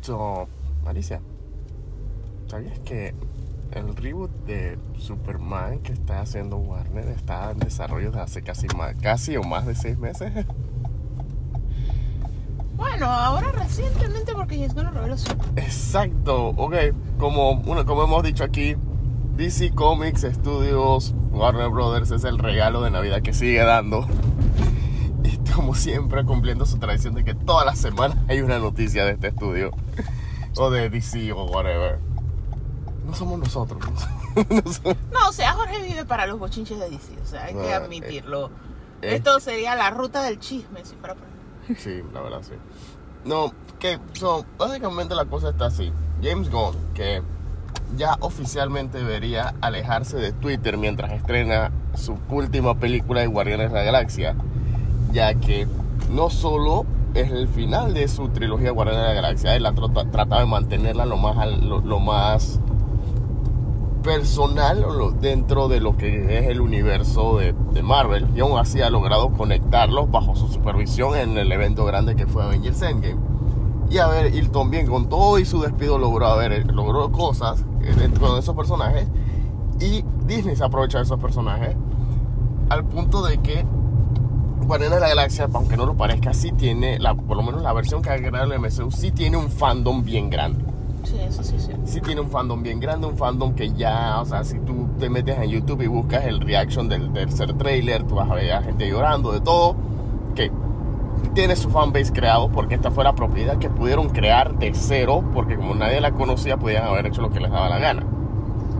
So, 0.00 0.48
Alicia, 0.86 1.20
¿sabías 2.46 2.78
que 2.80 3.14
el 3.72 3.94
reboot 3.94 4.30
de 4.46 4.78
Superman 4.98 5.80
que 5.80 5.92
está 5.92 6.20
haciendo 6.20 6.56
Warner 6.56 7.08
está 7.08 7.50
en 7.50 7.58
desarrollo 7.58 8.10
desde 8.10 8.22
hace 8.22 8.42
casi, 8.42 8.66
más, 8.76 8.96
casi 9.00 9.36
o 9.36 9.42
más 9.42 9.66
de 9.66 9.74
seis 9.74 9.98
meses? 9.98 10.32
Bueno, 12.76 13.04
ahora 13.04 13.52
recientemente 13.52 14.32
porque 14.32 14.58
ya 14.58 14.64
es 14.64 14.72
con 14.72 14.84
la 14.84 14.90
revelación. 14.90 15.36
Exacto, 15.56 16.48
ok, 16.56 16.74
como, 17.18 17.50
uno, 17.50 17.84
como 17.84 18.04
hemos 18.04 18.22
dicho 18.22 18.42
aquí, 18.42 18.74
DC 19.36 19.72
Comics 19.72 20.22
Studios, 20.22 21.14
Warner 21.30 21.68
Brothers 21.68 22.10
es 22.10 22.24
el 22.24 22.38
regalo 22.38 22.80
de 22.80 22.90
Navidad 22.90 23.20
que 23.20 23.34
sigue 23.34 23.62
dando. 23.62 24.06
Como 25.54 25.74
siempre, 25.74 26.24
cumpliendo 26.24 26.66
su 26.66 26.78
tradición 26.78 27.14
de 27.14 27.24
que 27.24 27.34
todas 27.34 27.64
las 27.66 27.78
semanas 27.78 28.16
hay 28.28 28.40
una 28.40 28.58
noticia 28.58 29.04
de 29.04 29.12
este 29.12 29.28
estudio, 29.28 29.70
o 30.56 30.70
de 30.70 30.88
DC 30.90 31.32
o 31.32 31.44
whatever. 31.46 31.98
No 33.06 33.14
somos 33.14 33.38
nosotros. 33.38 33.80
No 34.48 34.62
somos- 34.72 34.96
No, 35.12 35.28
o 35.28 35.32
sea, 35.32 35.52
Jorge 35.54 35.82
vive 35.82 36.04
para 36.04 36.24
los 36.26 36.38
bochinches 36.38 36.78
de 36.78 36.88
DC, 36.88 37.14
o 37.20 37.26
sea, 37.26 37.44
hay 37.46 37.54
que 37.54 37.72
Ah, 37.72 37.78
admitirlo. 37.78 38.46
eh. 39.02 39.16
Esto 39.16 39.40
sería 39.40 39.74
la 39.74 39.90
ruta 39.90 40.22
del 40.22 40.38
chisme, 40.38 40.84
si 40.84 40.94
fuera 40.94 41.14
por... 41.16 41.26
Sí, 41.76 42.00
la 42.14 42.20
verdad, 42.20 42.40
sí. 42.42 42.52
No, 43.24 43.52
que, 43.80 43.98
so, 44.12 44.44
básicamente 44.56 45.14
la 45.16 45.24
cosa 45.24 45.50
está 45.50 45.66
así. 45.66 45.92
James 46.22 46.48
Gunn, 46.50 46.76
que 46.94 47.22
ya 47.96 48.16
oficialmente 48.20 48.98
debería 48.98 49.54
alejarse 49.60 50.16
de 50.16 50.32
Twitter 50.32 50.78
mientras 50.78 51.10
estrena 51.12 51.72
su 51.94 52.16
última 52.28 52.78
película 52.78 53.20
de 53.20 53.26
Guardianes 53.26 53.70
de 53.72 53.78
la 53.78 53.82
Galaxia, 53.84 54.36
ya 55.12 55.34
que 55.34 55.66
no 56.10 56.30
solo 56.30 56.84
es 57.14 57.30
el 57.30 57.48
final 57.48 57.92
de 57.94 58.06
su 58.08 58.28
trilogía 58.28 58.70
Guardianes 58.70 59.02
de 59.02 59.08
la 59.08 59.14
Galaxia, 59.14 59.56
él 59.56 59.66
ha 59.66 59.72
trata- 59.72 60.10
tratado 60.10 60.40
de 60.40 60.46
mantenerla 60.46 61.06
lo 61.06 61.16
más, 61.16 61.60
lo, 61.60 61.80
lo 61.80 61.98
más 62.00 62.60
personal 64.02 64.84
dentro 65.20 65.68
de 65.68 65.80
lo 65.80 65.96
que 65.96 66.38
es 66.38 66.46
el 66.48 66.60
universo 66.60 67.36
de, 67.38 67.54
de 67.74 67.82
Marvel 67.82 68.26
y 68.34 68.40
aún 68.40 68.58
así 68.58 68.80
ha 68.80 68.88
logrado 68.88 69.30
conectarlos 69.32 70.10
bajo 70.10 70.34
su 70.34 70.48
supervisión 70.48 71.16
en 71.16 71.36
el 71.36 71.52
evento 71.52 71.84
grande 71.84 72.16
que 72.16 72.26
fue 72.26 72.42
Avengers 72.42 72.80
Endgame. 72.80 73.18
Y 73.90 73.98
a 73.98 74.06
ver 74.06 74.34
y 74.34 74.46
también 74.48 74.86
con 74.86 75.08
todo 75.08 75.38
y 75.38 75.44
su 75.44 75.60
despido 75.60 75.98
logró 75.98 76.26
a 76.28 76.36
ver 76.36 76.72
logró 76.72 77.10
cosas 77.12 77.62
eh, 77.82 77.92
dentro 77.98 78.32
de 78.34 78.40
esos 78.40 78.54
personajes 78.54 79.06
y 79.80 80.04
Disney 80.26 80.54
se 80.56 80.64
aprovecha 80.64 80.98
de 80.98 81.04
esos 81.04 81.18
personajes 81.18 81.74
al 82.68 82.84
punto 82.84 83.22
de 83.22 83.38
que 83.38 83.66
Guardianes 84.66 84.96
de 84.96 85.00
la 85.00 85.08
Galaxia 85.08 85.48
aunque 85.52 85.76
no 85.76 85.86
lo 85.86 85.96
parezca 85.96 86.32
sí 86.34 86.52
tiene 86.52 86.98
la, 86.98 87.14
por 87.14 87.36
lo 87.36 87.42
menos 87.42 87.62
la 87.62 87.72
versión 87.72 88.02
que 88.02 88.10
ha 88.10 88.16
creado 88.16 88.52
el 88.52 88.58
MCU 88.60 88.90
sí 88.90 89.10
tiene 89.10 89.36
un 89.36 89.50
fandom 89.50 90.04
bien 90.04 90.30
grande 90.30 90.64
Sí, 91.04 91.16
eso 91.18 91.42
sí, 91.42 91.54
sí. 91.58 91.72
sí 91.84 92.00
tiene 92.02 92.20
un 92.20 92.28
fandom 92.30 92.62
bien 92.62 92.78
grande, 92.78 93.06
un 93.06 93.16
fandom 93.16 93.54
que 93.54 93.72
ya, 93.72 94.20
o 94.20 94.24
sea, 94.26 94.44
si 94.44 94.58
tú 94.58 94.86
te 94.98 95.08
metes 95.08 95.38
en 95.38 95.48
YouTube 95.48 95.80
y 95.80 95.86
buscas 95.86 96.24
el 96.26 96.40
reaction 96.40 96.90
del 96.90 97.10
tercer 97.12 97.54
trailer, 97.54 98.02
tú 98.02 98.16
vas 98.16 98.30
a 98.30 98.34
ver 98.34 98.52
a 98.52 98.62
gente 98.62 98.86
llorando 98.86 99.32
de 99.32 99.40
todo, 99.40 99.76
que 100.34 100.52
tiene 101.34 101.56
su 101.56 101.70
fanbase 101.70 102.12
creado 102.12 102.50
porque 102.50 102.74
esta 102.74 102.90
fue 102.90 103.02
la 103.04 103.14
propiedad 103.14 103.56
que 103.56 103.70
pudieron 103.70 104.10
crear 104.10 104.58
de 104.58 104.72
cero, 104.74 105.24
porque 105.32 105.56
como 105.56 105.74
nadie 105.74 106.02
la 106.02 106.12
conocía, 106.12 106.58
podían 106.58 106.84
haber 106.84 107.06
hecho 107.06 107.22
lo 107.22 107.30
que 107.30 107.40
les 107.40 107.50
daba 107.50 107.70
la 107.70 107.78
gana. 107.78 108.04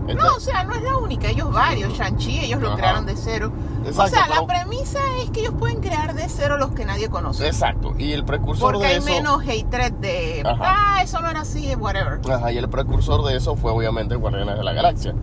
No, 0.07 0.35
o 0.35 0.39
sea, 0.39 0.63
no 0.63 0.73
es 0.73 0.81
la 0.81 0.97
única, 0.97 1.29
ellos 1.29 1.51
varios, 1.53 1.93
Shang-Chi, 1.93 2.39
ellos 2.45 2.59
lo 2.61 2.75
crearon 2.75 3.05
de 3.05 3.15
cero. 3.15 3.51
o 3.87 4.07
sea, 4.07 4.25
pero- 4.27 4.41
la 4.41 4.47
premisa 4.47 4.99
es 5.23 5.29
que 5.29 5.41
ellos 5.41 5.53
pueden 5.57 5.79
crear 5.79 6.13
de 6.13 6.27
cero 6.27 6.57
los 6.57 6.71
que 6.71 6.85
nadie 6.85 7.07
conoce. 7.09 7.47
exacto, 7.47 7.93
y 7.97 8.11
el 8.11 8.25
precursor 8.25 8.73
Porque 8.73 8.87
de 8.87 8.93
hay 8.93 8.99
eso... 8.99 9.05
menos 9.07 9.41
hatred 9.43 9.93
de, 9.93 10.41
Ajá. 10.45 10.63
ah, 10.97 11.03
eso 11.03 11.21
no 11.21 11.29
era 11.29 11.41
así, 11.41 11.73
whatever. 11.75 12.19
Ajá, 12.29 12.51
y 12.51 12.57
el 12.57 12.67
precursor 12.67 13.23
de 13.23 13.37
eso 13.37 13.55
fue 13.55 13.71
obviamente 13.71 14.15
Guardianes 14.15 14.57
de 14.57 14.63
la 14.63 14.73
Galaxia. 14.73 15.13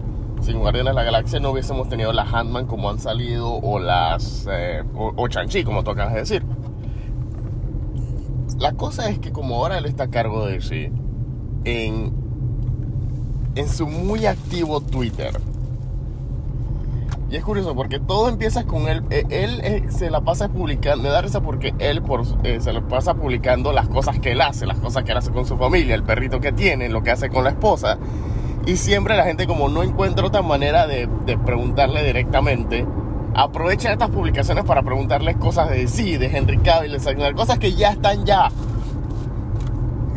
Sin 0.41 0.61
Guardianes 0.61 0.93
de 0.93 0.95
la 0.95 1.03
Galaxia 1.03 1.41
no 1.41 1.51
hubiésemos 1.51 1.89
tenido 1.89 2.13
las 2.13 2.33
Ant-Man 2.33 2.67
como 2.67 2.89
han 2.89 3.01
salido 3.01 3.53
o 3.53 3.81
las 3.81 4.47
eh, 4.51 4.85
o, 4.95 5.13
o 5.17 5.27
Shang-Chi 5.29 5.65
como 5.65 5.83
tú 5.83 5.91
acabas 5.91 6.15
de 6.15 6.21
decir. 6.21 6.45
La 8.59 8.73
cosa 8.73 9.09
es 9.09 9.19
que 9.19 9.33
como 9.33 9.57
ahora 9.57 9.79
él 9.79 9.85
está 9.87 10.05
a 10.05 10.09
cargo 10.11 10.47
de 10.47 10.55
DC, 10.55 10.93
en, 11.65 12.13
en 13.59 13.69
su 13.69 13.87
muy 13.87 14.27
activo 14.27 14.81
Twitter, 14.81 15.39
y 17.31 17.37
es 17.37 17.45
curioso 17.45 17.75
porque 17.75 17.99
todo 18.01 18.29
empieza 18.29 18.65
con 18.65 18.89
él. 18.89 19.03
eh, 19.11 19.25
Él 19.29 19.61
eh, 19.63 19.85
se 19.91 20.11
la 20.11 20.23
pasa 20.23 20.49
publicando. 20.49 21.03
Me 21.03 21.11
da 21.11 21.21
risa 21.21 21.43
porque 21.43 21.75
él 21.79 22.01
por, 22.03 22.23
eh, 22.43 22.59
se 22.61 22.73
la 22.73 22.81
pasa 22.81 23.15
publicando 23.15 23.73
las 23.73 23.89
cosas 23.89 24.19
que 24.19 24.33
él 24.33 24.41
hace, 24.41 24.65
las 24.65 24.79
cosas 24.79 25.05
que 25.05 25.13
él 25.13 25.19
hace 25.19 25.31
con 25.31 25.45
su 25.45 25.59
familia, 25.59 25.95
el 25.95 26.05
perrito 26.05 26.41
que 26.41 26.53
tiene, 26.53 26.89
lo 26.89 27.03
que 27.03 27.11
hace 27.11 27.29
con 27.29 27.45
la 27.45 27.51
esposa. 27.51 27.99
Y 28.65 28.77
siempre 28.77 29.17
la 29.17 29.25
gente, 29.25 29.47
como 29.47 29.69
no 29.69 29.83
encuentra 29.83 30.27
otra 30.27 30.43
manera 30.43 30.87
de, 30.87 31.09
preguntarle 31.45 32.03
directamente, 32.03 32.87
aprovecha 33.35 33.93
estas 33.93 34.11
publicaciones 34.11 34.65
para 34.65 34.83
preguntarles 34.83 35.37
cosas 35.37 35.71
de 35.71 35.87
sí, 35.87 36.17
de 36.17 36.35
Henry 36.35 36.59
Cavill, 36.59 36.93
de 36.93 37.01
Snyder, 37.01 37.35
cosas 37.35 37.59
que 37.59 37.75
ya 37.75 37.91
están 37.91 38.25
ya. 38.25 38.51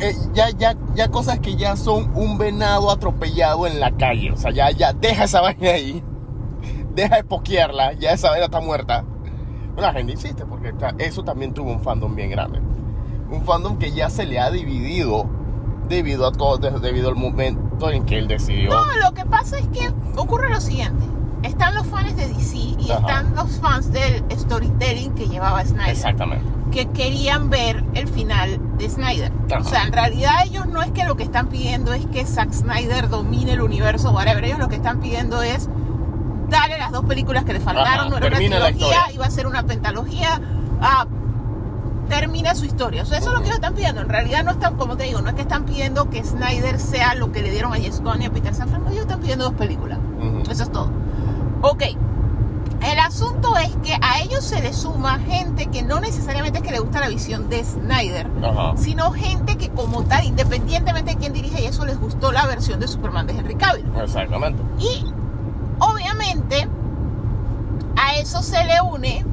Eh, 0.02 0.16
ya, 0.34 0.50
ya, 0.50 0.76
ya 0.96 1.08
cosas 1.10 1.40
que 1.40 1.56
ya 1.56 1.76
son 1.78 2.12
un 2.16 2.38
venado 2.38 2.92
atropellado 2.92 3.68
en 3.68 3.80
la 3.80 3.92
calle. 3.92 4.32
O 4.32 4.38
sea, 4.38 4.52
ya, 4.52 4.70
ya, 4.72 4.94
deja 4.94 5.24
esa 5.26 5.42
vaina 5.42 5.70
ahí 5.72 6.04
deja 6.94 7.16
de 7.16 7.24
pokearla, 7.24 7.94
ya 7.94 8.12
esa 8.12 8.30
vaina 8.32 8.46
está 8.46 8.60
muerta. 8.60 9.06
Bueno, 9.74 9.82
la 9.88 9.94
gente 9.94 10.12
insiste 10.12 10.46
porque 10.46 10.74
eso 11.00 11.24
también 11.24 11.54
tuvo 11.54 11.72
un 11.72 11.80
fandom 11.82 12.14
bien 12.16 12.30
grande. 12.30 12.60
Un 13.32 13.44
fandom 13.46 13.78
que 13.78 13.94
ya 13.94 14.10
se 14.10 14.26
le 14.26 14.40
ha 14.40 14.52
dividido 14.52 15.26
debido 15.88 16.28
a 16.28 16.34
todo, 16.34 16.58
de- 16.58 16.80
debido 16.82 17.08
al 17.08 17.16
momento 17.16 17.90
en 17.90 18.04
que 18.04 18.18
él 18.20 18.28
decidió. 18.28 18.70
No, 18.72 18.86
lo 19.02 19.14
que 19.14 19.26
pasa 19.26 19.58
es 19.58 19.68
que 19.70 19.90
ocurre 20.18 20.50
lo 20.50 20.60
siguiente. 20.60 21.06
Están 21.44 21.74
los 21.76 21.88
fans 21.88 22.14
de 22.18 22.28
DC 22.28 22.58
y 22.58 22.92
Ajá. 22.92 23.00
están 23.00 23.36
los 23.36 23.50
fans 23.62 23.92
del 23.94 24.24
storytelling 24.38 25.14
que 25.16 25.28
llevaba 25.30 25.64
Snyder. 25.64 25.90
Exactamente. 25.92 26.46
Que 26.72 26.88
querían 26.90 27.50
ver 27.50 27.84
el 27.94 28.08
final 28.08 28.60
de 28.78 28.90
Snyder. 28.90 29.32
Ajá. 29.52 29.60
O 29.60 29.64
sea, 29.64 29.84
en 29.84 29.92
realidad 29.94 30.32
ellos 30.46 30.68
no 30.68 30.82
es 30.82 30.92
que 30.92 31.04
lo 31.04 31.16
que 31.18 31.24
están 31.24 31.48
pidiendo 31.48 31.94
es 31.94 32.06
que 32.08 32.26
Zack 32.26 32.52
Snyder 32.54 33.10
domine 33.10 33.54
el 33.54 33.62
universo, 33.62 34.12
whatever. 34.12 34.44
Ellos 34.46 34.58
lo 34.60 34.70
que 34.70 34.78
están 34.78 35.00
pidiendo 35.02 35.42
es 35.42 35.68
darle 36.50 36.78
las 36.78 36.92
dos 36.92 37.06
películas 37.06 37.44
que 37.44 37.54
le 37.54 37.60
faltaron. 37.60 38.08
Ajá, 38.08 38.10
No 38.10 38.18
era 38.18 38.28
una 38.28 38.38
termina 38.38 38.60
la 38.60 38.68
trilogía, 38.72 39.00
iba 39.14 39.26
a 39.26 39.30
ser 39.32 39.48
una 39.48 39.64
pentalogía. 39.64 40.40
Ah, 40.82 41.06
termina 42.10 42.56
su 42.56 42.66
historia. 42.66 43.04
O 43.04 43.06
sea, 43.06 43.18
eso 43.20 43.30
es 43.30 43.34
lo 43.34 43.40
que 43.40 43.46
ellos 43.48 43.56
están 43.56 43.74
pidiendo. 43.74 44.02
En 44.02 44.10
realidad 44.10 44.44
no 44.44 44.52
están, 44.52 44.76
como 44.78 44.98
te 44.98 45.04
digo, 45.04 45.22
no 45.22 45.30
es 45.30 45.36
que 45.36 45.42
están 45.42 45.66
pidiendo 45.66 46.10
que 46.10 46.24
Snyder 46.24 46.80
sea 46.80 47.16
lo 47.16 47.32
que 47.32 47.42
le 47.42 47.52
dieron 47.52 47.72
a 47.74 47.76
James 47.76 48.02
Gunn 48.02 48.22
y 48.22 48.26
a 48.26 48.32
Peter 48.32 48.54
Safran. 48.54 48.84
No, 48.84 48.90
ellos 48.90 49.02
están 49.04 49.20
pidiendo 49.20 49.46
dos 49.46 49.54
películas. 49.54 49.98
Eso 50.50 50.64
es 50.64 50.72
todo. 50.72 50.90
Ok. 51.62 51.84
El 52.84 52.98
asunto 53.00 53.56
es 53.58 53.70
que 53.84 53.94
a 54.02 54.22
ellos 54.22 54.44
se 54.44 54.60
les 54.62 54.76
suma 54.76 55.20
gente 55.20 55.68
que 55.68 55.84
no 55.84 56.00
necesariamente 56.00 56.60
es 56.60 56.64
que 56.64 56.72
le 56.72 56.80
gusta 56.80 57.00
la 57.00 57.10
visión 57.10 57.48
de 57.50 57.64
Snyder, 57.64 58.28
Ajá. 58.44 58.74
sino 58.76 59.12
gente 59.12 59.56
que 59.58 59.70
como 59.70 60.04
tal, 60.04 60.26
independientemente 60.26 61.12
de 61.12 61.18
quién 61.18 61.34
dirige, 61.34 61.62
y 61.62 61.66
eso 61.68 61.86
les 61.86 62.00
gustó 62.00 62.32
la 62.32 62.48
versión 62.48 62.80
de 62.80 62.88
Superman 62.88 63.28
de 63.28 63.34
Henry 63.34 63.56
Cavill. 63.56 63.86
Exactamente. 64.02 64.64
Y 64.80 65.06
obviamente 65.80 66.68
a 67.98 68.16
eso 68.16 68.42
se 68.42 68.64
le 68.66 68.82
une 68.82 69.26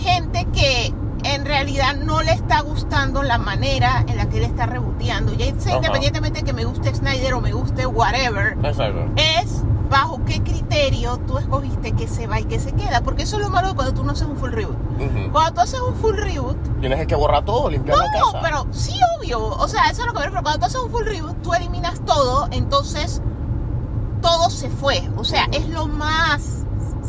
gente 0.00 0.44
que 0.52 0.92
en 1.24 1.44
realidad 1.44 1.96
no 1.96 2.22
le 2.22 2.32
está 2.32 2.60
gustando 2.60 3.22
la 3.22 3.38
manera 3.38 4.04
en 4.08 4.16
la 4.16 4.28
que 4.28 4.38
él 4.38 4.44
está 4.44 4.66
reboteando. 4.66 5.32
Ya 5.34 5.46
sea 5.58 5.76
independientemente 5.76 6.40
de 6.40 6.44
que 6.44 6.52
me 6.52 6.64
guste 6.64 6.94
Snyder 6.94 7.34
o 7.34 7.40
me 7.40 7.52
guste 7.52 7.86
whatever, 7.86 8.56
Exacto. 8.62 9.10
es 9.16 9.62
bajo 9.90 10.24
qué 10.24 10.42
criterio 10.42 11.18
tú 11.26 11.38
escogiste 11.38 11.92
que 11.92 12.08
se 12.08 12.26
va 12.26 12.40
y 12.40 12.44
que 12.44 12.58
se 12.58 12.72
queda. 12.72 13.02
Porque 13.02 13.22
eso 13.24 13.36
es 13.36 13.42
lo 13.42 13.50
malo 13.50 13.68
de 13.68 13.74
cuando 13.74 13.94
tú 13.94 14.02
no 14.04 14.12
haces 14.12 14.26
un 14.26 14.36
full 14.36 14.50
reboot. 14.52 14.76
Cuando 15.32 15.52
tú 15.54 15.60
haces 15.60 15.80
un 15.80 15.94
full 15.96 16.16
reboot, 16.16 16.56
Tienes 16.80 17.06
que 17.06 17.14
borrar 17.14 17.44
todo, 17.44 17.70
limpiar 17.70 17.96
la 17.98 18.04
no, 18.18 18.26
casa. 18.32 18.40
pero 18.42 18.66
sí, 18.70 18.92
obvio. 19.18 19.40
O 19.46 19.68
sea, 19.68 19.84
eso 19.90 20.02
es 20.02 20.06
lo 20.06 20.12
que 20.12 20.18
me 20.20 20.24
refiero. 20.26 20.42
Cuando 20.42 20.60
tú 20.60 20.66
haces 20.66 20.80
un 20.80 20.90
full 20.90 21.04
reboot, 21.04 21.42
tú 21.42 21.54
eliminas 21.54 22.00
todo, 22.04 22.48
entonces 22.50 23.22
todo 24.20 24.50
se 24.50 24.68
fue. 24.70 25.08
O 25.16 25.24
sea, 25.24 25.46
es 25.52 25.68
lo 25.68 25.86
más 25.86 26.63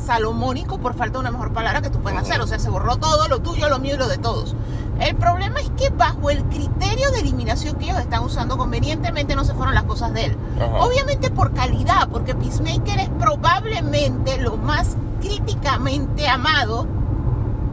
salomónico, 0.06 0.78
por 0.78 0.94
falta 0.94 1.14
de 1.14 1.20
una 1.20 1.32
mejor 1.32 1.52
palabra, 1.54 1.82
que 1.82 1.90
tú 1.90 2.00
puedes 2.00 2.20
hacer. 2.20 2.42
O 2.42 2.48
sea, 2.48 2.60
se 2.60 2.70
borró 2.70 2.98
todo, 2.98 3.28
lo 3.28 3.40
tuyo, 3.40 3.70
lo 3.70 3.80
mío 3.80 3.96
y 3.96 3.98
lo 3.98 4.08
de 4.08 4.18
todos. 4.18 4.56
El 5.00 5.16
problema 5.16 5.60
es 5.60 5.70
que 5.72 5.90
bajo 5.90 6.30
el 6.30 6.44
criterio 6.46 7.12
de 7.12 7.20
eliminación 7.20 7.76
que 7.76 7.86
ellos 7.86 8.00
están 8.00 8.24
usando 8.24 8.58
convenientemente 8.58 9.36
no 9.36 9.44
se 9.44 9.54
fueron 9.54 9.76
las 9.76 9.84
cosas 9.84 10.14
de 10.14 10.26
él. 10.26 10.38
Ajá. 10.56 10.86
Obviamente 10.86 11.30
por 11.30 11.54
calidad, 11.54 12.08
porque 12.10 12.34
Peacemaker 12.34 13.00
es 13.00 13.10
probablemente 13.20 14.38
lo 14.38 14.56
más 14.58 14.96
críticamente 15.22 16.28
amado 16.28 16.88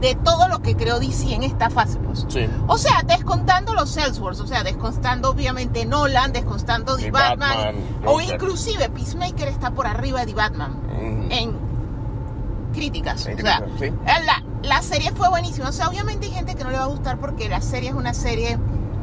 de 0.01 0.17
todo 0.17 0.49
lo 0.49 0.63
que 0.63 0.77
creó 0.77 0.99
DC 0.99 1.33
en 1.33 1.45
esta 1.45 1.71
fase. 1.71 1.99
Pues. 1.99 2.27
Sí. 2.29 2.49
O 2.67 2.77
sea, 2.77 3.03
descontando 3.07 3.73
los 3.73 3.89
Salesforce, 3.91 4.43
o 4.43 4.47
sea, 4.49 4.65
descontando 4.65 5.31
obviamente 5.31 5.87
Nolan, 5.87 6.33
descontando 6.33 6.97
The 6.97 7.13
Batman, 7.13 7.57
Batman, 7.57 7.75
o 8.05 8.21
inclusive 8.21 8.89
Peacemaker 8.89 9.47
está 9.47 9.71
por 9.71 9.87
arriba 9.87 10.21
de 10.21 10.27
The 10.27 10.35
Batman 10.35 10.73
Ujú. 10.73 11.29
en 11.31 11.62
críticas. 12.73 13.21
O 13.27 13.37
sea, 13.37 13.65
sí. 13.79 13.91
la, 14.05 14.43
la 14.63 14.83
serie 14.83 15.13
fue 15.13 15.29
buenísima. 15.29 15.69
O 15.69 15.73
sea, 15.73 15.89
obviamente 15.89 16.27
hay 16.27 16.33
gente 16.33 16.55
que 16.55 16.65
no 16.65 16.71
le 16.71 16.77
va 16.79 16.85
a 16.85 16.89
gustar 16.89 17.19
porque 17.19 17.49
la 17.49 17.61
serie 17.61 17.91
es 17.91 17.95
una 17.95 18.15
serie 18.15 18.59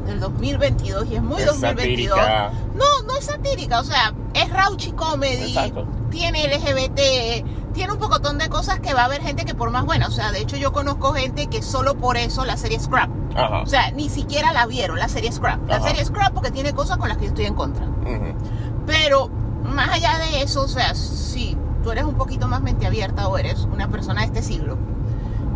del 0.05 0.19
2022 0.19 1.07
y 1.11 1.15
es 1.15 1.21
muy 1.21 1.39
Es 1.41 1.45
2022. 1.47 2.17
satírica. 2.17 2.51
No, 2.75 3.03
no 3.07 3.15
es 3.17 3.25
satírica, 3.25 3.79
o 3.79 3.83
sea, 3.83 4.13
es 4.33 4.49
raunchy 4.49 4.91
comedy, 4.93 5.49
Exacto. 5.55 5.85
tiene 6.09 6.47
LGBT, 6.47 7.73
tiene 7.73 7.93
un 7.93 7.99
pocotón 7.99 8.39
de 8.39 8.49
cosas 8.49 8.79
que 8.79 8.93
va 8.95 9.01
a 9.01 9.05
haber 9.05 9.21
gente 9.21 9.45
que 9.45 9.53
por 9.53 9.69
más 9.69 9.85
buena, 9.85 10.07
o 10.07 10.11
sea, 10.11 10.31
de 10.31 10.39
hecho 10.39 10.55
yo 10.57 10.71
conozco 10.71 11.13
gente 11.13 11.45
que 11.47 11.61
solo 11.61 11.95
por 11.95 12.17
eso 12.17 12.43
la 12.45 12.57
serie 12.57 12.79
Scrap. 12.79 13.09
Ajá. 13.35 13.61
O 13.61 13.67
sea, 13.67 13.91
ni 13.91 14.09
siquiera 14.09 14.51
la 14.51 14.65
vieron, 14.65 14.97
la 14.97 15.09
serie 15.09 15.31
Scrap. 15.31 15.67
La 15.67 15.75
Ajá. 15.75 15.89
serie 15.89 16.03
Scrap 16.03 16.33
porque 16.33 16.49
tiene 16.49 16.73
cosas 16.73 16.97
con 16.97 17.09
las 17.09 17.17
que 17.17 17.25
yo 17.25 17.29
estoy 17.29 17.45
en 17.45 17.53
contra. 17.53 17.85
Pero 18.87 19.29
más 19.63 19.89
allá 19.89 20.17
de 20.17 20.41
eso, 20.41 20.63
o 20.63 20.67
sea, 20.67 20.95
si 20.95 21.55
tú 21.83 21.91
eres 21.91 22.03
un 22.05 22.15
poquito 22.15 22.47
más 22.47 22.61
mente 22.61 22.85
abierta 22.85 23.27
o 23.27 23.37
eres 23.37 23.67
una 23.71 23.87
persona 23.87 24.21
de 24.21 24.27
este 24.27 24.41
siglo 24.41 24.77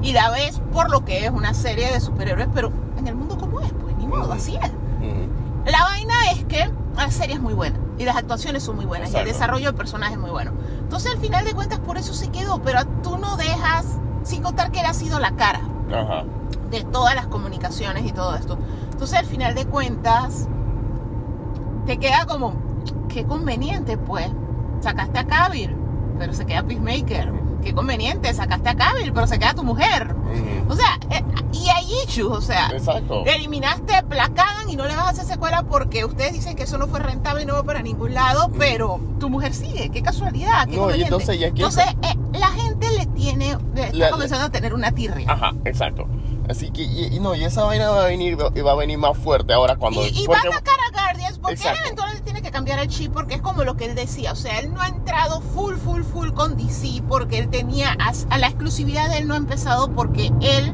y 0.01 0.11
la 0.11 0.29
ves 0.31 0.61
por 0.71 0.91
lo 0.91 1.05
que 1.05 1.25
es 1.25 1.31
una 1.31 1.53
serie 1.53 1.91
de 1.91 1.99
superhéroes, 1.99 2.49
pero 2.53 2.71
en 2.97 3.07
el 3.07 3.15
mundo 3.15 3.37
como 3.37 3.61
es, 3.61 3.71
pues 3.73 3.95
ni 3.97 4.05
modo, 4.05 4.33
así 4.33 4.55
es. 4.55 4.71
La 5.65 5.81
vaina 5.83 6.13
es 6.33 6.43
que 6.45 6.69
la 6.97 7.09
serie 7.09 7.35
es 7.35 7.41
muy 7.41 7.53
buena 7.53 7.79
y 7.97 8.03
las 8.03 8.17
actuaciones 8.17 8.63
son 8.63 8.75
muy 8.75 8.85
buenas 8.85 9.13
y 9.13 9.17
el 9.17 9.25
desarrollo 9.25 9.67
del 9.67 9.75
personaje 9.75 10.13
es 10.13 10.19
muy 10.19 10.29
bueno. 10.29 10.51
Entonces, 10.81 11.13
al 11.13 11.19
final 11.19 11.45
de 11.45 11.53
cuentas, 11.53 11.79
por 11.79 11.97
eso 11.97 12.13
se 12.13 12.29
quedó, 12.29 12.61
pero 12.61 12.85
tú 13.01 13.17
no 13.17 13.37
dejas, 13.37 13.85
sin 14.23 14.43
contar 14.43 14.71
que 14.71 14.81
él 14.81 14.85
ha 14.85 14.93
sido 14.93 15.19
la 15.19 15.31
cara 15.31 15.61
Ajá. 15.89 16.25
de 16.69 16.83
todas 16.83 17.15
las 17.15 17.27
comunicaciones 17.27 18.05
y 18.05 18.11
todo 18.11 18.35
esto. 18.35 18.57
Entonces, 18.91 19.17
al 19.17 19.25
final 19.25 19.55
de 19.55 19.65
cuentas, 19.65 20.49
te 21.85 21.97
queda 21.97 22.25
como, 22.25 22.55
qué 23.07 23.25
conveniente, 23.25 23.97
pues. 23.97 24.29
Sacaste 24.81 25.17
a 25.17 25.25
Cavill, 25.25 25.73
pero 26.17 26.33
se 26.33 26.45
queda 26.45 26.63
Peacemaker. 26.63 27.31
Qué 27.63 27.73
conveniente, 27.73 28.33
sacaste 28.33 28.67
a 28.69 28.75
Cavill, 28.75 29.13
pero 29.13 29.25
se 29.25 29.39
queda 29.39 29.53
tu 29.53 29.63
mujer. 29.63 30.13
Ujú. 30.13 30.73
O 30.73 30.75
sea, 30.75 30.99
eh, 31.11 31.23
y 31.53 31.69
hay 31.69 31.85
issues, 32.05 32.29
o 32.29 32.41
sea, 32.41 32.67
Exacto. 32.73 33.23
eliminaste 33.25 34.01
Black 34.09 34.37
Adam 34.37 34.67
y 34.69 34.75
no 34.75 34.85
le 34.85 34.95
vas 34.95 35.05
a 35.05 35.09
hacer 35.11 35.23
secuela 35.25 35.63
porque 35.63 36.03
ustedes 36.03 36.33
dicen 36.33 36.57
que 36.57 36.63
eso 36.63 36.77
no 36.77 36.87
fue 36.87 36.99
rentable 36.99 37.43
y 37.43 37.45
no 37.45 37.53
va 37.53 37.63
para 37.63 37.81
ningún 37.81 38.13
lado, 38.13 38.51
pero 38.59 38.99
tu 39.17 39.29
mujer 39.29 39.53
sigue, 39.53 39.89
qué 39.91 40.01
casualidad, 40.01 40.67
qué 40.67 40.75
No, 40.75 40.93
y 40.93 41.03
entonces 41.03 41.39
ya 41.39 41.47
Entonces, 41.47 41.85
eh, 42.01 42.15
la 42.33 42.47
gente 42.47 42.89
le 42.97 43.05
tiene, 43.05 43.57
le 43.75 43.83
está 43.85 43.95
La- 43.97 44.09
comenzando 44.11 44.45
a 44.45 44.49
tener 44.49 44.73
una 44.73 44.91
tirria. 44.91 45.31
Ajá, 45.31 45.53
exacto. 45.63 46.05
Así 46.49 46.69
que, 46.71 46.81
y, 46.83 47.15
y 47.15 47.19
no, 47.21 47.33
y 47.35 47.45
esa 47.45 47.63
vaina 47.63 47.89
va 47.89 48.03
a 48.03 48.07
venir, 48.07 48.37
va 48.37 48.71
a 48.71 48.75
venir 48.75 48.97
más 48.97 49.17
fuerte 49.17 49.53
ahora 49.53 49.77
cuando... 49.77 50.03
Y, 50.05 50.07
y 50.09 50.25
porque- 50.25 50.49
va 50.49 50.55
a 50.55 50.57
sacar 50.57 50.75
a 50.89 50.91
Guardians 50.91 51.39
porque 51.39 51.53
él 51.63 51.75
eventualmente 51.85 52.32
cambiar 52.53 52.79
el 52.79 52.87
chip 52.87 53.11
porque 53.11 53.35
es 53.35 53.41
como 53.41 53.65
lo 53.65 53.75
que 53.75 53.85
él 53.85 53.95
decía. 53.95 54.31
O 54.31 54.35
sea, 54.35 54.59
él 54.59 54.73
no 54.73 54.81
ha 54.81 54.87
entrado 54.87 55.41
full, 55.41 55.75
full, 55.75 56.03
full 56.03 56.31
con 56.31 56.55
DC 56.55 57.03
porque 57.09 57.39
él 57.39 57.49
tenía 57.49 57.97
a 58.29 58.37
la 58.37 58.47
exclusividad 58.47 59.09
de 59.09 59.17
él 59.17 59.27
no 59.27 59.33
ha 59.33 59.37
empezado 59.37 59.91
porque 59.91 60.31
él 60.41 60.73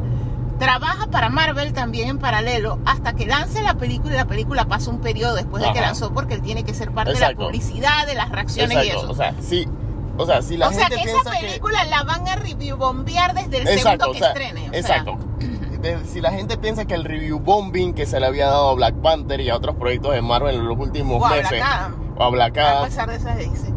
trabaja 0.59 1.07
para 1.07 1.29
Marvel 1.29 1.73
también 1.73 2.09
en 2.09 2.17
paralelo 2.19 2.79
hasta 2.85 3.13
que 3.13 3.25
lance 3.25 3.61
la 3.63 3.75
película 3.75 4.13
y 4.13 4.17
la 4.17 4.25
película 4.25 4.65
pasa 4.65 4.91
un 4.91 4.99
periodo 4.99 5.33
después 5.33 5.63
de 5.63 5.71
que 5.71 5.81
lanzó 5.81 6.13
porque 6.13 6.35
él 6.35 6.41
tiene 6.41 6.63
que 6.63 6.73
ser 6.73 6.91
parte 6.91 7.13
de 7.13 7.19
la 7.19 7.31
publicidad, 7.33 8.05
de 8.05 8.13
las 8.13 8.29
reacciones 8.29 8.77
y 8.85 8.89
Exacto, 8.89 9.03
eso. 9.03 9.11
o 9.11 9.15
sea, 9.15 9.33
sí, 9.41 9.67
o 10.17 10.25
sea, 10.25 10.41
si 10.41 10.57
la 10.57 10.67
o 10.67 10.73
sea 10.73 10.89
que 10.89 10.95
esa 11.01 11.31
película 11.31 11.85
la 11.85 12.03
van 12.03 12.27
a 12.27 12.35
bombear 12.75 13.33
desde 13.33 13.57
el 13.57 13.67
Exacto, 13.67 14.05
segundo 14.05 14.09
o 14.09 14.13
que 14.13 14.19
sea, 14.19 14.27
estrene. 14.29 14.67
o 14.67 14.71
sea, 14.71 14.79
exacto. 14.79 15.17
De- 15.81 16.05
si 16.05 16.19
la 16.21 16.31
gente 16.31 16.57
piensa 16.57 16.85
que 16.85 16.93
el 16.93 17.05
review 17.05 17.39
bombing 17.39 17.93
que 17.93 18.05
se 18.05 18.19
le 18.19 18.25
había 18.25 18.47
dado 18.47 18.69
a 18.69 18.73
Black 18.73 18.95
Panther 18.95 19.39
y 19.39 19.49
a 19.49 19.55
otros 19.55 19.75
proyectos 19.75 20.13
de 20.13 20.21
Marvel 20.21 20.55
en 20.55 20.67
los 20.67 20.77
últimos 20.77 21.21
o 21.21 21.25
a 21.25 21.29
meses, 21.29 21.49
Black 21.51 21.63
Adam, 21.63 21.95
o 22.17 22.23
a 22.23 22.29
Black 22.29 22.57
a 22.57 22.83
pesar 22.83 23.09
de 23.09 23.15
esas 23.15 23.37
dice. 23.37 23.73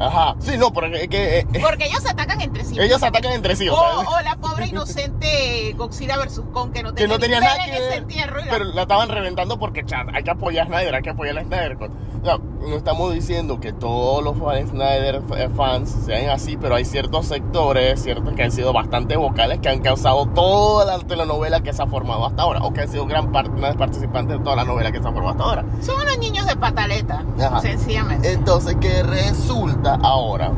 Ajá, 0.00 0.34
sí, 0.40 0.56
no, 0.58 0.68
es 0.94 1.08
que 1.08 1.38
eh, 1.40 1.46
eh, 1.52 1.60
Porque 1.62 1.86
ellos 1.86 2.02
se 2.02 2.10
atacan 2.10 2.40
entre 2.40 2.64
sí. 2.64 2.78
ellos 2.80 3.00
se 3.00 3.06
atacan 3.06 3.32
entre 3.32 3.56
sí, 3.56 3.68
o 3.68 3.74
O, 3.74 4.02
sea, 4.02 4.08
o 4.10 4.20
la 4.22 4.36
pobre 4.36 4.66
inocente 4.68 5.72
Godzilla 5.76 6.16
versus 6.18 6.44
Kong 6.52 6.72
que 6.72 6.82
no 6.82 6.90
que 6.90 7.02
tenía, 7.02 7.14
no 7.14 7.18
tenía 7.20 7.40
nada 7.40 7.56
que 7.64 7.70
en 7.70 7.74
ese 7.76 7.88
ver, 7.88 7.98
entierro 7.98 8.38
la- 8.44 8.50
pero 8.50 8.64
la 8.64 8.82
estaban 8.82 9.08
reventando 9.08 9.58
porque 9.58 9.84
chat, 9.84 10.06
hay 10.12 10.22
que 10.22 10.30
apoyar 10.30 10.64
a 10.66 10.68
Snyder, 10.68 10.94
hay 10.94 11.02
que 11.02 11.10
apoyar 11.10 11.38
a 11.38 11.42
Snyder. 11.42 11.76
Cut. 11.78 11.90
O 12.22 12.26
sea, 12.26 12.38
no 12.38 12.76
estamos 12.76 13.12
diciendo 13.12 13.60
que 13.60 13.72
todos 13.74 14.22
los 14.24 14.38
fans 14.38 14.70
Snyder 14.70 15.20
eh, 15.36 15.48
fans 15.54 15.94
sean 16.06 16.30
así, 16.30 16.56
pero 16.56 16.74
hay 16.74 16.84
ciertos 16.86 17.26
sectores, 17.26 18.02
ciertos 18.02 18.32
que 18.34 18.42
han 18.44 18.50
sido 18.52 18.72
bastante 18.72 19.16
vocales, 19.16 19.58
que 19.60 19.68
han 19.68 19.80
causado 19.80 20.26
toda 20.26 20.86
la 20.86 20.98
telenovela 21.04 21.60
que 21.62 21.72
se 21.74 21.82
ha 21.82 21.86
formado 21.86 22.24
hasta 22.26 22.42
ahora, 22.42 22.60
o 22.62 22.72
que 22.72 22.80
han 22.80 22.88
sido 22.88 23.04
gran 23.06 23.30
parte, 23.30 23.50
participantes 23.76 24.38
de 24.38 24.42
toda 24.44 24.56
la 24.56 24.64
novela 24.64 24.90
que 24.90 25.00
se 25.02 25.06
ha 25.08 25.12
formado 25.12 25.30
hasta 25.32 25.44
ahora. 25.44 25.64
Son 25.82 26.00
unos 26.00 26.16
niños 26.18 26.46
de 26.46 26.56
pataleta, 26.56 27.22
Ajá. 27.38 27.60
sencillamente. 27.60 28.32
Entonces, 28.32 28.76
que 28.80 29.02
resulta 29.02 29.83
ahora 29.86 30.52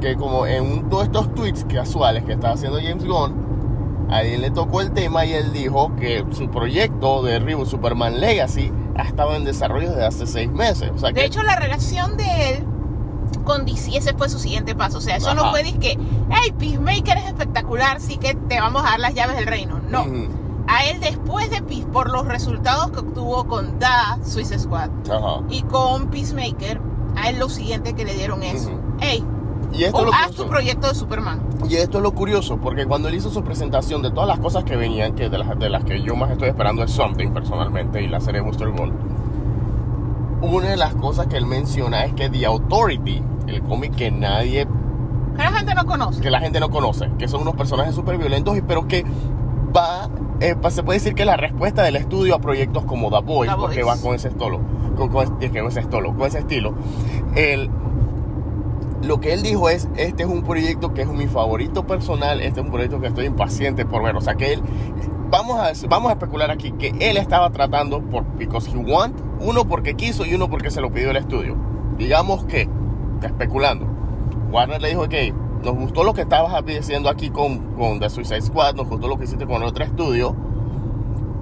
que 0.00 0.16
como 0.16 0.46
en 0.46 0.88
todos 0.88 1.04
estos 1.04 1.34
tweets 1.34 1.64
casuales 1.64 2.24
que 2.24 2.32
estaba 2.32 2.54
haciendo 2.54 2.78
James 2.82 3.04
Gunn, 3.04 4.08
a 4.10 4.22
él 4.22 4.40
le 4.40 4.50
tocó 4.50 4.80
el 4.80 4.92
tema 4.92 5.24
y 5.24 5.34
él 5.34 5.52
dijo 5.52 5.94
que 5.96 6.24
su 6.32 6.50
proyecto 6.50 7.22
de 7.22 7.38
reboot 7.38 7.68
Superman 7.68 8.18
Legacy 8.18 8.72
ha 8.96 9.02
estado 9.02 9.34
en 9.36 9.44
desarrollo 9.44 9.90
desde 9.90 10.04
hace 10.06 10.26
seis 10.26 10.50
meses. 10.50 10.90
O 10.94 10.98
sea 10.98 11.12
que, 11.12 11.20
de 11.20 11.26
hecho, 11.26 11.42
la 11.42 11.56
relación 11.56 12.16
de 12.16 12.50
él 12.50 12.64
con 13.44 13.64
DC, 13.64 13.96
ese 13.96 14.12
fue 14.14 14.28
su 14.28 14.38
siguiente 14.38 14.74
paso. 14.74 14.98
O 14.98 15.00
sea, 15.00 15.16
eso 15.16 15.34
no 15.34 15.42
Ajá. 15.42 15.50
fue 15.50 15.62
que, 15.78 15.98
hey, 16.30 16.54
Peacemaker 16.58 17.18
es 17.18 17.26
espectacular, 17.26 18.00
sí 18.00 18.16
que 18.16 18.34
te 18.34 18.58
vamos 18.60 18.82
a 18.82 18.90
dar 18.90 19.00
las 19.00 19.14
llaves 19.14 19.36
del 19.36 19.46
reino. 19.46 19.80
No. 19.88 20.02
Ujú. 20.02 20.28
A 20.66 20.84
él 20.86 21.00
después 21.00 21.50
de 21.50 21.62
Peace, 21.62 21.86
por 21.86 22.10
los 22.10 22.26
resultados 22.26 22.90
que 22.90 23.00
obtuvo 23.00 23.44
con 23.44 23.78
The 23.78 23.86
Suicide 24.24 24.58
Squad 24.58 24.90
y 25.50 25.62
con 25.62 26.08
Peacemaker, 26.08 26.80
a 27.20 27.28
él 27.30 27.38
lo 27.38 27.48
siguiente 27.48 27.94
que 27.94 28.04
le 28.04 28.14
dieron 28.14 28.42
es, 28.42 28.66
Ujú. 28.66 28.76
hey, 29.00 29.24
Y 29.72 29.84
esto, 29.84 29.98
o 29.98 30.00
es 30.00 30.06
lo 30.06 30.12
haz 30.14 30.30
tu 30.32 30.46
proyecto 30.48 30.88
de 30.88 30.94
Superman. 30.94 31.40
y 31.68 31.76
esto 31.76 31.98
es 31.98 32.02
lo 32.02 32.12
curioso, 32.12 32.56
porque 32.58 32.86
cuando 32.86 33.08
él 33.08 33.14
hizo 33.14 33.30
su 33.30 33.42
presentación 33.44 34.02
de 34.02 34.10
todas 34.10 34.26
las 34.28 34.38
cosas 34.40 34.64
que 34.64 34.76
venían, 34.76 35.14
que 35.14 35.28
de 35.28 35.38
las, 35.38 35.58
de 35.58 35.68
las 35.70 35.84
que 35.84 36.02
yo 36.02 36.16
más 36.16 36.30
estoy 36.30 36.48
esperando 36.48 36.82
es 36.82 36.90
Something 36.90 37.30
personalmente 37.32 38.02
y 38.02 38.08
la 38.08 38.20
serie 38.20 38.40
Booster 38.40 38.68
Gold, 38.70 38.92
una 40.42 40.68
de 40.70 40.76
las 40.76 40.94
cosas 40.94 41.26
que 41.26 41.36
él 41.36 41.46
menciona 41.46 42.04
es 42.04 42.14
que 42.14 42.30
The 42.30 42.46
Authority, 42.46 43.22
el 43.46 43.62
cómic 43.62 43.94
que 43.94 44.10
nadie 44.10 44.66
Que 45.36 45.42
la 45.42 45.52
gente 45.52 45.74
no 45.74 45.84
conoce. 45.86 46.20
que 46.20 46.30
la 46.30 46.40
gente 46.40 46.60
no 46.60 46.70
conoce, 46.70 47.10
que 47.18 47.28
son 47.28 47.42
unos 47.42 47.54
personajes 47.54 47.94
súper 47.94 48.16
violentos, 48.18 48.56
y- 48.56 48.62
pero 48.62 48.88
que 48.88 49.04
va, 49.76 50.08
eh, 50.40 50.54
se 50.70 50.82
puede 50.82 50.98
decir 50.98 51.14
que 51.14 51.24
la 51.24 51.36
respuesta 51.36 51.82
del 51.82 51.96
estudio 51.96 52.34
a 52.34 52.40
proyectos 52.40 52.84
como 52.84 53.10
The 53.10 53.16
The 53.18 53.22
porque 53.56 53.82
Boys. 53.82 53.98
va 53.98 54.02
con 54.02 54.14
ese 54.14 54.28
estilo, 54.28 54.60
con, 54.96 55.08
con- 55.08 55.08
con 55.10 55.22
ese 55.68 55.80
estilo, 55.80 56.14
con 56.16 56.26
ese 56.26 56.38
estilo, 56.38 56.74
el- 57.36 57.70
lo 59.02 59.18
que 59.20 59.32
él 59.32 59.42
dijo 59.42 59.70
es, 59.70 59.88
este 59.96 60.24
es 60.24 60.28
un 60.28 60.42
proyecto 60.42 60.92
que 60.92 61.02
es 61.02 61.08
mi 61.08 61.26
favorito 61.26 61.86
personal, 61.86 62.40
este 62.40 62.60
es 62.60 62.66
un 62.66 62.72
proyecto 62.72 63.00
que 63.00 63.06
estoy 63.06 63.24
impaciente 63.26 63.86
por 63.86 64.02
ver, 64.02 64.14
o 64.16 64.20
sea 64.20 64.34
que 64.34 64.52
él, 64.52 64.62
vamos 65.30 65.58
a, 65.58 65.70
vamos 65.88 66.10
a 66.10 66.12
especular 66.12 66.50
aquí 66.50 66.72
que 66.72 66.92
él 67.00 67.16
estaba 67.16 67.50
tratando 67.50 68.02
por, 68.02 68.24
because 68.36 68.70
he 68.70 68.76
want, 68.76 69.18
uno 69.40 69.64
porque 69.66 69.94
quiso 69.94 70.26
y 70.26 70.34
uno 70.34 70.50
porque 70.50 70.70
se 70.70 70.82
lo 70.82 70.90
pidió 70.92 71.10
el 71.12 71.16
estudio, 71.16 71.56
digamos 71.96 72.44
que, 72.44 72.68
especulando, 73.22 73.86
Warner 74.52 74.82
le 74.82 74.88
dijo 74.88 75.08
que 75.08 75.32
nos 75.64 75.74
gustó 75.74 76.04
lo 76.04 76.14
que 76.14 76.22
estabas 76.22 76.52
haciendo 76.54 77.08
aquí 77.08 77.30
con, 77.30 77.58
con 77.76 78.00
The 78.00 78.10
Suicide 78.10 78.42
Squad, 78.42 78.74
nos 78.74 78.88
gustó 78.88 79.08
lo 79.08 79.16
que 79.18 79.24
hiciste 79.24 79.46
con 79.46 79.56
el 79.62 79.68
otro 79.68 79.84
estudio. 79.84 80.34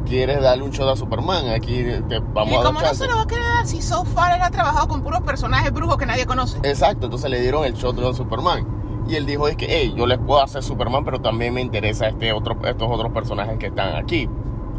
¿Quieres 0.07 0.41
darle 0.41 0.65
un 0.65 0.71
show 0.71 0.89
a 0.89 0.97
Superman? 0.97 1.49
Aquí 1.49 1.85
te 2.09 2.19
vamos 2.21 2.53
y 2.53 2.55
a 2.55 2.59
dar 2.59 2.67
como 2.67 2.81
no 2.81 2.95
se 2.95 3.07
lo 3.07 3.17
va 3.17 3.23
a 3.23 3.27
querer 3.27 3.45
dar 3.45 3.67
si 3.67 3.83
so 3.83 4.05
far 4.05 4.35
él 4.35 4.41
ha 4.43 4.51
trabajado 4.51 4.89
con 4.89 5.03
puros 5.03 5.21
personajes 5.21 5.71
brujos 5.73 5.99
que 5.99 6.07
nadie 6.07 6.25
conoce. 6.25 6.57
Exacto, 6.63 7.07
entonces 7.07 7.31
le 7.31 7.41
dieron 7.43 7.65
el 7.65 7.75
shot 7.75 7.95
de 7.95 8.15
Superman. 8.15 8.67
Y 9.07 9.17
él 9.17 9.27
dijo 9.27 9.49
es 9.49 9.57
que, 9.57 9.67
hey, 9.69 9.95
yo 9.97 10.07
les 10.07 10.19
puedo 10.19 10.43
hacer 10.43 10.63
Superman, 10.63 11.05
pero 11.05 11.21
también 11.21 11.53
me 11.55 11.61
interesa 11.61 12.09
este 12.09 12.33
otro, 12.33 12.57
estos 12.65 12.89
otros 12.91 13.13
personajes 13.13 13.59
que 13.59 13.67
están 13.67 13.97
aquí. 13.97 14.29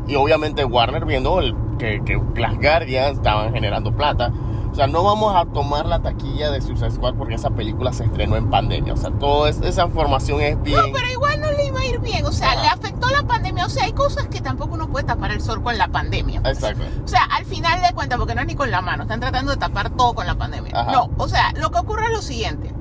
Y 0.08 0.16
obviamente 0.16 0.66
Warner 0.66 1.06
viendo 1.06 1.40
el- 1.40 1.56
que, 1.78 2.02
que 2.04 2.20
las 2.36 2.56
Guardians 2.60 3.18
estaban 3.18 3.54
generando 3.54 3.92
plata. 3.96 4.32
O 4.72 4.76
sea, 4.76 4.88
no 4.88 5.04
vamos 5.04 5.36
a 5.36 5.46
tomar 5.46 5.86
la 5.88 6.00
taquilla 6.02 6.52
de 6.52 6.62
Suicide 6.62 6.92
Squad 6.92 7.16
porque 7.16 7.36
esa 7.36 7.50
película 7.50 7.92
se 7.92 8.06
estrenó 8.06 8.36
en 8.36 8.50
pandemia. 8.50 8.94
O 8.94 8.98
sea, 8.98 9.10
toda 9.12 9.50
es- 9.50 9.62
esa 9.62 9.86
información 9.86 10.42
es 10.42 10.62
bien... 10.62 10.78
No, 10.78 10.84
pero 10.94 11.10
igual 11.12 11.42
no 11.42 11.52
le 11.52 11.66
iba 11.68 11.80
a 11.80 11.86
ir 11.86 12.00
bien. 12.00 12.24
O 12.26 12.32
sea, 12.32 12.52
Ajá. 12.52 12.62
le 12.62 12.68
afectó 12.68 13.10
la 13.10 13.24
pandemia. 13.24 13.66
O 13.66 13.70
sea, 13.70 13.86
hay 13.86 13.94
cosas 13.94 14.28
que 14.28 14.42
tampoco 14.42 14.76
uno 14.76 14.88
puede 14.88 15.06
tapar 15.06 15.32
el 15.32 15.42
sol 15.42 15.64
con 15.64 15.78
la 15.78 15.88
pandemia. 15.88 16.42
Exacto. 16.46 16.84
O 17.04 17.08
sea, 17.08 17.24
al 17.36 17.46
final 17.46 17.82
de 17.82 17.94
cuentas, 17.94 18.20
porque 18.20 18.36
no 18.36 18.42
es 18.42 18.48
ni 18.48 18.56
con 18.56 18.70
la 18.70 18.82
mano, 18.82 19.04
están 19.04 19.20
tratando 19.20 19.52
de 19.52 19.58
tapar 19.58 19.90
todo 19.90 20.14
con 20.14 20.28
la 20.28 20.36
pandemia. 20.36 20.72
Ajá. 20.80 20.92
No, 20.92 21.10
o 21.18 21.28
sea, 21.28 21.52
lo 21.56 21.72
que 21.72 21.80
ocurre 21.80 22.06
es 22.06 22.12
lo 22.12 22.22
siguiente. 22.22 22.72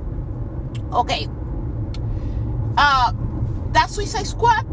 Ok, 0.90 1.10
a 2.76 3.12
The 3.72 3.88
Suicide 3.88 4.24
Squad 4.26 4.64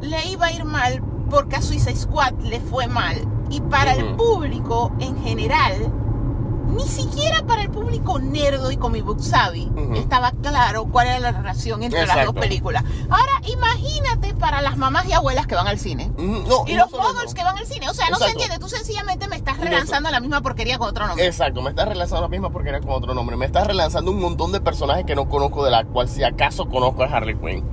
le 0.00 0.26
iba 0.28 0.46
a 0.46 0.52
ir 0.52 0.64
mal 0.64 1.02
porque 1.30 1.56
a 1.56 1.62
Suicide 1.62 1.96
Squad 1.96 2.32
le 2.42 2.60
fue 2.60 2.86
mal. 2.86 3.16
Y 3.50 3.60
para 3.60 3.92
el 3.94 4.14
público 4.16 4.92
en 5.00 5.16
general, 5.22 5.92
ni 6.74 6.86
siquiera 6.86 7.42
para 7.46 7.62
el 7.62 7.70
público 7.70 8.18
nerdo 8.18 8.70
y 8.70 8.76
comic 8.76 9.04
book 9.04 9.22
savvy, 9.22 9.70
estaba 9.96 10.32
claro 10.42 10.84
cuál 10.86 11.06
era 11.08 11.18
la 11.20 11.32
relación 11.32 11.82
entre 11.82 12.06
las 12.06 12.24
dos 12.24 12.34
películas. 12.34 12.84
Ahora, 13.08 13.32
imagínate 13.46 14.34
para 14.34 14.60
las 14.60 14.76
mamás 14.76 15.06
y 15.06 15.12
abuelas 15.12 15.46
que 15.46 15.54
van 15.54 15.66
al 15.68 15.78
cine. 15.78 16.10
Mm, 16.16 16.48
No, 16.48 16.64
Y 16.66 16.74
no 16.74 16.82
los 16.84 16.92
moguls 16.92 17.24
eso. 17.26 17.34
que 17.34 17.44
van 17.44 17.56
al 17.58 17.66
cine. 17.66 17.88
O 17.88 17.94
sea, 17.94 18.10
no 18.10 18.16
se 18.18 18.28
entiende. 18.30 18.58
Tú 18.58 18.68
sencillamente 18.68 19.26
me 19.28 19.36
estás 19.36 19.58
no 19.58 19.64
relanzando 19.64 20.10
la 20.10 20.20
misma 20.20 20.40
porquería 20.42 20.78
con 20.78 20.88
otro 20.88 21.06
nombre. 21.06 21.26
Exacto, 21.26 21.62
me 21.62 21.70
estás 21.70 21.88
relanzando 21.88 22.22
la 22.22 22.28
misma 22.28 22.50
porquería 22.50 22.80
con 22.80 22.90
otro 22.90 23.14
nombre. 23.14 23.36
Me 23.36 23.46
estás 23.46 23.66
relanzando 23.66 24.10
un 24.10 24.20
montón 24.20 24.52
de 24.52 24.60
personajes 24.60 25.04
que 25.04 25.14
no 25.14 25.28
conozco, 25.28 25.64
de 25.64 25.70
la 25.70 25.84
cual 25.84 26.08
si 26.08 26.22
acaso 26.24 26.66
conozco 26.68 27.02
a 27.02 27.06
Harley 27.06 27.36
Quinn. 27.36 27.64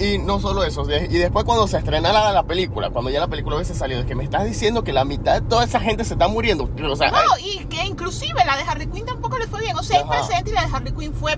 Y 0.00 0.18
no 0.18 0.38
solo 0.38 0.62
eso, 0.64 0.84
y 0.88 1.16
después 1.18 1.44
cuando 1.44 1.66
se 1.66 1.78
estrena 1.78 2.12
la, 2.12 2.32
la 2.32 2.44
película, 2.44 2.90
cuando 2.90 3.10
ya 3.10 3.18
la 3.18 3.26
película 3.26 3.56
a 3.56 3.58
veces 3.58 3.76
salió, 3.76 3.98
es 3.98 4.04
que 4.04 4.14
me 4.14 4.22
estás 4.22 4.44
diciendo 4.44 4.84
que 4.84 4.92
la 4.92 5.04
mitad 5.04 5.34
de 5.34 5.48
toda 5.48 5.64
esa 5.64 5.80
gente 5.80 6.04
se 6.04 6.14
está 6.14 6.28
muriendo. 6.28 6.70
O 6.88 6.96
sea, 6.96 7.10
No, 7.10 7.18
y 7.44 7.64
que 7.66 7.84
inclusive 7.84 8.44
la 8.44 8.56
de 8.56 8.62
Harley 8.62 8.86
Quinn 8.86 9.06
tampoco 9.06 9.38
le 9.38 9.46
fue 9.48 9.60
bien. 9.60 9.76
O 9.76 9.82
sea, 9.82 9.98
el 10.00 10.04
Ajá. 10.08 10.12
presente 10.26 10.50
y 10.50 10.54
la 10.54 10.66
de 10.66 10.72
Harley 10.72 10.92
Quinn 10.92 11.12
fue 11.12 11.36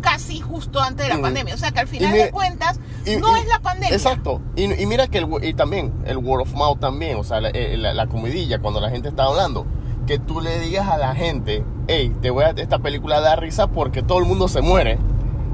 casi 0.00 0.40
justo 0.40 0.80
antes 0.80 1.04
de 1.06 1.12
la 1.12 1.18
Mm. 1.18 1.22
pandemia. 1.22 1.54
O 1.54 1.58
sea, 1.58 1.70
que 1.72 1.80
al 1.80 1.88
final 1.88 2.12
mira- 2.12 2.24
de 2.26 2.30
cuentas 2.30 2.80
y- 3.04 3.16
no 3.16 3.36
y- 3.36 3.40
es 3.40 3.46
la 3.48 3.58
pandemia. 3.60 3.94
Exacto. 3.94 4.40
Y, 4.56 4.72
y 4.80 4.86
mira 4.86 5.08
que 5.08 5.18
el, 5.18 5.28
y 5.42 5.52
también 5.54 5.92
el 6.06 6.16
word 6.18 6.42
of 6.42 6.52
mouth 6.54 6.78
también, 6.80 7.18
o 7.18 7.24
sea, 7.24 7.40
la, 7.42 7.50
eh, 7.50 7.76
la- 7.76 7.92
la 7.92 8.06
comidilla, 8.06 8.58
cuando 8.60 8.80
la 8.80 8.88
gente 8.90 9.08
está 9.08 9.24
hablando, 9.24 9.66
que 10.06 10.18
tú 10.18 10.40
le 10.40 10.60
digas 10.60 10.88
a 10.88 10.96
la 10.96 11.14
gente, 11.14 11.62
hey, 11.88 12.10
te 12.22 12.30
voy 12.30 12.44
a 12.44 12.50
esta 12.50 12.78
película 12.78 13.20
da 13.20 13.36
risa 13.36 13.66
porque 13.66 14.02
todo 14.02 14.18
el 14.18 14.24
mundo 14.24 14.48
se 14.48 14.62
muere. 14.62 14.98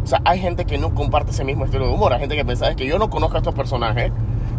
O 0.05 0.07
sea, 0.07 0.21
hay 0.25 0.39
gente 0.39 0.67
que 0.67 0.77
no 0.79 0.95
comparte 0.95 1.31
ese 1.31 1.45
mismo 1.45 1.65
estilo 1.65 1.87
de 1.89 1.95
humor. 1.95 2.13
Hay 2.13 2.21
gente 2.21 2.37
que 2.37 2.45
piensa 2.45 2.69
es 2.69 2.77
que 2.77 2.87
yo 2.87 2.99
no 2.99 3.09
conozco 3.09 3.37
a 3.37 3.39
estos 3.39 3.55
personajes, 3.55 4.13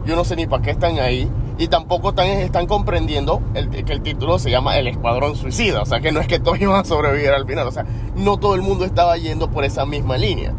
yo 0.06 0.16
no 0.16 0.26
sé 0.26 0.36
ni 0.36 0.48
para 0.48 0.64
qué 0.64 0.72
están 0.72 0.98
ahí, 1.00 1.30
y 1.58 1.68
tampoco 1.68 2.10
están, 2.10 2.66
comprendiendo 2.68 3.42
que 3.54 3.94
el 3.94 4.02
título 4.02 4.40
se 4.40 4.50
llama 4.50 4.78
El 4.78 4.88
Escuadrón 4.88 5.36
Suicida. 5.36 5.82
O 5.82 5.86
sea, 5.86 6.00
que 6.02 6.12
no 6.12 6.20
es 6.20 6.28
que 6.28 6.40
todos 6.40 6.60
iban 6.62 6.82
a 6.82 6.84
sobrevivir 6.84 7.30
al 7.30 7.46
final. 7.46 7.68
O 7.68 7.72
sea, 7.72 7.86
no 8.16 8.38
todo 8.38 8.56
el 8.56 8.62
mundo 8.62 8.86
estaba 8.86 9.16
yendo 9.18 9.50
por 9.52 9.64
esa 9.66 9.86
misma 9.86 10.18
línea. 10.18 10.54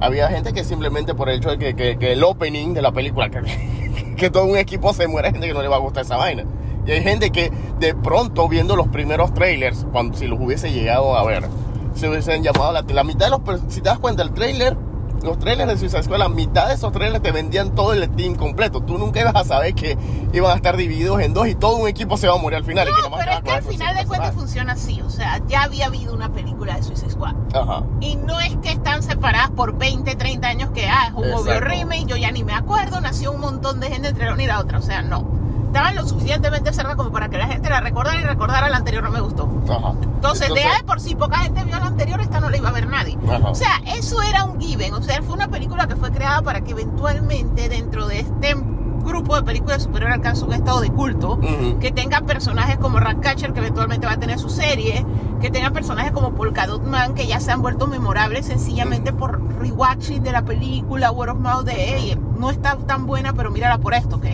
Había 0.00 0.28
gente 0.28 0.52
que 0.52 0.64
simplemente 0.64 1.14
por 1.14 1.28
el 1.28 1.36
hecho 1.38 1.50
de 1.50 1.58
que, 1.58 1.96
que- 1.98 2.12
el 2.12 2.24
opening 2.24 2.74
de 2.74 2.82
la 2.82 2.92
película, 2.92 3.30
que, 3.30 4.14
que 4.16 4.30
todo 4.30 4.44
un 4.46 4.56
equipo 4.58 4.92
se 4.92 5.06
muere, 5.06 5.28
hay 5.28 5.32
gente 5.34 5.46
que 5.48 5.54
no 5.54 5.62
le 5.62 5.68
va 5.68 5.76
a 5.76 5.80
gustar 5.80 6.04
esa 6.04 6.16
vaina. 6.16 6.44
Y 6.86 6.90
hay 6.90 7.02
gente 7.02 7.30
que 7.30 7.50
de 7.78 7.94
pronto 7.94 8.48
viendo 8.48 8.74
los 8.76 8.88
primeros 8.88 9.32
trailers, 9.34 9.86
cuando 9.92 10.16
si 10.18 10.26
los 10.26 10.38
hubiese 10.40 10.70
llegado 10.72 11.16
a 11.16 11.24
ver, 11.24 11.44
se 11.94 12.08
hubiesen 12.08 12.42
llamado 12.42 12.72
la, 12.72 12.82
la 12.82 13.04
mitad 13.04 13.26
de 13.26 13.30
los, 13.30 13.60
si 13.68 13.80
te 13.80 13.88
das 13.88 13.98
cuenta, 13.98 14.22
el 14.22 14.32
trailer, 14.32 14.76
los 15.22 15.38
trailers 15.38 15.68
de 15.68 15.78
Suicide 15.78 16.02
Squad, 16.02 16.18
la 16.18 16.28
mitad 16.28 16.68
de 16.68 16.74
esos 16.74 16.92
trailers 16.92 17.22
te 17.22 17.32
vendían 17.32 17.74
todo 17.74 17.94
el 17.94 18.08
team 18.10 18.34
completo. 18.34 18.82
Tú 18.82 18.98
nunca 18.98 19.20
ibas 19.20 19.34
a 19.34 19.44
saber 19.44 19.74
que 19.74 19.96
iban 20.32 20.52
a 20.52 20.56
estar 20.56 20.76
divididos 20.76 21.20
en 21.20 21.32
dos 21.32 21.48
y 21.48 21.54
todo 21.54 21.76
un 21.76 21.88
equipo 21.88 22.16
se 22.16 22.28
va 22.28 22.34
a 22.34 22.38
morir 22.38 22.58
al 22.58 22.64
final. 22.64 22.88
y 22.88 22.94
que 22.94 23.08
No, 23.08 23.16
pero 23.16 23.32
es 23.32 23.40
que 23.40 23.50
al 23.50 23.62
final 23.62 23.96
de 23.96 24.06
cuentas 24.06 24.34
funciona 24.34 24.72
así. 24.74 25.00
O 25.00 25.10
sea, 25.10 25.40
ya 25.46 25.62
había 25.62 25.86
habido 25.86 26.12
una 26.14 26.30
película 26.32 26.76
de 26.76 26.82
Suicide 26.82 27.10
Squad. 27.10 27.34
Ajá. 27.54 27.84
Y 28.00 28.16
no 28.16 28.38
es 28.40 28.56
que 28.56 28.70
están 28.70 29.02
separadas 29.02 29.50
por 29.50 29.76
20, 29.78 30.14
30 30.14 30.46
años 30.46 30.70
que 30.72 30.86
ah, 30.86 31.08
es 31.08 31.14
un 31.14 31.32
obvio 31.32 31.60
remake, 31.60 32.06
yo 32.06 32.16
ya 32.16 32.30
ni 32.30 32.44
me 32.44 32.52
acuerdo, 32.52 33.00
nació 33.00 33.32
un 33.32 33.40
montón 33.40 33.80
de 33.80 33.88
gente 33.88 34.08
entre 34.08 34.32
una 34.32 34.42
y 34.42 34.46
la 34.46 34.60
otra. 34.60 34.78
O 34.78 34.82
sea, 34.82 35.02
no. 35.02 35.43
Estaban 35.74 35.96
lo 35.96 36.06
suficientemente 36.06 36.72
cerca 36.72 36.94
como 36.94 37.10
para 37.10 37.28
que 37.28 37.36
la 37.36 37.48
gente 37.48 37.68
la 37.68 37.80
recordara 37.80 38.20
y 38.20 38.22
recordara 38.22 38.68
la 38.68 38.76
anterior 38.76 39.02
no 39.02 39.10
me 39.10 39.20
gustó. 39.20 39.50
Ajá. 39.68 39.94
Entonces, 40.02 40.48
de 40.50 40.54
de 40.54 40.84
por 40.86 41.00
sí 41.00 41.16
poca 41.16 41.38
gente 41.38 41.64
vio 41.64 41.80
la 41.80 41.86
anterior, 41.86 42.20
esta 42.20 42.38
no 42.38 42.48
la 42.48 42.56
iba 42.58 42.68
a 42.68 42.72
ver 42.72 42.86
nadie. 42.86 43.18
Ajá. 43.28 43.50
O 43.50 43.56
sea, 43.56 43.82
eso 43.84 44.22
era 44.22 44.44
un 44.44 44.60
given. 44.60 44.94
O 44.94 45.02
sea, 45.02 45.20
fue 45.22 45.34
una 45.34 45.48
película 45.48 45.88
que 45.88 45.96
fue 45.96 46.12
creada 46.12 46.42
para 46.42 46.60
que 46.60 46.70
eventualmente 46.70 47.68
dentro 47.68 48.06
de 48.06 48.20
este 48.20 48.54
grupo 48.54 49.34
de 49.34 49.42
películas 49.42 49.82
superior 49.82 50.12
alcance 50.12 50.44
un 50.44 50.52
estado 50.52 50.80
de 50.80 50.90
culto, 50.90 51.40
que 51.80 51.90
tenga 51.90 52.20
personajes 52.20 52.78
como 52.78 53.00
Ratcatcher, 53.00 53.52
que 53.52 53.58
eventualmente 53.58 54.06
va 54.06 54.12
a 54.12 54.16
tener 54.16 54.38
su 54.38 54.50
serie, 54.50 55.04
que 55.40 55.50
tenga 55.50 55.72
personajes 55.72 56.12
como 56.12 56.34
Polka 56.34 56.68
Dot 56.68 56.84
Man, 56.84 57.14
que 57.14 57.26
ya 57.26 57.40
se 57.40 57.50
han 57.50 57.62
vuelto 57.62 57.88
memorables 57.88 58.46
sencillamente 58.46 59.12
por 59.12 59.42
rewatching 59.58 60.22
de 60.22 60.30
la 60.30 60.42
película, 60.42 61.10
word 61.10 61.30
of 61.30 61.38
mouth 61.38 61.64
de, 61.64 61.74
hey, 61.74 62.18
no 62.38 62.50
está 62.50 62.76
tan 62.76 63.06
buena, 63.06 63.32
pero 63.32 63.50
mírala 63.50 63.78
por 63.78 63.92
esto, 63.92 64.16
¿ok? 64.16 64.24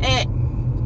Eh, 0.00 0.28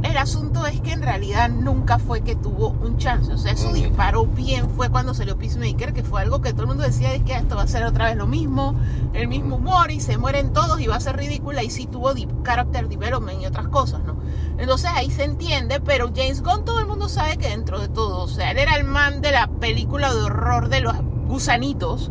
el 0.03 0.17
asunto 0.17 0.67
es 0.67 0.81
que 0.81 0.93
en 0.93 1.03
realidad 1.03 1.49
nunca 1.49 1.99
fue 1.99 2.21
que 2.23 2.37
tuvo 2.37 2.69
un 2.69 2.99
chance. 2.99 3.33
O 3.33 3.39
sea, 3.39 3.53
eso 3.53 3.67
Ujú. 3.67 3.75
disparó 3.75 4.27
bien 4.27 4.71
fue 4.71 4.89
cuando 4.91 5.15
salió 5.15 5.37
Peacemaker, 5.37 5.93
que 5.93 6.03
fue 6.03 6.23
algo 6.23 6.41
que 6.41 6.53
todo 6.53 6.63
el 6.63 6.69
mundo 6.69 6.83
decía 6.83 7.13
es 7.15 7.23
que 7.23 7.35
esto 7.35 7.57
va 7.57 7.63
a 7.63 7.67
ser 7.67 7.85
otra 7.85 8.07
vez 8.07 8.17
lo 8.17 8.27
mismo, 8.27 8.75
el 9.13 9.29
mismo 9.29 9.57
humor 9.57 9.91
y 9.91 10.01
se 10.01 10.19
mueren 10.19 10.53
todos 10.53 10.81
y 10.81 10.87
va 10.87 10.97
a 10.97 11.01
ser 11.01 11.17
ridícula 11.17 11.63
y 11.63 11.71
sí 11.71 11.87
tuvo 11.87 12.13
character 12.43 12.89
development 12.89 13.43
y 13.43 13.47
otras 13.47 13.69
cosas, 13.69 14.03
¿no? 14.05 14.17
Entonces 14.59 14.91
ahí 14.95 15.11
se 15.11 15.25
entiende, 15.25 15.81
pero 15.81 16.11
James 16.15 16.43
Gunn 16.43 16.65
todo 16.65 16.81
el 16.81 16.87
mundo 16.87 17.09
sabe 17.09 17.37
que 17.37 17.49
dentro 17.49 17.81
de 17.81 17.89
todo, 17.89 18.23
o 18.23 18.29
sea, 18.29 18.53
él 18.53 18.59
era 18.59 18.77
el 18.77 18.85
man 18.85 19.21
de 19.21 19.33
la 19.33 19.49
película 19.49 20.13
de 20.15 20.21
horror 20.23 20.69
de 20.69 20.81
los 20.81 20.95
gusanitos. 21.27 22.11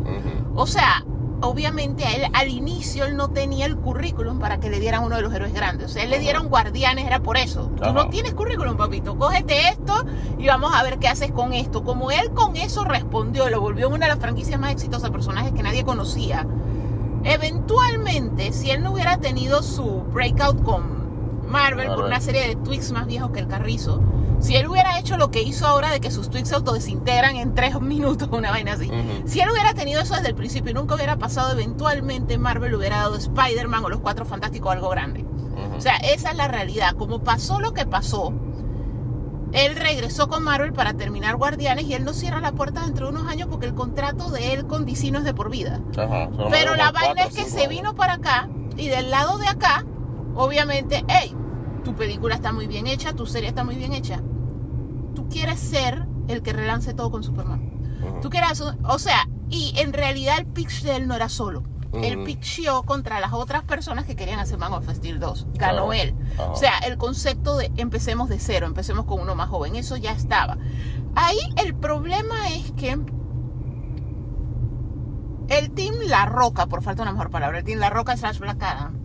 O 0.54 0.66
sea, 0.66 1.04
obviamente 1.40 2.04
a 2.04 2.12
él 2.12 2.26
al 2.32 2.48
inicio 2.48 3.04
él 3.04 3.16
no 3.16 3.28
tenía 3.28 3.66
el 3.66 3.76
currículum 3.76 4.38
para 4.38 4.58
que 4.58 4.70
le 4.70 4.80
dieran 4.80 5.04
uno 5.04 5.16
de 5.16 5.22
los 5.22 5.32
héroes 5.32 5.52
grandes. 5.52 5.90
O 5.90 5.92
sea, 5.94 6.04
él 6.04 6.10
le 6.10 6.18
dieron 6.18 6.48
guardianes, 6.48 7.06
era 7.06 7.20
por 7.20 7.36
eso. 7.36 7.70
Tú 7.76 7.84
Ajá. 7.84 7.92
no 7.92 8.08
tienes 8.08 8.34
currículum, 8.34 8.76
papito. 8.76 9.16
Cógete 9.18 9.68
esto 9.68 10.04
y 10.38 10.46
vamos 10.46 10.74
a 10.74 10.82
ver 10.82 10.98
qué 10.98 11.08
haces 11.08 11.30
con 11.32 11.52
esto. 11.52 11.84
Como 11.84 12.10
él 12.10 12.30
con 12.32 12.56
eso 12.56 12.84
respondió, 12.84 13.48
lo 13.50 13.60
volvió 13.60 13.88
una 13.88 14.06
de 14.06 14.12
las 14.12 14.20
franquicias 14.20 14.58
más 14.58 14.72
exitosas, 14.72 15.10
personajes 15.10 15.52
que 15.52 15.62
nadie 15.62 15.84
conocía. 15.84 16.46
Eventualmente, 17.24 18.52
si 18.52 18.70
él 18.70 18.82
no 18.82 18.92
hubiera 18.92 19.18
tenido 19.18 19.62
su 19.62 20.02
breakout 20.12 20.62
con 20.62 21.05
Marvel 21.46 21.88
por 21.88 22.04
una 22.04 22.20
serie 22.20 22.48
de 22.48 22.56
tweets 22.56 22.92
más 22.92 23.06
viejos 23.06 23.30
que 23.30 23.40
el 23.40 23.48
carrizo, 23.48 24.00
si 24.40 24.56
él 24.56 24.68
hubiera 24.68 24.98
hecho 24.98 25.16
lo 25.16 25.30
que 25.30 25.42
hizo 25.42 25.66
ahora 25.66 25.90
de 25.90 26.00
que 26.00 26.10
sus 26.10 26.28
tweets 26.28 26.50
se 26.50 26.54
autodesintegran 26.54 27.36
en 27.36 27.54
tres 27.54 27.80
minutos, 27.80 28.28
una 28.30 28.50
vaina 28.50 28.74
así, 28.74 28.90
si 29.24 29.40
él 29.40 29.50
hubiera 29.50 29.74
tenido 29.74 30.00
eso 30.00 30.14
desde 30.14 30.28
el 30.28 30.34
principio 30.34 30.72
y 30.72 30.74
nunca 30.74 30.94
hubiera 30.94 31.16
pasado, 31.16 31.52
eventualmente 31.52 32.38
Marvel 32.38 32.74
hubiera 32.74 32.98
dado 32.98 33.16
Spider-Man 33.16 33.84
o 33.84 33.88
los 33.88 34.00
Cuatro 34.00 34.24
Fantásticos 34.24 34.68
o 34.68 34.72
algo 34.72 34.88
grande. 34.90 35.24
O 35.76 35.80
sea, 35.80 35.96
esa 35.96 36.30
es 36.30 36.36
la 36.36 36.48
realidad. 36.48 36.94
Como 36.96 37.20
pasó 37.20 37.60
lo 37.60 37.72
que 37.72 37.86
pasó, 37.86 38.32
él 39.52 39.76
regresó 39.76 40.28
con 40.28 40.42
Marvel 40.42 40.72
para 40.72 40.94
terminar 40.94 41.36
Guardianes 41.36 41.86
y 41.86 41.94
él 41.94 42.04
no 42.04 42.12
cierra 42.12 42.40
la 42.40 42.52
puerta 42.52 42.82
dentro 42.84 43.06
de 43.06 43.12
unos 43.18 43.30
años 43.30 43.48
porque 43.50 43.66
el 43.66 43.74
contrato 43.74 44.30
de 44.30 44.52
él 44.52 44.66
con 44.66 44.84
DC 44.84 45.10
no 45.10 45.18
es 45.18 45.24
de 45.24 45.34
por 45.34 45.50
vida. 45.50 45.80
Pero 46.50 46.74
la 46.74 46.92
vaina 46.92 47.24
es 47.24 47.34
que 47.34 47.44
se 47.44 47.66
vino 47.68 47.94
para 47.94 48.14
acá 48.14 48.48
y 48.76 48.88
del 48.88 49.10
lado 49.10 49.38
de 49.38 49.48
acá, 49.48 49.84
obviamente, 50.36 51.04
hey, 51.08 51.34
tu 51.84 51.94
película 51.94 52.34
está 52.34 52.52
muy 52.52 52.66
bien 52.66 52.86
hecha, 52.86 53.12
tu 53.14 53.26
serie 53.26 53.48
está 53.48 53.64
muy 53.64 53.76
bien 53.76 53.92
hecha. 53.92 54.20
Tú 55.14 55.28
quieres 55.28 55.58
ser 55.60 56.06
el 56.28 56.42
que 56.42 56.52
relance 56.52 56.94
todo 56.94 57.10
con 57.10 57.22
Superman. 57.22 57.72
Tú 58.22 58.30
quieras, 58.30 58.60
o 58.84 58.98
sea, 58.98 59.28
y 59.48 59.72
en 59.78 59.92
realidad 59.92 60.38
el 60.38 60.46
pitch 60.46 60.82
de 60.82 60.96
él 60.96 61.06
no 61.08 61.14
era 61.14 61.28
solo. 61.28 61.62
Él 61.92 62.16
Ujú. 62.16 62.26
pitchó 62.26 62.82
contra 62.82 63.20
las 63.20 63.32
otras 63.32 63.62
personas 63.62 64.04
que 64.04 64.16
querían 64.16 64.38
hacer 64.38 64.58
Man 64.58 64.72
of 64.74 64.88
Steel 64.90 65.18
2. 65.18 65.46
Ganó 65.54 65.92
él. 65.92 66.14
O 66.50 66.56
sea, 66.56 66.78
el 66.80 66.98
concepto 66.98 67.56
de 67.56 67.70
empecemos 67.76 68.28
de 68.28 68.38
cero, 68.38 68.66
empecemos 68.66 69.06
con 69.06 69.20
uno 69.20 69.34
más 69.34 69.48
joven, 69.48 69.76
eso 69.76 69.96
ya 69.96 70.12
estaba. 70.12 70.58
Ahí 71.14 71.38
el 71.56 71.74
problema 71.74 72.48
es 72.50 72.72
que 72.72 72.98
el 75.48 75.70
Team 75.70 75.94
La 76.08 76.26
Roca, 76.26 76.66
por 76.66 76.82
falta 76.82 77.02
de 77.02 77.08
una 77.08 77.12
mejor 77.12 77.30
palabra, 77.30 77.58
el 77.58 77.64
Team 77.64 77.78
La 77.78 77.88
Roca 77.90 78.16
slash 78.16 78.38
Black 78.40 78.62
Adam. 78.62 78.98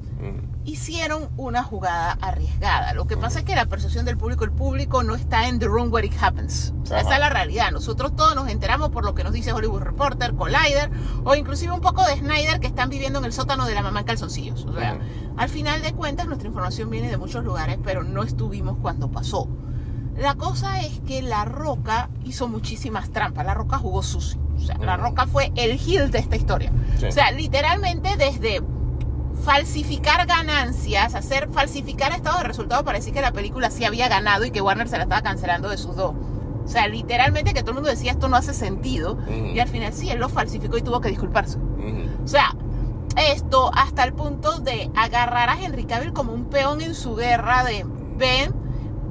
Hicieron 0.65 1.30
una 1.38 1.63
jugada 1.63 2.18
arriesgada. 2.22 2.94
Lo 2.94 3.08
que 3.08 3.18
pasa 3.18 3.39
es 3.39 3.46
que 3.46 3.56
la 3.56 3.65
percepción 3.65 4.06
del 4.06 4.18
público, 4.18 4.44
el 4.44 4.51
público 4.51 5.03
no 5.03 5.15
está 5.15 5.48
en 5.48 5.60
the 5.60 5.65
room 5.65 5.91
where 5.91 6.06
it 6.06 6.13
happens. 6.22 6.74
O 6.84 6.86
sea, 6.86 7.00
esa 7.00 7.13
es 7.15 7.20
la 7.20 7.30
realidad. 7.30 7.72
Nosotros 7.72 8.15
todos 8.15 8.36
nos 8.36 8.50
enteramos 8.50 8.89
por 8.89 9.03
lo 9.03 9.15
que 9.15 9.24
nos 9.24 9.34
dice 9.34 9.53
Hollywood 9.53 9.82
Reporter, 9.82 10.36
Collider, 10.36 10.91
o 11.24 11.36
inclusive 11.36 11.72
un 11.72 11.82
poco 11.82 12.06
de 12.06 12.18
Snyder 12.18 12.60
que 12.60 12.68
están 12.68 12.89
viviendo 12.89 13.20
en 13.20 13.25
el 13.25 13.34
sótano 13.34 13.65
de 13.65 13.74
la 13.74 13.82
mamá 13.82 14.01
en 14.01 14.06
calzoncillos. 14.06 14.65
O 14.65 14.74
sea, 14.74 15.00
al 15.38 15.50
final 15.50 15.82
de 15.82 15.94
cuentas 15.94 16.27
nuestra 16.27 16.48
información 16.48 16.89
viene 16.89 17.10
de 17.10 17.18
muchos 17.18 17.44
lugares, 17.44 17.77
pero 17.84 18.03
no 18.03 18.24
estuvimos 18.24 18.77
cuando 18.77 19.10
pasó. 19.10 19.48
La 20.18 20.36
cosa 20.36 20.82
es 20.82 21.00
que 21.08 21.22
La 21.22 21.46
Roca 21.46 22.10
hizo 22.24 22.48
muchísimas 22.48 23.12
trampas. 23.12 23.46
La 23.46 23.53
Roca 23.53 23.77
jugó 23.77 24.03
sucio. 24.03 24.39
O 24.56 24.60
sea, 24.60 24.77
La. 24.77 24.98
Roca 24.98 25.25
fue 25.25 25.51
el 25.56 25.80
heel 25.80 26.12
de 26.12 26.20
esta 26.20 26.36
historia. 26.36 26.72
Sí. 27.00 27.06
O 27.06 27.12
sea, 27.12 27.32
literalmente 27.32 28.15
desde 28.18 28.62
falsificar 29.44 30.26
ganancias, 30.28 31.16
hacer 31.16 31.50
falsificar 31.50 32.12
estado 32.12 32.38
de 32.40 32.44
resultados 32.44 32.84
para 32.84 32.98
decir 32.98 33.14
que 33.14 33.22
la 33.22 33.32
película 33.32 33.72
sí 33.72 33.86
había 33.86 34.08
ganado 34.08 34.46
y 34.46 34.52
que 34.52 34.62
Warner 34.62 34.88
se 34.88 34.98
la 34.98 35.04
estaba 35.04 35.22
cancelando 35.22 35.70
de 35.70 35.78
sus 35.78 35.96
dos. 35.96 36.14
O 36.64 36.68
sea, 36.68 36.88
literalmente 36.88 37.54
que 37.54 37.62
todo 37.62 37.72
el 37.72 37.76
mundo 37.76 37.90
decía 37.90 38.12
esto 38.12 38.30
no 38.30 38.38
hace 38.38 38.54
sentido 38.54 39.18
y 39.28 39.60
al 39.60 39.68
final 39.68 39.94
sí, 39.94 40.10
él 40.10 40.20
lo 40.20 40.30
falsificó 40.30 40.78
y 40.78 40.82
tuvo 40.82 41.02
que 41.02 41.10
disculparse. 41.10 41.58
O 42.24 42.28
sea, 42.28 42.56
esto 43.18 43.72
hasta 43.74 44.04
el 44.04 44.14
punto 44.14 44.60
de 44.60 44.92
agarrar 44.96 45.50
a 45.50 45.62
Henry 45.62 45.86
Cavill 45.86 46.14
como 46.14 46.34
un 46.34 46.46
peón 46.46 46.82
en 46.82 46.96
su 46.96 47.16
guerra 47.16 47.64
de, 47.64 47.86
ven, 48.18 48.54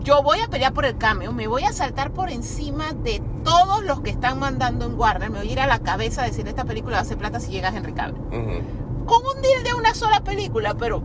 yo 0.02 0.22
voy 0.22 0.40
a 0.40 0.48
pelear 0.48 0.72
por 0.72 0.86
el 0.86 0.96
cambio, 0.96 1.32
me 1.32 1.46
voy 1.46 1.64
a 1.64 1.72
saltar 1.72 2.12
por 2.12 2.30
encima 2.30 2.92
de 2.92 3.20
todos 3.44 3.84
los 3.84 4.00
que 4.00 4.10
están 4.10 4.38
mandando 4.38 4.86
en 4.86 4.98
Warner, 4.98 5.28
me 5.28 5.40
voy 5.40 5.48
a 5.48 5.52
ir 5.52 5.60
a 5.60 5.66
la 5.66 5.80
cabeza 5.80 6.22
a 6.22 6.24
decir 6.24 6.48
esta 6.48 6.64
película 6.64 6.94
va 6.94 6.98
a 7.00 7.02
hacer 7.02 7.18
plata 7.18 7.40
si 7.40 7.50
llega 7.50 7.68
Henry 7.68 7.92
Cavill. 7.92 8.22
Con 9.10 9.36
un 9.36 9.42
deal 9.42 9.62
de 9.64 9.74
una 9.74 9.94
sola 9.94 10.20
película, 10.22 10.74
pero 10.74 11.02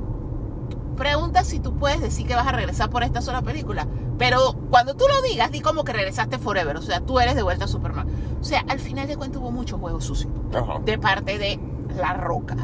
pregunta 0.96 1.44
si 1.44 1.60
tú 1.60 1.76
puedes 1.78 2.00
decir 2.02 2.26
que 2.28 2.36
vas 2.36 2.48
a 2.48 2.52
regresar 2.52 2.90
por 2.90 3.04
esta 3.04 3.22
sola 3.22 3.42
película. 3.42 3.88
Pero 4.18 4.54
cuando 4.70 4.94
tú 4.96 5.04
lo 5.10 5.22
digas, 5.24 5.52
di 5.52 5.60
como 5.60 5.84
que 5.84 5.92
regresaste 5.92 6.38
forever. 6.38 6.78
O 6.78 6.82
sea, 6.82 7.02
tú 7.02 7.20
eres 7.20 7.36
de 7.36 7.44
vuelta 7.44 7.66
a 7.66 7.68
Superman. 7.68 8.08
O 8.40 8.44
sea, 8.44 8.64
al 8.70 8.80
final 8.80 9.08
de 9.08 9.18
cuentas 9.18 9.42
hubo 9.42 9.52
mucho 9.52 9.78
juego 9.78 10.00
sucio 10.00 10.30
Ajá. 10.54 10.80
de 10.86 10.98
parte 10.98 11.38
de 11.38 11.60
La 11.98 12.14
Roca. 12.14 12.56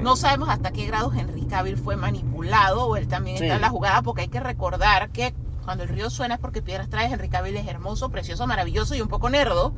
No 0.00 0.14
sabemos 0.14 0.48
hasta 0.48 0.70
qué 0.70 0.86
grado 0.86 1.10
Henry 1.12 1.44
Cavill 1.46 1.76
fue 1.76 1.96
manipulado 1.96 2.86
o 2.86 2.96
él 2.96 3.08
también 3.08 3.38
Sí. 3.38 3.44
está 3.44 3.56
en 3.56 3.62
la 3.62 3.68
jugada 3.70 4.02
porque 4.02 4.22
hay 4.22 4.28
que 4.28 4.38
recordar 4.40 5.10
que 5.10 5.34
cuando 5.64 5.82
el 5.84 5.88
río 5.88 6.08
suena 6.10 6.34
es 6.34 6.40
porque 6.40 6.62
piedras 6.62 6.88
trae. 6.88 7.06
Henry 7.12 7.28
Cavill 7.28 7.56
es 7.56 7.66
hermoso, 7.66 8.10
precioso, 8.10 8.46
maravilloso 8.46 8.94
y 8.94 9.00
un 9.00 9.08
poco 9.08 9.28
nerdo. 9.28 9.72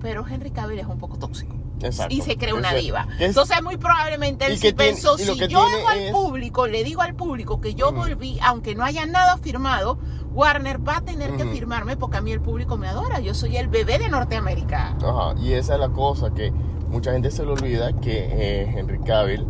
Pero 0.00 0.24
Henry 0.28 0.50
Cavill 0.52 0.78
es 0.78 0.86
un 0.86 0.98
poco 0.98 1.16
tóxico. 1.18 1.56
Exacto. 1.82 2.14
Y 2.14 2.20
se 2.22 2.36
cree 2.36 2.52
una 2.54 2.72
diva. 2.72 3.06
es- 3.18 3.28
Entonces 3.28 3.62
muy 3.62 3.76
probablemente 3.76 4.46
él 4.46 4.54
sí 4.54 4.72
tiene- 4.72 4.76
pensó, 4.92 5.18
si 5.18 5.24
yo 5.48 5.60
hago 5.62 5.88
al 5.88 6.10
público, 6.12 6.66
le 6.66 6.82
digo 6.84 7.02
al 7.02 7.14
público 7.14 7.60
que 7.60 7.74
yo 7.74 7.92
volví, 7.92 8.38
aunque 8.42 8.74
no 8.74 8.82
haya 8.84 9.04
nada 9.06 9.36
firmado, 9.38 9.98
Warner 10.32 10.86
va 10.86 10.98
a 10.98 11.00
tener 11.02 11.34
que 11.36 11.44
firmarme 11.46 11.96
porque 11.96 12.16
a 12.18 12.20
mí 12.20 12.30
el 12.32 12.40
público 12.40 12.76
me 12.76 12.88
adora. 12.88 13.20
Yo 13.20 13.34
soy 13.34 13.56
el 13.56 13.68
bebé 13.68 13.98
de 13.98 14.08
Norteamérica. 14.08 14.96
Ajá, 15.02 15.34
y 15.40 15.52
esa 15.52 15.74
es 15.74 15.80
la 15.80 15.88
cosa 15.90 16.32
que 16.34 16.50
mucha 16.88 17.12
gente 17.12 17.30
se 17.30 17.44
le 17.44 17.52
olvida 17.52 17.92
que 17.94 18.28
eh, 18.30 18.74
Henry 18.76 18.98
Cavill, 19.00 19.46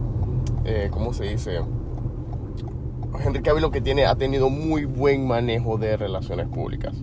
eh, 0.64 0.88
¿cómo 0.92 1.12
se 1.12 1.24
dice? 1.24 1.60
Henry 3.24 3.42
Cavill 3.42 3.62
lo 3.62 3.70
que 3.70 3.80
tiene 3.80 4.04
ha 4.06 4.14
tenido 4.14 4.50
muy 4.50 4.84
buen 4.84 5.26
manejo 5.26 5.78
de 5.78 5.96
relaciones 5.96 6.48
públicas. 6.48 6.94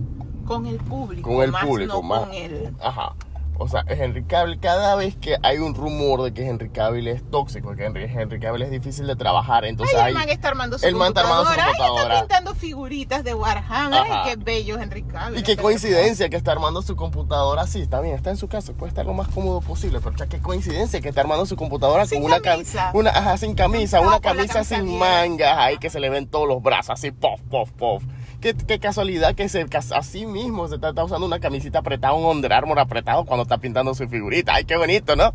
Con 0.46 0.66
el 0.66 0.76
público. 0.76 1.28
Con 1.30 1.42
el 1.42 1.50
más 1.52 1.64
público, 1.64 1.94
no 1.94 2.02
más. 2.02 2.20
con 2.20 2.34
el... 2.34 2.74
Ajá. 2.82 3.14
O 3.56 3.68
sea, 3.68 3.84
Henry 3.86 4.24
Cavill, 4.24 4.58
cada 4.58 4.96
vez 4.96 5.16
que 5.16 5.36
hay 5.42 5.58
un 5.58 5.74
rumor 5.74 6.22
de 6.22 6.34
que 6.34 6.44
Henry 6.44 6.70
Cavill 6.70 7.06
es 7.06 7.22
tóxico, 7.30 7.74
que 7.76 7.84
Henry, 7.84 8.04
Henry 8.04 8.40
Cavill 8.40 8.62
es 8.62 8.70
difícil 8.70 9.06
de 9.06 9.14
trabajar, 9.14 9.64
entonces 9.64 9.96
Ay, 9.96 10.08
el 10.08 10.14
man 10.14 10.28
está 10.28 10.48
armando 10.48 10.76
su 10.78 10.84
el 10.86 10.96
man 10.96 11.08
está 11.08 11.20
armando 11.20 11.44
su 11.44 11.54
computadora. 11.54 12.02
Ay, 12.02 12.08
está 12.10 12.20
pintando 12.20 12.54
figuritas 12.54 13.22
de 13.22 13.32
Warhammer. 13.34 14.00
Ajá. 14.00 14.22
Qué 14.24 14.36
bello 14.36 14.78
Henry 14.78 15.02
Cavill. 15.04 15.38
Y 15.38 15.42
qué 15.44 15.56
coincidencia 15.56 16.28
que 16.28 16.36
está 16.36 16.50
armando 16.52 16.82
su 16.82 16.96
computadora 16.96 17.66
sí, 17.68 17.80
está 17.80 18.00
bien, 18.00 18.16
está 18.16 18.30
en 18.30 18.36
su 18.36 18.48
casa, 18.48 18.72
puede 18.72 18.88
estar 18.88 19.06
lo 19.06 19.14
más 19.14 19.28
cómodo 19.28 19.60
posible, 19.60 20.00
pero 20.02 20.16
ya 20.16 20.26
qué 20.26 20.40
coincidencia 20.40 21.00
que 21.00 21.08
está 21.08 21.20
armando 21.20 21.46
su 21.46 21.54
computadora 21.56 22.06
Sin 22.06 22.18
con 22.22 22.26
una 22.32 22.40
camisa. 22.40 22.90
una 22.92 23.10
ajá, 23.10 23.36
sin 23.36 23.54
camisa, 23.54 23.98
No, 24.00 24.08
una 24.08 24.16
con 24.18 24.36
la 24.36 24.36
camisa 24.36 24.54
camisa 24.54 24.76
sin 24.76 24.84
bien. 24.86 24.98
mangas, 24.98 25.56
ahí 25.58 25.78
que 25.78 25.90
se 25.90 26.00
le 26.00 26.10
ven 26.10 26.26
todos 26.26 26.48
los 26.48 26.60
brazos, 26.60 26.90
así, 26.90 27.12
pof, 27.12 27.40
pof, 27.50 27.70
pof. 27.72 28.02
Qué, 28.44 28.54
qué 28.54 28.78
casualidad 28.78 29.34
que 29.34 29.48
se 29.48 29.64
así 29.96 30.26
mismo 30.26 30.68
se 30.68 30.74
está, 30.74 30.90
está 30.90 31.02
usando 31.02 31.24
una 31.24 31.40
camisita 31.40 31.78
apretada, 31.78 32.12
un 32.12 32.26
Under 32.26 32.52
Armour 32.52 32.78
apretado 32.78 33.24
cuando 33.24 33.44
está 33.44 33.56
pintando 33.56 33.94
su 33.94 34.06
figurita. 34.06 34.52
Ay, 34.52 34.66
qué 34.66 34.76
bonito, 34.76 35.16
¿no? 35.16 35.32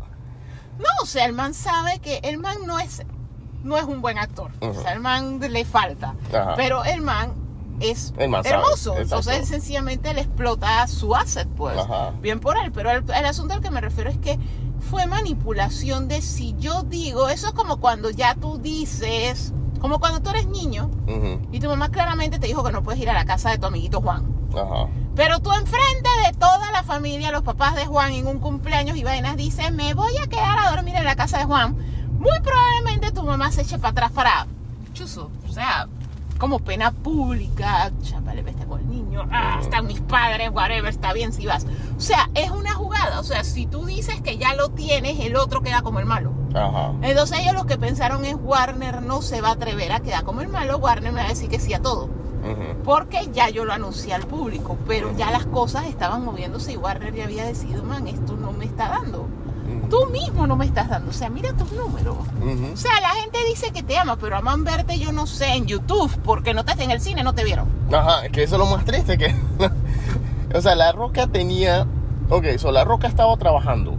No, 0.78 0.86
o 1.02 1.06
sea, 1.06 1.24
el 1.24 1.32
man 1.32 1.52
sabe 1.52 1.98
que 1.98 2.18
el 2.22 2.38
man 2.38 2.58
no 2.68 2.78
es, 2.78 3.02
no 3.64 3.76
es 3.76 3.82
un 3.82 4.00
buen 4.00 4.16
actor. 4.16 4.52
O 4.60 4.72
sea, 4.74 4.92
el 4.92 5.00
man 5.00 5.40
le 5.40 5.64
falta. 5.64 6.14
Ajá. 6.32 6.54
Pero 6.54 6.84
el 6.84 7.00
man 7.00 7.34
es 7.80 8.14
El 8.16 8.28
man 8.28 8.44
sabe, 8.44 8.62
hermoso. 8.62 8.90
exacto. 8.92 9.02
Entonces 9.02 9.38
él 9.40 9.44
sencillamente 9.44 10.14
le 10.14 10.20
explota 10.20 10.86
su 10.86 11.12
asset, 11.16 11.48
pues. 11.48 11.76
Ajá. 11.76 12.12
Bien 12.20 12.38
por 12.38 12.56
él. 12.58 12.70
Pero 12.70 12.92
el, 12.92 13.02
el 13.10 13.26
asunto 13.26 13.54
al 13.54 13.60
que 13.60 13.72
me 13.72 13.80
refiero 13.80 14.08
es 14.08 14.18
que 14.18 14.38
fue 14.88 15.06
manipulación 15.06 16.06
de 16.06 16.22
si 16.22 16.54
yo 16.60 16.84
digo, 16.84 17.28
eso 17.28 17.48
es 17.48 17.54
como 17.54 17.78
cuando 17.80 18.10
ya 18.10 18.36
tú 18.36 18.58
dices, 18.58 19.52
como 19.80 19.98
cuando 19.98 20.20
tú 20.20 20.30
eres 20.30 20.46
niño 20.46 20.90
y 21.50 21.60
tu 21.60 21.68
mamá 21.68 21.90
claramente 21.90 22.38
te 22.38 22.46
dijo 22.46 22.62
que 22.62 22.72
no 22.72 22.82
puedes 22.82 23.00
ir 23.00 23.10
a 23.10 23.14
la 23.14 23.24
casa 23.24 23.50
de 23.50 23.58
tu 23.58 23.66
amiguito 23.66 24.00
Juan. 24.00 24.26
Ajá. 24.52 24.88
Pero 25.16 25.40
tú 25.40 25.50
enfrente 25.52 26.08
de 26.26 26.32
toda 26.38 26.70
la 26.72 26.82
familia, 26.82 27.32
los 27.32 27.42
papás 27.42 27.74
de 27.74 27.86
Juan 27.86 28.12
en 28.12 28.26
un 28.26 28.38
cumpleaños 28.38 28.96
y 28.96 29.02
vainas 29.02 29.36
dices, 29.36 29.72
me 29.72 29.94
voy 29.94 30.16
a 30.18 30.26
quedar 30.28 30.58
a 30.58 30.70
dormir 30.70 30.94
en 30.96 31.04
la 31.04 31.16
casa 31.16 31.38
de 31.38 31.44
Juan. 31.44 31.76
Muy 32.18 32.38
probablemente 32.40 33.12
tu 33.12 33.22
mamá 33.22 33.50
se 33.50 33.62
eche 33.62 33.78
para 33.78 33.90
atrás 33.90 34.12
para 34.12 34.46
chuzo, 34.92 35.30
o 35.48 35.52
sea, 35.52 35.88
como 36.40 36.58
pena 36.58 36.90
pública, 36.90 37.92
chapale 38.02 38.42
vete 38.42 38.64
con 38.64 38.80
el 38.80 38.88
niño, 38.88 39.28
ah, 39.30 39.58
están 39.60 39.86
mis 39.86 40.00
padres, 40.00 40.50
whatever, 40.50 40.86
está 40.86 41.12
bien 41.12 41.34
si 41.34 41.44
vas. 41.44 41.66
O 41.96 42.00
sea, 42.00 42.30
es 42.34 42.50
una 42.50 42.72
jugada, 42.72 43.20
o 43.20 43.22
sea, 43.22 43.44
si 43.44 43.66
tú 43.66 43.84
dices 43.84 44.22
que 44.22 44.38
ya 44.38 44.54
lo 44.54 44.70
tienes, 44.70 45.20
el 45.20 45.36
otro 45.36 45.60
queda 45.60 45.82
como 45.82 46.00
el 46.00 46.06
malo. 46.06 46.32
Ajá. 46.54 46.94
Entonces 47.02 47.40
ellos 47.40 47.52
lo 47.52 47.66
que 47.66 47.76
pensaron 47.76 48.24
es 48.24 48.36
Warner 48.40 49.02
no 49.02 49.20
se 49.20 49.42
va 49.42 49.50
a 49.50 49.52
atrever 49.52 49.92
a 49.92 50.00
quedar 50.00 50.24
como 50.24 50.40
el 50.40 50.48
malo, 50.48 50.78
Warner 50.78 51.12
me 51.12 51.20
va 51.20 51.26
a 51.26 51.28
decir 51.30 51.50
que 51.50 51.60
sí 51.60 51.74
a 51.74 51.82
todo. 51.82 52.08
Porque 52.84 53.28
ya 53.34 53.50
yo 53.50 53.66
lo 53.66 53.74
anuncié 53.74 54.14
al 54.14 54.26
público, 54.26 54.78
pero 54.88 55.14
ya 55.14 55.30
las 55.30 55.44
cosas 55.44 55.84
estaban 55.84 56.24
moviéndose 56.24 56.72
y 56.72 56.78
Warner 56.78 57.14
ya 57.14 57.24
había 57.24 57.44
decidido, 57.44 57.84
man, 57.84 58.08
esto 58.08 58.34
no 58.34 58.52
me 58.52 58.64
está 58.64 58.88
dando. 58.88 59.28
Tú 59.90 60.06
mismo 60.06 60.46
no 60.46 60.56
me 60.56 60.64
estás 60.64 60.88
dando. 60.88 61.10
O 61.10 61.12
sea, 61.12 61.28
mira 61.28 61.52
tus 61.52 61.72
números. 61.72 62.16
Ujú. 62.40 62.72
O 62.72 62.76
sea, 62.76 63.00
la 63.00 63.10
gente 63.10 63.38
dice 63.48 63.72
que 63.72 63.82
te 63.82 63.98
ama, 63.98 64.16
pero 64.16 64.36
aman 64.36 64.62
verte, 64.62 64.98
yo 64.98 65.10
no 65.10 65.26
sé, 65.26 65.54
en 65.54 65.66
YouTube, 65.66 66.10
porque 66.24 66.54
no 66.54 66.60
estás 66.60 66.78
en 66.78 66.92
el 66.92 67.00
cine, 67.00 67.24
no 67.24 67.34
te 67.34 67.44
vieron. 67.44 67.68
Ajá, 67.92 68.24
es 68.24 68.32
que 68.32 68.44
eso 68.44 68.54
es 68.54 68.60
lo 68.60 68.66
más 68.66 68.84
triste 68.84 69.18
que... 69.18 69.34
o 70.54 70.60
sea, 70.60 70.76
La 70.76 70.92
Roca 70.92 71.26
tenía... 71.26 71.86
Ok, 72.28 72.46
so 72.58 72.70
La 72.70 72.84
Roca 72.84 73.08
estaba 73.08 73.36
trabajando 73.36 73.96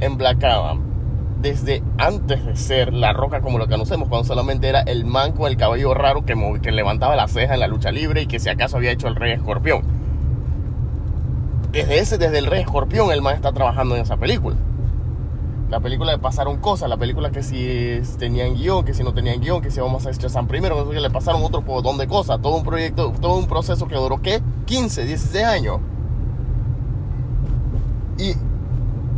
en 0.00 0.18
Black 0.18 0.42
Adam 0.42 0.92
desde 1.40 1.82
antes 1.98 2.44
de 2.44 2.56
ser 2.56 2.92
La 2.92 3.12
Roca 3.12 3.40
como 3.40 3.58
lo 3.58 3.68
conocemos, 3.68 4.08
cuando 4.08 4.26
solamente 4.26 4.68
era 4.68 4.80
el 4.80 5.04
man 5.04 5.32
con 5.32 5.50
el 5.50 5.56
cabello 5.56 5.92
raro 5.94 6.24
que, 6.24 6.34
que 6.62 6.72
levantaba 6.72 7.16
la 7.16 7.28
ceja 7.28 7.54
en 7.54 7.60
la 7.60 7.66
lucha 7.66 7.90
libre 7.90 8.22
y 8.22 8.26
que 8.26 8.38
si 8.38 8.48
acaso 8.48 8.76
había 8.76 8.92
hecho 8.92 9.08
el 9.08 9.16
Rey 9.16 9.32
Escorpión. 9.32 9.82
Desde 11.72 11.98
ese, 11.98 12.18
desde 12.18 12.38
el 12.38 12.46
Rey 12.46 12.60
Escorpión, 12.60 13.10
el 13.10 13.22
man 13.22 13.34
está 13.34 13.52
trabajando 13.52 13.96
en 13.96 14.02
esa 14.02 14.16
película. 14.16 14.56
La 15.72 15.80
película 15.80 16.12
le 16.12 16.18
pasaron 16.18 16.58
cosas, 16.58 16.90
la 16.90 16.98
película 16.98 17.30
que 17.30 17.42
si 17.42 17.98
tenían 18.18 18.56
guion, 18.56 18.84
que 18.84 18.92
si 18.92 19.02
no 19.02 19.14
tenían 19.14 19.40
guion, 19.40 19.62
que 19.62 19.70
si 19.70 19.80
vamos 19.80 20.04
a 20.04 20.10
estresar 20.10 20.46
primero, 20.46 20.86
que 20.90 21.00
le 21.00 21.08
pasaron 21.08 21.42
otro 21.42 21.62
montón 21.62 21.96
de 21.96 22.06
cosas, 22.06 22.42
todo 22.42 22.56
un 22.56 22.62
proyecto, 22.62 23.10
todo 23.22 23.38
un 23.38 23.46
proceso 23.46 23.88
que 23.88 23.94
duró, 23.94 24.20
¿qué? 24.20 24.42
15, 24.66 25.06
16 25.06 25.44
años. 25.46 25.78
Y 28.18 28.34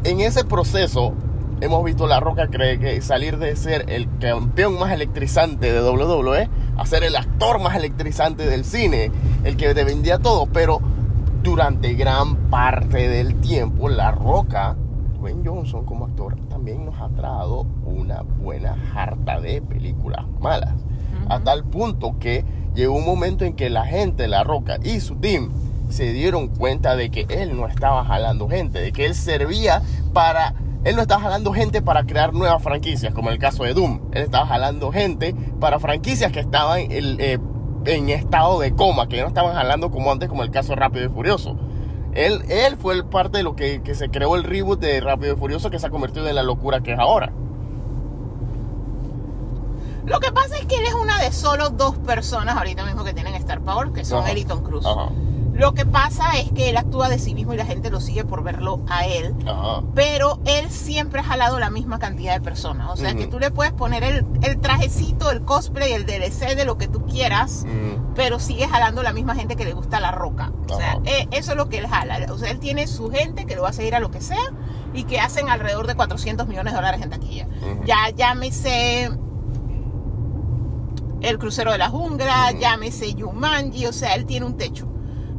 en 0.08 0.20
ese 0.20 0.44
proceso 0.44 1.12
hemos 1.60 1.84
visto 1.84 2.06
La 2.06 2.20
Roca 2.20 2.46
cree 2.46 2.78
que 2.78 3.02
salir 3.02 3.38
de 3.38 3.56
ser 3.56 3.86
el 3.90 4.08
campeón 4.20 4.78
más 4.78 4.92
electrizante 4.92 5.72
de 5.72 5.82
WWE 5.82 6.48
a 6.76 6.86
ser 6.86 7.02
el 7.02 7.16
actor 7.16 7.60
más 7.60 7.74
electrizante 7.74 8.46
del 8.46 8.64
cine, 8.64 9.10
el 9.42 9.56
que 9.56 9.74
te 9.74 9.82
vendía 9.82 10.20
todo, 10.20 10.46
pero 10.46 10.80
durante 11.42 11.94
gran 11.94 12.48
parte 12.48 13.08
del 13.08 13.40
tiempo 13.40 13.88
La 13.88 14.12
Roca, 14.12 14.76
Johnson 15.44 15.84
como 15.84 16.06
actor, 16.06 16.36
también 16.48 16.84
nos 16.84 17.00
ha 17.00 17.08
traído 17.08 17.66
una 17.86 18.22
buena 18.22 18.76
harta 18.94 19.40
de 19.40 19.62
películas 19.62 20.24
malas. 20.40 20.74
A 21.28 21.40
tal 21.40 21.64
punto 21.64 22.18
que 22.18 22.44
llegó 22.74 22.94
un 22.96 23.06
momento 23.06 23.44
en 23.44 23.54
que 23.54 23.70
la 23.70 23.86
gente, 23.86 24.28
La 24.28 24.44
Roca 24.44 24.78
y 24.82 25.00
su 25.00 25.16
team, 25.16 25.50
se 25.88 26.12
dieron 26.12 26.48
cuenta 26.48 26.96
de 26.96 27.10
que 27.10 27.26
él 27.28 27.56
no 27.56 27.66
estaba 27.66 28.04
jalando 28.04 28.48
gente, 28.48 28.80
de 28.80 28.92
que 28.92 29.06
él 29.06 29.14
servía 29.14 29.82
para... 30.12 30.54
Él 30.84 30.96
no 30.96 31.02
estaba 31.02 31.22
jalando 31.22 31.54
gente 31.54 31.80
para 31.80 32.04
crear 32.04 32.34
nuevas 32.34 32.62
franquicias, 32.62 33.14
como 33.14 33.30
en 33.30 33.34
el 33.34 33.40
caso 33.40 33.64
de 33.64 33.72
Doom. 33.72 34.00
Él 34.12 34.24
estaba 34.24 34.46
jalando 34.46 34.92
gente 34.92 35.34
para 35.58 35.78
franquicias 35.78 36.30
que 36.30 36.40
estaban 36.40 36.90
el, 36.90 37.18
eh, 37.20 37.38
en 37.86 38.10
estado 38.10 38.60
de 38.60 38.74
coma, 38.74 39.08
que 39.08 39.16
ya 39.16 39.22
no 39.22 39.28
estaban 39.28 39.54
jalando 39.54 39.90
como 39.90 40.12
antes, 40.12 40.28
como 40.28 40.42
el 40.42 40.50
caso 40.50 40.70
de 40.70 40.76
Rápido 40.76 41.06
y 41.06 41.08
Furioso. 41.08 41.56
Él, 42.14 42.44
él 42.48 42.76
fue 42.76 42.94
el 42.94 43.04
parte 43.04 43.38
de 43.38 43.44
lo 43.44 43.56
que, 43.56 43.82
que 43.82 43.94
se 43.94 44.08
creó 44.08 44.36
el 44.36 44.44
reboot 44.44 44.80
de 44.80 45.00
Rápido 45.00 45.34
y 45.34 45.36
Furioso 45.36 45.70
que 45.70 45.78
se 45.78 45.86
ha 45.86 45.90
convertido 45.90 46.28
en 46.28 46.34
la 46.36 46.42
locura 46.42 46.80
que 46.80 46.92
es 46.92 46.98
ahora. 46.98 47.32
Lo 50.06 50.20
que 50.20 50.30
pasa 50.32 50.58
es 50.58 50.66
que 50.66 50.76
él 50.76 50.84
es 50.86 50.94
una 50.94 51.18
de 51.18 51.32
solo 51.32 51.70
dos 51.70 51.96
personas 51.98 52.56
ahorita 52.56 52.84
mismo 52.84 53.04
que 53.04 53.14
tienen 53.14 53.34
Star 53.34 53.60
Power, 53.60 53.90
que 53.90 54.04
son 54.04 54.22
Ajá. 54.22 54.34
Cruise. 54.62 54.86
Ajá, 54.86 55.08
Lo 55.54 55.72
que 55.72 55.86
pasa 55.86 56.36
es 56.38 56.50
que 56.50 56.68
él 56.70 56.76
actúa 56.76 57.08
de 57.08 57.18
sí 57.18 57.32
mismo 57.32 57.54
y 57.54 57.56
la 57.56 57.64
gente 57.64 57.88
lo 57.90 58.00
sigue 58.00 58.24
por 58.24 58.42
verlo 58.42 58.80
a 58.88 59.06
él. 59.06 59.34
ajá. 59.46 59.82
Pero 59.94 60.40
él 60.46 60.68
siempre 60.70 61.20
ha 61.20 61.24
jalado 61.24 61.60
la 61.60 61.70
misma 61.70 61.98
cantidad 62.00 62.34
de 62.34 62.40
personas. 62.40 62.90
O 62.90 62.96
sea, 62.96 63.14
que 63.14 63.26
tú 63.28 63.38
le 63.38 63.50
puedes 63.52 63.72
poner 63.72 64.02
el, 64.02 64.26
el 64.42 64.60
trajecito, 64.60 65.30
el 65.30 65.42
cosplay, 65.44 65.92
el 65.92 66.06
DLC 66.06 66.56
de 66.56 66.64
lo 66.64 66.76
que 66.76 66.88
tú 66.88 67.04
quieras, 67.06 67.64
pero 68.16 68.38
sigue 68.40 68.66
jalando 68.66 69.02
la 69.02 69.12
misma 69.12 69.34
gente 69.36 69.54
que 69.56 69.64
le 69.64 69.72
gusta 69.74 70.00
la 70.00 70.10
roca. 70.10 70.52
O 70.68 70.76
sea, 70.76 70.98
eh, 71.04 71.28
eso 71.30 71.52
es 71.52 71.56
lo 71.56 71.68
que 71.68 71.78
él 71.78 71.86
jala. 71.86 72.18
O 72.32 72.38
sea, 72.38 72.50
él 72.50 72.58
tiene 72.58 72.86
su 72.88 73.10
gente 73.10 73.46
que 73.46 73.54
lo 73.54 73.62
va 73.62 73.68
a 73.68 73.72
seguir 73.72 73.94
a 73.94 74.00
lo 74.00 74.10
que 74.10 74.20
sea 74.20 74.52
y 74.92 75.04
que 75.04 75.20
hacen 75.20 75.48
alrededor 75.48 75.86
de 75.86 75.94
400 75.94 76.46
millones 76.48 76.72
de 76.72 76.76
dólares 76.76 77.00
en 77.02 77.10
taquilla. 77.10 77.46
Ya 77.84 78.10
llámese 78.10 79.10
el 81.20 81.38
crucero 81.38 81.72
de 81.72 81.78
la 81.78 81.88
jungla, 81.88 82.52
llámese 82.52 83.14
Yumanji, 83.14 83.86
o 83.86 83.92
sea, 83.92 84.14
él 84.14 84.26
tiene 84.26 84.46
un 84.46 84.56
techo. 84.56 84.86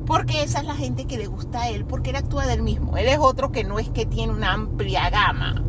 Porque 0.06 0.44
esa 0.44 0.60
es 0.60 0.66
la 0.66 0.76
gente 0.76 1.06
que 1.06 1.18
le 1.18 1.28
gusta 1.28 1.64
a 1.64 1.70
él, 1.70 1.86
porque 1.86 2.12
él 2.12 2.16
actúa 2.18 2.46
del 2.46 2.62
mismo. 2.62 2.98
Él 2.98 3.08
es 3.08 3.18
otro 3.20 3.52
que 3.52 3.64
no 3.64 3.80
es 3.80 3.90
que 3.90 4.06
tiene 4.06 4.34
una 4.34 4.54
amplia 4.54 5.10
gama. 5.10 5.64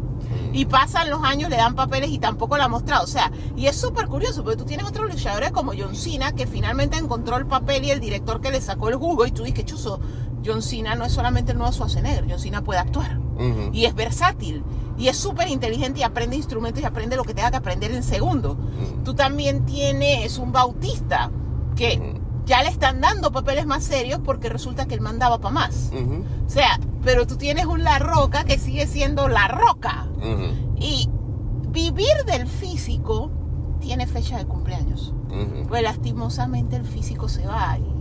Y 0.53 0.64
pasan 0.64 1.11
los 1.11 1.22
años, 1.22 1.51
le 1.51 1.57
dan 1.57 1.75
papeles 1.75 2.11
y 2.11 2.18
tampoco 2.18 2.57
la 2.57 2.64
ha 2.64 2.68
mostrado. 2.68 3.05
O 3.05 3.07
sea, 3.07 3.31
y 3.57 3.66
es 3.66 3.77
súper 3.77 4.07
curioso, 4.07 4.42
porque 4.42 4.57
tú 4.57 4.64
tienes 4.64 4.87
otros 4.87 5.11
luchadores 5.11 5.53
como 5.53 5.72
John 5.77 5.94
Cena, 5.94 6.33
que 6.33 6.46
finalmente 6.46 6.96
encontró 6.96 7.37
el 7.37 7.46
papel 7.46 7.85
y 7.85 7.90
el 7.90 8.01
director 8.01 8.40
que 8.40 8.51
le 8.51 8.61
sacó 8.61 8.88
el 8.88 8.96
jugo. 8.96 9.27
Y 9.27 9.33
tú 9.33 9.44
dices, 9.44 9.64
chuzo, 9.64 10.01
John 10.44 10.62
Cena 10.62 10.94
no 10.94 11.05
es 11.05 11.12
solamente 11.12 11.53
el 11.53 11.59
nuevo 11.59 11.72
Schwarzenegger, 11.72 12.27
John 12.29 12.38
Cena 12.38 12.62
puede 12.62 12.79
actuar 12.79 13.18
y 13.72 13.85
es 13.85 13.94
versátil 13.94 14.62
y 14.96 15.09
es 15.09 15.16
súper 15.16 15.49
inteligente 15.49 16.01
y 16.01 16.03
aprende 16.03 16.37
instrumentos 16.37 16.83
y 16.83 16.87
aprende 16.87 17.16
lo 17.16 17.25
que 17.25 17.35
tenga 17.35 17.51
que 17.51 17.59
aprender 17.59 17.92
en 17.92 18.03
segundo. 18.03 18.57
Tú 19.05 19.14
también 19.14 19.66
tienes 19.66 20.38
un 20.38 20.53
Bautista 20.53 21.31
que. 21.75 22.15
Ya 22.47 22.63
le 22.63 22.69
están 22.69 23.01
dando 23.01 23.33
papeles 23.33 23.67
más 23.67 23.85
serios 23.85 24.21
porque 24.25 24.49
resulta 24.49 24.87
que 24.87 24.95
él 24.95 25.01
mandaba 25.01 25.39
para 25.41 25.55
más. 25.55 25.91
O 26.47 26.49
sea, 26.49 26.79
pero 27.05 27.27
tú 27.27 27.37
tienes 27.37 27.67
un 27.67 27.83
La 27.85 27.99
Roca 27.99 28.45
que 28.45 28.59
sigue 28.59 28.87
siendo 28.87 29.29
La 29.29 29.49
Roca. 29.49 30.07
Y 30.79 31.11
vivir 31.69 32.25
del 32.25 32.47
físico 32.47 33.31
tiene 33.81 34.07
fecha 34.07 34.39
de 34.39 34.47
cumpleaños. 34.47 35.13
Pues 35.69 35.83
lastimosamente 35.83 36.77
el 36.77 36.85
físico 36.87 37.29
se 37.29 37.47
va 37.47 37.79
y 37.79 37.96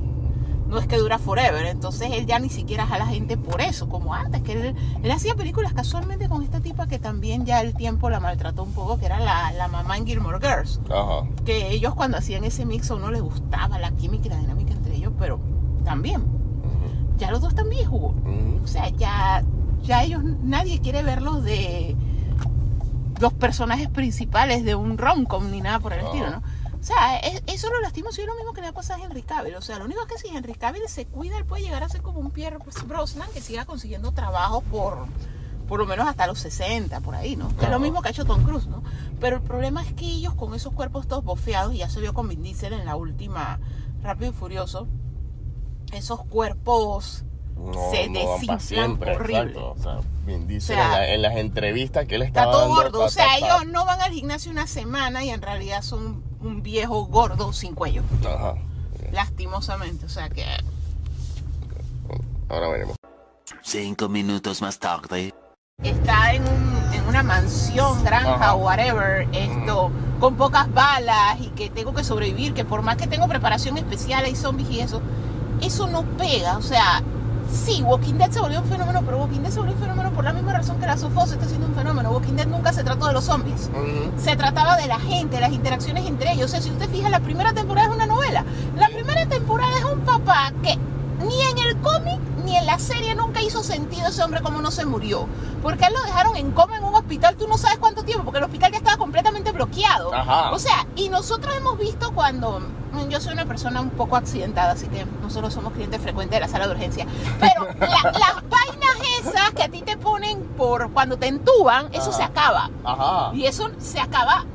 no 0.76 0.82
es 0.82 0.88
que 0.88 0.98
dura 0.98 1.18
forever. 1.18 1.66
Entonces 1.66 2.10
él 2.12 2.26
ya 2.28 2.38
ni 2.38 2.50
siquiera 2.50 2.86
jala 2.86 3.08
gente 3.08 3.38
por 3.38 3.62
eso, 3.62 3.90
como 3.90 4.14
antes, 4.14 4.42
que 4.44 4.52
él, 4.52 4.76
él 5.02 5.12
hacía 5.12 5.34
películas 5.34 5.74
casualmente 5.74 6.30
con 6.30 6.44
esta 6.44 6.60
tipa 6.60 6.86
que 6.88 7.00
también 7.00 7.46
ya 7.46 7.62
el 7.62 7.74
tiempo 7.74 8.10
la 8.10 8.20
maltrató 8.20 8.64
un 8.64 8.74
poco, 8.74 9.00
que 9.00 9.06
era 9.08 9.20
la, 9.20 9.52
la 9.54 9.68
mamá 9.68 9.98
en 9.98 10.06
Gilmore 10.06 10.40
Girls. 10.40 10.82
Ajá. 10.92 11.28
Que 11.46 11.72
ellos 11.72 11.96
cuando 11.96 12.18
hacían 12.18 12.44
ese 12.44 12.66
mix 12.66 12.92
a 12.92 12.96
uno 12.96 13.10
les 13.10 13.22
gustaba 13.22 13.80
la 13.80 13.92
química 13.92 14.28
y 14.28 14.30
la 14.30 14.38
dinámica 14.38 14.74
entre 14.74 14.96
ellos, 14.96 15.14
pero 15.18 15.40
también, 15.84 16.24
ya 17.18 17.32
los 17.32 17.42
dos 17.42 17.52
están 17.52 17.70
viejos. 17.70 18.14
O 18.64 18.68
sea, 18.68 18.90
ya, 18.90 19.44
ya 19.84 20.04
ellos, 20.04 20.22
nadie 20.44 20.80
quiere 20.82 21.04
verlos 21.04 21.44
de 21.44 21.96
los 23.22 23.32
personajes 23.32 23.88
principales 23.88 24.66
de 24.66 24.76
un 24.76 24.98
rom-com 24.98 25.50
ni 25.50 25.62
nada 25.62 25.80
por 25.80 25.94
el 25.94 26.06
estilo, 26.06 26.30
¿no? 26.30 26.44
O 26.86 26.88
sea, 26.88 27.18
es- 27.18 27.42
eso 27.48 27.68
lo 27.72 27.82
lastimoso 27.82 28.22
es 28.22 28.28
lo 28.28 28.36
mismo 28.36 28.54
que 28.54 28.62
le 28.62 28.72
pasa 28.72 28.94
a 28.94 29.00
Henry 29.00 29.24
Cavill. 29.24 29.56
O 29.56 29.62
sea, 29.62 29.80
lo 29.80 29.86
único 29.86 30.02
es 30.02 30.08
que 30.08 30.20
si 30.20 30.36
Henry 30.36 30.54
Cavill 30.54 30.84
se 30.88 31.08
cuida, 31.08 31.36
él 31.40 31.44
puede 31.44 31.64
llegar 31.64 31.82
a 31.82 31.90
ser 31.90 32.04
como 32.04 32.20
un 32.20 32.30
Pierre 32.30 32.60
Brosnan 32.86 33.28
que 33.34 33.42
siga 33.42 33.66
consiguiendo 33.66 34.12
trabajo 34.12 34.62
por 34.62 35.08
por 35.68 35.80
lo 35.80 35.88
menos 35.88 36.08
hasta 36.08 36.28
los 36.28 36.38
60, 36.38 37.00
por 37.02 37.16
ahí, 37.16 37.36
¿no? 37.36 37.48
Es 37.60 37.70
lo 37.72 37.80
mismo 37.80 38.04
que 38.04 38.10
ha 38.10 38.12
hecho 38.12 38.24
Tom 38.24 38.44
Cruise, 38.44 38.68
¿no? 38.68 38.84
Pero 39.20 39.38
el 39.38 39.42
problema 39.42 39.82
es 39.82 39.94
que 39.94 40.06
ellos 40.06 40.36
con 40.36 40.54
esos 40.54 40.74
cuerpos 40.74 41.08
todos 41.08 41.24
bofeados, 41.24 41.74
y 41.74 41.80
ya 41.80 41.90
se 41.90 42.00
vio 42.00 42.14
con 42.14 42.28
Vin 42.28 42.44
Diesel 42.44 42.74
en 42.74 42.86
la 42.86 42.96
última 42.96 43.60
Rápido 44.04 44.30
y 44.30 44.34
Furioso, 44.36 44.88
esos 45.92 46.24
cuerpos 46.26 47.24
No, 47.58 47.74
se 47.90 48.10
no 48.10 48.20
desinflan 48.20 48.60
siempre, 48.60 49.16
horrible. 49.16 49.40
exacto. 49.54 49.72
O 49.72 49.82
sea, 49.82 50.00
Vin 50.28 50.46
Diesel 50.48 50.78
O 50.78 50.82
sea, 50.84 50.86
en, 50.86 50.92
la- 50.92 51.14
en 51.16 51.22
las 51.24 51.36
entrevistas 51.38 52.06
que 52.06 52.14
él 52.18 52.22
Está 52.22 52.42
estaba 52.42 52.52
todo 52.52 52.62
dando, 52.62 52.76
gordo. 52.76 53.00
ta, 53.00 53.06
O 53.06 53.10
sea, 53.10 53.38
ellos 53.38 53.66
no 53.66 53.86
van 53.86 54.02
al 54.02 54.12
gimnasio 54.12 54.52
una 54.52 54.68
semana 54.68 55.24
y 55.24 55.32
en 55.32 55.42
realidad 55.42 55.82
son 55.82 56.22
un 56.46 56.62
viejo 56.64 57.06
gordo 57.06 57.52
sin 57.54 57.74
cuello. 57.76 58.04
Ajá. 58.26 58.56
Lastimosamente. 59.12 60.06
O 60.06 60.10
sea 60.10 60.30
que. 60.30 60.46
Ahora 62.50 62.68
veremos. 62.70 62.96
Cinco 63.62 64.10
minutos 64.10 64.62
más 64.62 64.78
tarde. 64.80 65.34
está 65.84 66.34
en, 66.34 66.44
un- 66.44 66.94
en 66.94 67.04
una 67.08 67.22
mansión, 67.24 68.04
granja 68.04 68.36
Ajá. 68.36 68.56
o 68.56 68.60
whatever, 68.60 69.28
esto, 69.34 69.92
con 70.20 70.36
pocas 70.36 70.72
balas 70.74 71.40
y 71.42 71.48
que 71.50 71.70
tengo 71.70 71.94
que 71.94 72.04
sobrevivir, 72.04 72.54
que 72.54 72.64
por 72.64 72.82
más 72.82 72.96
que 72.98 73.08
tengo 73.08 73.28
preparación 73.28 73.78
especial, 73.78 74.24
hay 74.26 74.36
zombies 74.36 74.70
y 74.70 74.80
eso, 74.80 75.02
eso 75.62 75.88
no 75.88 76.04
pega. 76.18 76.58
O 76.58 76.62
sea, 76.62 77.04
sí, 77.52 77.82
Walking 77.82 78.16
Dead 78.16 78.32
se 78.32 78.40
volvió 78.40 78.62
un 78.62 78.68
fenómeno, 78.68 79.02
pero 79.06 79.18
Walking 79.18 79.40
Dead 79.40 79.52
se 79.52 79.60
volvió 79.60 79.74
un 79.74 79.80
fenómeno 79.80 80.12
por 80.12 80.24
la 80.24 80.34
misma 80.34 80.54
razón 80.54 80.80
que 80.80 80.86
la 80.86 80.98
Sofos 80.98 81.32
está 81.32 81.46
siendo 81.48 81.68
un 81.68 81.76
fenómeno. 81.76 82.12
Walking 82.12 82.34
Dead 82.34 82.48
nunca 82.48 82.74
se 82.74 82.84
trató 82.84 83.08
de 83.08 83.14
los 83.14 83.26
zombies. 83.26 83.70
Se 84.18 84.36
trataba 84.36 84.78
de 84.78 84.88
la 84.88 85.00
gente, 85.00 85.40
las 85.40 85.52
interacciones 85.52 86.06
entre 86.06 86.34
ellos. 86.34 86.46
O 86.46 86.48
sea, 86.50 86.62
si 86.62 86.72
usted 86.72 86.90
fija, 86.90 87.10
la 87.10 87.20
primera 87.20 87.54
temporada 87.54 87.88
es 87.88 87.96
una 87.96 88.06
novela. 88.06 88.46
La 88.76 88.88
primera 88.88 89.26
temporada 89.26 89.78
es 89.78 89.86
un 89.86 90.02
papá 90.02 90.52
que 90.64 90.78
ni 91.26 91.42
en 91.42 91.58
el 91.58 91.78
cómic 91.78 92.20
ni 92.44 92.56
en 92.56 92.66
la 92.66 92.78
serie 92.78 93.16
nunca 93.16 93.42
hizo 93.42 93.64
sentido 93.64 94.08
ese 94.08 94.24
hombre 94.24 94.42
como 94.42 94.62
no 94.62 94.72
se 94.72 94.86
murió. 94.86 95.28
Porque 95.62 95.86
él 95.86 95.94
lo 95.94 96.02
dejaron 96.04 96.36
en 96.36 96.52
coma 96.52 96.78
en 96.78 96.84
un 96.84 96.94
hospital, 96.94 97.36
tú 97.36 97.48
no 97.48 97.58
sabes 97.58 97.78
cuánto 97.80 98.04
tiempo, 98.04 98.24
porque 98.24 98.38
el 98.38 98.44
hospital 98.44 98.72
ya 98.72 98.78
estaba 98.78 98.98
completamente 98.98 99.52
bloqueado. 99.52 100.14
Ajá. 100.14 100.52
O 100.52 100.60
sea, 100.60 100.86
y 100.96 101.10
nosotros 101.10 101.56
hemos 101.56 101.78
visto 101.78 102.14
cuando. 102.14 102.62
Yo 103.10 103.20
soy 103.22 103.34
una 103.34 103.46
persona 103.46 103.82
un 103.82 103.90
poco 103.92 104.16
accidentada, 104.16 104.72
así 104.74 104.88
que 104.88 105.06
nosotros 105.22 105.54
somos 105.54 105.74
clientes 105.74 106.02
frecuentes 106.02 106.36
de 106.38 106.42
la 106.42 106.48
sala 106.48 106.68
de 106.68 106.74
urgencia. 106.74 107.06
Pero 107.40 107.66
la- 107.80 107.88
las 108.12 108.36
vainas 108.50 108.96
esas 109.22 109.52
que 109.52 109.64
a 109.64 109.70
ti 109.70 109.82
te 109.82 109.98
ponen 109.98 110.42
por 110.58 110.92
cuando 110.92 111.18
te 111.18 111.28
entuban, 111.28 111.88
eso 111.94 112.10
Ajá. 112.10 112.18
se 112.18 112.24
acaba. 112.24 112.70
Ajá. 112.84 113.32
Y 113.34 113.46
eso 113.46 113.70
se 113.80 114.00
acaba. 114.00 114.46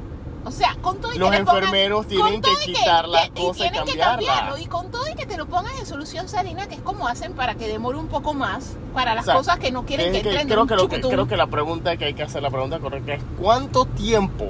O 0.42 0.50
sea, 0.50 0.74
con 0.80 0.98
todo 1.02 1.12
y 1.12 1.18
Los 1.18 1.30
que 1.30 1.36
pongan- 1.44 1.56
enfermeros 1.58 2.06
con 2.06 2.08
tienen 2.08 2.40
que 2.40 2.50
quitar 2.64 3.04
y 3.06 3.40
cosa 3.42 3.66
y 3.66 3.70
tienen 3.70 3.84
que 3.84 3.98
cambiarla. 3.98 4.16
cambiarlo. 4.16 4.56
Y 4.58 4.66
con 4.66 4.90
todo 4.90 5.06
y 5.06 5.14
que 5.14 5.26
te 5.26 5.36
lo 5.36 5.44
pongan 5.46 5.76
en 5.78 5.84
solución 5.84 6.30
salina, 6.30 6.66
que 6.66 6.76
es 6.76 6.80
como 6.80 7.06
hacen 7.08 7.34
para 7.34 7.56
que 7.56 7.68
demore 7.68 7.98
un 7.98 8.06
poco 8.08 8.32
más, 8.32 8.76
para 8.94 9.14
las 9.14 9.24
O 9.24 9.26
sea, 9.26 9.34
cosas 9.34 9.58
que 9.58 9.70
no 9.70 9.84
quieren 9.84 10.06
que- 10.12 10.22
que, 10.22 10.28
entren 10.40 10.66
creo, 10.66 10.88
que 10.88 11.00
creo 11.02 11.28
que 11.28 11.36
la 11.36 11.46
pregunta 11.46 11.94
que 11.98 12.06
hay 12.06 12.14
que 12.14 12.22
hacer, 12.22 12.42
la 12.42 12.50
pregunta 12.50 12.78
correcta 12.78 13.12
es 13.12 13.22
¿cuánto 13.38 13.84
tiempo 13.84 14.46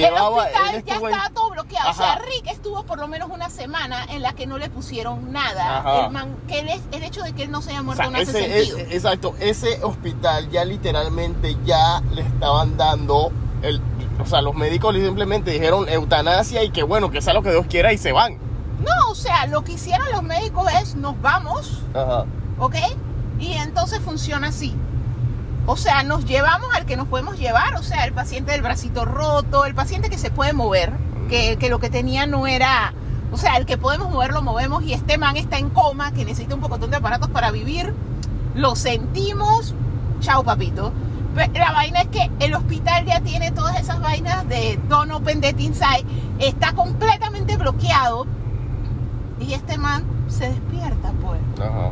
el 0.00 0.14
hospital 0.14 0.52
ya 0.84 0.96
en- 0.96 1.04
estaba 1.06 1.30
todo 1.30 1.50
bloqueado. 1.50 1.90
O 1.90 1.94
sea. 1.94 2.16
Rick 2.18 2.46
estuvo 2.50 2.82
por 2.84 2.98
lo 2.98 3.08
menos 3.08 3.28
una 3.30 3.50
semana 3.50 4.04
en 4.08 4.22
la 4.22 4.32
que 4.34 4.46
no 4.46 4.58
le 4.58 4.70
pusieron 4.70 5.32
nada. 5.32 5.78
Ajá. 5.78 6.06
El, 6.06 6.10
man- 6.12 6.36
que 6.48 6.60
él 6.60 6.68
es- 6.70 6.82
el 6.92 7.02
hecho 7.02 7.22
de 7.22 7.32
que 7.34 7.42
él 7.44 7.50
no 7.50 7.62
se 7.62 7.70
haya 7.70 7.80
O 7.80 7.84
muerto 7.84 8.02
sea, 8.02 8.10
no 8.10 8.18
hace 8.18 8.32
sentido. 8.32 8.78
es- 8.78 8.92
exacto, 8.92 9.34
ese 9.40 9.82
hospital 9.84 10.50
ya 10.50 10.64
literalmente 10.64 11.56
ya 11.64 12.00
le 12.12 12.22
estaban 12.22 12.76
dando 12.76 13.30
el, 13.62 13.80
o 14.20 14.26
sea, 14.26 14.42
los 14.42 14.54
médicos 14.54 14.94
simplemente 14.94 15.50
dijeron 15.50 15.88
eutanasia 15.88 16.62
y 16.64 16.70
que 16.70 16.82
bueno, 16.82 17.10
que 17.10 17.20
sea 17.22 17.32
lo 17.34 17.42
que 17.42 17.50
Dios 17.50 17.66
quiera 17.68 17.92
y 17.92 17.98
se 17.98 18.12
van. 18.12 18.38
no, 18.80 19.10
o 19.10 19.14
sea, 19.14 19.46
lo 19.46 19.62
que 19.62 19.72
hicieron 19.72 20.10
los 20.10 20.22
médicos 20.24 20.66
es 20.82 20.94
nos 20.96 21.20
vamos 21.22 21.80
Ajá. 21.94 22.24
¿ok? 22.58 22.74
Y 23.38 23.52
entonces 23.54 24.00
funciona 24.00 24.48
así. 24.48 24.74
O 25.66 25.76
sea, 25.76 26.02
nos 26.02 26.24
llevamos 26.24 26.68
al 26.74 26.86
que 26.86 26.96
nos 26.96 27.06
podemos 27.08 27.38
llevar, 27.38 27.76
o 27.76 27.82
sea, 27.82 28.04
el 28.04 28.12
paciente 28.12 28.50
del 28.52 28.62
bracito 28.62 29.04
roto, 29.04 29.64
el 29.64 29.74
paciente 29.74 30.10
que 30.10 30.18
se 30.18 30.30
puede 30.30 30.52
mover, 30.52 30.92
que, 31.28 31.56
que 31.56 31.68
lo 31.68 31.78
que 31.78 31.88
tenía 31.88 32.26
no 32.26 32.46
era, 32.48 32.92
o 33.30 33.36
sea, 33.36 33.56
el 33.56 33.64
que 33.66 33.78
podemos 33.78 34.10
mover 34.10 34.32
lo 34.32 34.42
movemos 34.42 34.82
y 34.82 34.92
este 34.92 35.18
man 35.18 35.36
está 35.36 35.58
en 35.58 35.70
coma, 35.70 36.12
que 36.12 36.24
necesita 36.24 36.54
un 36.56 36.60
pocotón 36.60 36.90
de 36.90 36.96
aparatos 36.96 37.30
para 37.30 37.52
vivir, 37.52 37.94
lo 38.54 38.74
sentimos, 38.74 39.74
chao 40.20 40.42
papito. 40.42 40.92
Pe- 41.36 41.50
La 41.54 41.72
vaina 41.72 42.00
es 42.02 42.08
que 42.08 42.30
el 42.40 42.54
hospital 42.54 43.06
ya 43.06 43.20
tiene 43.20 43.52
todas 43.52 43.78
esas 43.80 44.00
vainas 44.00 44.46
de 44.48 44.78
Don't 44.88 45.12
Open 45.12 45.40
That 45.40 45.56
Inside, 45.58 46.04
está 46.40 46.72
completamente 46.72 47.56
bloqueado 47.56 48.26
y 49.40 49.52
este 49.54 49.78
man 49.78 50.04
se 50.28 50.48
despierta, 50.48 51.12
pues. 51.22 51.40
Ajá. 51.60 51.88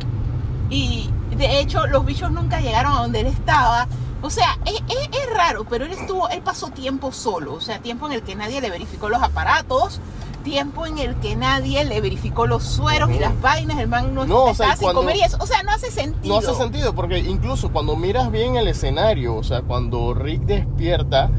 Y 0.69 1.09
de 1.41 1.59
hecho, 1.59 1.85
los 1.87 2.05
bichos 2.05 2.31
nunca 2.31 2.61
llegaron 2.61 2.93
a 2.93 3.01
donde 3.01 3.19
él 3.21 3.27
estaba. 3.27 3.87
O 4.21 4.29
sea, 4.29 4.57
es, 4.65 4.75
es- 4.87 5.09
es 5.11 5.33
raro, 5.35 5.65
pero 5.69 5.85
él 5.85 5.91
estuvo, 5.91 6.29
él 6.29 6.41
pasó 6.41 6.69
tiempo 6.69 7.11
solo. 7.11 7.53
O 7.55 7.61
sea, 7.61 7.79
tiempo 7.79 8.05
en 8.07 8.13
el 8.13 8.21
que 8.21 8.35
nadie 8.35 8.61
le 8.61 8.69
verificó 8.69 9.09
los 9.09 9.21
aparatos, 9.21 9.99
tiempo 10.43 10.85
en 10.87 10.97
el 10.99 11.15
que 11.15 11.35
nadie 11.35 11.83
le 11.85 12.01
verificó 12.01 12.45
los 12.47 12.63
sueros 12.63 13.09
y 13.09 13.13
Ujú. 13.13 13.21
las 13.21 13.41
vainas. 13.41 13.79
El 13.79 13.87
man 13.87 14.13
no, 14.13 14.25
No, 14.25 14.43
o 14.45 14.53
sea, 14.53 14.73
y 14.73 14.77
sin 14.77 14.93
comer 14.93 15.15
y 15.17 15.21
eso. 15.23 15.37
O 15.39 15.45
sea, 15.47 15.63
no 15.63 15.71
hace 15.71 15.89
sentido. 15.91 16.33
No 16.33 16.39
hace 16.39 16.53
sentido 16.57 16.93
porque 16.95 17.19
incluso 17.19 17.71
cuando 17.71 17.95
miras 17.95 18.31
bien 18.31 18.55
el 18.57 18.67
escenario, 18.67 19.35
o 19.35 19.43
sea, 19.43 19.61
cuando 19.63 20.13
Rick 20.13 20.41
despierta, 20.43 21.29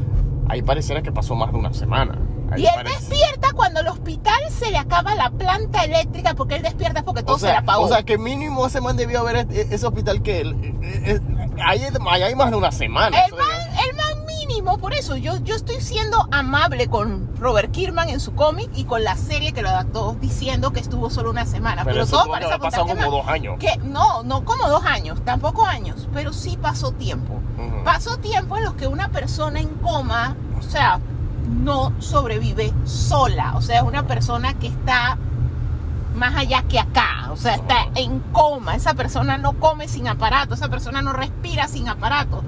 ahí 0.49 0.61
pareciera 0.61 1.01
que 1.01 1.11
pasó 1.11 1.35
más 1.35 1.51
de 1.51 1.57
una 1.59 1.73
semana. 1.73 2.19
Ahí 2.53 2.63
Y 2.63 2.65
él 2.67 2.71
parece- 2.75 2.99
despierta 2.99 3.51
cuando 3.53 3.79
el 3.81 3.87
hospital 3.87 4.39
se 4.49 4.71
le 4.71 4.77
acaba 4.77 5.15
la 5.15 5.29
planta 5.29 5.83
eléctrica 5.83 6.33
porque 6.33 6.55
él 6.55 6.61
despierta 6.63 7.03
porque 7.03 7.23
todo 7.23 7.35
o 7.35 7.39
sea, 7.39 7.49
se 7.49 7.53
le 7.53 7.59
apagó. 7.59 7.83
O 7.83 7.87
sea, 7.87 8.03
que 8.03 8.17
mínimo 8.17 8.65
ese 8.65 8.81
man 8.81 8.95
debió 8.97 9.19
haber 9.21 9.47
e- 9.51 9.67
ese 9.71 9.85
hospital 9.85 10.21
que 10.21 10.41
él, 10.41 10.55
eh, 10.83 11.19
eh, 11.19 11.19
ahí, 11.65 11.81
hay 12.23 12.35
más 12.35 12.51
de 12.51 12.57
una 12.57 12.71
semana. 12.71 13.17
El 13.25 13.31
man, 13.33 13.47
el 13.89 13.95
man 13.95 14.25
mínimo, 14.25 14.77
por 14.77 14.93
eso 14.93 15.15
yo, 15.15 15.37
yo 15.37 15.55
estoy 15.55 15.79
siendo 15.81 16.27
amable 16.31 16.87
con 16.87 17.33
Robert 17.37 17.71
Kirkman 17.71 18.09
en 18.09 18.19
su 18.19 18.33
cómic 18.35 18.69
y 18.75 18.83
con 18.85 19.03
la 19.03 19.15
serie 19.15 19.51
que 19.53 19.61
lo 19.61 19.69
adaptó 19.69 20.15
diciendo 20.19 20.71
que 20.71 20.79
estuvo 20.79 21.09
solo 21.09 21.29
una 21.29 21.45
semana. 21.45 21.83
Pero, 21.85 22.05
todo 22.05 22.27
parece 22.29 22.57
pasado 22.59 22.85
como 22.87 23.09
dos 23.11 23.27
años. 23.27 23.55
Que 23.59 23.77
no, 23.83 24.23
no 24.23 24.43
como 24.45 24.67
dos 24.69 24.83
años, 24.85 25.19
tampoco 25.25 25.65
años, 25.65 26.07
pero 26.13 26.33
sí 26.33 26.57
pasó 26.61 26.91
tiempo. 26.91 27.33
Ujú. 27.57 27.83
Pasó 27.83 28.17
tiempo 28.17 28.57
en 28.57 28.65
los 28.65 28.73
que 28.75 28.87
una 28.87 29.09
persona 29.09 29.59
en 29.59 29.69
coma, 29.69 30.35
o 30.57 30.61
sea, 30.61 30.99
no 31.47 31.93
sobrevive 31.99 32.73
sola. 32.85 33.53
O 33.55 33.61
sea, 33.61 33.77
es 33.77 33.83
una 33.83 34.07
persona 34.07 34.53
que 34.55 34.67
está 34.67 35.17
más 36.15 36.35
allá 36.35 36.63
que 36.63 36.79
acá. 36.79 37.29
O 37.31 37.37
sea, 37.37 37.55
está 37.55 37.87
en 37.95 38.19
coma. 38.31 38.75
Esa 38.75 38.93
persona 38.93 39.37
no 39.37 39.53
come 39.53 39.87
sin 39.87 40.07
aparato. 40.07 40.53
Esa 40.53 40.69
persona 40.69 41.01
no 41.01 41.13
respira 41.13 41.67
sin 41.67 41.89
aparato. 41.89 42.43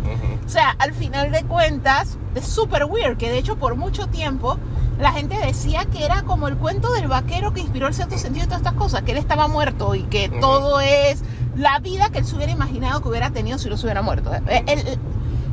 O 0.45 0.49
sea, 0.49 0.75
al 0.79 0.93
final 0.93 1.31
de 1.31 1.43
cuentas, 1.43 2.17
es 2.35 2.45
súper 2.47 2.85
weird, 2.85 3.17
que 3.17 3.29
de 3.31 3.37
hecho 3.39 3.55
por 3.57 3.75
mucho 3.75 4.07
tiempo 4.07 4.57
la 4.99 5.11
gente 5.11 5.37
decía 5.37 5.85
que 5.85 6.05
era 6.05 6.21
como 6.21 6.47
el 6.47 6.55
cuento 6.55 6.93
del 6.93 7.07
vaquero 7.07 7.53
que 7.53 7.59
inspiró 7.61 7.87
el 7.87 7.93
cierto 7.93 8.17
sentido 8.17 8.43
de 8.43 8.47
todas 8.47 8.61
estas 8.61 8.73
cosas, 8.75 9.01
que 9.01 9.11
él 9.11 9.17
estaba 9.17 9.47
muerto 9.47 9.93
y 9.95 10.03
que 10.03 10.29
todo 10.29 10.79
es 10.79 11.21
la 11.57 11.79
vida 11.79 12.09
que 12.11 12.19
él 12.19 12.25
se 12.25 12.35
hubiera 12.35 12.51
imaginado 12.51 13.01
que 13.01 13.09
hubiera 13.09 13.31
tenido 13.31 13.57
si 13.57 13.67
no 13.69 13.75
se 13.77 13.85
hubiera 13.87 14.01
muerto. 14.03 14.31
Eh, 14.33 14.63
el- 14.67 14.99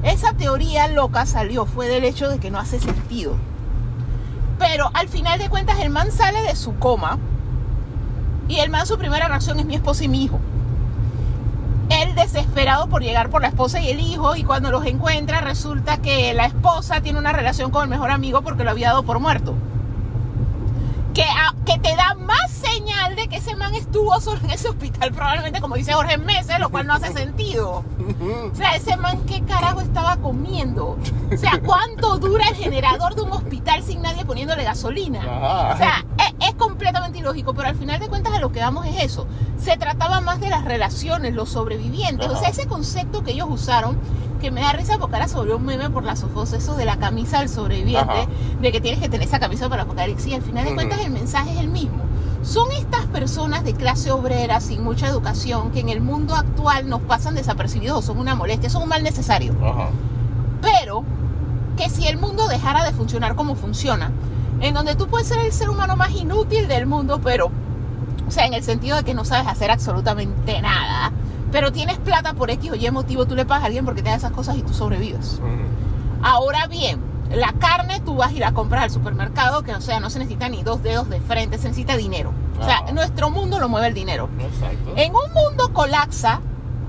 esa 0.03 0.33
teoría 0.33 0.89
loca 0.89 1.27
salió, 1.27 1.67
fue 1.67 1.89
del 1.89 2.05
hecho 2.05 2.29
de 2.29 2.39
que 2.39 2.51
no 2.51 2.59
hace 2.59 2.81
sentido. 2.81 3.37
Pero 4.59 4.91
al 4.95 5.09
final 5.09 5.39
de 5.39 5.49
cuentas 5.49 5.79
el 5.81 5.91
man 5.91 6.11
sale 6.11 6.43
de 6.43 6.57
su 6.57 6.77
coma 6.79 7.19
y 8.49 8.59
el 8.59 8.71
man 8.71 8.87
su 8.87 8.99
primera 8.99 9.29
reacción 9.29 9.59
es 9.61 9.67
mi 9.67 9.75
esposa 9.75 10.05
y 10.05 10.09
mi 10.09 10.25
hijo. 10.25 10.41
desesperado 12.15 12.89
por 12.89 13.03
llegar 13.03 13.31
por 13.31 13.43
la 13.43 13.49
esposa 13.49 13.81
y 13.81 13.89
el 13.89 13.99
hijo 13.99 14.37
y 14.37 14.45
cuando 14.45 14.71
los 14.71 14.85
encuentra 14.87 15.41
resulta 15.41 15.97
que 15.97 16.35
la 16.35 16.45
esposa 16.45 17.01
tiene 17.01 17.19
una 17.19 17.33
relación 17.33 17.71
con 17.71 17.85
el 17.85 17.89
mejor 17.89 18.11
amigo 18.11 18.43
porque 18.43 18.65
lo 18.65 18.71
había 18.71 18.89
dado 18.89 19.03
por 19.03 19.19
muerto. 19.19 19.55
Que, 21.15 21.25
que 21.65 21.79
te 21.79 21.95
da 21.95 22.15
más 22.15 22.51
señal 22.51 23.15
de 23.17 23.29
que 23.29 23.37
ese 23.37 23.55
man 23.57 23.75
estuvo 23.75 24.19
solo 24.21 24.41
en 24.45 24.51
ese 24.51 24.69
hospital, 24.69 25.13
probablemente 25.13 25.61
como 25.61 25.77
dice 25.77 25.93
Jorge 25.93 26.19
Meses, 26.19 26.59
lo 26.59 26.71
cual 26.71 26.87
no 26.87 26.95
hace 26.95 27.13
sentido. 27.13 27.85
O 28.53 28.55
sea, 28.55 28.75
ese 28.75 28.97
man, 28.97 29.21
¿qué 29.27 29.43
carajo 29.43 29.81
estaba 29.81 30.17
comiendo? 30.17 30.99
O 31.33 31.37
sea, 31.37 31.61
¿cuánto 31.65 32.19
dura 32.19 32.49
el 32.49 32.57
generador 32.57 33.15
de 33.15 33.23
un 33.23 33.33
hospital 33.33 33.83
sin 33.83 34.03
nadie 34.03 34.25
poniéndole 34.25 34.65
gasolina? 34.65 35.21
O 35.75 35.77
sea, 35.77 36.05
es, 36.19 36.49
es 36.49 36.55
completamente 36.55 37.19
ilógico, 37.19 37.55
pero 37.55 37.69
al 37.69 37.77
final 37.77 38.01
de 38.01 38.09
cuentas 38.09 38.33
a 38.35 38.41
lo 38.41 38.51
que 38.53 38.61
vamos 38.61 38.87
es 38.87 39.03
eso. 39.05 39.27
Se 39.59 39.77
trataba 39.77 40.21
más 40.21 40.41
de 40.41 40.49
las 40.49 40.65
relaciones, 40.65 41.35
los 41.35 41.51
sobrevivientes. 41.51 42.29
O 42.29 42.37
sea, 42.37 42.49
ese 42.49 42.67
concepto 42.67 43.23
que 43.23 43.33
ellos 43.33 43.49
usaron, 43.49 43.99
que 44.43 44.51
me 44.51 44.61
da 44.61 44.73
risa 44.73 44.99
porque 44.99 45.17
ahora 45.17 45.29
sobre 45.29 45.55
un 45.55 45.65
meme 45.65 45.89
por 45.89 46.03
las 46.05 46.19
sofos, 46.19 46.53
eso 46.53 46.75
de 46.75 46.85
la 46.85 46.99
camisa 46.99 47.39
del 47.39 47.49
sobreviviente, 47.49 48.13
Ajá. 48.13 48.27
de 48.61 48.73
que 48.73 48.81
tienes 48.81 49.01
que 49.01 49.09
tener 49.09 49.27
esa 49.27 49.39
camisa 49.39 49.69
para 49.71 49.83
el 49.83 49.87
apocalipsis. 49.89 50.27
Y 50.33 50.35
al 50.35 50.43
final 50.43 50.65
de 50.65 50.71
Ujú. 50.71 50.75
cuentas 50.77 51.01
el 51.01 51.11
mensaje 51.13 51.53
es 51.53 51.61
el 51.61 51.69
mismo. 51.69 52.03
Son 52.43 52.71
estas 52.73 53.07
personas 53.07 53.63
de 53.65 53.73
clase 53.75 54.11
obrera 54.11 54.61
sin 54.61 54.83
mucha 54.83 55.07
educación 55.07 55.71
que 55.71 55.79
en 55.81 55.89
el 55.89 56.01
mundo 56.01 56.35
actual 56.35 56.89
nos 56.89 57.01
pasan 57.03 57.37
desapercibidos 57.37 57.99
o 57.99 58.03
son 58.03 58.19
una 58.19 58.35
molestia, 58.35 58.69
son 58.69 58.83
un 58.83 58.89
mal 58.89 59.03
necesario 59.05 59.55
Ajá. 59.65 59.91
pero 60.61 61.05
que 61.77 61.89
si 61.89 62.07
el 62.09 62.19
mundo 62.19 62.49
dejara 62.49 62.85
de 62.85 62.93
funcionar 62.93 63.37
como 63.37 63.55
funciona, 63.55 64.11
en 64.61 64.75
donde 64.75 64.97
tú 64.97 65.07
puedes 65.07 65.29
ser 65.29 65.39
el 65.39 65.53
ser 65.53 65.71
humano 65.71 65.95
más 65.97 66.11
inútil 66.11 66.67
del 66.69 66.87
mundo, 66.87 67.21
pero, 67.23 67.51
o 68.27 68.31
sea, 68.31 68.47
en 68.47 68.55
el 68.55 68.63
sentido 68.65 68.97
de 68.97 69.05
que 69.05 69.15
no 69.15 69.25
sabes 69.25 69.47
hacer 69.47 69.71
absolutamente 69.71 70.61
nada, 70.61 71.13
pero 71.53 71.71
tienes 71.71 71.99
plata 71.99 72.33
por 72.33 72.51
X 72.51 72.73
o 72.73 72.75
Y 72.75 72.91
motivo, 72.91 73.27
tú 73.27 73.37
le 73.37 73.45
pagas 73.45 73.65
a 73.65 73.67
alguien 73.67 73.85
porque 73.85 74.03
te 74.03 74.09
da 74.09 74.17
esas 74.17 74.33
cosas 74.33 74.57
y 74.57 74.63
tú 74.63 74.73
sobrevives. 74.73 75.41
Ahora 76.23 76.67
bien, 76.67 77.01
la 77.31 77.53
carne 77.53 78.01
tú 78.01 78.17
vas 78.17 78.33
y 78.33 78.39
la 78.39 78.53
compras 78.53 78.85
al 78.85 78.91
supermercado, 78.91 79.63
que 79.63 79.75
o 79.75 79.81
sea, 79.81 80.01
no 80.01 80.11
se 80.11 80.19
necesita 80.19 80.49
ni 80.49 80.63
dos 80.63 80.83
dedos 80.83 81.09
de 81.11 81.21
frente, 81.21 81.59
se 81.59 81.69
necesita 81.69 81.97
dinero. 81.97 82.33
O 82.61 82.65
sea, 82.65 82.79
Ajá. 82.79 82.93
nuestro 82.93 83.31
mundo 83.31 83.61
lo 83.61 83.69
mueve 83.69 83.89
el 83.89 83.95
dinero. 83.95 84.29
Exacto. 84.39 84.93
En 84.97 85.13
un 85.15 85.33
mundo 85.33 85.73
colapsa, 85.73 86.41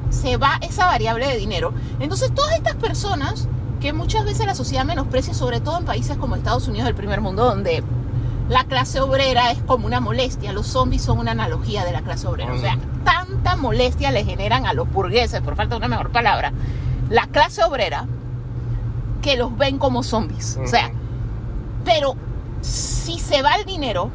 se 0.10 0.38
va 0.38 0.60
esa 0.62 0.86
variable 0.86 1.28
de 1.28 1.38
dinero. 1.38 1.74
Entonces, 2.00 2.34
todas 2.34 2.54
estas 2.56 2.76
personas 2.76 3.48
que 3.82 3.92
muchas 3.92 4.24
veces 4.24 4.46
la 4.46 4.56
sociedad 4.56 4.86
menosprecia, 4.86 5.34
sobre 5.34 5.60
todo 5.60 5.78
en 5.78 5.86
países 5.86 6.16
como 6.18 6.36
Estados 6.36 6.68
Unidos 6.68 6.86
del 6.86 6.96
primer 6.96 7.20
mundo, 7.20 7.44
donde 7.44 7.84
la 8.50 8.66
clase 8.66 9.00
obrera 9.00 9.52
es 9.52 9.62
como 9.64 9.86
una 9.88 10.00
molestia, 10.00 10.52
los 10.52 10.68
zombies 10.68 11.02
son 11.02 11.20
una 11.20 11.32
analogía 11.32 11.86
de 11.86 11.92
la 11.92 12.02
clase 12.02 12.28
obrera. 12.28 12.54
O 12.54 12.58
sea, 12.60 12.78
tanta 13.04 13.56
molestia 13.56 14.12
le 14.12 14.26
generan 14.26 14.66
a 14.66 14.74
los 14.74 14.92
burgueses, 14.92 15.42
por 15.42 15.56
falta 15.56 15.76
de 15.76 15.78
una 15.80 15.88
mejor 15.88 16.12
palabra, 16.12 16.52
la 17.10 17.28
clase 17.28 17.64
obrera, 17.64 18.06
que 19.22 19.38
los 19.38 19.58
ven 19.58 19.78
como 19.78 20.04
zombies. 20.04 20.60
O 20.64 20.68
sea, 20.68 20.88
Ujú. 20.88 20.96
pero 21.86 22.16
si 22.62 23.20
se 23.20 23.42
va 23.42 23.56
el 23.56 23.66
dinero 23.66 24.10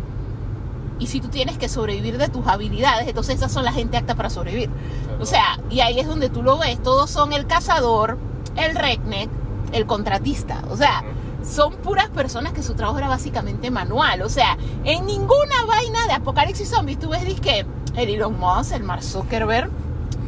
y 0.99 1.07
si 1.07 1.21
tú 1.21 1.29
tienes 1.29 1.57
que 1.59 1.69
sobrevivir 1.69 2.19
de 2.19 2.29
tus 2.29 2.47
habilidades, 2.47 3.09
entonces 3.09 3.37
esas 3.37 3.51
son 3.53 3.64
la 3.64 3.73
gente 3.73 3.97
apta 3.97 4.14
para 4.14 4.29
sobrevivir. 4.31 4.69
O 5.21 5.27
sea, 5.27 5.59
y 5.71 5.81
ahí 5.81 5.99
es 5.99 6.07
donde 6.07 6.29
tú 6.29 6.43
lo 6.43 6.59
ves, 6.59 6.83
todos 6.83 7.11
son 7.11 7.33
el 7.33 7.47
cazador, 7.47 8.19
el 8.57 8.75
redneck, 8.77 9.31
el 9.73 9.87
contratista. 9.87 10.62
O 10.71 10.77
sea, 10.77 11.03
son 11.44 11.74
puras 11.77 12.09
personas 12.09 12.53
que 12.53 12.62
su 12.62 12.74
trabajo 12.74 12.98
era 12.98 13.09
básicamente 13.09 13.70
manual. 13.70 14.22
O 14.22 14.29
sea, 14.29 14.57
en 14.85 15.07
ninguna 15.07 15.64
vaina 15.66 16.07
de 16.07 16.12
Apocalipsis 16.12 16.68
Zombies 16.68 16.98
tú 16.98 17.11
ves 17.11 17.40
que 17.40 17.66
el 17.96 18.09
Elon 18.09 18.38
Musk, 18.38 18.72
el 18.72 18.83
Mark 18.85 19.03
Zuckerberg, 19.03 19.70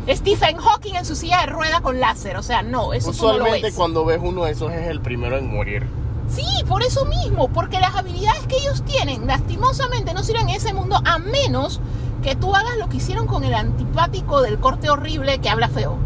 Stephen 0.08 0.56
Hawking 0.56 0.94
en 0.94 1.04
su 1.04 1.14
silla 1.14 1.40
de 1.40 1.46
rueda 1.46 1.80
con 1.80 2.00
láser. 2.00 2.36
O 2.36 2.42
sea, 2.42 2.62
no, 2.62 2.92
eso 2.92 3.12
tú 3.12 3.18
no 3.18 3.22
lo 3.22 3.34
Usualmente 3.38 3.66
ves. 3.68 3.74
cuando 3.74 4.04
ves 4.04 4.20
uno 4.22 4.44
de 4.44 4.52
esos 4.52 4.72
es 4.72 4.88
el 4.88 5.00
primero 5.00 5.36
en 5.36 5.52
morir. 5.52 5.86
Sí, 6.28 6.46
por 6.68 6.82
eso 6.82 7.04
mismo, 7.06 7.48
porque 7.48 7.80
las 7.80 7.94
habilidades 7.96 8.46
que 8.46 8.56
ellos 8.56 8.84
tienen, 8.84 9.26
lastimosamente, 9.26 10.14
no 10.14 10.22
sirven 10.22 10.48
en 10.48 10.56
ese 10.56 10.72
mundo 10.72 11.00
a 11.04 11.18
menos 11.18 11.80
que 12.22 12.36
tú 12.36 12.54
hagas 12.54 12.76
lo 12.78 12.88
que 12.88 12.98
hicieron 12.98 13.26
con 13.26 13.42
el 13.44 13.54
antipático 13.54 14.40
del 14.40 14.58
corte 14.60 14.90
horrible 14.90 15.40
que 15.40 15.48
habla 15.48 15.68
feo. 15.68 15.96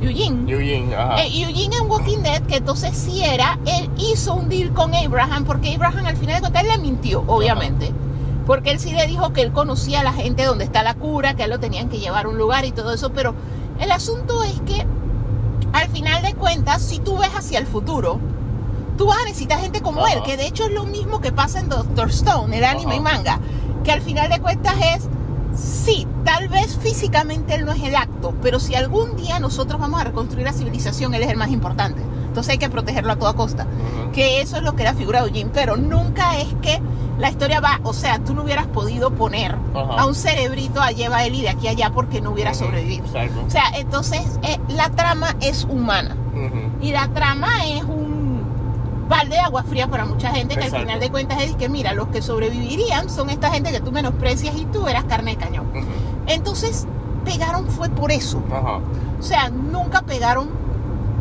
Eugene. 0.00 0.50
Eugene, 0.50 0.94
ajá. 0.94 1.22
Eh, 1.22 1.42
Eugene 1.42 1.76
en 1.76 1.90
Walking 1.90 2.18
Dead, 2.18 2.42
que 2.42 2.56
entonces 2.56 2.96
sí 2.96 3.22
era, 3.24 3.58
él 3.66 3.90
hizo 3.98 4.34
un 4.34 4.48
deal 4.48 4.72
con 4.72 4.94
Abraham, 4.94 5.44
porque 5.44 5.74
Abraham 5.74 6.06
al 6.06 6.16
final 6.16 6.36
de 6.36 6.40
cuentas 6.40 6.64
le 6.64 6.78
mintió, 6.78 7.24
obviamente. 7.26 7.92
Porque 8.46 8.70
él 8.70 8.78
sí 8.80 8.92
le 8.92 9.06
dijo 9.06 9.32
que 9.32 9.42
él 9.42 9.52
conocía 9.52 10.00
a 10.00 10.04
la 10.04 10.12
gente 10.12 10.44
donde 10.44 10.64
está 10.64 10.82
la 10.82 10.94
cura, 10.94 11.34
que 11.34 11.42
a 11.42 11.44
él 11.44 11.50
lo 11.50 11.60
tenían 11.60 11.88
que 11.88 11.98
llevar 11.98 12.26
a 12.26 12.28
un 12.28 12.38
lugar 12.38 12.64
y 12.64 12.72
todo 12.72 12.92
eso, 12.92 13.10
pero 13.10 13.34
el 13.78 13.92
asunto 13.92 14.42
es 14.42 14.60
que 14.62 14.86
al 15.72 15.88
final 15.88 16.22
de 16.22 16.34
cuentas, 16.34 16.82
si 16.82 16.98
tú 16.98 17.18
ves 17.18 17.30
hacia 17.36 17.58
el 17.58 17.66
futuro, 17.66 18.18
tú 18.96 19.06
vas 19.06 19.18
a 19.18 19.24
necesitar 19.24 19.60
gente 19.60 19.80
como 19.80 20.04
Ajá. 20.04 20.14
él, 20.14 20.22
que 20.22 20.36
de 20.36 20.46
hecho 20.46 20.64
es 20.64 20.72
lo 20.72 20.84
mismo 20.84 21.20
que 21.20 21.30
pasa 21.30 21.60
en 21.60 21.68
Doctor 21.68 22.08
Stone, 22.10 22.56
el 22.56 22.64
anime 22.64 22.96
y 22.96 23.00
manga, 23.00 23.38
que 23.84 23.92
al 23.92 24.00
final 24.00 24.30
de 24.30 24.40
cuentas 24.40 24.74
es, 24.96 25.08
sí, 25.58 26.06
tal 26.24 26.48
vez 26.48 26.78
físicamente 26.78 27.54
él 27.54 27.64
no 27.64 27.72
es 27.72 27.82
el 27.82 27.96
acto, 27.96 28.34
pero 28.42 28.60
si 28.60 28.74
algún 28.74 29.16
día 29.16 29.40
nosotros 29.40 29.80
vamos 29.80 30.00
a 30.00 30.04
reconstruir 30.04 30.44
la 30.44 30.52
civilización, 30.52 31.14
él 31.14 31.22
es 31.22 31.30
el 31.30 31.36
más 31.36 31.50
importante. 31.50 32.00
Entonces 32.26 32.52
hay 32.52 32.58
que 32.58 32.68
protegerlo 32.68 33.12
a 33.12 33.16
toda 33.16 33.32
costa. 33.32 33.66
Que 34.12 34.40
eso 34.40 34.56
es 34.56 34.62
lo 34.62 34.74
que 34.74 34.82
era 34.82 34.94
figura 34.94 35.22
de 35.22 35.28
Eugene, 35.28 35.50
pero 35.52 35.76
nunca 35.76 36.38
es 36.38 36.48
que 36.62 36.80
la 37.18 37.30
historia 37.30 37.60
va, 37.60 37.80
o 37.82 37.92
sea, 37.92 38.20
tú 38.20 38.32
no 38.32 38.42
hubieras 38.42 38.66
podido 38.68 39.10
poner 39.10 39.56
a 39.74 40.06
un 40.06 40.14
cerebrito 40.14 40.80
a 40.80 40.92
lleva 40.92 41.24
Eli 41.24 41.42
de 41.42 41.48
aquí 41.48 41.66
a 41.66 41.70
allá 41.70 41.90
porque 41.90 42.20
no 42.20 42.30
hubiera 42.30 42.54
sobrevivido. 42.54 43.06
Exacto. 43.06 43.44
O 43.46 43.50
sea, 43.50 43.64
entonces 43.74 44.38
eh, 44.42 44.58
la 44.68 44.90
trama 44.90 45.34
es 45.40 45.64
humana. 45.64 46.16
Y 46.80 46.92
la 46.92 47.08
trama 47.08 47.66
es 47.66 47.82
un 47.82 47.97
balde 49.08 49.36
de 49.36 49.40
agua 49.40 49.62
fría 49.62 49.88
para 49.88 50.04
mucha 50.04 50.30
gente 50.30 50.54
que 50.54 50.60
Exacto. 50.60 50.76
al 50.76 50.82
final 50.82 51.00
de 51.00 51.10
cuentas 51.10 51.42
es 51.42 51.56
que, 51.56 51.68
mira, 51.68 51.92
los 51.94 52.08
que 52.08 52.22
sobrevivirían 52.22 53.08
son 53.10 53.30
esta 53.30 53.50
gente 53.50 53.72
que 53.72 53.80
tú 53.80 53.90
menosprecias 53.92 54.54
y 54.56 54.64
tú 54.66 54.86
eras 54.88 55.04
carne 55.04 55.32
de 55.32 55.36
cañón. 55.38 55.66
Entonces, 56.26 56.86
pegaron 57.24 57.66
fue 57.68 57.88
por 57.88 58.12
eso. 58.12 58.42
Ajá. 58.52 58.80
O 59.18 59.22
sea, 59.22 59.48
nunca 59.50 60.02
pegaron 60.02 60.48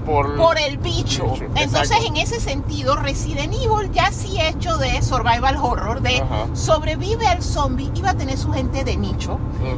Por, 0.06 0.38
por 0.38 0.58
el 0.58 0.78
bicho. 0.78 1.26
Bicho, 1.34 1.45
Entonces, 1.56 1.91
exacto. 1.91 2.06
en 2.08 2.17
ese 2.17 2.39
sentido, 2.39 2.95
Resident 2.95 3.54
Evil 3.54 3.91
ya 3.91 4.12
sí 4.12 4.39
hecho 4.39 4.78
de 4.78 5.02
survival 5.02 5.58
horror, 5.58 6.02
de 6.02 6.23
sobrevive 6.54 7.28
al 7.28 7.41
zombie, 7.43 7.91
iba 7.95 8.12
a 8.12 8.13
tener 8.13 8.38
su 8.38 8.52
gente 8.54 8.84
de 8.86 8.95
nicho, 8.95 9.38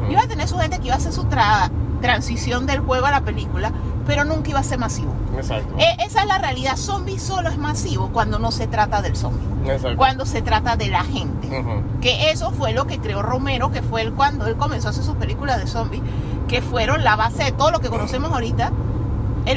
iba 0.10 0.22
a 0.22 0.28
tener 0.28 0.48
su 0.48 0.58
gente 0.58 0.78
que 0.80 0.86
iba 0.88 0.96
a 0.96 0.98
hacer 0.98 1.14
su 1.14 1.24
tra- 1.24 1.72
transición 2.02 2.66
del 2.68 2.80
juego 2.82 3.08
a 3.08 3.12
la 3.12 3.22
película, 3.22 3.72
pero 4.10 4.26
nunca 4.26 4.50
iba 4.50 4.60
a 4.60 4.64
ser 4.64 4.80
masivo. 4.80 5.14
Exacto. 5.38 5.76
Eh, 5.78 5.96
esa 6.04 6.22
es 6.22 6.28
la 6.28 6.40
realidad. 6.40 6.78
Zombie 6.78 7.20
solo 7.20 7.48
es 7.50 7.60
masivo 7.60 8.10
cuando 8.12 8.40
no 8.40 8.52
se 8.52 8.66
trata 8.66 9.04
del 9.04 9.16
zombie, 9.16 9.46
Exacto. 9.72 9.98
cuando 9.98 10.26
se 10.26 10.42
trata 10.42 10.76
de 10.76 10.88
la 10.88 11.04
gente. 11.04 11.48
Ujú. 11.48 11.84
Que 12.02 12.32
eso 12.32 12.50
fue 12.50 12.74
lo 12.74 12.88
que 12.88 12.98
creó 12.98 13.22
Romero, 13.22 13.70
que 13.70 13.84
fue 13.84 14.02
el, 14.02 14.14
cuando 14.14 14.48
él 14.48 14.56
comenzó 14.56 14.88
a 14.88 14.92
hacer 14.92 15.04
sus 15.04 15.16
películas 15.18 15.60
de 15.60 15.68
zombies, 15.68 16.02
que 16.48 16.64
fueron 16.64 17.04
la 17.04 17.18
base 17.18 17.44
de 17.44 17.52
todo 17.52 17.70
lo 17.70 17.82
que 17.82 17.90
conocemos 17.90 18.32
ahorita. 18.32 18.72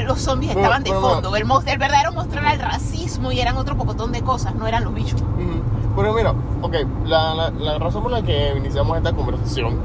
Los 0.05 0.21
zombies 0.21 0.55
estaban 0.55 0.83
de 0.83 0.91
fondo. 0.91 1.35
El, 1.35 1.47
el 1.65 1.77
verdadero 1.79 2.11
monstruo 2.11 2.39
era 2.41 2.53
el 2.53 2.59
racismo 2.59 3.31
y 3.31 3.39
eran 3.39 3.57
otro 3.57 3.75
pocotón 3.75 4.11
de 4.11 4.21
cosas, 4.21 4.53
no 4.53 4.67
eran 4.67 4.83
los 4.83 4.93
bichos. 4.93 5.19
Ujú. 5.19 5.95
Pero 5.95 6.13
mira, 6.13 6.35
ok, 6.61 6.75
la, 7.05 7.33
la, 7.33 7.49
la 7.49 7.79
razón 7.79 8.03
por 8.03 8.11
la 8.11 8.21
que 8.21 8.53
iniciamos 8.55 8.97
esta 8.97 9.13
conversación 9.13 9.79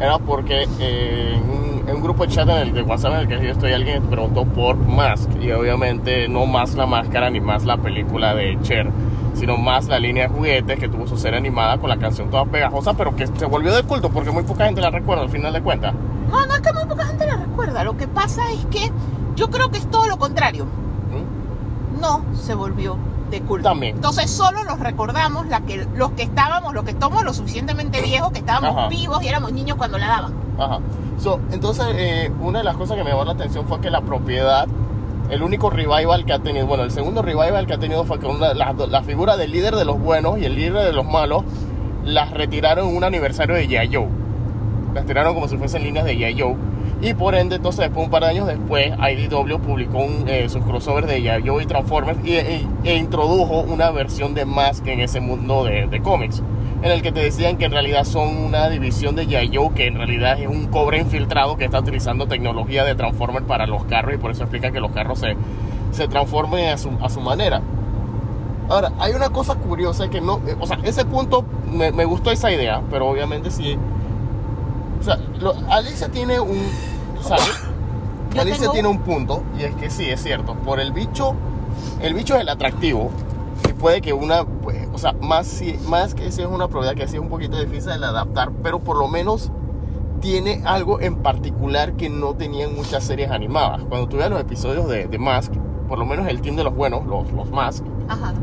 era 0.00 0.18
porque 0.18 0.66
eh, 0.78 1.34
en, 1.36 1.50
un, 1.50 1.67
en 1.88 1.96
un 1.96 2.02
grupo 2.02 2.26
de 2.26 2.32
chat 2.32 2.48
en 2.48 2.56
el 2.56 2.72
de 2.72 2.82
WhatsApp 2.82 3.12
en 3.14 3.18
el 3.20 3.28
que 3.28 3.44
yo 3.44 3.52
estoy, 3.52 3.72
alguien 3.72 4.02
preguntó 4.04 4.44
por 4.44 4.76
Mask. 4.76 5.30
Y 5.40 5.50
obviamente 5.52 6.28
no 6.28 6.46
más 6.46 6.74
la 6.74 6.86
máscara 6.86 7.30
ni 7.30 7.40
más 7.40 7.64
la 7.64 7.76
película 7.78 8.34
de 8.34 8.58
Cher, 8.62 8.90
sino 9.34 9.56
más 9.56 9.86
la 9.86 9.98
línea 9.98 10.28
de 10.28 10.34
juguetes 10.34 10.78
que 10.78 10.88
tuvo 10.88 11.06
su 11.06 11.16
serie 11.16 11.38
animada 11.38 11.78
con 11.78 11.88
la 11.88 11.96
canción 11.96 12.30
toda 12.30 12.44
pegajosa, 12.44 12.94
pero 12.94 13.16
que 13.16 13.26
se 13.26 13.46
volvió 13.46 13.74
de 13.74 13.82
culto 13.82 14.10
porque 14.10 14.30
muy 14.30 14.42
poca 14.42 14.66
gente 14.66 14.80
la 14.80 14.90
recuerda 14.90 15.22
al 15.22 15.30
final 15.30 15.52
de 15.52 15.62
cuentas. 15.62 15.94
No, 16.30 16.46
no 16.46 16.54
es 16.54 16.60
que 16.60 16.72
muy 16.72 16.84
poca 16.84 17.06
gente 17.06 17.26
la 17.26 17.36
recuerda. 17.36 17.84
Lo 17.84 17.96
que 17.96 18.06
pasa 18.06 18.42
es 18.52 18.64
que 18.66 18.90
yo 19.34 19.48
creo 19.48 19.70
que 19.70 19.78
es 19.78 19.90
todo 19.90 20.06
lo 20.08 20.18
contrario. 20.18 20.66
¿Mm? 20.66 22.00
No 22.00 22.22
se 22.34 22.54
volvió 22.54 22.98
de 23.30 23.40
culto. 23.40 23.68
También. 23.68 23.96
Entonces 23.96 24.30
solo 24.30 24.62
los 24.64 24.78
recordamos 24.80 25.46
la 25.46 25.60
que, 25.62 25.86
los 25.94 26.12
que 26.12 26.22
estábamos, 26.22 26.74
los 26.74 26.84
que 26.84 26.90
estamos 26.90 27.24
lo 27.24 27.32
suficientemente 27.32 28.02
viejos, 28.02 28.32
que 28.32 28.40
estábamos 28.40 28.76
Ajá. 28.76 28.88
vivos 28.88 29.22
y 29.22 29.28
éramos 29.28 29.52
niños 29.52 29.76
cuando 29.76 29.98
la 29.98 30.06
daban. 30.06 30.32
Ajá. 30.58 30.80
So, 31.18 31.40
entonces, 31.50 31.84
eh, 31.96 32.30
una 32.40 32.58
de 32.58 32.64
las 32.64 32.76
cosas 32.76 32.96
que 32.96 33.02
me 33.02 33.10
llamó 33.10 33.24
la 33.24 33.32
atención 33.32 33.66
fue 33.66 33.80
que 33.80 33.90
la 33.90 34.02
propiedad, 34.02 34.66
el 35.30 35.42
único 35.42 35.68
revival 35.68 36.24
que 36.24 36.32
ha 36.32 36.38
tenido, 36.38 36.66
bueno, 36.66 36.84
el 36.84 36.92
segundo 36.92 37.22
revival 37.22 37.66
que 37.66 37.74
ha 37.74 37.78
tenido 37.78 38.04
fue 38.04 38.20
que 38.20 38.26
una, 38.26 38.54
la, 38.54 38.72
la 38.72 39.02
figura 39.02 39.36
del 39.36 39.50
líder 39.50 39.74
de 39.74 39.84
los 39.84 39.98
buenos 40.00 40.38
y 40.38 40.44
el 40.44 40.54
líder 40.54 40.84
de 40.84 40.92
los 40.92 41.04
malos 41.04 41.42
las 42.04 42.30
retiraron 42.30 42.88
en 42.88 42.96
un 42.96 43.04
aniversario 43.04 43.56
de 43.56 43.68
G.I. 43.68 44.06
Las 44.94 45.06
tiraron 45.06 45.34
como 45.34 45.48
si 45.48 45.56
fuesen 45.56 45.82
líneas 45.82 46.04
de 46.04 46.16
G.I. 46.16 46.56
Y 47.00 47.14
por 47.14 47.34
ende, 47.34 47.56
entonces, 47.56 47.80
después, 47.80 48.06
un 48.06 48.10
par 48.10 48.22
de 48.22 48.30
años 48.30 48.46
después, 48.46 48.92
IDW 48.98 49.58
publicó 49.58 49.98
un, 49.98 50.24
eh, 50.28 50.48
sus 50.48 50.64
crossovers 50.64 51.06
de 51.06 51.20
G.I. 51.20 51.62
Y 51.62 51.66
Transformers 51.66 52.18
y, 52.24 52.34
e, 52.34 52.66
e 52.84 52.96
introdujo 52.96 53.60
una 53.60 53.90
versión 53.90 54.34
de 54.34 54.44
Mask 54.44 54.86
en 54.86 55.00
ese 55.00 55.20
mundo 55.20 55.64
de, 55.64 55.86
de 55.88 56.00
cómics. 56.00 56.42
En 56.82 56.90
el 56.92 57.02
que 57.02 57.10
te 57.12 57.20
decían 57.20 57.56
que 57.56 57.64
en 57.64 57.72
realidad 57.72 58.04
son 58.04 58.36
una 58.36 58.68
división 58.68 59.16
de 59.16 59.26
Yayo, 59.26 59.74
que 59.74 59.86
en 59.88 59.96
realidad 59.96 60.38
es 60.40 60.46
un 60.48 60.66
cobre 60.68 60.98
infiltrado 60.98 61.56
que 61.56 61.64
está 61.64 61.80
utilizando 61.80 62.26
tecnología 62.28 62.84
de 62.84 62.94
Transformer 62.94 63.42
para 63.44 63.66
los 63.66 63.84
carros 63.84 64.14
y 64.14 64.18
por 64.18 64.30
eso 64.30 64.42
explica 64.44 64.70
que 64.70 64.78
los 64.80 64.92
carros 64.92 65.18
se, 65.18 65.36
se 65.90 66.06
transformen 66.08 66.68
a 66.70 66.78
su, 66.78 66.90
a 67.02 67.08
su 67.08 67.20
manera. 67.20 67.60
Ahora, 68.68 68.92
hay 69.00 69.12
una 69.14 69.30
cosa 69.30 69.54
curiosa 69.56 70.08
que 70.10 70.20
no, 70.20 70.40
eh, 70.46 70.54
o 70.60 70.66
sea, 70.66 70.78
ese 70.84 71.04
punto 71.04 71.44
me, 71.72 71.90
me 71.90 72.04
gustó 72.04 72.30
esa 72.30 72.52
idea, 72.52 72.82
pero 72.90 73.08
obviamente 73.08 73.50
sí. 73.50 73.76
O 75.00 75.02
sea, 75.02 75.16
lo- 75.40 75.54
Alicia 75.70 76.08
tiene 76.10 76.38
un, 76.38 76.62
¿sabes? 77.22 77.64
Alicia 78.38 78.58
tengo- 78.60 78.72
tiene 78.72 78.88
un 78.88 78.98
punto 79.00 79.42
y 79.58 79.62
es 79.64 79.74
que 79.74 79.88
sí, 79.90 80.04
es 80.10 80.22
cierto. 80.22 80.54
Por 80.54 80.80
el 80.80 80.92
bicho, 80.92 81.34
el 82.02 82.12
bicho 82.14 82.34
es 82.36 82.42
el 82.42 82.48
atractivo 82.50 83.10
y 83.68 83.72
puede 83.72 84.00
que 84.02 84.12
una, 84.12 84.44
pues, 84.68 84.86
o 84.92 84.98
sea, 84.98 85.14
más, 85.14 85.46
si, 85.46 85.78
más 85.88 86.14
que 86.14 86.30
si 86.30 86.42
es 86.42 86.46
una 86.46 86.68
propiedad 86.68 86.94
que 86.94 87.08
sí 87.08 87.16
es 87.16 87.22
un 87.22 87.30
poquito 87.30 87.58
difícil 87.58 87.98
de 87.98 88.04
adaptar, 88.04 88.50
pero 88.62 88.80
por 88.80 88.98
lo 88.98 89.08
menos 89.08 89.50
tiene 90.20 90.60
algo 90.66 91.00
en 91.00 91.16
particular 91.22 91.94
que 91.94 92.10
no 92.10 92.34
tenían 92.34 92.74
muchas 92.74 93.02
series 93.02 93.30
animadas. 93.30 93.80
Cuando 93.88 94.08
tú 94.08 94.18
veas 94.18 94.28
los 94.28 94.38
episodios 94.38 94.86
de, 94.86 95.06
de 95.06 95.18
Mask, 95.18 95.54
por 95.88 95.98
lo 95.98 96.04
menos 96.04 96.28
el 96.28 96.42
team 96.42 96.54
de 96.54 96.64
los 96.64 96.74
buenos, 96.74 97.06
los, 97.06 97.32
los 97.32 97.50
Mask, 97.50 97.82
Ajá. 98.10 98.34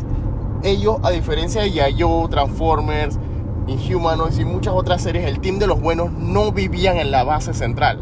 ellos, 0.63 0.97
a 1.03 1.11
diferencia 1.11 1.61
de 1.61 1.71
Yayo, 1.71 2.27
Transformers, 2.27 3.19
Inhumanoids 3.67 4.39
y 4.39 4.45
muchas 4.45 4.73
otras 4.73 5.03
series, 5.03 5.25
el 5.27 5.39
team 5.41 5.59
de 5.59 5.67
los 5.67 5.79
buenos 5.79 6.11
no 6.11 6.51
vivían 6.51 6.97
en 6.97 7.11
la 7.11 7.23
base 7.23 7.53
central. 7.53 7.99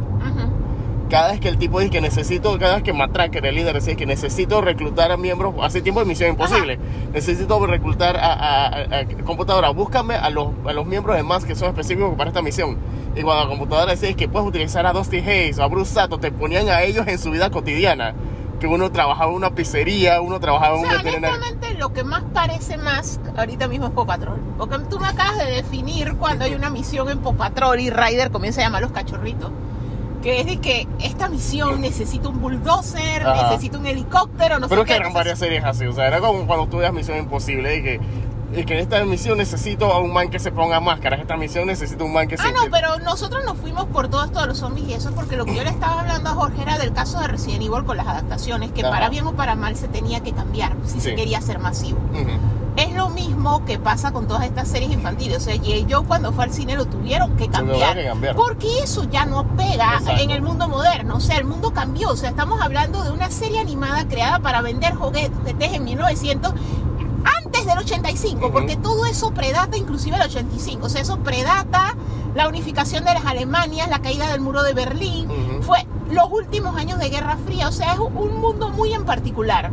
Cada 1.10 1.32
vez 1.32 1.40
que 1.40 1.50
el 1.50 1.58
tipo 1.58 1.80
dice 1.80 1.92
que 1.92 2.02
necesito, 2.02 2.58
cada 2.58 2.76
vez 2.76 2.84
que 2.84 2.92
Matracker, 2.94 3.46
el 3.46 3.56
líder, 3.56 3.76
dice 3.76 3.96
que 3.96 4.06
necesito 4.06 4.62
reclutar 4.62 5.12
a 5.12 5.18
miembros, 5.18 5.54
hace 5.62 5.82
tiempo 5.82 6.00
de 6.00 6.06
Misión 6.08 6.30
Imposible, 6.32 6.80
necesito 7.14 7.64
reclutar 7.68 8.18
a, 8.18 8.34
a- 8.34 8.66
a- 8.68 9.00
a 9.00 9.06
computadora, 9.24 9.70
búscame 9.70 10.16
a 10.16 10.30
los, 10.32 10.48
a 10.66 10.74
los 10.74 10.86
miembros 10.88 11.16
de 11.16 11.24
más 11.24 11.46
que 11.46 11.54
son 11.56 11.68
específicos 11.70 12.16
para 12.18 12.30
esta 12.30 12.42
misión. 12.42 12.78
Y 13.16 13.22
cuando 13.22 13.44
la 13.44 13.50
computadora 13.50 13.92
decía 13.92 14.14
que 14.16 14.28
puedes 14.28 14.48
utilizar 14.48 14.88
a 14.88 14.94
Dusty 14.94 15.18
Hayes 15.18 15.60
o 15.60 15.64
a 15.64 15.68
Bruce 15.68 15.94
Sato, 15.94 16.18
te 16.18 16.32
ponían 16.32 16.70
a 16.70 16.82
ellos 16.82 17.06
en 17.08 17.20
su 17.20 17.30
vida 17.32 17.52
cotidiana. 17.52 18.16
Que 18.60 18.66
uno 18.68 18.92
trabajaba 18.92 19.30
en 19.30 19.36
una 19.36 19.54
pizzería, 19.54 20.22
uno 20.22 20.40
trabajaba 20.40 20.76
O 20.76 20.78
en 20.80 20.86
un 20.86 20.90
veterinario. 21.04 21.38
lo 21.80 21.92
que 21.94 22.04
más 22.06 22.24
parece 22.34 22.78
más 22.78 23.20
ahorita 23.36 23.68
mismo 23.68 23.88
es 23.88 23.92
Pop 23.92 24.08
Patrol. 24.08 24.40
Porque 24.58 24.80
tú 24.90 25.00
me 25.02 25.08
acabas 25.08 25.38
de 25.38 25.46
definir 25.52 26.16
cuando 26.16 26.46
hay 26.46 26.54
una 26.56 26.70
misión 26.70 27.10
en 27.10 27.20
Pop 27.20 27.36
Patrol 27.36 27.80
y 27.82 27.90
Ryder 27.90 28.32
comienza 28.32 28.62
a 28.62 28.64
llamar 28.64 28.84
a 28.84 28.86
los 28.88 28.94
cachorritos. 28.94 29.52
Que 30.24 30.40
es 30.40 30.46
de 30.46 30.58
que 30.58 30.88
esta 31.00 31.28
misión 31.28 31.82
necesita 31.82 32.30
un 32.30 32.40
bulldozer, 32.40 33.28
Ajá. 33.28 33.50
necesita 33.50 33.78
un 33.78 33.86
helicóptero, 33.86 34.58
no 34.58 34.70
Pero 34.70 34.82
sé 34.82 34.84
es 34.84 34.88
que 34.88 34.94
qué. 34.94 34.94
eran 34.96 35.08
Entonces, 35.08 35.14
varias 35.14 35.40
series 35.40 35.64
así, 35.66 35.86
o 35.86 35.92
sea, 35.94 36.08
era 36.08 36.20
como 36.22 36.48
cuando 36.48 36.68
tú 36.68 36.78
veas 36.78 36.94
Misión 36.94 37.18
Imposible 37.18 37.76
y 37.78 37.84
que, 37.84 38.00
y 38.56 38.64
que 38.64 38.74
en 38.76 38.80
esta 38.80 39.04
misión 39.04 39.38
necesito 39.38 39.92
a 39.92 40.00
un 40.00 40.14
man 40.14 40.30
que 40.30 40.40
se 40.40 40.52
ponga 40.52 40.80
máscaras, 40.80 41.20
esta 41.20 41.36
misión 41.36 41.66
necesito 41.68 42.06
un 42.06 42.14
man 42.14 42.28
que 42.30 42.38
se... 42.38 42.48
Ah, 42.48 42.52
no, 42.54 42.72
pero 42.72 43.00
nosotros 43.00 43.44
nos 43.46 43.58
fuimos 43.58 43.86
por 43.88 44.08
todos, 44.08 44.32
todos 44.32 44.48
los 44.48 44.58
zombies 44.60 44.88
y 44.88 44.94
eso 44.94 45.12
porque 45.14 45.36
lo 45.36 45.44
que 45.46 45.56
yo 45.56 45.64
le 45.64 45.72
estaba 45.72 46.00
hablando 46.02 46.30
a 46.30 46.34
Jorge 46.36 46.62
era 46.62 46.78
del 46.78 46.94
caso 46.94 47.20
de 47.20 47.28
Resident 47.28 47.64
Evil 47.64 47.84
con 47.84 47.98
las 47.98 48.08
adaptaciones, 48.08 48.72
que 48.72 48.82
Ajá. 48.82 48.92
para 48.92 49.10
bien 49.10 49.28
o 49.28 49.34
para 49.34 49.56
mal 49.56 49.76
se 49.76 49.88
tenía 49.90 50.22
que 50.22 50.32
cambiar 50.32 50.74
si 50.86 51.02
se 51.02 51.10
Sí. 51.10 51.16
quería 51.16 51.42
ser 51.42 51.60
masivo. 51.60 52.00
Ujú. 52.14 52.30
Es 52.76 52.92
lo 52.94 53.10
mismo 53.10 53.64
que 53.66 53.78
pasa 53.78 54.12
con 54.12 54.28
todas 54.28 54.46
estas 54.46 54.68
series 54.68 54.92
infantiles. 54.92 55.38
O 55.38 55.40
sea, 55.42 55.56
y 55.56 55.86
yo 55.86 56.04
cuando 56.04 56.32
fue 56.34 56.46
al 56.46 56.54
cine 56.54 56.76
lo 56.76 56.86
tuvieron 56.86 57.36
que 57.38 57.48
cambiar. 57.48 57.96
que 57.96 58.06
cambiar. 58.06 58.36
Porque 58.36 58.80
eso 58.80 59.04
ya 59.12 59.26
no 59.26 59.46
pega 59.56 59.98
Exacto. 60.00 60.22
en 60.22 60.32
el 60.32 60.42
mundo 60.42 60.68
moderno. 60.68 61.18
O 61.18 61.20
sea, 61.20 61.38
el 61.38 61.46
mundo 61.46 61.72
cambió. 61.72 62.10
O 62.10 62.16
sea, 62.16 62.30
estamos 62.30 62.60
hablando 62.62 63.04
de 63.04 63.12
una 63.12 63.30
serie 63.30 63.60
animada 63.60 64.08
creada 64.08 64.40
para 64.40 64.62
vender 64.62 64.96
juguetes 64.96 65.74
en 65.74 65.84
1900 65.84 66.54
antes 67.46 67.66
del 67.66 67.78
85, 67.78 68.40
Ujú. 68.46 68.52
porque 68.54 68.76
todo 68.76 69.06
eso 69.06 69.32
predata 69.32 69.78
inclusive 69.78 70.16
el 70.18 70.24
85. 70.24 70.86
O 70.88 70.90
sea, 70.90 71.02
eso 71.02 71.20
predata 71.20 71.96
la 72.36 72.48
unificación 72.48 73.06
de 73.06 73.14
las 73.14 73.26
Alemanias, 73.26 73.88
la 73.90 74.00
caída 74.00 74.28
del 74.32 74.42
muro 74.42 74.64
de 74.64 74.74
Berlín. 74.74 75.28
Fue 75.62 75.86
los 76.10 76.30
últimos 76.32 76.76
años 76.76 77.00
de 77.00 77.10
Guerra 77.10 77.38
Fría. 77.46 77.68
O 77.70 77.72
sea, 77.72 77.94
es 77.94 78.00
un 78.00 78.40
mundo 78.42 78.70
muy 78.72 78.94
en 78.94 79.06
particular. 79.06 79.72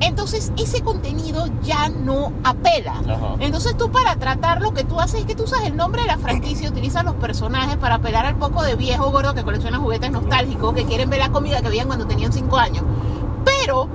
Entonces 0.00 0.52
ese 0.56 0.82
contenido 0.82 1.46
ya 1.62 1.88
no 1.88 2.32
apela. 2.44 2.94
Ajá. 3.08 3.36
Entonces 3.40 3.76
tú 3.76 3.90
para 3.90 4.16
tratar 4.16 4.60
lo 4.60 4.74
que 4.74 4.84
tú 4.84 5.00
haces 5.00 5.20
es 5.20 5.26
que 5.26 5.34
tú 5.34 5.44
usas 5.44 5.62
el 5.62 5.76
nombre 5.76 6.02
de 6.02 6.08
la 6.08 6.18
franquicia, 6.18 6.68
utilizas 6.68 7.04
los 7.04 7.14
personajes 7.14 7.76
para 7.76 7.96
apelar 7.96 8.26
al 8.26 8.36
poco 8.36 8.62
de 8.62 8.76
viejo 8.76 9.10
gordo 9.10 9.34
que 9.34 9.42
colecciona 9.42 9.78
juguetes 9.78 10.10
nostálgicos, 10.10 10.74
que 10.74 10.84
quieren 10.84 11.08
ver 11.10 11.20
la 11.20 11.30
comida 11.30 11.62
que 11.62 11.68
veían 11.68 11.86
cuando 11.86 12.06
tenían 12.06 12.32
5 12.32 12.56
años. 12.56 12.84
Pero 13.44 13.88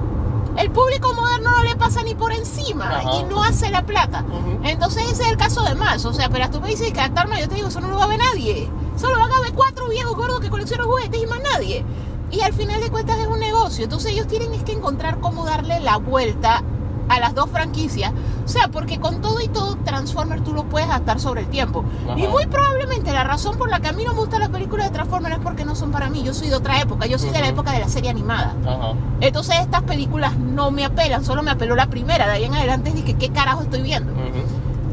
el 0.58 0.72
público 0.72 1.14
moderno 1.14 1.52
no 1.52 1.64
le 1.64 1.76
pasa 1.76 2.04
ni 2.04 2.16
por 2.16 2.34
encima 2.34 2.90
Ajá. 2.90 3.16
y 3.16 3.24
no 3.24 3.44
hace 3.44 3.70
la 3.70 3.86
plata. 3.86 4.26
Entonces 4.64 5.04
ese 5.04 5.24
es 5.24 5.30
el 5.30 5.38
caso 5.38 5.64
de 5.64 5.76
más. 5.76 6.04
O 6.06 6.14
sea, 6.14 6.30
pero 6.30 6.50
tú 6.50 6.62
me 6.62 6.70
dices 6.70 6.92
que 6.92 7.00
adaptarme, 7.00 7.40
yo 7.40 7.48
te 7.48 7.56
digo, 7.56 7.68
eso 7.68 7.80
no 7.80 7.88
lo 7.90 7.98
va 7.98 8.06
a 8.06 8.08
ver 8.08 8.20
nadie. 8.20 8.70
Solo 8.98 9.20
van 9.20 9.32
a 9.32 9.40
ver 9.42 9.54
cuatro 9.54 9.88
viejos 9.88 10.16
gordos 10.16 10.40
que 10.40 10.50
coleccionan 10.50 10.88
juguetes 10.88 11.22
y 11.22 11.26
más 11.26 11.40
nadie. 11.42 11.86
Y 12.32 12.42
al 12.42 12.54
final 12.54 12.82
de 12.82 12.90
cuentas 12.90 13.18
es 13.20 13.28
un 13.28 13.40
negocio. 13.40 13.84
Entonces 13.84 14.14
ellos 14.14 14.28
tienen 14.28 14.54
es 14.54 14.64
que 14.64 14.72
encontrar 14.72 15.20
cómo 15.20 15.46
darle 15.46 15.80
la 15.80 15.98
vuelta 15.98 16.64
a 17.10 17.20
las 17.20 17.36
dos 17.36 17.50
franquicias. 17.50 18.14
O 18.46 18.48
sea, 18.48 18.70
porque 18.70 19.00
con 19.00 19.22
todo 19.22 19.42
y 19.42 19.48
todo 19.48 19.76
Transformers 19.84 20.44
tú 20.44 20.54
lo 20.54 20.64
puedes 20.64 20.90
adaptar 20.90 21.20
sobre 21.20 21.42
el 21.42 21.48
tiempo. 21.48 21.84
Ajá. 22.06 22.18
Y 22.18 22.28
muy 22.28 22.46
probablemente 22.48 23.12
la 23.12 23.24
razón 23.24 23.58
por 23.58 23.70
la 23.70 23.80
que 23.82 23.90
a 23.90 23.92
mí 23.92 24.04
no 24.06 24.14
me 24.14 24.22
gustan 24.22 24.40
las 24.40 24.50
películas 24.50 24.88
de 24.88 24.94
Transformers 24.94 25.36
es 25.38 25.42
porque 25.42 25.66
no 25.66 25.76
son 25.76 25.92
para 25.92 26.10
mí. 26.10 26.24
Yo 26.24 26.34
soy 26.34 26.50
de 26.50 26.56
otra 26.56 26.80
época. 26.80 27.06
Yo 27.06 27.20
soy 27.20 27.32
de 27.32 27.40
la 27.40 27.50
época 27.50 27.72
de 27.72 27.80
la 27.80 27.90
serie 27.90 28.10
animada. 28.10 28.56
Ajá. 28.66 28.94
Entonces 29.20 29.58
estas 29.60 29.84
películas 29.84 30.38
no 30.38 30.72
me 30.72 30.86
apelan. 30.86 31.26
Solo 31.26 31.44
me 31.44 31.52
apeló 31.52 31.76
la 31.76 31.88
primera. 31.88 32.28
De 32.28 32.34
ahí 32.34 32.46
en 32.46 32.56
adelante 32.56 32.92
dije, 32.92 33.16
¿qué 33.16 33.30
carajo 33.30 33.62
estoy 33.62 33.82
viendo? 33.82 34.14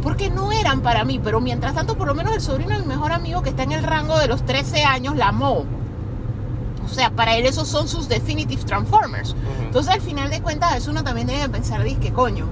Porque 0.03 0.31
no 0.31 0.53
eran 0.53 0.81
para 0.81 1.05
mí, 1.05 1.21
pero 1.23 1.41
mientras 1.41 1.75
tanto, 1.75 1.97
por 1.97 2.07
lo 2.07 2.15
menos 2.15 2.33
el 2.35 2.41
sobrino 2.41 2.75
de 2.75 2.81
mi 2.81 2.87
mejor 2.87 3.13
amigo 3.13 3.43
que 3.43 3.51
está 3.51 3.63
en 3.63 3.73
el 3.73 3.83
rango 3.83 4.19
de 4.19 4.29
los 4.29 4.45
13 4.45 4.85
años 4.85 5.17
la 5.17 5.29
amó. 5.29 5.65
O 6.91 6.95
sea, 6.95 7.11
para 7.11 7.37
él 7.37 7.47
esos 7.47 7.69
son 7.69 7.89
sus 7.89 8.09
definitive 8.09 8.63
Transformers. 8.65 9.35
Entonces, 9.61 9.93
al 9.93 10.01
final 10.01 10.31
de 10.31 10.41
cuentas, 10.41 10.77
eso 10.77 10.91
uno 10.91 11.05
también 11.05 11.29
que 11.29 11.49
pensar, 11.49 11.85
que 11.85 12.13
coño, 12.13 12.47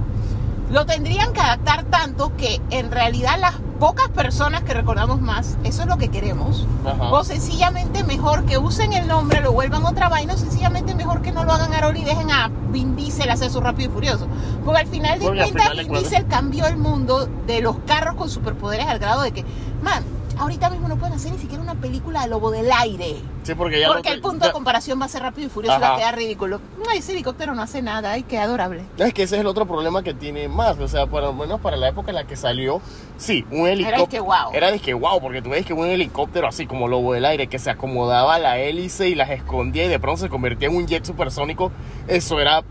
lo 0.70 0.84
tendrían 0.84 1.32
que 1.32 1.40
adaptar 1.40 1.84
tanto 1.84 2.36
que 2.36 2.60
en 2.70 2.90
realidad 2.90 3.38
las 3.38 3.54
pocas 3.78 4.08
personas 4.08 4.62
que 4.62 4.74
recordamos 4.74 5.20
más, 5.20 5.56
eso 5.64 5.82
es 5.82 5.88
lo 5.88 5.96
que 5.96 6.08
queremos. 6.08 6.66
Ajá. 6.84 7.12
O 7.12 7.24
sencillamente 7.24 8.04
mejor 8.04 8.44
que 8.44 8.58
usen 8.58 8.92
el 8.92 9.06
nombre, 9.06 9.40
lo 9.40 9.52
vuelvan 9.52 9.84
otra 9.84 10.08
vaina, 10.08 10.34
o 10.34 10.36
sencillamente 10.36 10.94
mejor 10.94 11.22
que 11.22 11.32
no 11.32 11.44
lo 11.44 11.52
hagan 11.52 11.72
ahora 11.72 11.96
y 11.96 12.04
dejen 12.04 12.30
a 12.30 12.50
Vin 12.70 12.96
Diesel 12.96 13.30
hacer 13.30 13.50
su 13.50 13.60
rápido 13.60 13.90
y 13.90 13.92
furioso. 13.92 14.26
Porque 14.64 14.80
al 14.80 14.86
final 14.86 15.18
de 15.18 15.26
cuentas, 15.26 15.76
Vin 15.76 15.92
Diesel 15.92 16.26
cambió 16.26 16.66
el 16.66 16.76
mundo 16.76 17.28
de 17.46 17.60
los 17.60 17.78
carros 17.86 18.16
con 18.16 18.28
superpoderes 18.28 18.86
al 18.86 18.98
grado 18.98 19.22
de 19.22 19.32
que, 19.32 19.44
man, 19.82 20.02
ahorita 20.38 20.70
mismo 20.70 20.88
no 20.88 20.96
pueden 20.96 21.14
hacer 21.14 21.32
ni 21.32 21.38
siquiera 21.38 21.62
una 21.62 21.74
película 21.74 22.22
de 22.22 22.28
lobo 22.28 22.50
del 22.50 22.70
aire. 22.70 23.16
Sí, 23.42 23.54
porque 23.54 23.80
ya 23.80 23.88
Porque 23.88 24.08
lo- 24.10 24.14
el 24.16 24.20
punto 24.20 24.40
ya- 24.40 24.46
de 24.48 24.52
comparación 24.52 25.00
va 25.00 25.04
a 25.04 25.08
ser 25.08 25.22
rápido 25.22 25.46
y 25.46 25.50
furioso 25.50 25.78
y 25.78 25.80
va 25.80 25.94
a 25.94 25.96
quedar 25.96 26.16
ridículo. 26.16 26.60
Ay, 26.90 26.98
ese 26.98 27.12
helicóptero 27.12 27.54
no 27.54 27.62
hace 27.62 27.80
nada, 27.82 28.12
ay, 28.12 28.22
qué 28.24 28.38
adorable. 28.38 28.82
Es 28.98 29.14
que 29.14 29.22
ese 29.22 29.36
es 29.36 29.40
el 29.40 29.46
otro 29.46 29.66
problema 29.66 30.02
que 30.02 30.14
tiene 30.14 30.48
más. 30.48 30.78
O 30.78 30.88
sea, 30.88 31.06
por 31.06 31.22
lo 31.22 31.32
menos 31.32 31.60
para 31.60 31.76
la 31.76 31.88
época 31.88 32.10
en 32.10 32.16
la 32.16 32.24
que 32.24 32.36
salió, 32.36 32.80
sí, 33.16 33.44
un 33.50 33.66
helicóptero. 33.66 34.02
disque 34.02 34.20
guau. 34.20 34.50
Era 34.52 34.70
disque 34.72 34.94
wow, 34.94 35.20
porque 35.20 35.42
tú 35.42 35.50
ves 35.50 35.64
que 35.64 35.72
un 35.72 35.86
helicóptero 35.86 36.48
así 36.48 36.66
como 36.66 36.88
lobo 36.88 37.12
del 37.12 37.24
aire 37.24 37.46
que 37.46 37.58
se 37.58 37.70
acomodaba 37.70 38.34
a 38.34 38.38
la 38.38 38.58
hélice 38.58 39.08
y 39.08 39.14
las 39.14 39.30
escondía 39.30 39.84
y 39.84 39.88
de 39.88 39.98
pronto 40.00 40.20
se 40.22 40.28
convertía 40.28 40.68
en 40.68 40.76
un 40.76 40.86
jet 40.86 41.04
supersónico. 41.04 41.70
Eso 42.08 42.40
era. 42.40 42.62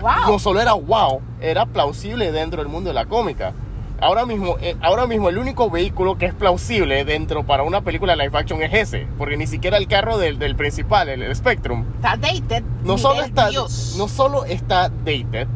Wow. 0.00 0.32
No 0.32 0.38
solo 0.40 0.60
era 0.60 0.72
wow, 0.74 1.20
era 1.40 1.64
plausible 1.66 2.32
dentro 2.32 2.60
del 2.62 2.70
mundo 2.70 2.90
de 2.90 2.94
la 2.94 3.06
cómica. 3.06 3.52
Ahora 4.04 4.26
mismo, 4.26 4.56
eh, 4.60 4.76
ahora 4.82 5.06
mismo 5.06 5.30
el 5.30 5.38
único 5.38 5.70
vehículo 5.70 6.18
que 6.18 6.26
es 6.26 6.34
plausible 6.34 7.06
dentro 7.06 7.44
para 7.46 7.62
una 7.62 7.80
película 7.80 8.14
live 8.14 8.36
action 8.38 8.62
es 8.62 8.74
ese, 8.74 9.06
porque 9.16 9.38
ni 9.38 9.46
siquiera 9.46 9.78
el 9.78 9.88
carro 9.88 10.18
del, 10.18 10.38
del 10.38 10.56
principal, 10.56 11.08
el, 11.08 11.22
el 11.22 11.34
Spectrum, 11.34 11.86
Está 11.96 12.18
dated. 12.18 12.62
no 12.84 12.98
solo 12.98 13.22
está 13.22 13.48
Dios. 13.48 13.94
no 13.96 14.06
solo 14.08 14.44
está 14.44 14.90
dated 14.90 15.48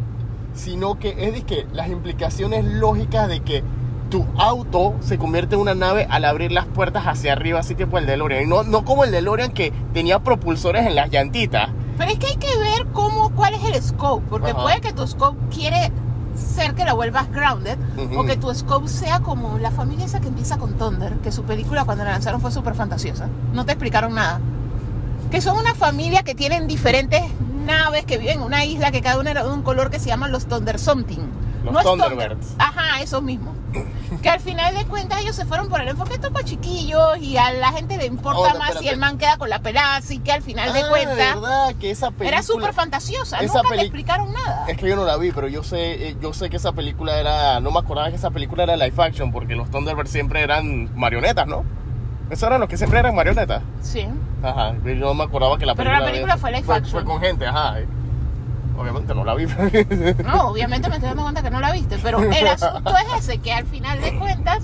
sino 0.55 0.99
que 0.99 1.11
es 1.27 1.35
de 1.35 1.43
que 1.43 1.67
las 1.75 1.89
implicaciones 1.89 2.65
lógicas 2.65 3.29
de 3.29 3.41
que 3.41 3.63
tu 4.11 4.25
auto 4.39 4.95
se 5.01 5.19
convierte 5.19 5.55
en 5.55 5.61
una 5.61 5.75
nave 5.75 6.07
al 6.09 6.25
abrir 6.25 6.51
las 6.51 6.65
puertas 6.65 7.05
hacia 7.07 7.35
arriba 7.35 7.61
así 7.61 7.75
tipo 7.75 7.99
el 7.99 8.07
DeLorean 8.07 8.49
no, 8.49 8.63
no 8.63 8.83
como 8.83 9.05
el 9.05 9.11
DeLorean 9.11 9.53
que 9.53 9.75
tenía 9.93 10.21
propulsores 10.21 10.87
en 10.87 10.95
las 10.97 11.11
llantitas 11.11 11.69
Pero 11.99 12.11
es 12.13 12.19
que 12.19 12.29
hay 12.29 12.37
que 12.37 12.57
ver 12.59 12.87
cómo, 12.95 13.31
cuál 13.35 13.53
es 13.55 13.63
el 13.65 13.83
scope, 13.83 14.25
porque 14.31 14.53
Ajá. 14.53 14.63
puede 14.63 14.81
que 14.81 14.93
tu 14.95 15.07
scope 15.07 15.37
quiere 15.55 15.93
ser 16.39 16.75
que 16.75 16.85
la 16.85 16.93
vuelvas 16.95 17.31
grounded, 17.31 17.77
Ujú. 17.97 18.21
o 18.21 18.25
que 18.25 18.37
tu 18.37 18.53
scope 18.55 18.89
sea 18.89 19.21
como 19.21 19.59
la 19.59 19.71
familia 19.71 20.07
esa 20.07 20.21
que 20.21 20.29
empieza 20.29 20.57
con 20.59 20.75
Thunder, 20.79 21.15
que 21.19 21.33
su 21.33 21.43
película 21.45 21.85
cuando 21.85 22.05
la 22.05 22.13
lanzaron 22.13 22.41
fue 22.41 22.51
súper 22.53 22.75
fantasiosa. 22.75 23.29
No 23.53 23.65
te 23.67 23.73
explicaron 23.73 24.15
nada. 24.15 24.41
Que 25.31 25.41
son 25.41 25.59
una 25.59 25.75
familia 25.75 26.23
que 26.23 26.35
tienen 26.35 26.67
diferentes 26.67 27.23
naves 27.67 28.05
que 28.07 28.17
viven 28.19 28.39
en 28.39 28.43
una 28.45 28.65
isla 28.65 28.91
que 28.91 29.03
cada 29.03 29.19
una 29.21 29.31
era 29.31 29.45
de 29.45 29.53
un 29.53 29.63
color 29.63 29.91
que 29.91 29.99
se 29.99 30.07
llaman 30.07 30.33
los 30.33 30.47
Thunder 30.47 30.79
Something. 30.79 31.21
Los 31.73 31.85
no 31.85 31.91
Thunderbirds. 31.91 32.49
Thunder- 32.49 32.57
Ajá, 32.59 33.01
esos 33.03 33.23
mismos. 33.23 33.55
Que 34.23 34.31
al 34.31 34.41
final 34.41 34.75
de 34.75 34.87
cuentas 34.87 35.21
ellos 35.21 35.37
se 35.37 35.45
fueron 35.45 35.69
por 35.69 35.81
el 35.83 35.89
enfoque 35.89 36.15
esto 36.15 36.33
para 36.33 36.45
chiquillos 36.45 37.19
y 37.19 37.37
a 37.37 37.53
la 37.53 37.71
gente 37.73 37.99
le 37.99 38.07
importa 38.07 38.55
más 38.59 38.79
si 38.79 38.89
el 38.89 38.97
man 38.99 39.19
queda 39.19 39.37
con 39.37 39.51
la 39.51 39.59
pelada, 39.61 39.97
así 39.97 40.19
que 40.19 40.33
al 40.33 40.41
final 40.43 40.73
de 40.73 40.81
Ah, 40.81 40.87
cuentas 40.89 41.17
verdad 41.35 41.75
que 41.79 41.91
esa 41.91 42.07
película 42.11 42.29
era 42.29 42.43
súper 42.43 42.73
fantasiosa. 42.73 43.39
esa 43.41 43.59
Nunca 43.59 43.69
peli- 43.69 43.83
explicaron 43.83 44.33
nada. 44.33 44.65
Es 44.69 44.79
que 44.79 44.89
yo 44.89 44.97
no 44.97 45.05
la 45.05 45.17
vi, 45.19 45.31
pero 45.33 45.47
yo 45.49 45.63
sé, 45.63 46.09
eh, 46.09 46.17
yo 46.21 46.33
sé 46.33 46.49
que 46.49 46.57
esa 46.57 46.73
película 46.73 47.19
era, 47.21 47.61
no 47.61 47.71
me 47.71 47.79
acordaba 47.79 48.09
que 48.09 48.17
esa 48.17 48.31
película 48.31 48.63
era 48.63 48.77
live 48.77 48.95
action, 49.05 49.31
porque 49.31 49.55
los 49.55 49.71
Thunderbirds 49.71 50.11
siempre 50.11 50.43
eran 50.43 50.91
marionetas, 50.99 51.47
¿no? 51.47 51.65
Esos 52.31 52.47
eran 52.47 52.61
los 52.61 52.69
que 52.71 52.79
siempre 52.79 52.99
eran 52.99 53.15
marionetas. 53.15 53.63
Sí. 53.83 54.07
Ajá, 54.43 54.75
yo 54.85 54.95
no 54.95 55.15
me 55.15 55.25
acordaba 55.25 55.59
que 55.59 55.67
la 55.67 55.75
Pero 55.75 55.91
película. 55.91 56.01
la 56.07 56.11
película 56.13 56.37
fue 56.39 56.51
live 56.53 56.63
fue, 56.65 56.77
action. 56.77 56.93
fue 56.93 57.05
con 57.05 57.21
gente, 57.21 57.47
ajá. 57.47 57.77
Obviamente 58.79 59.15
no 59.15 59.25
la 59.25 59.35
vi. 59.35 59.47
No, 60.25 60.49
obviamente 60.49 60.89
me 60.89 60.97
estoy 60.97 61.09
dando 61.09 61.25
cuenta 61.25 61.43
que 61.43 61.51
no 61.51 61.61
la 61.61 61.73
viste, 61.73 61.99
pero 62.03 62.23
el 62.23 62.47
asunto 62.47 62.95
es 62.97 63.25
ese, 63.25 63.39
que 63.39 63.53
al 63.53 63.67
final 63.67 64.01
de 64.01 64.19
cuentas 64.19 64.63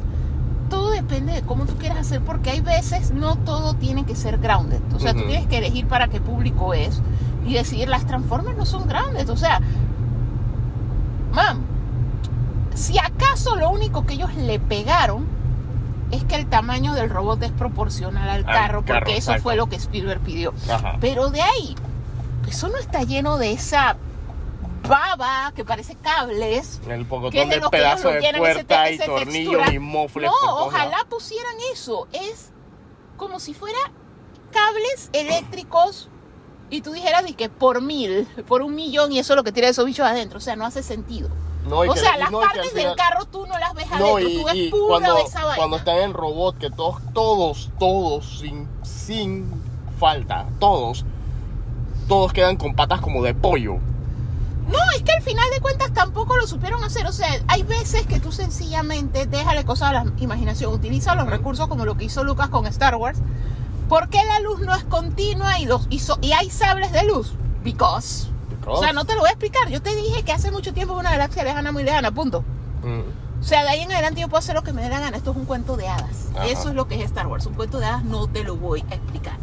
todo 0.70 0.90
depende 0.90 1.32
de 1.32 1.42
cómo 1.42 1.66
tú 1.66 1.76
quieras 1.76 1.98
hacer, 1.98 2.20
porque 2.20 2.50
hay 2.50 2.60
veces 2.60 3.10
no 3.10 3.36
todo 3.36 3.74
tiene 3.74 4.04
que 4.04 4.14
ser 4.14 4.38
grounded. 4.38 4.80
O 4.94 5.00
sea, 5.00 5.12
tú 5.12 5.26
tienes 5.26 5.46
que 5.46 5.58
elegir 5.58 5.86
para 5.86 6.08
qué 6.08 6.20
público 6.20 6.74
es 6.74 7.02
y 7.46 7.54
decidir, 7.54 7.88
las 7.88 8.06
Transformers 8.06 8.56
no 8.56 8.64
son 8.64 8.86
grounded. 8.86 9.28
O 9.28 9.36
sea, 9.36 9.60
mam, 11.32 11.60
si 12.74 12.98
acaso 12.98 13.56
lo 13.56 13.70
único 13.70 14.06
que 14.06 14.14
ellos 14.14 14.34
le 14.34 14.58
pegaron 14.58 15.26
es 16.10 16.24
que 16.24 16.36
el 16.36 16.46
tamaño 16.46 16.94
del 16.94 17.10
robot 17.10 17.42
es 17.42 17.52
proporcional 17.52 18.28
al 18.28 18.38
Al 18.38 18.44
carro, 18.44 18.84
porque 18.84 19.16
eso 19.16 19.32
exacto. 19.32 19.42
fue 19.42 19.56
lo 19.56 19.66
que 19.66 19.76
Spielberg 19.76 20.20
pidió. 20.20 20.54
Ajá. 20.70 20.96
Pero 21.00 21.30
de 21.30 21.42
ahí, 21.42 21.74
eso 22.48 22.68
no 22.68 22.78
está 22.78 23.02
lleno 23.02 23.38
de 23.38 23.52
esa 23.52 23.96
baba 24.88 25.52
que 25.54 25.64
parece 25.64 25.94
cables. 25.96 26.80
El 26.88 27.06
pocotón 27.06 27.48
de 27.48 27.60
de 27.60 27.68
pedazos 27.68 28.12
de 28.12 28.18
ese 28.20 28.38
puerta 28.38 28.90
y 28.90 28.98
tornillos 28.98 29.72
y 29.72 29.78
mofles. 29.78 30.30
No, 30.30 30.64
ojalá 30.66 31.04
pusieran 31.08 31.54
eso. 31.72 32.06
Es 32.12 32.52
como 33.16 33.40
si 33.40 33.54
fuera 33.54 33.78
cables 34.52 35.10
eléctricos 35.12 36.08
y 36.70 36.80
tú 36.80 36.92
dijeras 36.92 37.24
de 37.24 37.34
que 37.34 37.48
por 37.48 37.80
mil, 37.80 38.26
por 38.46 38.62
un 38.62 38.74
millón 38.74 39.12
y 39.12 39.18
eso 39.18 39.32
es 39.34 39.36
lo 39.36 39.44
que 39.44 39.52
tiene 39.52 39.68
esos 39.68 39.84
bichos 39.86 40.06
adentro. 40.06 40.38
O 40.38 40.42
sea, 40.42 40.56
no 40.56 40.66
hace 40.66 40.82
sentido. 40.82 41.28
No, 41.66 41.78
o 41.78 41.96
sea, 41.96 42.18
las 42.18 42.30
no, 42.30 42.40
partes 42.40 42.74
del 42.74 42.94
carro 42.94 43.24
tú 43.24 43.46
no 43.46 43.58
las 43.58 43.72
ves 43.72 43.88
No, 43.88 44.16
adentro, 44.16 44.20
y, 44.20 44.36
tú 44.36 44.44
ves 44.44 44.70
pura 44.70 44.86
cuando, 44.86 45.14
de 45.14 45.22
esa 45.22 45.44
vaina. 45.44 45.56
cuando 45.56 45.76
está 45.78 46.02
en 46.02 46.12
robot, 46.12 46.58
que 46.58 46.70
todos, 46.70 47.00
todos, 47.14 47.70
todos, 47.78 48.40
sin, 48.40 48.68
sin 48.82 49.50
falta, 49.98 50.46
todos, 50.58 51.06
todos 52.08 52.32
quedan 52.32 52.56
con 52.56 52.74
patas 52.74 53.00
como 53.00 53.22
de 53.22 53.34
pollo. 53.34 53.76
No, 54.68 54.78
es 54.96 55.02
que 55.02 55.12
al 55.12 55.22
final 55.22 55.44
de 55.54 55.60
cuentas 55.60 55.92
tampoco 55.92 56.36
lo 56.36 56.46
supieron 56.46 56.82
hacer. 56.84 57.06
O 57.06 57.12
sea, 57.12 57.28
hay 57.48 57.62
veces 57.62 58.06
que 58.06 58.18
tú 58.20 58.32
sencillamente 58.32 59.26
déjale 59.26 59.64
cosas 59.64 59.90
a 59.90 59.92
la 60.04 60.12
imaginación. 60.18 60.72
Utiliza 60.72 61.14
los 61.14 61.26
recursos 61.28 61.68
como 61.68 61.84
lo 61.84 61.96
que 61.96 62.04
hizo 62.04 62.24
Lucas 62.24 62.48
con 62.48 62.66
Star 62.66 62.96
Wars. 62.96 63.18
¿Por 63.88 64.08
qué 64.08 64.24
la 64.24 64.40
luz 64.40 64.60
no 64.60 64.74
es 64.74 64.84
continua 64.84 65.58
y, 65.58 65.66
los, 65.66 65.86
y, 65.90 65.98
so- 65.98 66.18
y 66.22 66.32
hay 66.32 66.48
sables 66.48 66.92
de 66.92 67.04
luz? 67.04 67.34
Because. 67.62 68.28
O 68.66 68.78
sea, 68.78 68.94
no 68.94 69.04
te 69.04 69.12
lo 69.14 69.20
voy 69.20 69.28
a 69.28 69.32
explicar. 69.32 69.68
Yo 69.68 69.82
te 69.82 69.94
dije 69.94 70.22
que 70.22 70.32
hace 70.32 70.50
mucho 70.50 70.72
tiempo 70.72 70.94
en 70.94 71.00
una 71.00 71.10
galaxia 71.10 71.44
lejana, 71.44 71.70
muy 71.70 71.82
lejana, 71.82 72.10
punto. 72.12 72.42
Mm, 72.82 73.00
O 73.44 73.46
sea, 73.46 73.62
de 73.62 73.68
ahí 73.68 73.80
en 73.82 73.92
adelante 73.92 74.22
yo 74.22 74.28
puedo 74.28 74.38
hacer 74.38 74.54
lo 74.54 74.62
que 74.62 74.72
me 74.72 74.80
dé 74.80 74.88
la 74.88 75.00
gana. 75.00 75.18
Esto 75.18 75.32
es 75.32 75.36
un 75.36 75.44
cuento 75.44 75.76
de 75.76 75.86
hadas. 75.86 76.28
Ajá. 76.34 76.46
Eso 76.46 76.70
es 76.70 76.74
lo 76.74 76.88
que 76.88 76.94
es 76.94 77.02
Star 77.02 77.26
Wars. 77.26 77.44
Un 77.44 77.52
cuento 77.52 77.78
de 77.78 77.84
hadas 77.84 78.02
no 78.02 78.26
te 78.26 78.42
lo 78.42 78.56
voy 78.56 78.82
a 78.90 78.94
explicar. 78.94 79.36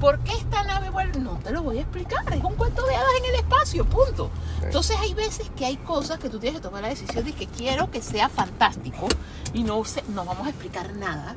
¿Por 0.00 0.18
qué 0.20 0.32
esta 0.32 0.64
nave 0.64 0.90
vuelve? 0.90 1.20
No 1.20 1.38
te 1.38 1.52
lo 1.52 1.62
voy 1.62 1.78
a 1.78 1.82
explicar. 1.82 2.24
Es 2.34 2.42
un 2.42 2.54
cuento 2.56 2.84
de 2.84 2.96
hadas 2.96 3.08
en 3.20 3.26
el 3.26 3.34
espacio, 3.36 3.84
punto. 3.84 4.28
Entonces 4.60 4.96
hay 5.00 5.14
veces 5.14 5.50
que 5.56 5.66
hay 5.66 5.76
cosas 5.76 6.18
que 6.18 6.28
tú 6.28 6.40
tienes 6.40 6.60
que 6.60 6.66
tomar 6.66 6.82
la 6.82 6.88
decisión 6.88 7.24
de 7.24 7.32
que 7.32 7.46
quiero 7.46 7.92
que 7.92 8.02
sea 8.02 8.28
fantástico 8.28 9.06
y 9.52 9.62
no, 9.62 9.84
se- 9.84 10.02
no 10.08 10.24
vamos 10.24 10.46
a 10.48 10.50
explicar 10.50 10.92
nada. 10.96 11.36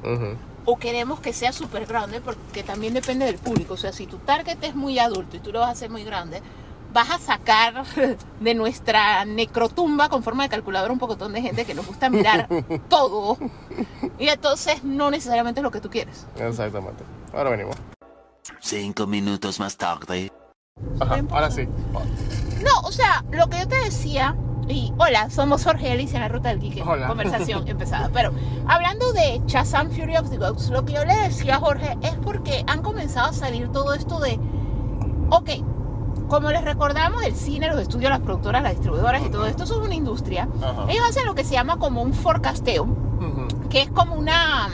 O 0.66 0.78
queremos 0.78 1.20
que 1.20 1.34
sea 1.34 1.54
súper 1.54 1.86
grande 1.86 2.20
porque 2.20 2.64
también 2.64 2.96
depende 2.96 3.26
del 3.28 3.38
público. 3.38 3.76
O 3.76 3.78
sea, 3.78 3.94
si 3.94 4.08
tu 4.08 4.18
target 4.18 4.58
es 4.64 4.74
muy 4.76 4.98
adulto 4.98 5.38
y 5.38 5.40
tú 5.40 5.52
lo 5.52 5.60
vas 5.60 5.70
a 5.70 5.72
hacer 5.74 5.92
muy 5.92 6.04
grande, 6.04 6.42
vas 6.98 7.12
a 7.12 7.20
sacar 7.20 7.84
de 8.40 8.56
nuestra 8.56 9.24
necrotumba 9.24 10.10
con 10.10 10.24
forma 10.24 10.42
de 10.42 10.50
calculadora 10.50 10.92
un 10.92 10.98
pocotón 10.98 11.32
de 11.32 11.44
gente 11.44 11.64
que 11.64 11.76
nos 11.76 11.86
gusta 11.86 12.10
mirar 12.10 12.48
todo. 12.90 13.38
Y 14.18 14.30
entonces 14.30 14.84
no 14.84 15.12
necesariamente 15.12 15.60
es 15.60 15.64
lo 15.64 15.70
que 15.70 15.80
tú 15.80 15.92
quieres. 15.92 16.26
Exactamente. 16.38 17.04
Ahora 17.34 17.52
venimos. 17.52 17.76
Cinco 18.60 19.06
minutos 19.06 19.60
más 19.60 19.78
tarde. 19.78 20.32
Ajá, 21.00 21.22
ahora 21.30 21.52
sí. 21.52 21.68
No, 22.64 22.80
o 22.84 22.92
sea, 22.92 23.24
lo 23.30 23.48
que 23.48 23.60
yo 23.60 23.68
te 23.68 23.76
decía, 23.76 24.36
y 24.68 24.92
hola, 24.98 25.30
somos 25.30 25.64
Jorge 25.64 25.90
y 25.90 25.92
Alicia 25.92 26.18
en 26.18 26.24
la 26.24 26.30
ruta 26.30 26.50
del 26.50 26.60
Quique. 26.60 26.82
Hola. 26.82 27.10
Conversación 27.10 27.68
empezada. 27.68 28.10
Pero 28.12 28.32
hablando 28.68 29.14
de 29.14 29.40
Shazam 29.46 29.92
Fury 29.92 30.18
of 30.18 30.32
the 30.32 30.38
Gods, 30.38 30.70
lo 30.72 30.84
que 30.84 30.94
yo 30.94 31.06
le 31.06 31.16
decía 31.16 31.58
a 31.58 31.60
Jorge 31.60 31.96
es 32.02 32.16
porque 32.16 32.64
han 32.66 32.82
comenzado 32.82 33.30
a 33.30 33.34
salir 33.34 33.72
todo 33.72 33.94
esto 33.94 34.20
de, 34.20 34.40
ok, 35.30 35.50
como 36.28 36.50
les 36.52 36.64
recordamos, 36.64 37.24
el 37.24 37.36
cine, 37.36 37.68
los 37.70 37.80
estudios, 37.80 38.10
las 38.10 38.20
productoras, 38.20 38.62
las 38.64 38.74
distribuidoras 38.74 39.22
y 39.26 39.30
todo 39.30 39.46
esto 39.46 39.64
es 39.64 39.72
una 39.72 39.96
industria. 39.96 40.48
Ajá. 40.62 40.86
Ellos 40.90 41.04
hacen 41.10 41.26
lo 41.26 41.36
que 41.36 41.44
se 41.44 41.54
llama 41.54 41.78
como 41.78 42.02
un 42.02 42.14
forecasteo, 42.14 42.84
Ujú. 42.84 43.48
que 43.70 43.82
es 43.84 43.90
como 43.92 44.16
una 44.16 44.70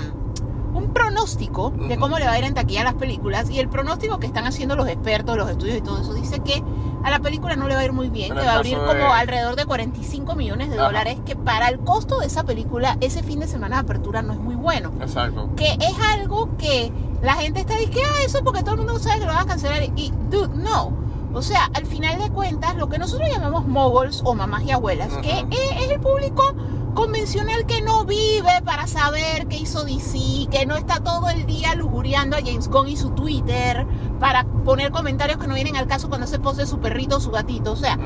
un 0.75 0.91
pronóstico 0.91 1.69
de 1.69 1.93
Ujú. 1.93 1.99
cómo 1.99 2.17
le 2.17 2.25
va 2.25 2.31
a 2.31 2.39
ir 2.39 2.45
en 2.45 2.55
taquilla 2.55 2.81
a 2.81 2.85
las 2.85 2.95
películas 2.95 3.47
y 3.51 3.59
el 3.59 3.69
pronóstico 3.69 4.17
que 4.17 4.25
están 4.25 4.47
haciendo 4.47 4.75
los 4.75 4.87
expertos, 4.87 5.37
los 5.37 5.47
estudios 5.47 5.77
y 5.77 5.81
todo 5.81 6.01
eso 6.01 6.15
dice 6.15 6.39
que 6.39 6.63
a 7.03 7.11
la 7.11 7.19
película 7.19 7.55
no 7.55 7.67
le 7.67 7.75
va 7.75 7.81
a 7.81 7.85
ir 7.85 7.93
muy 7.93 8.09
bien, 8.09 8.31
En 8.31 8.39
que 8.39 8.45
va 8.45 8.53
a 8.53 8.55
abrir 8.55 8.79
de- 8.79 8.83
como 8.83 9.13
alrededor 9.13 9.55
de 9.55 9.65
45 9.67 10.33
millones 10.35 10.69
de 10.71 10.77
Ajá. 10.77 10.85
dólares, 10.85 11.19
que 11.27 11.35
para 11.35 11.67
el 11.67 11.77
costo 11.79 12.19
de 12.21 12.25
esa 12.25 12.43
película 12.43 12.97
ese 13.01 13.21
fin 13.21 13.39
de 13.39 13.45
semana 13.47 13.75
de 13.75 13.81
apertura 13.81 14.23
no 14.23 14.33
es 14.33 14.39
muy 14.39 14.55
bueno. 14.55 14.91
Exacto. 14.99 15.49
Que 15.55 15.73
es 15.73 15.93
algo 16.11 16.49
que 16.57 16.91
la 17.21 17.35
gente 17.35 17.59
está 17.59 17.75
diciendo, 17.77 18.01
"Ah, 18.17 18.23
eso 18.25 18.43
porque 18.43 18.61
todo 18.63 18.71
el 18.71 18.77
mundo 18.77 18.97
sabe 18.97 19.19
que 19.19 19.25
lo 19.27 19.33
van 19.33 19.43
a 19.43 19.45
cancelar 19.45 19.83
y 19.95 20.11
dude, 20.31 20.55
no. 20.55 21.02
O 21.33 21.41
sea, 21.41 21.69
al 21.73 21.85
final 21.85 22.19
de 22.19 22.29
cuentas, 22.29 22.75
lo 22.75 22.87
que 22.89 22.97
nosotros 22.99 23.27
llamamos 23.31 23.67
moguls 23.67 24.21
o 24.23 24.35
mamás 24.35 24.63
y 24.63 24.71
abuelas, 24.71 25.09
que 25.17 25.31
Ujú. 25.43 25.47
es, 25.51 25.83
es 25.83 25.91
el 25.91 25.99
público 25.99 26.53
convencional 26.93 27.65
que 27.65 27.81
no 27.81 28.05
vive 28.05 28.61
para 28.63 28.85
saber 28.85 29.47
qué 29.47 29.57
hizo 29.57 29.83
DC, 29.83 30.47
que 30.51 30.65
no 30.67 30.75
está 30.75 30.99
todo 30.99 31.29
el 31.31 31.47
día 31.47 31.73
lujuriando 31.73 32.35
a 32.37 32.39
James 32.39 32.67
Gunn 32.67 32.87
y 32.87 32.97
su 32.97 33.09
Twitter 33.11 33.87
para 34.19 34.43
poner 34.43 34.91
comentarios 34.91 35.39
que 35.39 35.47
no 35.47 35.55
vienen 35.55 35.75
al 35.75 35.87
caso 35.87 36.07
cuando 36.07 36.27
se 36.27 36.37
pose 36.37 36.67
su 36.67 36.77
perrito 36.79 37.17
o 37.17 37.19
su 37.19 37.31
gatito. 37.31 37.71
O 37.71 37.75
sea, 37.75 37.97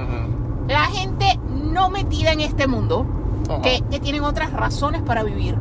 la 0.69 0.85
gente 0.85 1.37
no 1.49 1.89
metida 1.89 2.31
en 2.31 2.39
este 2.39 2.65
mundo, 2.67 3.05
que, 3.61 3.83
que 3.91 3.99
tienen 3.99 4.23
otras 4.23 4.51
razones 4.53 5.01
para 5.01 5.23
vivir, 5.23 5.57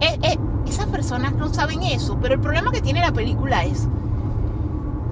eh, 0.00 0.18
eh, 0.22 0.38
esas 0.66 0.86
personas 0.86 1.34
no 1.34 1.52
saben 1.52 1.82
eso, 1.82 2.18
pero 2.20 2.34
el 2.34 2.40
problema 2.40 2.70
que 2.72 2.80
tiene 2.80 3.00
la 3.00 3.12
película 3.12 3.64
es 3.64 3.88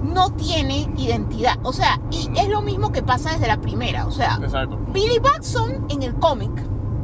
no 0.03 0.31
tiene 0.31 0.89
identidad. 0.97 1.57
O 1.63 1.73
sea, 1.73 1.99
y 2.11 2.29
es 2.39 2.49
lo 2.49 2.61
mismo 2.61 2.91
que 2.91 3.01
pasa 3.03 3.31
desde 3.33 3.47
la 3.47 3.57
primera. 3.57 4.05
O 4.05 4.11
sea, 4.11 4.39
Exacto. 4.41 4.77
Billy 4.93 5.19
Batson 5.19 5.85
en 5.89 6.03
el 6.03 6.15
cómic, 6.15 6.51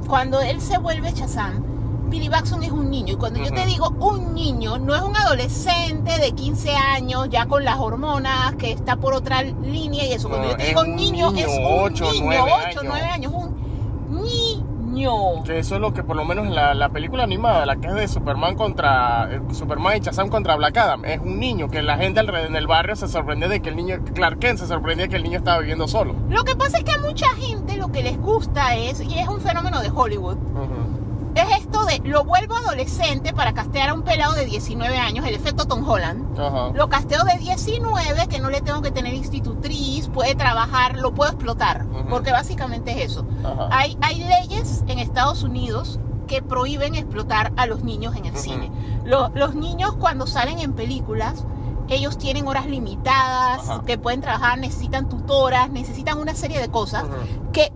cuando 0.07 0.41
él 0.41 0.61
se 0.61 0.77
vuelve 0.77 1.11
Shazam, 1.11 1.63
Billy 2.07 2.29
Batson 2.29 2.61
es 2.63 2.71
un 2.71 2.89
niño. 2.91 3.13
Y 3.13 3.17
cuando 3.17 3.39
yo 3.39 3.51
te 3.51 3.65
digo 3.65 3.89
un 3.99 4.33
niño, 4.35 4.77
no 4.77 4.95
es 4.95 5.01
un 5.01 5.15
adolescente 5.17 6.19
de 6.19 6.31
15 6.33 6.75
años, 6.75 7.27
ya 7.29 7.47
con 7.47 7.65
las 7.65 7.79
hormonas, 7.79 8.55
que 8.55 8.71
está 8.71 8.95
por 8.97 9.13
otra 9.13 9.41
línea 9.41 10.05
y 10.05 10.13
eso. 10.13 10.29
Cuando 10.29 10.47
No, 10.47 10.51
yo 10.51 10.57
te 10.57 10.63
es 10.63 10.69
digo 10.69 10.81
un 10.81 10.95
niño, 10.95 11.31
niño, 11.31 11.47
es 11.47 11.57
un 11.57 11.93
niño, 11.93 12.21
nueve 12.23 12.51
8, 12.53 12.79
años. 12.79 12.83
9 12.85 13.01
años, 13.07 13.33
un 13.35 13.54
Que 15.43 15.59
eso 15.59 15.75
es 15.75 15.81
lo 15.81 15.93
que 15.93 16.03
por 16.03 16.15
lo 16.15 16.23
menos 16.25 16.47
en 16.47 16.55
la, 16.55 16.73
la 16.73 16.89
película 16.89 17.23
animada, 17.23 17.65
la 17.65 17.75
que 17.75 17.87
es 17.87 17.93
de 17.93 18.07
Superman 18.07 18.55
contra 18.55 19.29
eh, 19.31 19.41
Superman 19.51 19.97
y 19.97 19.99
Shazam 19.99 20.29
contra 20.29 20.55
Black 20.55 20.77
Adam, 20.77 21.05
es 21.05 21.19
un 21.19 21.39
niño 21.39 21.69
que 21.69 21.81
la 21.81 21.97
gente 21.97 22.19
alrededor 22.19 22.49
en 22.49 22.55
el 22.55 22.67
barrio 22.67 22.95
se 22.95 23.07
sorprende 23.07 23.47
de 23.47 23.61
que 23.61 23.69
el 23.69 23.75
niño, 23.75 23.97
Clark 24.13 24.39
Kent 24.39 24.59
se 24.59 24.67
sorprendía 24.67 25.07
que 25.07 25.17
el 25.17 25.23
niño 25.23 25.39
estaba 25.39 25.59
viviendo 25.59 25.87
solo. 25.87 26.15
Lo 26.29 26.43
que 26.43 26.55
pasa 26.55 26.77
es 26.77 26.83
que 26.83 26.91
a 26.91 26.99
mucha 26.99 27.27
gente 27.35 27.77
lo 27.77 27.91
que 27.91 28.03
les 28.03 28.17
gusta 28.19 28.75
es, 28.75 29.01
y 29.01 29.19
es 29.19 29.27
un 29.27 29.41
fenómeno 29.41 29.81
de 29.81 29.91
Hollywood, 29.93 30.37
es 31.35 31.59
esto 31.59 31.85
de 31.85 31.99
lo 31.99 32.23
vuelvo 32.23 32.55
adolescente 32.55 33.33
para 33.33 33.53
castear 33.53 33.89
a 33.89 33.93
un 33.93 34.03
pelado 34.03 34.33
de 34.33 34.45
19 34.45 34.97
años, 34.97 35.25
el 35.25 35.35
efecto 35.35 35.65
Tom 35.65 35.87
Holland. 35.87 36.39
Ajá. 36.39 36.69
Lo 36.73 36.89
casteo 36.89 37.23
de 37.25 37.37
19, 37.37 38.27
que 38.27 38.39
no 38.39 38.49
le 38.49 38.61
tengo 38.61 38.81
que 38.81 38.91
tener 38.91 39.13
institutriz, 39.13 40.07
puede 40.09 40.35
trabajar, 40.35 40.97
lo 40.97 41.13
puedo 41.13 41.31
explotar, 41.31 41.85
porque 42.09 42.31
básicamente 42.31 42.91
es 42.91 43.11
eso. 43.11 43.25
Ajá. 43.43 43.67
Hay, 43.71 43.97
hay 44.01 44.23
leyes 44.23 44.83
en 44.87 44.99
Estados 44.99 45.43
Unidos 45.43 45.99
que 46.27 46.41
prohíben 46.41 46.95
explotar 46.95 47.53
a 47.57 47.65
los 47.67 47.83
niños 47.83 48.15
en 48.15 48.25
el 48.25 48.35
cine. 48.37 48.71
Lo- 49.03 49.29
los 49.35 49.53
niños 49.55 49.95
cuando 49.99 50.25
salen 50.27 50.59
en 50.59 50.73
películas, 50.73 51.45
ellos 51.87 52.17
tienen 52.17 52.47
horas 52.47 52.65
limitadas, 52.65 53.69
Ajá. 53.69 53.83
que 53.85 53.97
pueden 53.99 54.21
trabajar, 54.21 54.57
necesitan 54.57 55.07
tutoras, 55.07 55.69
necesitan 55.69 56.17
una 56.17 56.33
serie 56.33 56.59
de 56.59 56.69
cosas 56.69 57.03
que... 57.53 57.71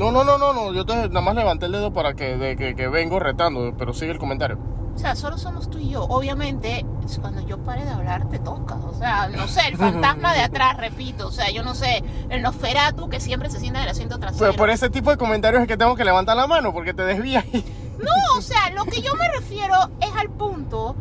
No, 0.00 0.10
no, 0.10 0.24
no, 0.24 0.38
no, 0.38 0.52
no, 0.54 0.72
yo 0.72 0.86
te, 0.86 0.94
nada 1.08 1.20
más 1.20 1.34
levanté 1.34 1.66
el 1.66 1.72
dedo 1.72 1.92
para 1.92 2.14
que, 2.14 2.36
de, 2.38 2.56
que, 2.56 2.74
que 2.74 2.88
vengo 2.88 3.20
retando, 3.20 3.74
pero 3.76 3.92
sigue 3.92 4.12
el 4.12 4.18
comentario. 4.18 4.58
sea, 4.96 5.14
solo 5.14 5.36
somos 5.36 5.68
tú 5.68 5.76
y 5.78 5.90
yo. 5.90 6.04
Obviamente, 6.04 6.86
es 7.04 7.18
cuando 7.18 7.40
yo 7.46 7.58
pare 7.58 7.84
de 7.84 7.90
hablar, 7.90 8.26
te 8.30 8.38
toca. 8.38 8.76
O 8.76 8.94
sea, 8.94 9.28
no 9.28 9.46
sé, 9.46 9.60
el 9.68 9.76
fantasma 9.76 10.32
de 10.32 10.40
atrás, 10.40 10.78
repito. 10.78 11.28
O 11.28 11.30
sea, 11.30 11.50
yo 11.50 11.62
no 11.62 11.74
sé, 11.74 12.02
el 12.30 12.40
Nosferatu 12.40 13.10
que 13.10 13.20
siempre 13.20 13.50
se 13.50 13.60
sienta 13.60 13.80
en 13.80 13.84
el 13.84 13.90
asiento 13.90 14.18
trasero. 14.18 14.46
Pues 14.46 14.56
por 14.56 14.70
ese 14.70 14.88
tipo 14.88 15.10
de 15.10 15.18
comentarios 15.18 15.60
es 15.62 15.68
que 15.68 15.76
tengo 15.76 15.94
que 15.94 16.04
levantar 16.04 16.34
la 16.36 16.46
mano 16.46 16.72
porque 16.72 16.94
te 16.94 17.02
desvías. 17.02 17.44
y- 17.52 17.62
No, 17.98 18.38
o 18.38 18.40
sea, 18.40 18.70
lo 18.70 18.84
que 18.86 19.02
yo 19.02 19.14
me 19.16 19.28
refiero 19.32 19.74
es 20.00 20.10
al 20.18 20.30
punto 20.30 20.96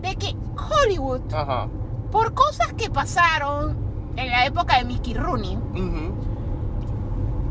de 0.00 0.14
que 0.14 0.36
Hollywood, 0.56 1.22
Ajá. 1.34 1.66
por 2.12 2.34
cosas 2.34 2.72
que 2.74 2.88
pasaron 2.88 3.76
en 4.16 4.30
la 4.30 4.46
época 4.46 4.78
de 4.78 4.84
Mickey 4.84 5.14
Rooney, 5.14 5.56
Ujú. 5.56 6.14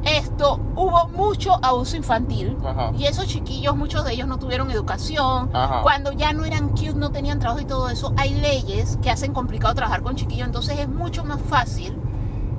Esto 0.06 0.60
hubo 0.76 1.08
mucho 1.10 1.58
abuso 1.64 1.96
infantil. 1.98 2.58
Ajá. 2.66 2.92
y 2.98 3.06
esos 3.06 3.28
chiquillos 3.28 3.76
muchos 3.76 4.04
de 4.06 4.14
ellos 4.14 4.28
no 4.28 4.38
tuvieron 4.38 4.70
educación. 4.72 5.50
Ajá. 5.54 5.82
cuando 5.82 6.12
ya 6.12 6.34
no 6.34 6.46
eran 6.46 6.70
cute 6.70 6.94
no 6.96 7.12
tenían 7.12 7.40
trabajo 7.40 7.62
y 7.62 7.66
todo 7.66 7.90
eso 7.90 8.14
hay 8.18 8.34
leyes 8.36 8.98
que 9.02 9.10
hacen 9.10 9.34
complicado 9.34 9.74
trabajar 9.76 10.02
con 10.04 10.16
chiquillos. 10.16 10.46
Entonces 10.48 10.80
es 10.80 10.90
mucho 10.90 11.24
más 11.24 11.42
fácil 11.42 11.98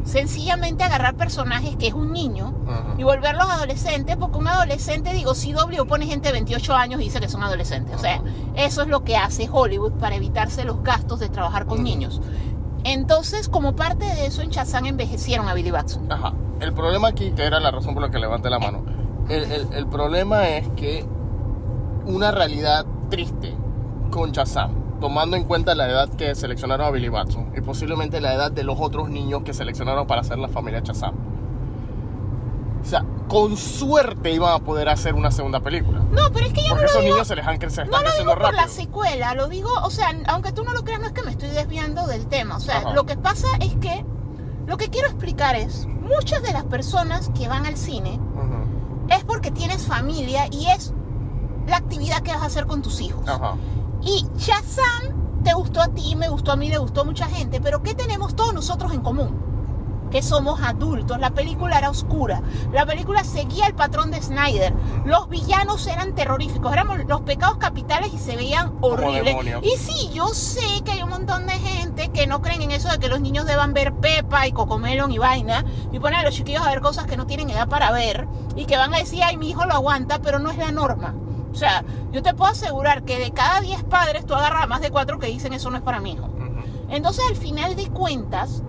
sencillamente 0.04 0.84
agarrar 0.84 1.14
personajes 1.14 1.76
que 1.76 1.86
es 1.86 1.94
un 1.94 2.12
niño 2.12 2.52
Ajá. 2.68 2.94
y 2.98 3.04
volverlos 3.04 3.48
adolescentes 3.48 4.16
porque 4.18 4.36
un 4.36 4.48
adolescente 4.48 5.14
digo 5.14 5.34
si 5.34 5.52
W 5.52 5.84
pone 5.86 6.06
gente 6.06 6.28
de 6.28 6.32
28 6.32 6.74
años 6.74 7.00
y 7.00 7.04
dice 7.04 7.20
que 7.20 7.28
son 7.28 7.42
adolescentes. 7.42 7.94
O 7.96 7.98
sea 7.98 8.20
eso 8.54 8.82
es 8.82 8.88
lo 8.88 9.02
que 9.02 9.16
hace 9.16 9.48
Hollywood 9.50 9.92
para 9.92 10.14
evitarse 10.16 10.64
los 10.64 10.82
gastos 10.82 11.20
de 11.20 11.28
trabajar 11.30 11.64
con 11.66 11.82
niños 11.82 12.20
entonces 12.84 13.48
como 13.48 13.74
parte 13.74 14.04
de 14.04 14.26
eso 14.26 14.42
en 14.42 14.50
Shazam 14.50 14.86
envejecieron 14.86 15.48
a 15.48 15.54
Billy 15.54 15.70
Batson 15.70 16.10
Ajá. 16.12 16.32
El 16.60 16.72
problema 16.72 17.08
aquí, 17.08 17.32
que 17.32 17.42
era 17.44 17.58
la 17.60 17.70
razón 17.70 17.94
por 17.94 18.02
la 18.02 18.10
que 18.10 18.18
levanté 18.18 18.48
la 18.48 18.58
mano, 18.60 18.84
el, 19.28 19.50
el- 19.72 19.86
problema 19.86 20.48
es 20.50 20.68
que 20.76 21.04
una 22.06 22.30
realidad 22.30 22.86
triste 23.10 23.54
con 24.10 24.30
Shazam, 24.32 24.70
tomando 25.00 25.36
en 25.36 25.44
cuenta 25.44 25.74
la 25.74 25.88
edad 25.88 26.08
que 26.10 26.34
seleccionaron 26.34 26.86
a 26.86 26.90
Billy 26.90 27.08
Batson 27.08 27.52
y 27.56 27.60
posiblemente 27.60 28.20
la 28.20 28.34
edad 28.34 28.52
de 28.52 28.62
los 28.64 28.78
otros 28.80 29.08
niños 29.10 29.42
que 29.42 29.52
seleccionaron 29.52 30.06
para 30.06 30.20
hacer 30.20 30.38
la 30.38 30.48
familia 30.48 30.80
Shazam. 30.80 31.14
O 32.84 32.86
sea, 32.86 33.04
con 33.28 33.56
suerte 33.56 34.30
iban 34.32 34.52
a 34.52 34.58
poder 34.58 34.88
hacer 34.90 35.14
una 35.14 35.30
segunda 35.30 35.60
película. 35.60 36.00
no 36.12 36.30
pero 36.32 36.46
es 36.46 36.52
que 36.52 36.62
yo 36.62 36.68
no 36.68 36.74
Porque 36.74 36.82
lo 36.82 36.90
esos 36.90 37.00
digo 37.02 37.14
niños 37.14 37.28
se 37.28 37.36
les 37.36 37.46
han 37.46 37.58
cre- 37.58 37.70
se 37.70 37.84
No 37.86 38.02
lo 38.02 38.12
digo 38.12 38.24
por 38.34 38.38
rápido. 38.42 38.60
la 38.60 38.68
secuela, 38.68 39.34
lo 39.34 39.48
digo, 39.48 39.70
o 39.82 39.90
sea, 39.90 40.12
aunque 40.28 40.52
tú 40.52 40.62
no 40.64 40.72
lo 40.74 40.84
creas, 40.84 41.00
no 41.00 41.06
es 41.06 41.12
que 41.12 41.22
me 41.22 41.30
estoy 41.30 41.48
desviando 41.48 42.06
del 42.06 42.26
tema. 42.26 42.56
O 42.56 42.60
sea, 42.60 42.78
Ajá. 42.78 42.92
lo 42.92 43.06
que 43.06 43.16
pasa 43.16 43.48
es 43.60 43.74
que 43.76 44.04
lo 44.66 44.76
que 44.76 44.88
quiero 44.90 45.08
explicar 45.08 45.56
es, 45.56 45.86
muchas 45.86 46.42
de 46.42 46.52
las 46.52 46.64
personas 46.64 47.30
que 47.34 47.48
van 47.48 47.64
al 47.66 47.76
cine 47.78 48.20
Ujú. 48.34 49.08
es 49.14 49.24
porque 49.24 49.50
tienes 49.50 49.86
familia 49.86 50.46
y 50.50 50.66
es 50.66 50.92
la 51.66 51.78
actividad 51.78 52.20
que 52.20 52.32
vas 52.32 52.42
a 52.42 52.46
hacer 52.46 52.66
con 52.66 52.82
tus 52.82 53.00
hijos. 53.00 53.26
Ajá. 53.26 53.54
Y 54.02 54.26
Shazam 54.36 55.42
te 55.42 55.54
gustó 55.54 55.80
a 55.80 55.88
ti, 55.88 56.14
me 56.16 56.28
gustó 56.28 56.52
a 56.52 56.56
mí, 56.56 56.68
le 56.68 56.76
gustó 56.78 57.00
a 57.00 57.04
mucha 57.04 57.26
gente, 57.26 57.60
pero 57.62 57.82
¿qué 57.82 57.94
tenemos 57.94 58.36
todos 58.36 58.52
nosotros 58.52 58.92
en 58.92 59.00
común? 59.00 59.53
Que 60.14 60.22
somos 60.22 60.62
adultos, 60.62 61.18
la 61.18 61.30
película 61.30 61.76
era 61.76 61.90
oscura, 61.90 62.40
la 62.72 62.86
película 62.86 63.24
seguía 63.24 63.66
el 63.66 63.74
patrón 63.74 64.12
de 64.12 64.22
Snyder, 64.22 64.72
los 65.04 65.28
villanos 65.28 65.84
eran 65.88 66.14
terroríficos, 66.14 66.72
éramos 66.72 66.98
los 67.08 67.22
pecados 67.22 67.56
capitales 67.56 68.14
y 68.14 68.18
se 68.18 68.36
veían 68.36 68.74
horribles. 68.80 69.34
Y 69.64 69.76
sí, 69.76 70.10
yo 70.14 70.28
sé 70.28 70.82
que 70.84 70.92
hay 70.92 71.02
un 71.02 71.10
montón 71.10 71.48
de 71.48 71.54
gente 71.54 72.10
que 72.10 72.28
no 72.28 72.42
creen 72.42 72.62
en 72.62 72.70
eso 72.70 72.88
de 72.90 73.00
que 73.00 73.08
los 73.08 73.20
niños 73.20 73.44
deban 73.44 73.74
ver 73.74 73.92
Pepa 73.94 74.46
y 74.46 74.52
Cocomelon 74.52 75.10
y 75.10 75.18
vaina. 75.18 75.64
Y 75.90 75.98
ponen 75.98 76.20
a 76.20 76.22
los 76.22 76.32
chiquillos 76.32 76.64
a 76.64 76.70
ver 76.70 76.80
cosas 76.80 77.06
que 77.06 77.16
no 77.16 77.26
tienen 77.26 77.50
edad 77.50 77.66
para 77.68 77.90
ver 77.90 78.28
y 78.54 78.66
que 78.66 78.76
van 78.76 78.94
a 78.94 78.98
decir, 78.98 79.20
ay, 79.24 79.36
mi 79.36 79.50
hijo 79.50 79.64
lo 79.64 79.74
aguanta, 79.74 80.20
pero 80.20 80.38
no 80.38 80.52
es 80.52 80.58
la 80.58 80.70
norma. 80.70 81.16
O 81.50 81.56
sea, 81.56 81.84
yo 82.12 82.22
te 82.22 82.34
puedo 82.34 82.52
asegurar 82.52 83.02
que 83.02 83.18
de 83.18 83.32
cada 83.32 83.60
10 83.60 83.82
padres 83.82 84.26
tú 84.26 84.34
agarras 84.34 84.68
más 84.68 84.80
de 84.80 84.90
4 84.90 85.18
que 85.18 85.26
dicen 85.26 85.52
eso 85.52 85.70
no 85.70 85.76
es 85.76 85.82
para 85.82 85.98
mi 85.98 86.12
hijo. 86.12 86.30
Entonces, 86.88 87.24
al 87.28 87.36
final 87.36 87.74
de 87.74 87.88
cuentas, 87.88 88.62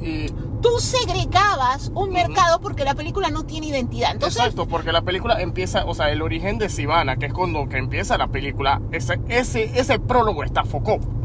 Y 0.00 0.28
tú 0.60 0.78
segregabas 0.80 1.90
un 1.94 2.10
mercado 2.10 2.60
porque 2.60 2.84
la 2.84 2.94
película 2.94 3.30
no 3.30 3.44
tiene 3.44 3.68
identidad. 3.68 4.12
Entonces, 4.12 4.38
Exacto, 4.40 4.66
porque 4.66 4.92
la 4.92 5.02
película 5.02 5.40
empieza, 5.40 5.84
o 5.84 5.94
sea, 5.94 6.10
el 6.10 6.22
origen 6.22 6.58
de 6.58 6.68
Sivana, 6.68 7.16
que 7.16 7.26
es 7.26 7.32
cuando 7.32 7.68
que 7.68 7.78
empieza 7.78 8.18
la 8.18 8.28
película, 8.28 8.80
ese, 8.92 9.20
ese, 9.28 9.78
ese 9.78 9.98
prólogo 9.98 10.44
está 10.44 10.64
Foucault. 10.64 11.18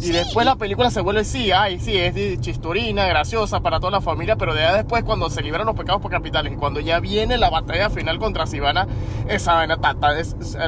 Y 0.00 0.06
Sí, 0.06 0.12
después 0.12 0.46
la 0.46 0.54
película 0.54 0.90
se 0.90 1.00
vuelve, 1.00 1.24
sí, 1.24 1.50
ay, 1.50 1.80
sí, 1.80 1.96
es 1.96 2.14
de 2.14 2.38
chistorina, 2.38 3.06
graciosa 3.06 3.60
para 3.60 3.80
toda 3.80 3.90
la 3.90 4.00
familia, 4.00 4.36
pero 4.36 4.54
de 4.54 4.64
ahí 4.64 4.76
después 4.76 5.02
cuando 5.02 5.28
se 5.28 5.42
liberan 5.42 5.66
los 5.66 5.74
pecados 5.74 6.00
por 6.00 6.08
capitales 6.08 6.52
y 6.52 6.56
cuando 6.56 6.78
ya 6.78 7.00
viene 7.00 7.36
la 7.36 7.50
batalla 7.50 7.90
final 7.90 8.20
contra 8.20 8.46
Sivana, 8.46 8.86
esa 9.28 9.54
vaina, 9.54 9.76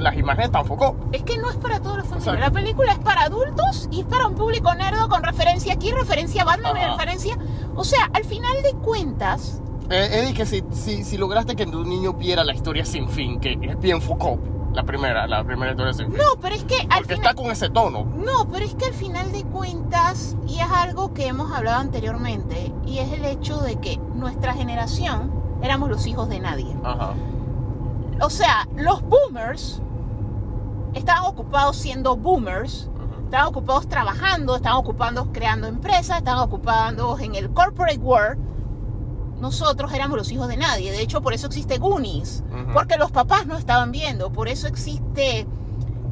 las 0.01 0.17
imágenes 0.17 0.47
están 0.47 0.67
Foucault. 0.67 1.15
es 1.15 1.23
que 1.23 1.39
no 1.39 1.49
es 1.49 1.57
para 1.57 1.79
todos 1.79 1.99
los 1.99 2.07
familia. 2.09 2.33
Exacto. 2.33 2.41
La 2.41 2.51
película 2.51 2.93
es 2.93 2.99
para 2.99 3.23
adultos 3.23 3.89
y 3.93 4.01
es 4.01 4.07
para 4.07 4.27
un 4.27 4.35
público 4.35 4.75
nerdo 4.75 5.09
con 5.09 5.23
referencia 5.23 5.75
aquí, 5.75 5.93
referencia 5.93 6.43
a 6.43 6.47
Batman, 6.47 6.75
referencia... 6.75 7.39
O 7.81 7.85
sea, 7.85 8.11
al 8.13 8.25
final 8.25 8.63
de 8.63 8.75
cuentas, 8.75 9.63
Eh, 9.89 10.21
Eddie, 10.21 10.35
que 10.35 10.45
si, 10.45 10.63
si, 10.71 11.03
si 11.03 11.17
lograste 11.17 11.57
que 11.57 11.65
tu 11.65 11.83
niño 11.83 12.13
viera 12.13 12.45
la 12.45 12.53
historia 12.53 12.85
sin 12.85 13.09
fin, 13.09 13.41
que 13.41 13.59
es 13.63 13.81
bien 13.81 14.03
Foucault, 14.03 14.39
la 14.75 14.83
primera, 14.85 15.27
la 15.27 15.43
primera 15.43 15.71
historia 15.73 15.95
sin 15.95 16.09
fin. 16.09 16.17
no, 16.19 16.39
pero 16.43 16.55
es 16.55 16.63
que 16.65 16.77
al 16.77 16.89
porque 17.01 17.15
final... 17.15 17.31
está 17.31 17.35
con 17.35 17.51
ese 17.51 17.71
tono. 17.71 18.05
No, 18.17 18.47
pero 18.53 18.67
es 18.67 18.75
que 18.75 18.85
al 18.85 18.93
final 18.93 19.33
de 19.33 19.45
cuentas, 19.45 20.37
y 20.47 20.57
es 20.59 20.71
algo 20.71 21.15
que 21.15 21.27
hemos 21.27 21.51
hablado 21.53 21.79
anteriormente, 21.81 22.71
y 22.87 22.99
es 22.99 23.11
el 23.15 23.25
hecho 23.25 23.57
de 23.63 23.77
que 23.77 23.97
nuestra 24.15 24.53
generación 24.53 25.33
éramos 25.63 25.89
los 25.89 26.07
hijos 26.07 26.29
de 26.29 26.39
nadie. 26.41 26.77
Ajá. 26.85 27.15
O 28.21 28.29
sea, 28.29 28.69
los 28.77 29.01
boomers 29.03 29.81
estaban 30.93 31.25
ocupados 31.25 31.77
siendo 31.77 32.15
boomers, 32.15 32.90
estaban 33.31 33.47
ocupados 33.47 33.89
trabajando, 33.89 34.57
estaban 34.57 34.79
ocupados 34.79 35.29
creando 35.33 35.69
empresas, 35.69 36.19
estaban 36.19 36.43
ocupados 36.43 37.21
en 37.21 37.37
el 37.37 37.51
corporate 37.51 37.99
world. 37.99 38.41
Nosotros 39.41 39.93
éramos 39.93 40.19
los 40.19 40.33
hijos 40.33 40.49
de 40.49 40.57
nadie. 40.57 40.91
De 40.91 41.01
hecho, 41.01 41.23
por 41.23 41.33
eso 41.33 41.47
existe 41.47 41.79
Goonies. 41.79 42.43
Porque 42.73 42.97
los 42.99 43.13
papás 43.13 43.47
no 43.47 43.57
estaban 43.57 43.93
viendo. 43.93 44.33
Por 44.33 44.49
eso 44.49 44.67
existe 44.67 45.47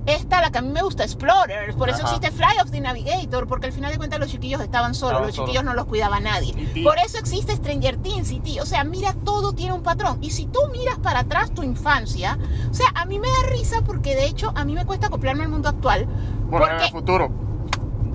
esta, 0.09 0.40
la 0.40 0.50
que 0.50 0.59
a 0.59 0.62
mí 0.62 0.70
me 0.70 0.82
gusta, 0.82 1.04
Explorers. 1.04 1.74
Por 1.76 1.88
eso 1.88 2.02
Ajá. 2.04 2.14
existe 2.16 2.30
Fly 2.30 2.61
of 2.62 2.70
the 2.70 2.80
Navigator. 2.80 3.46
Porque 3.46 3.66
al 3.66 3.72
final 3.72 3.92
de 3.92 3.98
cuentas 3.98 4.18
los 4.18 4.28
chiquillos 4.30 4.61
estaban 4.61 4.94
solos. 4.94 5.22
Los 5.22 5.34
chiquillos 5.34 5.64
no 5.64 5.74
los 5.74 5.86
cuidaba 5.86 6.20
nadie. 6.20 6.54
Por 6.82 6.98
eso 6.98 7.18
existe 7.18 7.54
Stranger 7.56 7.96
Things 7.98 8.30
y 8.30 8.40
ti. 8.40 8.61
O 8.61 8.66
sea, 8.66 8.84
mira, 8.84 9.12
todo 9.12 9.52
tiene 9.52 9.72
un 9.72 9.82
patrón. 9.82 10.18
Y 10.20 10.30
si 10.30 10.46
tú 10.46 10.61
miras 10.72 10.98
para 10.98 11.20
atrás 11.20 11.52
tu 11.52 11.62
infancia, 11.62 12.38
o 12.70 12.74
sea, 12.74 12.88
a 12.94 13.04
mí 13.04 13.18
me 13.18 13.28
da 13.28 13.50
risa 13.50 13.82
porque 13.82 14.14
de 14.14 14.26
hecho 14.26 14.52
a 14.54 14.64
mí 14.64 14.74
me 14.74 14.84
cuesta 14.86 15.06
acoplarme 15.09 15.44
al 15.44 15.50
mundo 15.50 15.68
actual. 15.68 16.06
Bueno, 16.48 16.66
en 16.66 16.80
el 16.80 16.90
futuro. 16.90 17.30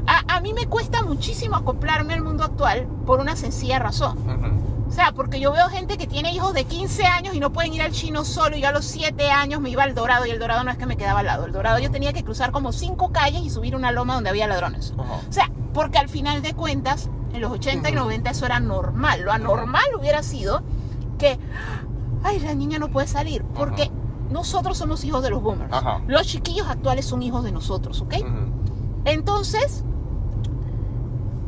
a, 0.08 0.36
a 0.36 0.42
mí 0.42 0.54
me 0.54 0.66
cuesta 0.68 1.04
muchísimo 1.04 1.56
acoplarme 1.56 2.14
al 2.14 2.22
mundo 2.22 2.44
actual 2.44 2.88
por 3.06 3.20
una 3.20 3.36
sencilla 3.36 3.80
razón. 3.80 4.18
O 4.94 4.96
sea, 4.96 5.12
porque 5.12 5.40
yo 5.40 5.52
veo 5.52 5.70
gente 5.70 5.98
que 5.98 6.06
tiene 6.06 6.32
hijos 6.36 6.54
de 6.54 6.66
15 6.66 7.08
años 7.08 7.34
y 7.34 7.40
no 7.40 7.52
pueden 7.52 7.74
ir 7.74 7.82
al 7.82 7.92
chino 7.94 8.24
solo. 8.24 8.56
Y 8.56 8.62
yo 8.62 8.68
a 8.68 8.72
los 8.72 8.86
7 8.86 9.32
años 9.32 9.60
me 9.60 9.72
iba 9.72 9.82
al 9.82 9.96
Dorado 9.96 10.28
y 10.28 10.30
el 10.30 10.38
Dorado 10.38 10.64
no 10.64 10.70
es 10.70 10.78
que 10.78 10.86
me 10.86 10.98
quedaba 10.98 11.22
al 11.22 11.26
lado. 11.26 11.46
El 11.46 11.52
Dorado 11.52 11.80
yo 11.80 11.90
tenía 11.90 12.14
que 12.14 12.24
cruzar 12.24 12.52
como 12.52 12.72
5 12.72 13.12
calles 13.12 13.42
y 13.42 13.50
subir 13.50 13.76
una 13.76 13.92
loma 13.92 14.14
donde 14.14 14.30
había 14.30 14.46
ladrones. 14.46 14.94
O 14.96 15.32
sea, 15.32 15.50
porque 15.74 15.98
al 15.98 16.10
final 16.10 16.44
de 16.44 16.54
cuentas, 16.54 17.10
en 17.34 17.42
los 17.42 17.52
80 17.52 17.90
y 17.90 17.94
Ujú. 17.94 18.04
90 18.04 18.30
eso 18.30 18.46
era 18.46 18.60
normal. 18.60 19.24
Lo 19.24 19.32
anormal 19.32 19.84
hubiera 20.00 20.22
sido 20.22 20.62
que, 21.18 21.40
ay, 22.24 22.38
la 22.42 22.54
niña 22.54 22.78
no 22.78 22.90
puede 22.90 23.08
salir. 23.08 23.44
Porque 23.56 23.90
nosotros 24.30 24.78
somos 24.78 25.04
hijos 25.06 25.24
de 25.24 25.32
los 25.32 25.42
boomers. 25.42 25.74
Los 26.06 26.28
chiquillos 26.28 26.68
actuales 26.68 27.06
son 27.08 27.24
hijos 27.24 27.44
de 27.44 27.52
nosotros, 27.52 28.00
¿ok? 28.02 28.14
Entonces, 29.06 29.84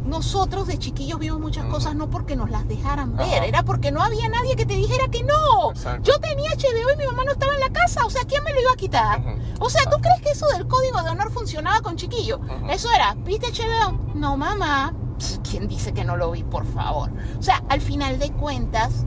nosotros 0.05 0.67
de 0.67 0.77
chiquillos 0.77 1.19
vimos 1.19 1.39
muchas 1.39 1.65
cosas 1.65 1.95
no 1.95 2.09
porque 2.09 2.35
nos 2.35 2.49
las 2.49 2.67
dejaran 2.67 3.15
ver, 3.15 3.43
era 3.43 3.63
porque 3.63 3.91
no 3.91 4.01
había 4.03 4.29
nadie 4.29 4.55
que 4.55 4.65
te 4.65 4.75
dijera 4.75 5.07
que 5.07 5.23
no. 5.23 5.71
Exacto. 5.71 6.11
Yo 6.11 6.19
tenía 6.19 6.51
HBO 6.51 6.93
y 6.93 6.97
mi 6.97 7.05
mamá 7.05 7.25
no 7.25 7.31
estaba 7.31 7.53
en 7.55 7.59
la 7.59 7.69
casa, 7.69 8.05
o 8.05 8.09
sea, 8.09 8.23
¿quién 8.23 8.43
me 8.43 8.53
lo 8.53 8.61
iba 8.61 8.71
a 8.71 8.75
quitar? 8.75 9.21
O 9.59 9.69
sea, 9.69 9.83
¿tú 9.89 9.97
crees 10.01 10.21
que 10.21 10.31
eso 10.31 10.47
del 10.47 10.67
código 10.67 11.01
de 11.01 11.09
honor 11.09 11.31
funcionaba 11.31 11.81
con 11.81 11.95
chiquillo? 11.95 12.37
Ujú. 12.37 12.69
Eso 12.69 12.89
era, 12.93 13.15
¿viste 13.15 13.47
HBO? 13.47 13.99
No, 14.13 14.37
mamá. 14.37 14.93
Pss, 15.17 15.39
¿Quién 15.49 15.67
dice 15.67 15.93
que 15.93 16.03
no 16.03 16.17
lo 16.17 16.31
vi, 16.31 16.43
por 16.43 16.65
favor? 16.65 17.09
O 17.39 17.41
sea, 17.43 17.63
al 17.69 17.81
final 17.81 18.19
de 18.19 18.31
cuentas, 18.31 19.05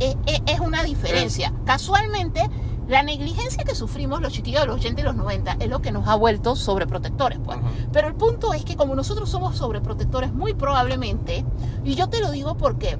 eh, 0.00 0.16
eh, 0.26 0.40
es 0.46 0.60
una 0.60 0.82
diferencia. 0.84 1.52
Casualmente, 1.64 2.48
la 2.88 3.02
negligencia 3.02 3.64
que 3.64 3.74
sufrimos 3.74 4.22
los 4.22 4.32
chiquillos 4.32 4.62
de 4.62 4.66
los 4.66 4.76
80 4.76 5.02
y 5.02 5.04
los 5.04 5.14
90 5.14 5.56
es 5.60 5.68
lo 5.68 5.80
que 5.80 5.92
nos 5.92 6.08
ha 6.08 6.14
vuelto 6.14 6.56
sobreprotectores, 6.56 7.38
pues. 7.38 7.58
Pero 7.92 8.08
el 8.08 8.14
punto 8.14 8.54
es 8.54 8.64
que 8.64 8.76
como 8.76 8.94
nosotros 8.94 9.28
somos 9.28 9.56
sobreprotectores, 9.58 10.32
muy 10.32 10.54
probablemente, 10.54 11.44
y 11.84 11.94
yo 11.94 12.08
te 12.08 12.20
lo 12.20 12.30
digo 12.30 12.56
porque 12.56 12.98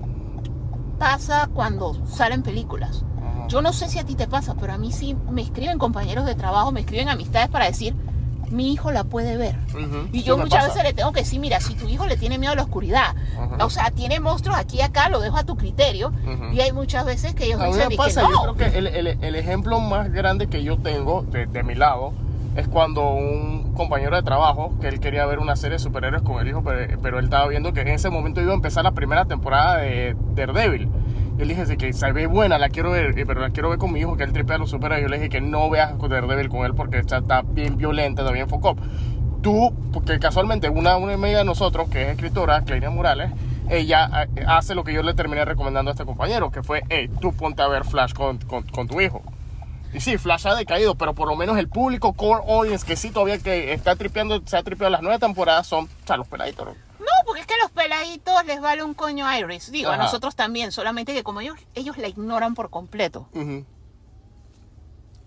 pasa 0.98 1.48
cuando 1.54 1.96
salen 2.06 2.42
películas. 2.42 3.02
Yo 3.48 3.62
no 3.62 3.72
sé 3.72 3.88
si 3.88 3.98
a 3.98 4.04
ti 4.04 4.14
te 4.14 4.28
pasa, 4.28 4.54
pero 4.60 4.74
a 4.74 4.78
mí 4.78 4.92
sí 4.92 5.16
me 5.30 5.40
escriben 5.40 5.78
compañeros 5.78 6.26
de 6.26 6.34
trabajo, 6.34 6.70
me 6.70 6.80
escriben 6.80 7.08
amistades 7.08 7.48
para 7.48 7.64
decir, 7.64 7.96
mi 8.50 8.72
hijo 8.72 8.90
la 8.92 9.04
puede 9.04 9.36
ver. 9.36 9.56
Ujú. 9.70 10.08
Y 10.12 10.20
Sí 10.20 10.24
yo 10.24 10.36
muchas 10.38 10.64
pasa. 10.64 10.68
veces 10.68 10.82
le 10.84 10.92
tengo 10.94 11.12
que 11.12 11.20
decir, 11.20 11.40
mira, 11.40 11.60
si 11.60 11.74
tu 11.74 11.88
hijo 11.88 12.06
le 12.06 12.16
tiene 12.16 12.38
miedo 12.38 12.52
a 12.52 12.56
la 12.56 12.62
oscuridad, 12.62 13.14
Ajá. 13.38 13.64
o 13.64 13.70
sea, 13.70 13.90
tiene 13.90 14.20
monstruos 14.20 14.56
aquí 14.58 14.78
y 14.78 14.82
acá, 14.82 15.08
lo 15.08 15.20
dejo 15.20 15.36
a 15.36 15.44
tu 15.44 15.56
criterio. 15.56 16.08
Ujú. 16.08 16.52
Y 16.52 16.60
hay 16.60 16.72
muchas 16.72 17.04
veces 17.06 17.34
que 17.34 17.44
ellos 17.46 17.60
A 17.60 17.66
dicen 17.66 17.86
y 17.86 17.88
que 17.90 17.96
pasa, 17.96 18.22
no. 18.22 18.30
yo 18.46 18.54
creo 18.54 18.70
que 18.72 18.78
el, 18.78 18.86
el- 18.86 19.18
el 19.22 19.34
ejemplo 19.36 19.80
más 19.80 20.10
grande 20.12 20.48
que 20.48 20.62
yo 20.62 20.78
tengo 20.78 21.22
de, 21.22 21.46
de 21.46 21.62
mi 21.62 21.74
lado 21.74 22.12
es 22.56 22.66
cuando 22.66 23.10
un 23.12 23.72
compañero 23.74 24.16
de 24.16 24.22
trabajo, 24.22 24.74
que 24.80 24.88
él 24.88 24.98
quería 24.98 25.24
ver 25.26 25.38
una 25.38 25.54
serie 25.54 25.74
de 25.74 25.78
superhéroes 25.78 26.22
con 26.22 26.40
el 26.40 26.48
hijo, 26.48 26.62
pero, 26.64 26.98
pero 27.00 27.18
él 27.20 27.26
estaba 27.26 27.46
viendo 27.46 27.72
que 27.72 27.82
en 27.82 27.88
ese 27.88 28.10
momento 28.10 28.40
iba 28.40 28.50
a 28.50 28.54
empezar 28.56 28.82
la 28.82 28.90
primera 28.92 29.26
temporada 29.26 29.76
de 29.78 30.16
Daredevil. 30.34 30.88
Él 31.38 31.48
dije 31.48 31.66
"Sí, 31.66 31.76
que 31.76 31.92
se 31.92 32.10
ve 32.12 32.26
buena, 32.26 32.58
la 32.58 32.68
quiero 32.68 32.90
ver, 32.90 33.16
eh, 33.18 33.24
pero 33.26 33.40
la 33.40 33.50
quiero 33.50 33.70
ver 33.70 33.78
con 33.78 33.92
mi 33.92 34.00
hijo, 34.00 34.16
que 34.16 34.24
él 34.24 34.32
tripea 34.32 34.56
a 34.56 34.58
los 34.58 34.70
superhéroes. 34.70 35.02
Yo 35.04 35.08
le 35.08 35.18
dije 35.18 35.28
que 35.28 35.40
no 35.40 35.70
veas 35.70 35.96
Daredevil 35.98 36.48
con 36.48 36.66
él 36.66 36.74
porque 36.74 36.98
está, 36.98 37.18
está 37.18 37.42
bien 37.42 37.76
violenta, 37.76 38.22
está 38.22 38.32
bien 38.32 38.48
focop. 38.48 38.78
Tú, 39.40 39.72
porque 39.92 40.18
casualmente 40.18 40.68
una, 40.68 40.96
una 40.96 41.14
amiga 41.14 41.38
de 41.38 41.44
nosotros, 41.44 41.88
que 41.88 42.02
es 42.02 42.08
escritora, 42.08 42.62
Claudia 42.64 42.90
Morales, 42.90 43.30
ella 43.70 44.28
eh, 44.34 44.44
hace 44.48 44.74
lo 44.74 44.82
que 44.82 44.92
yo 44.92 45.02
le 45.02 45.14
terminé 45.14 45.44
recomendando 45.44 45.90
a 45.90 45.92
este 45.92 46.04
compañero, 46.04 46.50
que 46.50 46.62
fue, 46.64 46.82
hey, 46.88 47.08
tú 47.20 47.32
ponte 47.32 47.62
a 47.62 47.68
ver 47.68 47.84
Flash 47.84 48.14
con, 48.14 48.38
con, 48.38 48.64
con 48.64 48.88
tu 48.88 49.00
hijo. 49.00 49.22
Y 49.94 50.00
sí, 50.00 50.18
Flash 50.18 50.46
ha 50.48 50.54
decaído, 50.56 50.96
pero 50.96 51.14
por 51.14 51.28
lo 51.28 51.36
menos 51.36 51.56
el 51.56 51.68
público 51.68 52.12
core 52.14 52.42
audience 52.48 52.84
que 52.84 52.96
sí 52.96 53.10
todavía 53.10 53.38
que 53.38 53.72
está 53.72 53.94
tripeando, 53.94 54.42
se 54.44 54.56
ha 54.56 54.62
tripeado 54.62 54.90
las 54.90 55.02
nueve 55.02 55.18
temporadas 55.18 55.66
son, 55.66 55.84
o 55.84 56.06
sea, 56.06 56.16
los 56.16 56.26
peladitos. 56.26 56.66
¿no? 56.66 56.87
Porque 57.28 57.42
es 57.42 57.46
que 57.46 57.52
a 57.52 57.58
los 57.58 57.70
peladitos 57.72 58.46
les 58.46 58.58
vale 58.58 58.82
un 58.82 58.94
coño 58.94 59.26
Iris. 59.30 59.70
Digo, 59.70 59.90
a 59.90 59.98
nosotros 59.98 60.34
también, 60.34 60.72
solamente 60.72 61.12
que 61.12 61.22
como 61.22 61.42
ellos, 61.42 61.58
ellos 61.74 61.98
la 61.98 62.08
ignoran 62.08 62.54
por 62.54 62.70
completo. 62.70 63.28
Y 63.34 63.64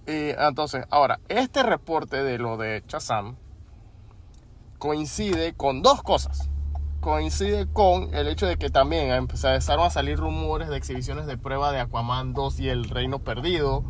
entonces, 0.08 0.88
ahora, 0.90 1.20
este 1.30 1.62
reporte 1.62 2.24
de 2.24 2.40
lo 2.40 2.58
de 2.58 2.84
Chazam 2.88 3.36
coincide 4.80 5.54
con 5.54 5.84
dos 5.84 6.02
cosas. 6.02 6.50
Coincide 7.02 7.72
con 7.72 8.16
el 8.16 8.28
hecho 8.28 8.48
de 8.48 8.58
que 8.58 8.72
también 8.72 9.12
empezaron 9.12 9.86
a 9.86 9.90
salir 9.92 10.18
rumores 10.18 10.70
de 10.70 10.78
exhibiciones 10.78 11.28
de 11.28 11.38
prueba 11.38 11.72
de 11.72 11.82
Aquaman 11.82 12.34
2 12.34 12.62
y 12.62 12.70
El 12.70 12.86
Reino 12.86 13.20
Perdido. 13.20 13.84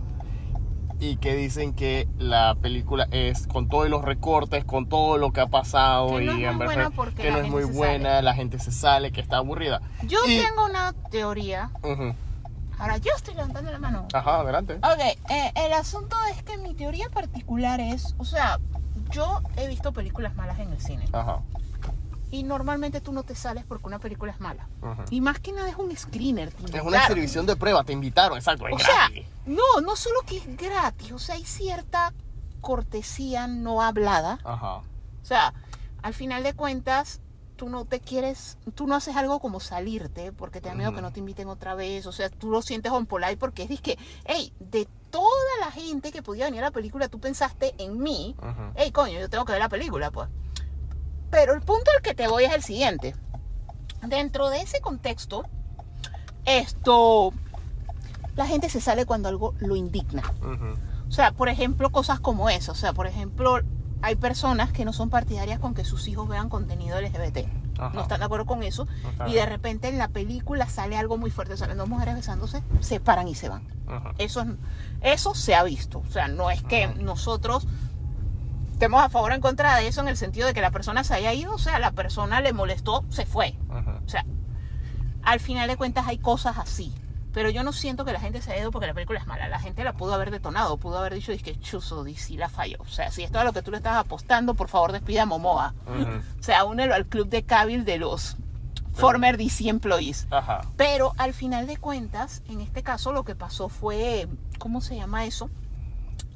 Y 1.01 1.17
que 1.17 1.35
dicen 1.35 1.73
que 1.73 2.07
la 2.19 2.53
película 2.61 3.07
es 3.09 3.47
con 3.47 3.67
todos 3.67 3.89
los 3.89 4.03
recortes, 4.05 4.63
con 4.63 4.87
todo 4.87 5.17
lo 5.17 5.31
que 5.33 5.41
ha 5.41 5.47
pasado. 5.47 6.09
Que 6.09 6.13
no 6.13 6.21
y 6.21 6.27
es 6.29 6.35
muy 6.35 6.45
Amber 6.45 6.67
buena 6.67 6.83
Heard, 6.83 6.93
porque 6.93 7.23
que 7.23 7.31
no 7.31 7.39
es 7.39 7.49
muy 7.49 7.63
buena, 7.63 8.09
sale. 8.09 8.21
la 8.21 8.33
gente 8.35 8.59
se 8.59 8.71
sale, 8.71 9.11
que 9.11 9.19
está 9.19 9.37
aburrida. 9.37 9.81
Yo 10.03 10.19
Y- 10.27 10.37
tengo 10.39 10.63
una 10.65 10.93
teoría. 11.09 11.71
Ahora, 12.77 12.97
yo 12.97 13.11
estoy 13.15 13.33
levantando 13.33 13.71
la 13.71 13.79
mano. 13.79 14.07
Ajá, 14.13 14.41
adelante. 14.41 14.75
Ok, 14.75 14.99
eh, 15.31 15.51
el 15.55 15.73
asunto 15.73 16.15
es 16.35 16.43
que 16.43 16.57
mi 16.57 16.75
teoría 16.75 17.09
particular 17.09 17.79
es, 17.79 18.13
o 18.19 18.23
sea, 18.25 18.59
yo 19.09 19.41
he 19.57 19.67
visto 19.67 19.91
películas 19.93 20.35
malas 20.35 20.59
en 20.59 20.71
el 20.71 20.79
cine 20.79 21.05
Ajá. 21.11 21.39
Y 22.31 22.43
normalmente 22.43 23.01
tú 23.01 23.11
no 23.11 23.23
te 23.23 23.35
sales 23.35 23.65
porque 23.67 23.85
una 23.87 23.99
película 23.99 24.31
es 24.31 24.39
mala. 24.39 24.67
Y 25.09 25.21
más 25.21 25.39
que 25.39 25.51
nada 25.51 25.69
es 25.69 25.75
un 25.75 25.95
screener. 25.95 26.53
Es 26.73 26.81
una 26.81 26.99
exhibición 26.99 27.45
de 27.45 27.55
prueba, 27.55 27.83
te 27.83 27.93
invitaron, 27.93 28.37
exacto, 28.37 28.67
es 28.67 28.75
O 28.75 28.79
sea, 28.79 29.09
no, 29.45 29.81
no 29.83 29.95
solo 29.95 30.21
que 30.25 30.37
es 30.37 30.57
gratis, 30.57 31.11
o 31.11 31.19
sea, 31.19 31.35
hay 31.35 31.43
cierta 31.43 32.13
cortesía 32.61 33.47
no 33.47 33.81
hablada. 33.81 34.39
Ajá. 34.43 34.77
O 34.77 35.25
sea, 35.25 35.53
al 36.01 36.13
final 36.13 36.43
de 36.43 36.53
cuentas, 36.53 37.21
tú 37.57 37.69
no 37.69 37.85
te 37.85 37.99
quieres, 37.99 38.57
tú 38.73 38.87
no 38.87 38.95
haces 38.95 39.15
algo 39.15 39.39
como 39.39 39.59
salirte 39.59 40.31
porque 40.31 40.61
te 40.61 40.69
da 40.69 40.75
miedo 40.75 40.95
que 40.95 41.01
no 41.01 41.11
te 41.11 41.19
inviten 41.19 41.47
otra 41.47 41.75
vez. 41.75 42.05
O 42.05 42.11
sea, 42.11 42.29
tú 42.29 42.49
lo 42.49 42.61
sientes 42.61 42.91
on 42.91 43.05
polite 43.05 43.37
porque 43.37 43.67
es 43.69 43.81
que, 43.81 43.99
hey, 44.25 44.53
de 44.59 44.87
toda 45.11 45.29
la 45.59 45.69
gente 45.69 46.11
que 46.11 46.23
podía 46.23 46.45
venir 46.45 46.61
a 46.61 46.67
la 46.67 46.71
película, 46.71 47.07
tú 47.07 47.19
pensaste 47.19 47.75
en 47.77 47.99
mí. 47.99 48.35
Hey, 48.75 48.91
coño, 48.91 49.19
yo 49.19 49.29
tengo 49.29 49.45
que 49.45 49.51
ver 49.51 49.61
la 49.61 49.69
película, 49.69 50.09
pues. 50.09 50.29
Pero 51.31 51.53
el 51.53 51.61
punto 51.61 51.89
al 51.95 52.03
que 52.03 52.13
te 52.13 52.27
voy 52.27 52.43
es 52.43 52.53
el 52.53 52.61
siguiente. 52.61 53.15
Dentro 54.05 54.49
de 54.49 54.61
ese 54.61 54.81
contexto, 54.81 55.45
esto, 56.45 57.31
la 58.35 58.45
gente 58.47 58.69
se 58.69 58.81
sale 58.81 59.05
cuando 59.05 59.29
algo 59.29 59.53
lo 59.59 59.75
indigna. 59.75 60.23
O 61.07 61.11
sea, 61.11 61.31
por 61.31 61.49
ejemplo, 61.49 61.89
cosas 61.91 62.19
como 62.19 62.49
eso. 62.49 62.71
O 62.71 62.75
sea, 62.75 62.93
por 62.93 63.05
ejemplo, 63.07 63.59
hay 64.01 64.15
personas 64.15 64.71
que 64.71 64.85
no 64.85 64.93
son 64.93 65.09
partidarias 65.09 65.59
con 65.59 65.73
que 65.73 65.83
sus 65.85 66.07
hijos 66.07 66.27
vean 66.27 66.49
contenido 66.49 66.99
LGBT. 66.99 67.47
Ajá. 67.77 67.93
No 67.95 68.01
están 68.01 68.19
de 68.19 68.25
acuerdo 68.25 68.45
con 68.45 68.63
eso. 68.63 68.87
Y 69.27 69.33
de 69.33 69.45
repente 69.45 69.87
en 69.89 69.97
la 69.97 70.07
película 70.07 70.67
sale 70.69 70.97
algo 70.97 71.17
muy 71.17 71.31
fuerte. 71.31 71.57
Salen 71.57 71.77
dos 71.77 71.89
mujeres 71.89 72.15
besándose, 72.15 72.63
se 72.79 72.99
paran 72.99 73.27
y 73.27 73.35
se 73.35 73.49
van. 73.49 73.67
Ajá. 73.87 74.13
Eso, 74.17 74.41
es- 74.41 74.47
eso 75.01 75.33
se 75.35 75.55
ha 75.55 75.63
visto. 75.63 75.99
O 75.99 76.11
sea, 76.11 76.27
no 76.27 76.49
es 76.49 76.61
que 76.63 76.87
nosotros 76.87 77.67
estemos 78.81 79.03
a 79.03 79.09
favor 79.09 79.31
o 79.31 79.35
en 79.35 79.41
contra 79.41 79.75
de 79.75 79.87
eso 79.87 80.01
en 80.01 80.07
el 80.07 80.17
sentido 80.17 80.47
de 80.47 80.55
que 80.55 80.61
la 80.61 80.71
persona 80.71 81.03
se 81.03 81.13
haya 81.13 81.31
ido. 81.33 81.53
O 81.53 81.59
sea, 81.59 81.77
la 81.77 81.91
persona 81.91 82.41
le 82.41 82.51
molestó, 82.51 83.05
se 83.09 83.27
fue. 83.27 83.55
Ajá. 83.69 84.01
O 84.03 84.09
sea, 84.09 84.25
al 85.21 85.39
final 85.39 85.67
de 85.67 85.77
cuentas 85.77 86.07
hay 86.07 86.17
cosas 86.17 86.57
así. 86.57 86.91
Pero 87.31 87.51
yo 87.51 87.61
no 87.61 87.73
siento 87.73 88.05
que 88.05 88.11
la 88.11 88.19
gente 88.19 88.41
se 88.41 88.51
haya 88.51 88.63
ido 88.63 88.71
porque 88.71 88.87
la 88.87 88.95
película 88.95 89.19
es 89.19 89.27
mala. 89.27 89.47
La 89.49 89.59
gente 89.59 89.83
la 89.83 89.93
pudo 89.93 90.15
haber 90.15 90.31
detonado, 90.31 90.77
pudo 90.77 90.97
haber 90.97 91.13
dicho, 91.13 91.31
que 91.43 91.59
chuzo, 91.59 92.03
DC 92.03 92.33
la 92.37 92.49
falló. 92.49 92.77
O 92.79 92.87
sea, 92.87 93.11
si 93.11 93.21
esto 93.21 93.37
es 93.37 93.43
a 93.43 93.45
lo 93.45 93.53
que 93.53 93.61
tú 93.61 93.69
le 93.69 93.77
estás 93.77 93.97
apostando, 93.97 94.55
por 94.55 94.67
favor 94.67 94.93
despida 94.93 95.21
a 95.21 95.25
Momoa. 95.27 95.75
O 96.39 96.43
sea, 96.43 96.63
únelo 96.63 96.95
al 96.95 97.05
club 97.05 97.29
de 97.29 97.43
Cabil 97.43 97.85
de 97.85 97.99
los 97.99 98.35
former 98.95 99.37
DC 99.37 99.69
employees. 99.69 100.27
Ajá. 100.31 100.61
Pero 100.75 101.13
al 101.19 101.35
final 101.35 101.67
de 101.67 101.77
cuentas, 101.77 102.41
en 102.49 102.61
este 102.61 102.81
caso 102.81 103.11
lo 103.11 103.25
que 103.25 103.35
pasó 103.35 103.69
fue, 103.69 104.27
¿cómo 104.57 104.81
se 104.81 104.95
llama 104.95 105.25
eso? 105.25 105.51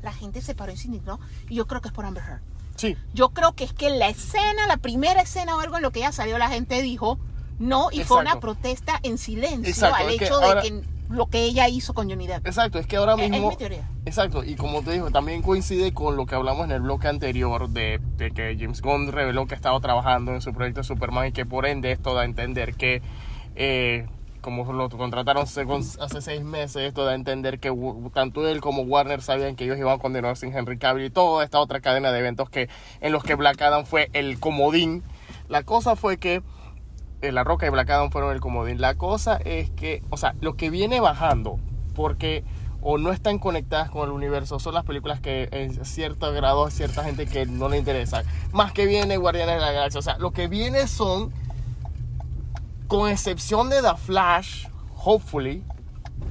La 0.06 0.14
gente 0.14 0.42
se 0.42 0.56
paró 0.56 0.72
y 0.72 0.78
se 0.78 0.88
indignó. 0.88 1.20
Y 1.50 1.56
yo 1.56 1.68
creo 1.68 1.82
que 1.82 1.90
es 1.90 1.94
por 1.94 2.06
Amber 2.06 2.24
Heard. 2.24 2.42
Sí. 2.76 2.96
Yo 3.14 3.30
creo 3.30 3.54
que 3.54 3.64
es 3.66 3.74
que 3.74 3.90
la 3.90 4.08
escena, 4.08 4.68
la 4.68 4.78
primera 4.78 5.22
escena 5.22 5.56
o 5.56 5.60
algo 5.60 5.76
en 5.78 5.82
lo 5.82 5.92
que 5.92 6.00
ella 6.00 6.12
salió, 6.14 6.38
la 6.38 6.50
gente 6.50 6.82
dijo 6.82 7.18
no 7.60 7.88
y 7.92 8.04
fue 8.04 8.18
una 8.18 8.32
Exacto. 8.32 8.40
protesta 8.42 9.00
en 9.04 9.18
silencio 9.18 9.68
Exacto, 9.70 9.96
al 10.06 10.10
es 10.14 10.22
hecho 10.22 10.36
ahora- 10.36 10.62
de 10.62 10.70
que 10.70 10.82
lo 11.10 11.28
que 11.28 11.44
ella 11.44 11.70
hizo 11.70 11.94
con 11.94 12.10
Johnny 12.10 12.28
Depp. 12.28 12.46
Exacto, 12.48 12.80
es 12.80 12.88
que 12.88 12.98
ahora 12.98 13.14
Es- 13.14 13.22
es 13.22 13.30
mismo. 13.30 13.50
mi 13.50 13.56
teoría. 13.56 13.90
Exacto, 14.06 14.44
y 14.44 14.56
como 14.56 14.82
te 14.82 14.92
digo, 14.92 15.10
también 15.12 15.42
coincide 15.42 15.94
con 15.94 16.16
lo 16.18 16.26
que 16.26 16.36
hablamos 16.36 16.66
en 16.66 16.72
el 16.72 16.82
bloque 16.82 17.08
anterior 17.08 17.70
de, 17.70 18.00
de 18.18 18.32
que 18.32 18.58
James 18.60 18.82
Gunn 18.82 19.12
reveló 19.12 19.46
que 19.48 19.54
ha 19.54 19.58
estado 19.58 19.80
trabajando 19.80 20.34
en 20.34 20.42
su 20.42 20.52
proyecto 20.54 20.82
de 20.82 20.84
Superman 20.84 21.28
y 21.28 21.32
que 21.32 21.46
por 21.46 21.66
ende 21.66 21.92
esto 21.92 22.14
da 22.14 22.22
a 22.24 22.26
entender 22.26 22.76
que, 22.76 23.02
eh, 23.56 24.08
como 24.46 24.72
lo 24.72 24.90
contrataron 24.92 25.42
hace, 25.42 26.22
seis 26.22 26.44
meses, 26.44 26.84
esto 26.84 27.04
da 27.04 27.14
a 27.14 27.16
entender 27.16 27.60
que 27.60 27.74
tanto 28.14 28.48
él 28.48 28.62
como 28.62 28.84
Warner 28.84 29.24
sabían 29.24 29.56
que 29.56 29.64
ellos 29.64 29.80
iban 29.80 29.96
a 29.96 29.98
continuar 29.98 30.38
sin 30.38 30.56
Henry 30.56 30.78
Cavill 30.78 31.06
y 31.06 31.10
toda 31.10 31.44
esta 31.44 31.60
otra 31.60 31.80
cadena 31.80 32.12
de 32.12 32.20
eventos 32.20 32.52
que 32.52 32.70
en 33.02 33.12
los 33.12 33.24
que 33.24 33.34
Black 33.34 33.60
Adam 33.64 33.88
fue 33.88 34.12
el 34.14 34.40
comodín. 34.40 35.02
La 35.50 35.64
cosa 35.64 35.96
fue 35.96 36.18
que 36.18 36.44
eh, 37.24 37.32
La 37.32 37.44
Roca 37.44 37.66
y 37.66 37.72
Black 37.72 37.90
Adam 37.90 38.12
fueron 38.12 38.34
el 38.34 38.40
comodín. 38.40 38.80
La 38.80 38.94
cosa 38.94 39.38
es 39.38 39.72
que, 39.72 40.04
o 40.12 40.18
sea, 40.18 40.36
lo 40.42 40.54
que 40.54 40.70
viene 40.70 41.00
bajando, 41.00 41.58
porque 41.96 42.44
o 42.82 43.00
no 43.00 43.12
están 43.12 43.40
conectadas 43.40 43.90
con 43.90 44.08
el 44.08 44.12
universo, 44.12 44.60
son 44.60 44.76
las 44.76 44.86
películas 44.86 45.22
que 45.22 45.50
en 45.52 45.84
cierto 45.86 46.32
grado 46.34 46.66
a 46.66 46.70
cierta 46.70 47.04
gente 47.04 47.26
que 47.26 47.48
no 47.48 47.68
le 47.68 47.80
interesa. 47.80 48.22
Más 48.52 48.74
que 48.74 48.86
viene 48.86 49.18
Guardianes 49.18 49.56
de 49.56 49.62
la 49.62 49.72
Galaxia. 49.72 50.00
O 50.00 50.04
sea, 50.04 50.20
lo 50.20 50.30
que 50.30 50.48
viene 50.48 50.86
son, 50.86 51.34
con 52.88 53.10
excepción 53.10 53.70
de 53.70 53.82
The 53.82 53.96
Flash, 53.96 54.68
hopefully, 54.96 55.64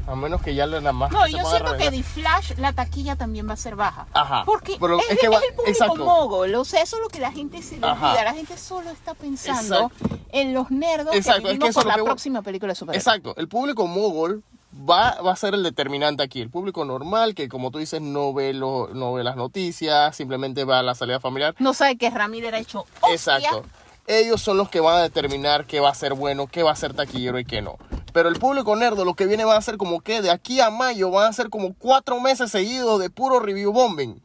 a 0.07 0.15
menos 0.15 0.43
que 0.43 0.55
ya 0.55 0.67
la 0.67 0.93
más 0.93 1.11
No, 1.11 1.27
yo 1.27 1.39
siento 1.49 1.77
que. 1.77 1.91
The 1.91 2.03
Flash, 2.03 2.53
la 2.59 2.73
taquilla 2.73 3.17
también 3.17 3.49
va 3.49 3.55
a 3.55 3.57
ser 3.57 3.75
baja. 3.77 4.07
Ajá, 4.13 4.45
Porque 4.45 4.77
pero 4.79 4.99
es, 4.99 5.11
es 5.11 5.19
que 5.19 5.27
es 5.27 5.33
va- 5.33 5.37
el 5.37 5.55
público 5.55 5.71
exacto. 5.71 6.05
mogol. 6.05 6.55
O 6.55 6.65
sea, 6.65 6.83
eso 6.83 6.97
es 6.97 7.03
lo 7.03 7.09
que 7.09 7.21
la 7.21 7.33
gente 7.33 7.63
se 7.63 7.79
le 7.79 7.87
olvida. 7.87 8.25
La 8.25 8.35
gente 8.35 8.57
solo 8.59 8.91
está 8.91 9.15
pensando 9.15 9.91
Exacto. 9.93 10.19
en 10.31 10.53
los 10.53 10.71
nerdos 10.71 11.15
Exacto, 11.15 11.45
que 11.49 11.53
es 11.55 11.59
que 11.59 11.69
es 11.69 11.75
por 11.75 11.87
la 11.87 11.95
que 11.97 12.03
próxima 12.03 12.43
película 12.43 12.73
de 12.73 12.77
superhéroes. 12.77 13.07
Exacto, 13.07 13.35
el 13.37 13.49
público 13.49 13.87
mogul 13.87 14.43
va, 14.89 15.21
va 15.23 15.33
a 15.33 15.37
ser 15.37 15.55
el 15.55 15.63
determinante 15.63 16.23
aquí. 16.23 16.41
El 16.43 16.51
público 16.51 16.85
normal, 16.85 17.35
que 17.35 17.49
como 17.49 17.71
tú 17.71 17.79
dices, 17.79 18.03
no 18.03 18.35
ve, 18.35 18.53
lo, 18.53 18.89
no 18.93 19.15
ve 19.15 19.25
las 19.25 19.37
noticias, 19.37 20.15
simplemente 20.15 20.65
va 20.65 20.81
a 20.81 20.83
la 20.83 20.95
salida 20.95 21.19
familiar. 21.21 21.55
No 21.59 21.73
sabe 21.73 21.97
que 21.97 22.11
Ramírez 22.11 22.53
ha 22.53 22.59
hecho 22.59 22.85
hostia. 23.01 23.39
Exacto. 23.39 23.65
Ellos 24.07 24.43
son 24.43 24.57
los 24.59 24.69
que 24.69 24.81
van 24.81 24.99
a 24.99 25.03
determinar 25.03 25.67
qué 25.67 25.81
va 25.81 25.89
a 25.89 25.95
ser 25.95 26.15
bueno, 26.15 26.47
qué 26.47 26.63
va 26.63 26.73
a 26.73 26.77
ser 26.77 26.95
taquillero 26.95 27.39
y 27.39 27.45
qué 27.45 27.63
no. 27.63 27.79
Pero 28.13 28.29
el 28.29 28.39
público 28.39 28.77
nerdo 28.77 29.05
lo 29.05 29.15
que 29.15 29.27
viene 29.27 29.45
va 29.45 29.57
a 29.57 29.63
ser 29.63 29.77
como 29.77 30.01
que 30.01 30.21
de 30.23 30.31
aquí 30.31 30.61
a 30.61 30.71
mayo 30.71 31.11
van 31.11 31.29
a 31.29 31.33
ser 31.33 31.49
como 31.49 31.75
cuatro 31.75 32.21
meses 32.21 32.51
seguidos 32.51 33.01
de 33.01 33.11
puro 33.11 33.41
review 33.41 33.73
bombing. 33.73 34.23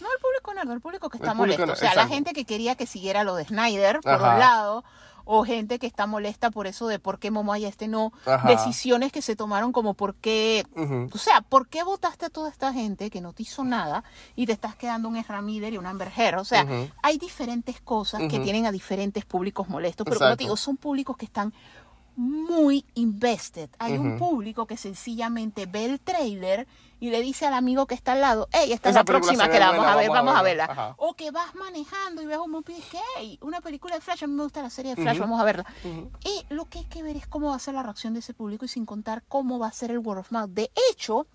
No 0.00 0.08
el 0.12 0.18
público 0.20 0.54
nerd, 0.54 0.70
el 0.70 0.80
público 0.80 1.10
que 1.10 1.18
está 1.18 1.34
molesto. 1.34 1.64
o 1.64 1.76
sea, 1.76 1.94
la 1.94 2.06
gente 2.06 2.32
que 2.32 2.44
quería 2.44 2.76
que 2.76 2.86
siguiera 2.86 3.24
lo 3.24 3.34
de 3.34 3.44
Snyder, 3.44 4.00
por 4.00 4.12
Ajá. 4.12 4.34
un 4.34 4.38
lado, 4.38 4.84
o 5.26 5.44
gente 5.44 5.78
que 5.78 5.86
está 5.86 6.06
molesta 6.06 6.50
por 6.50 6.66
eso 6.66 6.86
de 6.86 6.98
por 6.98 7.18
qué 7.18 7.30
Momoa 7.30 7.58
y 7.58 7.66
este 7.66 7.88
no. 7.88 8.12
Ajá. 8.24 8.48
Decisiones 8.48 9.12
que 9.12 9.20
se 9.20 9.36
tomaron 9.36 9.72
como 9.72 9.92
por 9.94 10.14
qué. 10.14 10.64
O 11.12 11.18
sea, 11.18 11.42
¿por 11.42 11.68
qué 11.68 11.82
votaste 11.82 12.26
a 12.26 12.30
toda 12.30 12.48
esta 12.48 12.72
gente 12.72 13.10
que 13.10 13.20
no 13.20 13.32
te 13.32 13.42
hizo 13.42 13.64
nada 13.64 14.04
y 14.36 14.46
te 14.46 14.52
estás 14.52 14.76
quedando 14.76 15.08
un 15.08 15.22
Miller 15.42 15.74
y 15.74 15.78
un 15.78 15.86
Amber 15.86 16.10
Heard? 16.16 16.38
O 16.38 16.44
sea, 16.44 16.66
hay 17.02 17.18
diferentes 17.18 17.80
cosas 17.80 18.22
que 18.30 18.38
tienen 18.38 18.64
a 18.66 18.72
diferentes 18.72 19.24
públicos 19.24 19.68
molestos, 19.68 20.04
pero 20.04 20.16
como 20.16 20.28
Exacto. 20.28 20.38
te 20.38 20.44
digo, 20.44 20.56
son 20.56 20.76
públicos 20.76 21.16
que 21.16 21.26
están 21.26 21.52
muy 22.16 22.84
invested. 22.94 23.68
Hay 23.78 23.98
un 23.98 24.18
público 24.18 24.66
que 24.66 24.76
sencillamente 24.76 25.66
ve 25.66 25.84
el 25.86 26.00
trailer 26.00 26.66
y 26.98 27.10
le 27.10 27.20
dice 27.20 27.46
al 27.46 27.54
amigo 27.54 27.86
que 27.86 27.94
está 27.94 28.12
al 28.12 28.20
lado, 28.20 28.48
hey, 28.52 28.72
esta 28.72 28.88
es 28.88 28.94
la 28.94 29.04
próxima 29.04 29.48
que 29.48 29.58
la 29.58 29.66
vamos 29.66 29.78
buena, 29.78 29.92
a 29.92 29.96
ver, 29.96 30.10
vamos 30.10 30.36
a 30.36 30.42
verla". 30.42 30.64
Ajá. 30.64 30.94
O 30.98 31.14
que 31.14 31.30
vas 31.30 31.54
manejando 31.54 32.22
y 32.22 32.26
ves 32.26 32.38
un 32.38 32.50
movie 32.50 32.74
y 32.74 32.76
dices, 32.76 33.00
hey, 33.16 33.38
una 33.42 33.60
película 33.60 33.94
de 33.94 34.00
Flash, 34.00 34.24
a 34.24 34.26
mí 34.26 34.34
me 34.34 34.42
gusta 34.42 34.62
la 34.62 34.70
serie 34.70 34.94
de 34.94 35.02
Flash, 35.02 35.18
vamos 35.18 35.40
a 35.40 35.44
verla. 35.44 35.66
Ujú. 35.84 36.10
Y 36.24 36.46
lo 36.54 36.64
que 36.66 36.78
hay 36.78 36.86
que 36.86 37.02
ver 37.02 37.16
es 37.16 37.26
cómo 37.26 37.50
va 37.50 37.56
a 37.56 37.58
ser 37.58 37.74
la 37.74 37.82
reacción 37.82 38.14
de 38.14 38.20
ese 38.20 38.34
público 38.34 38.64
y 38.64 38.68
sin 38.68 38.86
contar 38.86 39.22
cómo 39.28 39.58
va 39.58 39.68
a 39.68 39.72
ser 39.72 39.90
el 39.90 39.98
word 39.98 40.18
of 40.18 40.32
mouth. 40.32 40.50
De 40.50 40.70
hecho, 40.90 41.26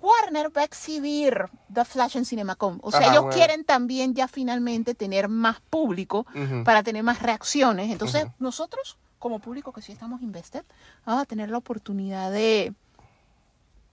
Warner 0.00 0.56
va 0.56 0.62
a 0.62 0.64
exhibir 0.64 1.48
The 1.72 1.84
Flash 1.84 2.16
en 2.16 2.24
Cinemacom. 2.24 2.78
O 2.82 2.90
sea, 2.90 3.00
Ajá, 3.00 3.10
ellos 3.10 3.22
bueno. 3.22 3.36
quieren 3.36 3.64
también 3.64 4.14
ya 4.14 4.28
finalmente 4.28 4.94
tener 4.94 5.28
más 5.28 5.60
público 5.60 6.26
para 6.64 6.82
tener 6.82 7.02
más 7.02 7.22
reacciones. 7.22 7.90
Entonces, 7.90 8.26
nosotros, 8.38 8.98
como 9.18 9.38
público 9.38 9.72
que 9.72 9.80
sí 9.80 9.92
estamos 9.92 10.20
invested, 10.22 10.64
vamos 11.06 11.22
a 11.22 11.26
tener 11.26 11.50
la 11.50 11.58
oportunidad 11.58 12.30
de 12.30 12.74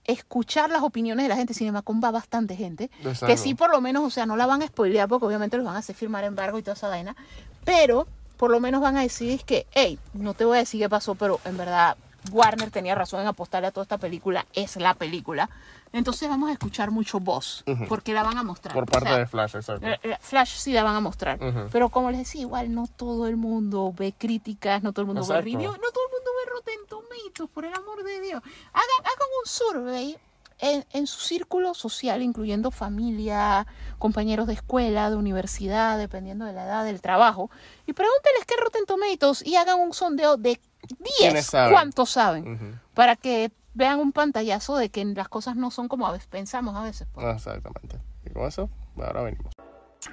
escuchar 0.04 0.70
las 0.70 0.82
opiniones 0.82 1.24
de 1.24 1.28
la 1.28 1.36
gente. 1.36 1.54
Cinemacom 1.54 2.00
va 2.02 2.10
bastante 2.10 2.56
gente. 2.56 2.90
Exacto. 2.98 3.26
Que 3.26 3.36
sí, 3.36 3.54
por 3.54 3.70
lo 3.70 3.80
menos, 3.80 4.04
o 4.04 4.10
sea, 4.10 4.26
no 4.26 4.36
la 4.36 4.46
van 4.46 4.62
a 4.62 4.66
spoilear 4.66 5.08
porque 5.08 5.26
obviamente 5.26 5.56
los 5.56 5.66
van 5.66 5.76
a 5.76 5.80
hacer 5.80 5.96
firmar 5.96 6.24
embargo 6.24 6.58
y 6.58 6.62
toda 6.62 6.74
esa 6.74 6.88
vaina. 6.88 7.16
Pero, 7.64 8.06
por 8.36 8.50
lo 8.50 8.60
menos 8.60 8.80
van 8.80 8.96
a 8.96 9.02
decir 9.02 9.30
es 9.32 9.44
que, 9.44 9.66
hey, 9.72 9.98
no 10.14 10.34
te 10.34 10.44
voy 10.44 10.56
a 10.56 10.60
decir 10.60 10.80
qué 10.80 10.88
pasó, 10.88 11.14
pero 11.14 11.40
en 11.44 11.56
verdad 11.56 11.96
Warner 12.30 12.70
tenía 12.70 12.94
razón 12.94 13.20
en 13.20 13.26
apostarle 13.26 13.68
a 13.68 13.70
toda 13.70 13.84
esta 13.84 13.98
película. 13.98 14.46
Es 14.52 14.76
la 14.76 14.94
película. 14.94 15.50
Entonces 15.92 16.28
vamos 16.28 16.50
a 16.50 16.52
escuchar 16.52 16.90
mucho 16.92 17.18
voz, 17.18 17.64
Ujú. 17.66 17.86
porque 17.88 18.12
la 18.14 18.22
van 18.22 18.38
a 18.38 18.42
mostrar. 18.44 18.74
Por 18.74 18.84
O 18.84 18.86
parte 18.86 19.08
sea, 19.08 19.18
de 19.18 19.26
Flash, 19.26 19.56
exacto. 19.56 19.86
eh, 19.86 19.98
eh, 20.04 20.16
Flash 20.20 20.56
sí 20.56 20.72
la 20.72 20.84
van 20.84 20.94
a 20.94 21.00
mostrar. 21.00 21.42
Ujú. 21.42 21.68
Pero 21.72 21.88
como 21.88 22.10
les 22.10 22.18
decía, 22.20 22.42
igual 22.42 22.72
no 22.72 22.86
todo 22.86 23.26
el 23.26 23.36
mundo 23.36 23.92
ve 23.96 24.14
críticas, 24.16 24.82
no 24.82 24.92
todo 24.92 25.02
el 25.02 25.06
mundo 25.08 25.22
Exacto. 25.22 25.44
ve 25.44 25.50
reviews, 25.50 25.76
no 25.78 25.90
todo 25.90 26.04
el 26.06 26.12
mundo 26.12 26.30
ve 26.44 26.50
Rotten 26.52 26.86
Tomatoes, 26.88 27.50
por 27.52 27.64
el 27.64 27.74
amor 27.74 28.04
de 28.04 28.20
Dios. 28.20 28.40
Hagan, 28.72 29.00
hagan 29.00 29.28
un 29.42 29.48
survey 29.50 30.18
en, 30.60 30.84
en 30.92 31.06
su 31.06 31.20
círculo 31.20 31.74
social, 31.74 32.22
incluyendo 32.22 32.70
familia, 32.70 33.66
compañeros 33.98 34.46
de 34.46 34.52
escuela, 34.52 35.10
de 35.10 35.16
universidad, 35.16 35.98
dependiendo 35.98 36.44
de 36.44 36.52
la 36.52 36.66
edad 36.66 36.84
del 36.84 37.00
trabajo, 37.00 37.50
y 37.86 37.92
pregúntenles 37.94 38.44
qué 38.46 38.54
Rotten 38.62 38.84
Tomatoes 38.86 39.44
y 39.44 39.56
hagan 39.56 39.80
un 39.80 39.92
sondeo 39.92 40.36
de 40.36 40.60
10, 40.98 41.00
¿Quiénes 41.18 41.46
saben? 41.46 41.72
cuántos 41.72 42.10
saben, 42.10 42.52
Ujú. 42.54 42.78
para 42.94 43.16
que 43.16 43.50
vean 43.74 43.98
un 44.00 44.12
pantallazo 44.12 44.76
de 44.76 44.90
que 44.90 45.04
las 45.04 45.28
cosas 45.28 45.56
no 45.56 45.70
son 45.70 45.88
como 45.88 46.06
a 46.06 46.12
veces 46.12 46.26
pensamos 46.28 46.74
a 46.76 46.82
veces. 46.82 47.08
pues. 47.12 47.26
Exactamente. 47.36 47.98
Y 48.26 48.30
con 48.30 48.44
eso, 48.44 48.68
ahora 48.96 49.22
venimos. 49.22 49.52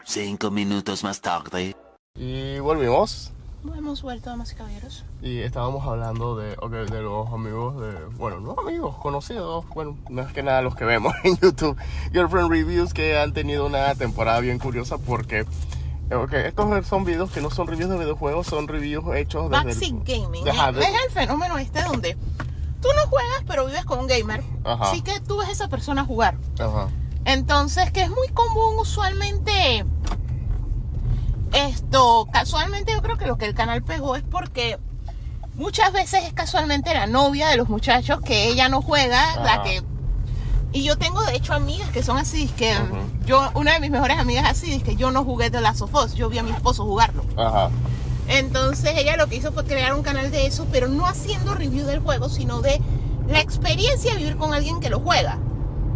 Cinco 0.03 0.51
minutos 0.51 1.03
más 1.03 1.21
tarde. 1.21 1.75
Y 2.15 2.59
volvimos. 2.59 3.31
Hemos 3.75 4.01
vuelto, 4.01 4.29
damas 4.29 4.51
y 4.53 4.55
caballeros. 4.55 5.03
Y 5.21 5.39
estábamos 5.39 5.85
hablando 5.85 6.37
de, 6.37 6.53
ok, 6.61 6.71
de 6.71 7.01
los 7.01 7.27
amigos 7.33 7.81
de, 7.81 8.05
bueno, 8.17 8.39
no 8.39 8.55
amigos, 8.57 8.95
conocidos, 8.97 9.67
bueno, 9.69 9.97
más 10.09 10.31
que 10.31 10.41
nada 10.41 10.61
los 10.61 10.75
que 10.75 10.85
vemos 10.85 11.13
en 11.23 11.37
YouTube, 11.37 11.75
Girlfriend 12.13 12.49
Reviews, 12.49 12.93
que 12.93 13.17
han 13.19 13.33
tenido 13.33 13.65
una 13.65 13.93
temporada 13.95 14.39
bien 14.39 14.57
curiosa 14.57 14.97
porque, 14.99 15.39
eh, 16.09 16.15
ok, 16.15 16.31
estos 16.33 16.87
son 16.87 17.03
videos 17.03 17.29
que 17.31 17.41
no 17.41 17.49
son 17.49 17.67
reviews 17.67 17.89
de 17.89 17.97
videojuegos, 17.97 18.47
son 18.47 18.69
reviews 18.69 19.03
hechos 19.17 19.45
el- 19.45 19.51
Backseat 19.51 19.95
Gaming. 20.05 20.47
Ajá, 20.47 20.71
de- 20.71 20.81
Es 20.83 20.87
el 21.05 21.11
fenómeno 21.11 21.57
este 21.57 21.81
donde 21.83 22.15
tú 22.81 22.89
no 22.95 23.07
juegas, 23.07 23.43
pero 23.47 23.65
vives 23.65 23.85
con 23.85 23.99
un 23.99 24.07
gamer. 24.07 24.43
Ajá. 24.63 24.85
Así 24.85 25.01
que 25.01 25.19
tú 25.19 25.37
ves 25.37 25.49
a 25.49 25.51
esa 25.51 25.67
persona 25.67 26.05
jugar. 26.05 26.37
Ajá. 26.59 26.87
Entonces, 27.25 27.91
que 27.91 28.01
es 28.03 28.09
muy 28.09 28.27
común 28.29 28.77
usualmente. 28.79 29.85
Esto, 31.53 32.27
casualmente 32.31 32.91
yo 32.93 33.01
creo 33.01 33.17
que 33.17 33.25
lo 33.25 33.37
que 33.37 33.45
el 33.45 33.55
canal 33.55 33.83
pegó 33.83 34.15
es 34.15 34.23
porque 34.23 34.77
muchas 35.55 35.91
veces 35.91 36.23
es 36.25 36.33
casualmente 36.33 36.93
la 36.93 37.07
novia 37.07 37.47
de 37.47 37.57
los 37.57 37.69
muchachos 37.69 38.21
que 38.21 38.47
ella 38.47 38.69
no 38.69 38.81
juega, 38.81 39.31
Ajá. 39.31 39.43
la 39.43 39.63
que... 39.63 39.83
Y 40.73 40.83
yo 40.83 40.97
tengo 40.97 41.21
de 41.23 41.35
hecho 41.35 41.53
amigas 41.53 41.89
que 41.89 42.03
son 42.03 42.17
así, 42.17 42.47
que 42.49 42.75
yo, 43.25 43.49
una 43.55 43.73
de 43.73 43.79
mis 43.79 43.89
mejores 43.89 44.19
amigas 44.19 44.45
así, 44.49 44.73
es 44.73 44.83
que 44.83 44.97
yo 44.97 45.11
no 45.11 45.23
jugué 45.23 45.49
The 45.49 45.61
Last 45.61 45.81
of 45.81 45.95
Us, 45.95 46.13
yo 46.13 46.29
vi 46.29 46.37
a 46.37 46.43
mi 46.43 46.51
esposo 46.51 46.83
jugarlo. 46.83 47.23
Ajá. 47.37 47.69
Entonces 48.27 48.93
ella 48.97 49.17
lo 49.17 49.27
que 49.27 49.37
hizo 49.37 49.51
fue 49.51 49.63
crear 49.63 49.93
un 49.93 50.03
canal 50.03 50.31
de 50.31 50.45
eso, 50.45 50.67
pero 50.71 50.87
no 50.87 51.05
haciendo 51.05 51.53
review 51.53 51.85
del 51.85 51.99
juego, 51.99 52.29
sino 52.29 52.61
de 52.61 52.81
la 53.27 53.39
experiencia 53.39 54.13
de 54.13 54.17
vivir 54.19 54.37
con 54.37 54.53
alguien 54.53 54.79
que 54.79 54.89
lo 54.89 54.99
juega. 54.99 55.37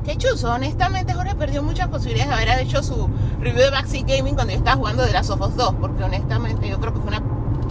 Qué 0.06 0.18
chuzo, 0.18 0.52
honestamente 0.52 1.14
Jorge 1.14 1.36
perdió 1.36 1.62
muchas 1.62 1.88
posibilidades 1.88 2.36
de 2.36 2.44
haber 2.44 2.66
hecho 2.66 2.82
su 2.82 3.08
review 3.40 3.66
de 3.66 3.70
Backseat 3.70 4.08
Gaming 4.08 4.34
cuando 4.34 4.54
yo 4.54 4.60
estaba 4.60 4.78
jugando 4.78 5.04
de 5.04 5.12
las 5.12 5.30
Us 5.30 5.56
2, 5.56 5.76
porque 5.80 6.04
honestamente 6.04 6.68
yo 6.68 6.80
creo 6.80 6.94
que 6.94 7.00
fue 7.00 7.10
una 7.10 7.22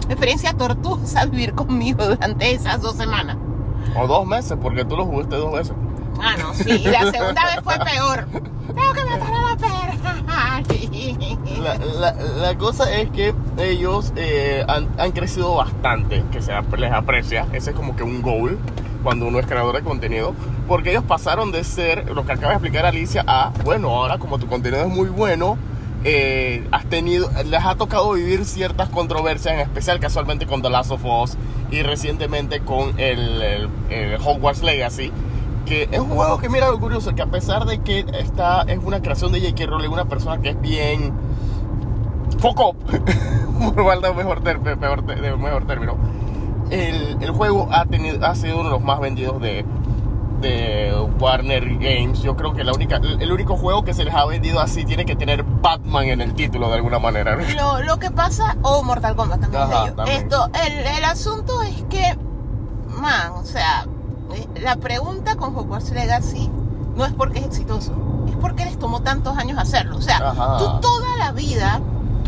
experiencia 0.07 0.53
tortuosa 0.53 1.25
vivir 1.31 1.53
conmigo 1.53 2.05
durante 2.05 2.51
esas 2.51 2.81
dos 2.81 2.95
semanas. 2.95 3.37
O 3.97 4.07
dos 4.07 4.25
meses, 4.25 4.57
porque 4.61 4.85
tú 4.85 4.95
lo 4.95 5.05
jugaste 5.05 5.35
dos 5.35 5.51
veces. 5.51 5.73
Ah, 6.21 6.35
no, 6.37 6.53
sí, 6.53 6.69
y 6.69 6.87
la 6.87 7.11
segunda 7.11 7.45
vez 7.45 7.59
fue 7.63 7.77
peor. 7.79 8.27
Tengo 8.31 8.93
que 8.93 9.05
matar 9.05 9.33
a 9.33 9.49
la 9.49 9.57
perra. 9.57 10.30
La, 11.61 11.75
la- 11.75 12.57
cosa 12.57 12.91
es 12.95 13.09
que 13.11 13.33
ellos 13.59 14.11
eh, 14.15 14.63
han, 14.67 14.87
han 14.97 15.11
crecido 15.11 15.55
bastante, 15.55 16.23
que 16.31 16.41
se 16.41 16.51
les 16.77 16.91
aprecia. 16.91 17.47
Ese 17.53 17.71
es 17.71 17.75
como 17.75 17.95
que 17.95 18.03
un 18.03 18.21
goal 18.21 18.57
cuando 19.03 19.27
uno 19.27 19.39
es 19.39 19.45
creador 19.45 19.75
de 19.75 19.81
contenido. 19.83 20.33
Porque 20.67 20.91
ellos 20.91 21.03
pasaron 21.03 21.51
de 21.51 21.63
ser, 21.63 22.09
lo 22.11 22.25
que 22.25 22.31
acaba 22.33 22.49
de 22.49 22.53
explicar 22.55 22.85
Alicia, 22.85 23.23
a, 23.27 23.51
bueno, 23.63 23.89
ahora 23.89 24.17
como 24.17 24.39
tu 24.39 24.47
contenido 24.47 24.81
es 24.83 24.89
muy 24.89 25.09
bueno, 25.09 25.57
eh, 26.03 26.65
has 26.71 26.85
tenido, 26.85 27.29
les 27.45 27.63
ha 27.63 27.75
tocado 27.75 28.13
vivir 28.13 28.45
ciertas 28.45 28.89
controversias, 28.89 29.53
en 29.55 29.59
especial 29.59 29.99
casualmente 29.99 30.47
con 30.47 30.61
The 30.61 30.69
Last 30.69 30.91
of 30.91 31.03
Us 31.05 31.37
y 31.71 31.83
recientemente 31.83 32.61
con 32.61 32.99
el, 32.99 33.41
el- 33.41 33.69
el 33.89 34.15
Hogwarts 34.21 34.63
Legacy. 34.63 35.11
Que 35.65 35.87
es 35.91 35.99
un 35.99 36.09
juego 36.09 36.37
que, 36.37 36.49
mira 36.49 36.69
lo 36.69 36.79
curioso, 36.79 37.13
que 37.15 37.21
a 37.21 37.27
pesar 37.27 37.65
de 37.65 37.79
que 37.79 38.05
está, 38.13 38.63
es 38.63 38.79
una 38.83 39.01
creación 39.01 39.31
de 39.31 39.39
J.K. 39.39 39.65
Rowling, 39.67 39.89
una 39.89 40.05
persona 40.05 40.41
que 40.41 40.49
es 40.49 40.61
bien 40.61 41.13
foco, 42.39 42.73
por 43.75 44.01
de 44.01 44.13
mejor, 44.13 44.41
mejor, 44.41 44.43
de 45.05 45.37
mejor 45.37 45.65
término, 45.65 45.97
el, 46.71 47.17
el 47.21 47.31
juego 47.31 47.67
ha, 47.71 47.85
tenido, 47.85 48.25
ha 48.25 48.33
sido 48.35 48.55
uno 48.55 48.65
de 48.65 48.69
los 48.71 48.81
más 48.81 48.99
vendidos 48.99 49.39
de, 49.41 49.65
de 50.41 50.93
Warner 51.19 51.77
Games. 51.77 52.21
Yo 52.21 52.35
creo 52.35 52.53
que 52.53 52.63
la 52.63 52.73
única, 52.73 52.97
el, 52.97 53.31
único 53.31 53.55
juego 53.55 53.83
que 53.83 53.93
se 53.93 54.03
les 54.03 54.13
ha 54.13 54.25
vendido 54.25 54.59
así 54.59 54.83
tiene 54.83 55.05
que 55.05 55.15
tener 55.15 55.43
Batman 55.43 56.05
en 56.05 56.21
el 56.21 56.33
título 56.33 56.69
de 56.69 56.75
alguna 56.75 56.99
manera. 56.99 57.35
Lo, 57.35 57.81
lo 57.83 57.99
que 57.99 58.11
pasa, 58.11 58.57
o 58.63 58.83
Mortal 58.83 59.15
Kombat 59.15 59.41
también. 59.41 59.63
Ajá, 59.63 59.93
también. 59.93 60.17
Esto, 60.17 60.49
el, 60.65 60.73
el 60.97 61.05
asunto 61.05 61.61
es 61.61 61.83
que, 61.89 62.17
man, 62.87 63.33
o 63.33 63.45
sea, 63.45 63.85
eh, 64.33 64.47
la 64.61 64.75
pregunta 64.77 65.35
con 65.35 65.55
Hogwarts 65.55 65.91
Legacy 65.91 66.49
no 66.95 67.05
es 67.05 67.13
porque 67.13 67.39
es 67.39 67.45
exitoso, 67.45 67.93
es 68.27 68.35
porque 68.35 68.65
les 68.65 68.77
tomó 68.77 69.01
tantos 69.01 69.37
años 69.37 69.57
hacerlo. 69.59 69.97
O 69.97 70.01
sea, 70.01 70.17
Ajá. 70.17 70.57
tú 70.57 70.65
toda 70.81 71.17
la 71.17 71.31
vida 71.31 71.79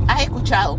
has 0.08 0.22
escuchado 0.22 0.78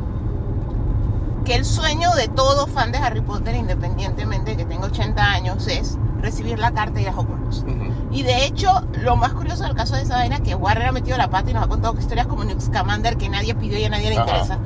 que 1.45 1.55
el 1.55 1.65
sueño 1.65 2.11
de 2.15 2.29
todo 2.29 2.67
fan 2.67 2.91
de 2.91 2.99
Harry 2.99 3.21
Potter, 3.21 3.55
independientemente 3.55 4.53
de 4.53 4.57
que 4.57 4.65
tenga 4.65 4.87
80 4.87 5.23
años, 5.23 5.67
es 5.67 5.99
recibir 6.21 6.59
la 6.59 6.73
carta 6.73 6.99
y 7.01 7.03
ir 7.03 7.11
a 7.11 7.13
Hogwarts. 7.19 7.59
Ujú. 7.59 7.93
Y 8.13 8.23
de 8.23 8.47
hecho, 8.47 8.71
lo 9.03 9.17
más 9.17 9.35
curioso 9.35 9.65
del 9.65 9.75
caso 9.75 9.95
de 9.95 10.03
esa 10.03 10.15
vaina 10.17 10.37
es 10.37 10.41
que 10.41 10.55
Warner 10.55 10.87
ha 10.89 10.93
metido 10.93 11.19
la 11.19 11.29
pata 11.29 11.51
y 11.51 11.55
nos 11.55 11.65
ha 11.65 11.67
contado 11.69 11.95
historias 11.99 12.27
como 12.27 12.45
Newt 12.45 12.61
Scamander 12.63 13.19
que 13.19 13.29
nadie 13.29 13.55
pidió 13.55 13.79
y 13.79 13.85
a 13.85 13.91
nadie 13.91 14.09
le 14.09 14.17
Ajá. 14.17 14.25
interesa. 14.31 14.59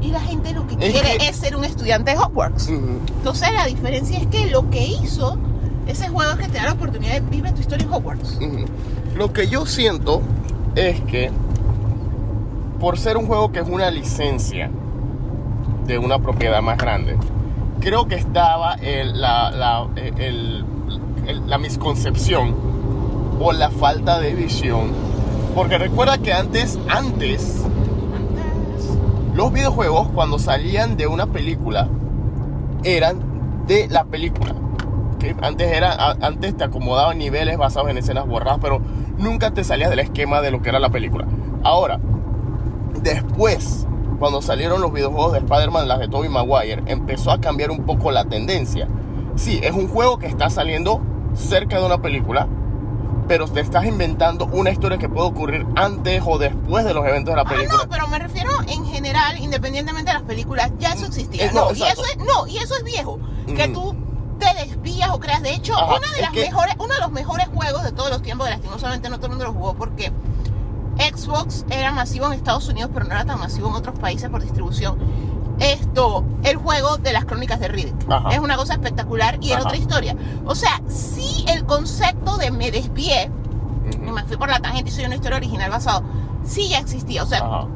Y 0.00 0.08
la 0.10 0.20
gente 0.20 0.52
lo 0.52 0.66
que 0.66 0.74
Es 0.74 0.92
quiere 0.92 1.18
que- 1.18 1.28
es 1.28 1.36
ser 1.36 1.54
un 1.54 1.64
estudiante 1.64 2.10
de 2.10 2.18
Hogwarts. 2.18 2.66
Ujú. 2.68 2.98
Entonces 3.16 3.52
la 3.54 3.66
diferencia 3.66 4.18
es 4.18 4.26
que 4.26 4.46
lo 4.50 4.68
que 4.70 4.84
hizo 4.84 5.38
ese 5.86 6.08
juego 6.08 6.36
que 6.36 6.46
te 6.48 6.58
da 6.58 6.64
la 6.64 6.72
oportunidad 6.72 7.14
de 7.14 7.20
vivir 7.20 7.52
tu 7.52 7.60
historia 7.60 7.86
en 7.86 7.92
Hogwarts. 7.92 8.38
Lo 9.16 9.32
que 9.32 9.48
yo 9.48 9.66
siento 9.66 10.22
es 10.74 11.00
que 11.02 11.30
por 12.80 12.98
ser 12.98 13.16
un 13.16 13.26
juego 13.26 13.52
que 13.52 13.60
es 13.60 13.68
una 13.68 13.90
licencia 13.90 14.70
de 15.86 15.98
una 15.98 16.18
propiedad 16.18 16.60
más 16.62 16.78
grande, 16.78 17.16
creo 17.80 18.06
que 18.08 18.14
estaba 18.16 18.74
el- 18.74 19.20
la, 19.20 19.50
la- 19.50 19.86
el- 19.96 20.64
el- 21.26 21.48
la 21.48 21.58
misconcepción 21.58 22.54
o 23.40 23.52
la 23.52 23.70
falta 23.70 24.18
de 24.20 24.34
visión. 24.34 24.88
Porque 25.54 25.78
recuerda 25.78 26.18
que 26.18 26.32
antes, 26.32 26.78
antes, 26.88 27.62
Antes, 28.16 28.88
los 29.34 29.52
videojuegos 29.52 30.08
cuando 30.14 30.38
salían 30.38 30.96
de 30.96 31.06
una 31.06 31.26
película 31.26 31.88
eran 32.84 33.18
de 33.66 33.88
la 33.88 34.04
película. 34.04 34.54
Antes, 35.42 35.72
era, 35.72 36.10
antes 36.20 36.56
te 36.56 36.64
acomodaban 36.64 37.18
niveles 37.18 37.56
basados 37.56 37.90
en 37.90 37.98
escenas 37.98 38.26
borradas, 38.26 38.58
pero 38.60 38.80
nunca 39.18 39.50
te 39.52 39.64
salías 39.64 39.90
del 39.90 40.00
esquema 40.00 40.40
de 40.40 40.50
lo 40.50 40.60
que 40.62 40.68
era 40.70 40.78
la 40.78 40.90
película. 40.90 41.26
Ahora, 41.62 42.00
después, 43.02 43.86
cuando 44.18 44.42
salieron 44.42 44.80
los 44.80 44.92
videojuegos 44.92 45.32
de 45.32 45.38
Spider-Man, 45.40 45.88
las 45.88 45.98
de 45.98 46.08
Tobey 46.08 46.28
Maguire, 46.28 46.82
empezó 46.86 47.30
a 47.30 47.40
cambiar 47.40 47.70
un 47.70 47.84
poco 47.84 48.10
la 48.10 48.24
tendencia. 48.24 48.88
Sí, 49.36 49.60
es 49.62 49.72
un 49.72 49.88
juego 49.88 50.18
que 50.18 50.26
está 50.26 50.50
saliendo 50.50 51.00
cerca 51.34 51.78
de 51.78 51.84
una 51.86 52.00
película, 52.00 52.46
pero 53.26 53.48
te 53.48 53.60
estás 53.60 53.84
inventando 53.86 54.46
una 54.52 54.70
historia 54.70 54.98
que 54.98 55.08
puede 55.08 55.26
ocurrir 55.26 55.66
antes 55.76 56.22
o 56.24 56.38
después 56.38 56.84
de 56.84 56.94
los 56.94 57.04
eventos 57.06 57.32
de 57.32 57.36
la 57.36 57.42
Ah, 57.42 57.50
película. 57.50 57.82
no, 57.82 57.88
pero 57.90 58.06
me 58.08 58.18
refiero 58.18 58.50
en 58.68 58.84
general, 58.84 59.38
independientemente 59.40 60.10
de 60.10 60.14
las 60.18 60.22
películas, 60.22 60.70
ya 60.78 60.92
eso 60.92 61.06
existía. 61.06 61.46
Eh, 61.46 61.50
no, 61.52 61.66
no, 61.66 61.72
y 61.72 61.82
exacto. 61.82 62.02
eso 62.02 62.12
es, 62.12 62.26
no, 62.26 62.46
y 62.46 62.58
eso 62.58 62.74
es 62.76 62.84
viejo. 62.84 63.18
Que 63.46 63.68
Mm. 63.68 63.72
tú 63.72 63.96
te 64.38 64.54
desvías 64.66 65.10
o 65.10 65.20
creas. 65.20 65.42
De 65.42 65.54
hecho, 65.54 65.74
Ajá, 65.74 65.96
una 65.96 66.10
de 66.12 66.20
las 66.22 66.30
que- 66.30 66.40
mejores, 66.42 66.74
uno 66.78 66.94
de 66.94 67.00
los 67.00 67.12
mejores 67.12 67.48
juegos 67.48 67.82
de 67.84 67.92
todos 67.92 68.10
los 68.10 68.22
tiempos, 68.22 68.48
lastimosamente 68.48 69.08
no 69.08 69.16
todo 69.16 69.26
el 69.26 69.32
mundo 69.32 69.44
lo 69.46 69.52
jugó 69.52 69.74
porque 69.74 70.12
Xbox 70.98 71.64
era 71.70 71.92
masivo 71.92 72.26
en 72.26 72.34
Estados 72.34 72.68
Unidos, 72.68 72.90
pero 72.94 73.06
no 73.06 73.12
era 73.14 73.24
tan 73.24 73.38
masivo 73.40 73.68
en 73.68 73.74
otros 73.74 73.98
países 73.98 74.30
por 74.30 74.42
distribución. 74.42 74.96
Esto, 75.58 76.24
el 76.42 76.56
juego 76.56 76.96
de 76.96 77.12
las 77.12 77.24
crónicas 77.24 77.60
de 77.60 77.68
Riddick. 77.68 78.10
Ajá. 78.10 78.28
Es 78.30 78.38
una 78.38 78.56
cosa 78.56 78.74
espectacular 78.74 79.38
y 79.40 79.50
era 79.50 79.58
Ajá. 79.60 79.68
otra 79.68 79.78
historia. 79.78 80.16
O 80.44 80.54
sea, 80.54 80.80
sí 80.88 81.44
el 81.48 81.64
concepto 81.64 82.36
de 82.36 82.50
me 82.50 82.70
desvié 82.70 83.30
Ujú. 83.88 84.04
y 84.08 84.10
me 84.12 84.24
fui 84.24 84.36
por 84.36 84.48
la 84.48 84.58
tangente 84.60 84.90
y 84.90 84.92
soy 84.92 85.04
una 85.04 85.14
historia 85.14 85.36
original 85.36 85.70
basado, 85.70 86.02
sí 86.44 86.68
ya 86.68 86.78
existía. 86.78 87.22
O 87.22 87.26
sea. 87.26 87.66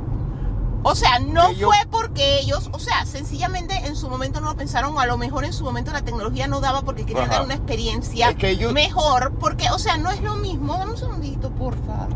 O 0.83 0.95
sea, 0.95 1.19
no 1.19 1.51
yo- 1.53 1.67
fue 1.69 1.77
porque 1.91 2.41
ellos, 2.41 2.71
o 2.73 2.79
sea, 2.79 3.05
sencillamente 3.05 3.75
en 3.87 3.97
su 3.97 4.09
momento 4.09 4.41
no 4.41 4.49
lo 4.51 4.57
pensaron, 4.57 4.97
o 4.97 5.01
a 5.01 5.07
lo 5.07 5.19
mejor 5.19 5.45
en 5.45 5.53
su 5.53 5.65
momento 5.65 5.93
la 5.93 6.03
tecnología 6.03 6.47
no 6.49 6.61
daba 6.61 6.83
porque 6.83 7.05
querían 7.05 7.27
Ajá. 7.27 7.37
dar 7.39 7.45
una 7.45 7.55
experiencia 7.55 8.31
Es 8.31 8.37
que 8.37 8.57
yo- 8.57 8.73
mejor, 8.73 9.35
porque, 9.39 9.71
o 9.71 9.79
sea, 9.79 9.97
no 9.97 10.11
es 10.11 10.21
lo 10.23 10.35
mismo, 10.37 10.75
dame 10.79 10.93
un 10.93 10.99
segundito, 10.99 11.51
porfa. 11.51 12.07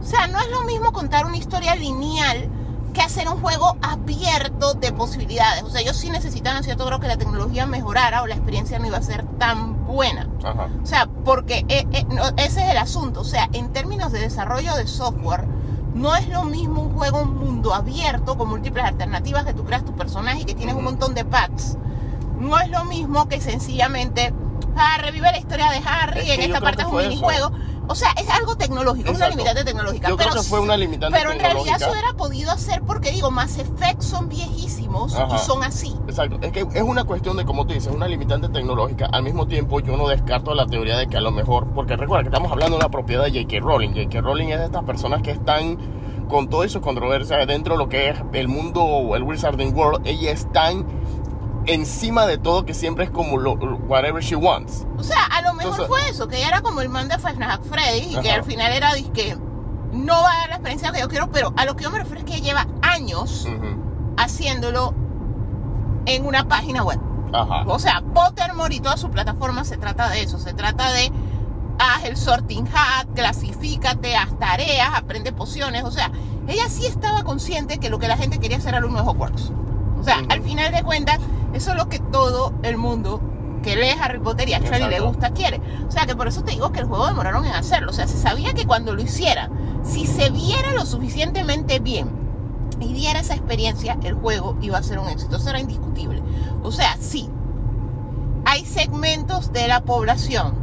O 0.00 0.04
sea, 0.04 0.26
no 0.26 0.40
es 0.40 0.50
lo 0.50 0.62
mismo 0.62 0.92
contar 0.92 1.26
una 1.26 1.36
historia 1.36 1.74
lineal 1.76 2.48
que 2.92 3.00
hacer 3.00 3.28
un 3.28 3.40
juego 3.40 3.76
abierto 3.80 4.74
de 4.74 4.92
posibilidades. 4.92 5.62
O 5.62 5.70
sea, 5.70 5.80
ellos 5.80 5.96
sí 5.96 6.10
necesitaban, 6.10 6.62
¿cierto? 6.64 6.84
Creo 6.84 7.00
que 7.00 7.06
la 7.08 7.16
tecnología 7.16 7.66
mejorara 7.66 8.20
o 8.22 8.26
la 8.26 8.34
experiencia 8.34 8.78
no 8.78 8.86
iba 8.86 8.98
a 8.98 9.02
ser 9.02 9.24
tan 9.38 9.86
buena. 9.86 10.28
Ajá. 10.44 10.68
O 10.82 10.86
sea, 10.86 11.06
porque 11.24 11.64
eh, 11.68 11.86
eh, 11.92 12.06
ese 12.36 12.64
es 12.64 12.70
el 12.70 12.76
asunto. 12.78 13.20
O 13.20 13.24
sea, 13.24 13.48
en 13.52 13.72
términos 13.72 14.12
de 14.12 14.18
desarrollo 14.20 14.74
de 14.74 14.86
software, 14.86 15.46
no 15.94 16.14
es 16.16 16.28
lo 16.28 16.44
mismo 16.44 16.82
un 16.82 16.94
juego 16.94 17.22
un 17.22 17.36
mundo 17.36 17.74
abierto 17.74 18.36
con 18.36 18.48
múltiples 18.48 18.84
alternativas 18.84 19.44
que 19.44 19.54
tú 19.54 19.64
creas 19.64 19.84
tu 19.84 19.94
personaje 19.94 20.42
y 20.42 20.44
que 20.44 20.54
tienes 20.54 20.74
un 20.74 20.84
montón 20.84 21.14
de 21.14 21.24
packs. 21.24 21.76
No 22.38 22.58
es 22.58 22.70
lo 22.70 22.84
mismo 22.84 23.28
que 23.28 23.40
sencillamente 23.40 24.32
ah, 24.76 24.96
revive 24.98 25.30
la 25.30 25.38
historia 25.38 25.70
de 25.70 25.80
Harry 25.86 26.20
Es 26.20 26.26
que 26.26 26.34
en 26.34 26.40
esta 26.42 26.60
parte 26.60 26.82
es 26.82 26.88
un 26.88 27.00
eso. 27.00 27.52
O 27.88 27.94
sea, 27.94 28.10
es 28.12 28.28
algo 28.28 28.56
tecnológico, 28.56 29.10
es 29.10 29.16
una 29.16 29.28
limitante 29.28 29.64
tecnológica. 29.64 30.08
Yo 30.08 30.16
creo 30.16 30.28
pero 30.30 30.42
que 30.42 30.48
fue 30.48 30.60
una 30.60 30.76
limitante 30.76 31.18
Pero 31.18 31.32
en 31.32 31.40
realidad 31.40 31.78
se 31.78 31.90
hubiera 31.90 32.12
podido 32.14 32.50
hacer 32.52 32.82
porque 32.82 33.10
digo, 33.10 33.30
Mass 33.30 33.58
Effect 33.58 34.02
son 34.02 34.28
viejísimos 34.28 35.14
Ajá. 35.14 35.36
y 35.36 35.38
son 35.38 35.62
así. 35.64 35.94
Exacto, 36.06 36.38
es 36.40 36.52
que 36.52 36.60
es 36.60 36.82
una 36.82 37.04
cuestión 37.04 37.36
de, 37.36 37.44
como 37.44 37.66
tú 37.66 37.74
dices, 37.74 37.92
una 37.92 38.06
limitante 38.06 38.48
tecnológica. 38.48 39.06
Al 39.06 39.22
mismo 39.22 39.46
tiempo, 39.46 39.80
yo 39.80 39.96
no 39.96 40.08
descarto 40.08 40.54
la 40.54 40.66
teoría 40.66 40.96
de 40.96 41.08
que 41.08 41.16
a 41.16 41.20
lo 41.20 41.32
mejor, 41.32 41.66
porque 41.74 41.96
recuerda 41.96 42.22
que 42.22 42.28
estamos 42.28 42.52
hablando 42.52 42.76
de 42.76 42.84
una 42.84 42.90
propiedad 42.90 43.24
de 43.24 43.42
J.K. 43.42 43.60
Rowling. 43.60 43.90
J.K. 43.90 44.20
Rowling 44.20 44.48
es 44.48 44.58
de 44.58 44.66
estas 44.66 44.84
personas 44.84 45.22
que 45.22 45.32
están 45.32 45.78
con 46.28 46.48
todas 46.48 46.72
sus 46.72 46.80
controversias 46.80 47.46
dentro 47.46 47.74
de 47.74 47.78
lo 47.78 47.88
que 47.88 48.08
es 48.08 48.16
el 48.32 48.48
mundo 48.48 49.14
el 49.14 49.22
Wizarding 49.22 49.76
World. 49.76 50.06
Ella 50.06 50.30
están 50.30 50.86
encima 51.66 52.26
de 52.26 52.38
todo, 52.38 52.64
que 52.64 52.74
siempre 52.74 53.04
es 53.04 53.10
como 53.10 53.38
lo, 53.38 53.54
whatever 53.54 54.22
she 54.22 54.34
wants. 54.36 54.86
O 54.98 55.02
sea, 55.02 55.24
a 55.26 55.42
lo 55.42 55.54
mejor 55.54 55.72
Entonces- 55.72 55.86
fue 55.88 56.08
eso, 56.10 56.28
que 56.28 56.38
ella 56.38 56.48
era 56.48 56.60
como 56.62 56.80
el 56.80 56.88
man 56.88 57.08
de 57.08 57.18
Five 57.18 57.36
Nights 57.36 57.68
Freddy 57.68 58.16
y 58.16 58.20
que 58.20 58.30
Ajá. 58.30 58.38
al 58.40 58.44
final 58.44 58.72
era 58.72 58.94
disque 58.94 59.36
no 59.92 60.14
va 60.22 60.32
a 60.32 60.38
dar 60.38 60.48
la 60.48 60.54
experiencia 60.54 60.90
que 60.90 61.00
yo 61.00 61.08
quiero, 61.08 61.30
pero 61.30 61.52
a 61.56 61.66
lo 61.66 61.76
que 61.76 61.84
yo 61.84 61.90
me 61.90 61.98
refiero 61.98 62.20
es 62.20 62.24
que 62.24 62.40
lleva 62.40 62.66
años 62.80 63.44
Ujú. 63.46 64.14
haciéndolo 64.16 64.94
en 66.06 66.24
una 66.26 66.48
página 66.48 66.82
web. 66.82 66.98
Ajá. 67.34 67.64
O 67.66 67.78
sea, 67.78 68.02
Pottermore 68.14 68.74
y 68.74 68.80
toda 68.80 68.96
su 68.96 69.10
plataforma 69.10 69.64
se 69.64 69.76
trata 69.76 70.08
de 70.08 70.22
eso, 70.22 70.38
se 70.38 70.54
trata 70.54 70.90
de 70.92 71.12
haz 71.78 72.04
el 72.04 72.16
sorting 72.16 72.66
hat, 72.68 73.06
clasifícate, 73.14 74.16
haz 74.16 74.38
tareas, 74.38 74.88
aprende 74.94 75.32
pociones, 75.32 75.84
o 75.84 75.90
sea, 75.90 76.10
ella 76.48 76.68
sí 76.68 76.86
estaba 76.86 77.22
consciente 77.24 77.78
que 77.78 77.90
lo 77.90 77.98
que 77.98 78.08
la 78.08 78.16
gente 78.16 78.38
quería 78.38 78.56
hacer 78.58 78.74
era 78.74 78.86
un 78.86 78.92
nuevo 78.92 79.10
Hogwarts. 79.10 79.52
O 80.00 80.04
sea, 80.04 80.18
Ujú. 80.20 80.26
al 80.30 80.42
final 80.42 80.72
de 80.72 80.82
cuentas, 80.82 81.18
eso 81.52 81.70
es 81.72 81.76
lo 81.76 81.88
que 81.88 81.98
todo 81.98 82.52
el 82.62 82.76
mundo 82.76 83.20
que 83.62 83.76
lee 83.76 83.94
Harry 84.00 84.18
Potter 84.18 84.48
y 84.48 84.54
a 84.54 84.62
Charlie 84.62 84.88
le 84.88 85.00
gusta 85.00 85.30
quiere. 85.30 85.60
O 85.86 85.90
sea, 85.90 86.04
que 86.04 86.16
por 86.16 86.28
eso 86.28 86.42
te 86.42 86.52
digo 86.52 86.72
que 86.72 86.80
el 86.80 86.86
juego 86.86 87.06
demoraron 87.06 87.46
en 87.46 87.52
hacerlo. 87.52 87.90
O 87.90 87.94
sea, 87.94 88.06
se 88.06 88.18
sabía 88.18 88.52
que 88.52 88.66
cuando 88.66 88.94
lo 88.94 89.02
hiciera, 89.02 89.48
si 89.82 90.06
se 90.06 90.30
viera 90.30 90.72
lo 90.72 90.84
suficientemente 90.84 91.78
bien 91.78 92.10
y 92.80 92.92
diera 92.92 93.20
esa 93.20 93.34
experiencia, 93.34 93.98
el 94.02 94.14
juego 94.14 94.56
iba 94.60 94.78
a 94.78 94.82
ser 94.82 94.98
un 94.98 95.08
éxito. 95.08 95.36
Eso 95.36 95.50
era 95.50 95.60
indiscutible. 95.60 96.22
O 96.62 96.72
sea, 96.72 96.96
sí, 97.00 97.30
hay 98.44 98.64
segmentos 98.64 99.52
de 99.52 99.68
la 99.68 99.82
población 99.82 100.54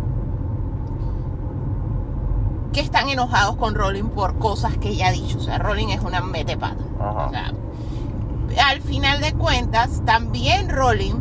que 2.73 2.81
están 2.81 3.09
enojados 3.09 3.55
con 3.55 3.73
Rowling 3.73 4.09
por 4.09 4.37
cosas 4.37 4.77
que 4.77 4.89
ella 4.89 5.07
ha 5.07 5.11
dicho. 5.11 5.37
O 5.37 5.41
sea, 5.41 5.57
Rowling 5.57 5.87
es 5.87 6.01
una 6.01 6.21
metepata. 6.21 6.83
Ajá. 6.99 7.27
O 7.27 7.29
sea, 7.31 7.53
al 8.57 8.81
final 8.81 9.21
de 9.21 9.33
cuentas, 9.33 10.01
también 10.05 10.69
Rowling 10.69 11.15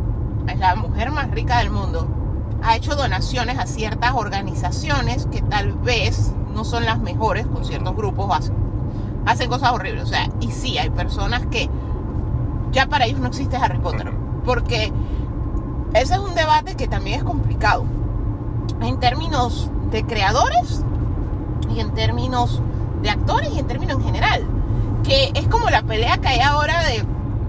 es 0.49 0.59
la 0.59 0.75
mujer 0.77 1.11
más 1.11 1.31
rica 1.31 1.59
del 1.59 1.71
mundo. 1.71 2.09
Ha 2.63 2.77
hecho 2.77 2.97
donaciones 2.97 3.59
a 3.59 3.67
ciertas 3.67 4.15
organizaciones 4.15 5.27
que 5.31 5.43
tal 5.43 5.75
vez 5.75 6.33
no 6.55 6.65
son 6.65 6.85
las 6.85 6.99
mejores 7.01 7.47
con 7.47 7.65
ciertos 7.65 7.95
grupos 7.95 8.35
hacen, 8.35 8.55
hacen 9.27 9.49
cosas 9.49 9.73
horribles. 9.73 10.05
O 10.05 10.07
sea, 10.07 10.29
y 10.41 10.51
sí, 10.51 10.79
hay 10.79 10.91
personas 10.91 11.47
que 11.47 11.69
ya 12.73 12.87
para 12.87 13.07
ellos 13.07 13.21
no 13.21 13.29
existe 13.29 13.57
Harry 13.57 13.79
Potter. 13.79 14.13
Porque 14.45 14.93
ese 15.95 16.15
es 16.15 16.21
un 16.21 16.35
debate 16.35 16.75
que 16.75 16.89
también 16.89 17.19
es 17.19 17.25
complicado. 17.25 17.85
En 18.81 18.99
términos 18.99 19.71
de 19.91 20.05
creadores 20.05 20.85
y 21.75 21.81
en 21.81 21.93
términos 21.95 22.63
de 23.03 23.11
actores 23.11 23.51
y 23.55 23.59
en 23.59 23.67
términos 23.67 23.99
en 23.99 24.05
general. 24.05 24.47
Que 25.05 25.31
es 25.35 25.47
como 25.49 25.71
la 25.71 25.83
pelea 25.83 26.19
que 26.19 26.29
hay 26.29 26.41
ahora 26.41 26.83
de 26.85 27.05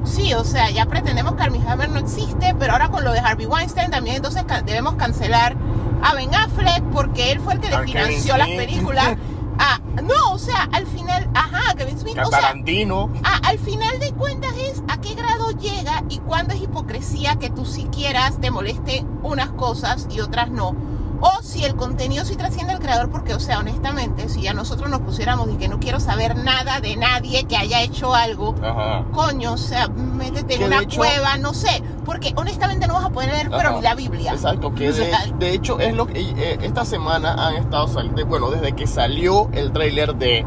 sí, 0.10 0.34
o 0.34 0.44
sea, 0.44 0.70
ya 0.72 0.86
pretendemos 0.86 1.34
que 1.36 1.44
Armie 1.44 1.62
Hammer 1.68 1.90
no 1.90 2.00
existe, 2.00 2.56
pero 2.60 2.74
ahora 2.74 2.90
con 2.90 3.04
lo 3.04 3.12
de 3.12 3.20
Harvey 3.20 3.46
Weinstein 3.46 3.92
también 3.92 4.18
entonces 4.18 4.44
debemos 4.66 4.96
cancelar 4.96 5.56
a 6.02 6.14
Ben 6.16 6.34
Affleck 6.34 6.84
porque 6.92 7.32
él 7.32 7.40
fue 7.40 7.54
el 7.54 7.60
que 7.60 7.70
le 7.70 7.76
financió 7.86 8.38
las 8.38 8.48
películas. 8.48 9.18
Ah, 9.62 9.78
no, 10.02 10.32
o 10.32 10.40
sea, 10.40 10.70
al 10.72 10.88
final, 10.88 11.30
ajá, 11.36 11.74
Kevin 11.76 12.00
Smith, 12.00 12.18
o 12.26 12.30
sea, 12.30 12.40
Tarantino. 12.40 13.10
a- 13.26 13.46
al 13.50 13.60
final 13.60 14.00
de 14.00 14.14
cuentas 14.14 14.54
es 14.58 14.82
a 14.88 15.02
qué 15.02 15.16
grado 15.16 15.52
llega 15.52 16.02
y 16.08 16.20
cuándo 16.20 16.54
es 16.54 16.62
hipocresía 16.62 17.36
que 17.36 17.50
tú 17.50 17.66
si 17.66 17.84
quieras 17.88 18.40
te 18.40 18.52
moleste 18.52 19.04
unas 19.22 19.50
cosas 19.50 20.08
y 20.10 20.22
otras 20.22 20.50
no. 20.50 20.78
O 21.22 21.42
si 21.42 21.66
el 21.66 21.76
contenido 21.76 22.24
sí 22.24 22.36
trasciende 22.36 22.74
al 22.74 22.80
creador, 22.80 23.10
porque, 23.10 23.34
o 23.34 23.40
sea, 23.40 23.60
honestamente, 23.60 24.30
si 24.30 24.42
ya 24.44 24.54
nosotros 24.54 24.90
nos 24.90 25.02
pusiéramos 25.02 25.50
y 25.52 25.56
que 25.58 25.68
no 25.68 25.80
quiero 25.80 26.00
saber 26.00 26.36
nada 26.38 26.80
de 26.80 26.96
nadie 26.96 27.44
que 27.46 27.58
haya 27.58 27.82
hecho 27.82 28.16
algo, 28.16 28.56
Ajá. 28.64 29.04
coño, 29.12 29.54
o 29.54 29.58
sea, 29.58 29.88
métete 29.90 30.56
en 30.56 30.64
una 30.64 30.82
hecho- 30.84 30.98
cueva, 30.98 31.38
no 31.38 31.54
sé, 31.54 31.84
porque 32.06 32.34
honestamente 32.38 32.88
no 32.88 32.94
vas 32.94 33.06
a 33.06 33.10
poder 33.10 33.32
leer, 33.32 33.50
pero 33.50 33.72
ni 33.76 33.82
la 33.82 33.96
Biblia. 33.96 34.32
Exacto, 34.32 34.74
que 34.74 34.92
de, 34.94 35.12
de 35.38 35.54
hecho 35.54 35.80
es 35.80 35.94
lo 35.94 36.08
que 36.08 36.22
eh, 36.22 36.58
esta 36.62 36.86
semana 36.86 37.34
han 37.48 37.56
estado 37.56 37.88
saliendo, 37.90 38.26
bueno, 38.26 38.50
desde 38.50 38.72
que 38.74 38.88
salió 38.88 39.50
el 39.52 39.72
tráiler 39.72 40.16
de 40.16 40.46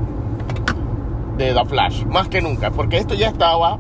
de 1.36 1.54
The 1.54 1.64
Flash, 1.64 2.04
más 2.04 2.28
que 2.28 2.42
nunca, 2.42 2.70
porque 2.70 2.98
esto 2.98 3.14
ya 3.14 3.28
estaba 3.28 3.78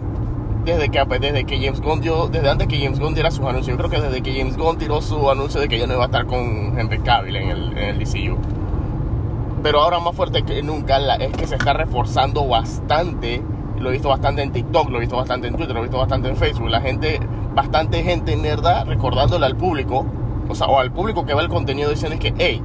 desde 0.64 0.88
que 0.90 1.04
desde 1.18 1.44
que 1.44 1.60
James 1.60 1.80
Gunn 1.80 2.00
dio, 2.00 2.28
desde 2.28 2.48
antes 2.48 2.68
que 2.68 2.78
James 2.78 3.00
Gunn 3.00 3.14
diera 3.14 3.30
sus 3.30 3.44
anuncios, 3.44 3.66
yo 3.66 3.76
creo 3.76 3.90
que 3.90 4.00
desde 4.00 4.22
que 4.22 4.38
James 4.38 4.56
Gunn 4.56 4.78
tiró 4.78 5.00
su 5.00 5.30
anuncio 5.30 5.60
de 5.60 5.68
que 5.68 5.78
ya 5.78 5.86
no 5.86 5.94
iba 5.94 6.04
a 6.04 6.06
estar 6.06 6.26
con 6.26 6.78
Henry 6.78 7.00
Cavill 7.00 7.36
en 7.36 7.50
el, 7.50 7.78
en 7.78 7.88
el 7.90 7.98
DCU. 7.98 8.38
Pero 9.62 9.80
ahora 9.80 9.98
más 10.00 10.14
fuerte 10.14 10.42
que 10.42 10.62
nunca 10.62 10.98
es 11.16 11.32
que 11.36 11.46
se 11.46 11.54
está 11.54 11.72
reforzando 11.72 12.46
bastante. 12.46 13.42
Lo 13.78 13.90
he 13.90 13.92
visto 13.92 14.08
bastante 14.08 14.42
en 14.42 14.52
TikTok, 14.52 14.90
lo 14.90 14.98
he 14.98 15.00
visto 15.00 15.16
bastante 15.16 15.48
en 15.48 15.56
Twitter, 15.56 15.74
lo 15.74 15.80
he 15.80 15.82
visto 15.82 15.98
bastante 15.98 16.28
en 16.28 16.36
Facebook. 16.36 16.68
La 16.68 16.80
gente, 16.80 17.20
bastante 17.54 18.02
gente 18.02 18.36
nerda 18.36 18.84
recordándole 18.84 19.46
al 19.46 19.56
público, 19.56 20.06
o 20.48 20.54
sea, 20.54 20.66
o 20.66 20.78
al 20.78 20.92
público 20.92 21.24
que 21.24 21.34
ve 21.34 21.42
el 21.42 21.48
contenido 21.48 21.90
diciendo 21.90 22.14
es 22.14 22.20
que, 22.20 22.34
hey, 22.38 22.62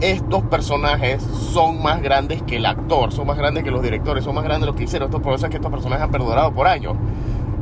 estos 0.00 0.42
personajes 0.44 1.22
son 1.22 1.82
más 1.82 2.00
grandes 2.02 2.42
que 2.42 2.56
el 2.56 2.66
actor, 2.66 3.12
son 3.12 3.26
más 3.26 3.36
grandes 3.36 3.64
que 3.64 3.70
los 3.70 3.82
directores, 3.82 4.24
son 4.24 4.34
más 4.34 4.44
grandes 4.44 4.66
lo 4.66 4.74
que 4.74 4.84
hicieron. 4.84 5.08
Esto 5.08 5.20
por 5.20 5.34
eso 5.34 5.46
es 5.46 5.50
que 5.50 5.56
estos 5.56 5.70
personajes 5.70 6.04
han 6.04 6.10
perdurado 6.10 6.52
por 6.52 6.66
años. 6.66 6.96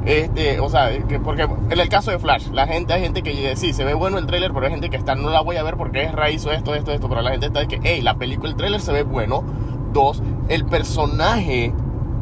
Este, 0.05 0.61
o 0.61 0.69
sea, 0.69 0.97
que 1.09 1.19
porque 1.19 1.43
en 1.43 1.81
el 1.81 1.89
caso 1.89 2.13
de 2.13 2.19
Flash, 2.21 2.49
la 2.53 2.67
gente, 2.67 2.93
hay 2.93 3.03
gente 3.03 3.23
que 3.23 3.31
dice, 3.31 3.57
sí, 3.57 3.73
se 3.73 3.85
ve 3.85 3.93
bueno 3.95 4.19
el 4.19 4.27
tráiler, 4.27 4.53
pero 4.53 4.67
hay 4.67 4.71
gente 4.71 4.89
que 4.89 4.97
está, 4.97 5.17
no 5.17 5.31
la 5.31 5.41
voy 5.41 5.57
a 5.57 5.65
ver 5.65 5.77
porque 5.77 6.05
es 6.05 6.13
raíz 6.13 6.47
o 6.47 6.53
esto, 6.53 6.75
esto, 6.75 6.93
esto, 6.93 7.09
pero 7.09 7.23
la 7.23 7.33
gente 7.33 7.47
está 7.47 7.61
de 7.61 7.67
que, 7.67 7.81
hey, 7.83 8.03
la 8.03 8.15
película, 8.15 8.51
el 8.51 8.57
tráiler 8.57 8.81
se 8.81 8.93
ve 8.93 9.03
bueno. 9.03 9.43
Dos, 9.93 10.23
el 10.49 10.65
personaje 10.67 11.73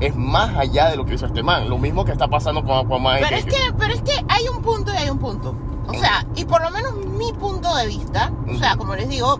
es 0.00 0.16
más 0.16 0.56
allá 0.56 0.88
de 0.88 0.96
lo 0.96 1.04
que 1.04 1.14
hizo 1.14 1.26
este 1.26 1.42
man. 1.42 1.68
Lo 1.68 1.76
mismo 1.76 2.04
que 2.04 2.12
está 2.12 2.28
pasando 2.28 2.64
con 2.64 2.86
Aquaman. 2.86 3.18
Pero 3.20 3.36
es 3.36 3.44
que, 3.44 3.72
pero 3.76 3.92
es 3.92 4.00
que 4.00 4.12
hay 4.28 4.48
un 4.48 4.62
punto 4.62 4.92
y 4.92 4.96
hay 4.96 5.10
un 5.10 5.18
punto. 5.18 5.54
O 5.86 5.94
sea, 5.94 6.24
y 6.34 6.44
por 6.44 6.62
lo 6.62 6.70
menos 6.70 6.94
mi 6.94 7.32
punto 7.32 7.74
de 7.74 7.86
vista, 7.86 8.32
o 8.48 8.56
sea, 8.56 8.76
como 8.76 8.94
les 8.94 9.08
digo, 9.08 9.38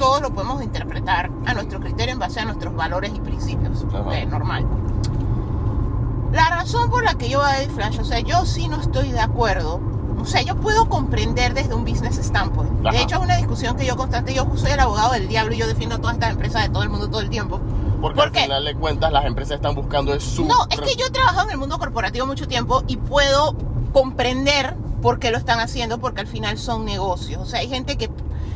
todos 0.00 0.22
lo 0.22 0.30
podemos 0.30 0.62
interpretar 0.62 1.30
a 1.44 1.52
nuestro 1.52 1.78
criterio 1.78 2.14
en 2.14 2.18
base 2.18 2.40
a 2.40 2.46
nuestros 2.46 2.74
valores 2.74 3.12
y 3.14 3.20
principios. 3.20 3.84
Ajá. 3.88 4.00
Ok, 4.00 4.14
normal. 4.28 4.66
La 6.32 6.48
razón 6.48 6.88
por 6.88 7.04
la 7.04 7.14
que 7.14 7.28
yo 7.28 7.40
voy 7.40 7.50
a 7.50 7.68
Flash, 7.68 8.00
o 8.00 8.04
sea, 8.04 8.20
yo 8.20 8.46
sí 8.46 8.66
no 8.66 8.80
estoy 8.80 9.12
de 9.12 9.20
acuerdo. 9.20 9.78
O 10.18 10.24
sea, 10.24 10.40
yo 10.40 10.56
puedo 10.56 10.88
comprender 10.88 11.52
desde 11.52 11.74
un 11.74 11.84
business 11.84 12.16
standpoint. 12.16 12.86
Ajá. 12.86 12.96
De 12.96 13.02
hecho, 13.02 13.16
es 13.16 13.22
una 13.22 13.36
discusión 13.36 13.76
que 13.76 13.84
yo 13.84 13.94
constante, 13.96 14.32
yo 14.32 14.46
soy 14.54 14.70
el 14.70 14.80
abogado 14.80 15.12
del 15.12 15.28
diablo 15.28 15.52
y 15.54 15.58
yo 15.58 15.66
defiendo 15.66 15.98
todas 15.98 16.14
estas 16.14 16.30
empresas 16.30 16.62
de 16.62 16.70
todo 16.70 16.82
el 16.82 16.88
mundo 16.88 17.10
todo 17.10 17.20
el 17.20 17.28
tiempo. 17.28 17.60
porque 18.00 18.16
¿por 18.16 18.28
al 18.28 18.32
final 18.32 18.64
de 18.64 18.74
cuentas 18.74 19.12
las 19.12 19.26
empresas 19.26 19.56
están 19.56 19.74
buscando 19.74 20.14
es 20.14 20.24
su... 20.24 20.46
No, 20.46 20.66
es 20.70 20.80
que 20.80 20.96
yo 20.96 21.06
he 21.06 21.10
trabajado 21.10 21.48
en 21.48 21.52
el 21.52 21.58
mundo 21.58 21.78
corporativo 21.78 22.26
mucho 22.26 22.48
tiempo 22.48 22.84
y 22.86 22.96
puedo 22.96 23.54
comprender 23.92 24.76
por 25.02 25.18
qué 25.18 25.30
lo 25.30 25.36
están 25.36 25.60
haciendo, 25.60 25.98
porque 25.98 26.22
al 26.22 26.26
final 26.26 26.56
son 26.56 26.86
negocios. 26.86 27.42
O 27.42 27.46
sea, 27.46 27.60
hay 27.60 27.68
gente 27.68 27.96
que 27.96 28.10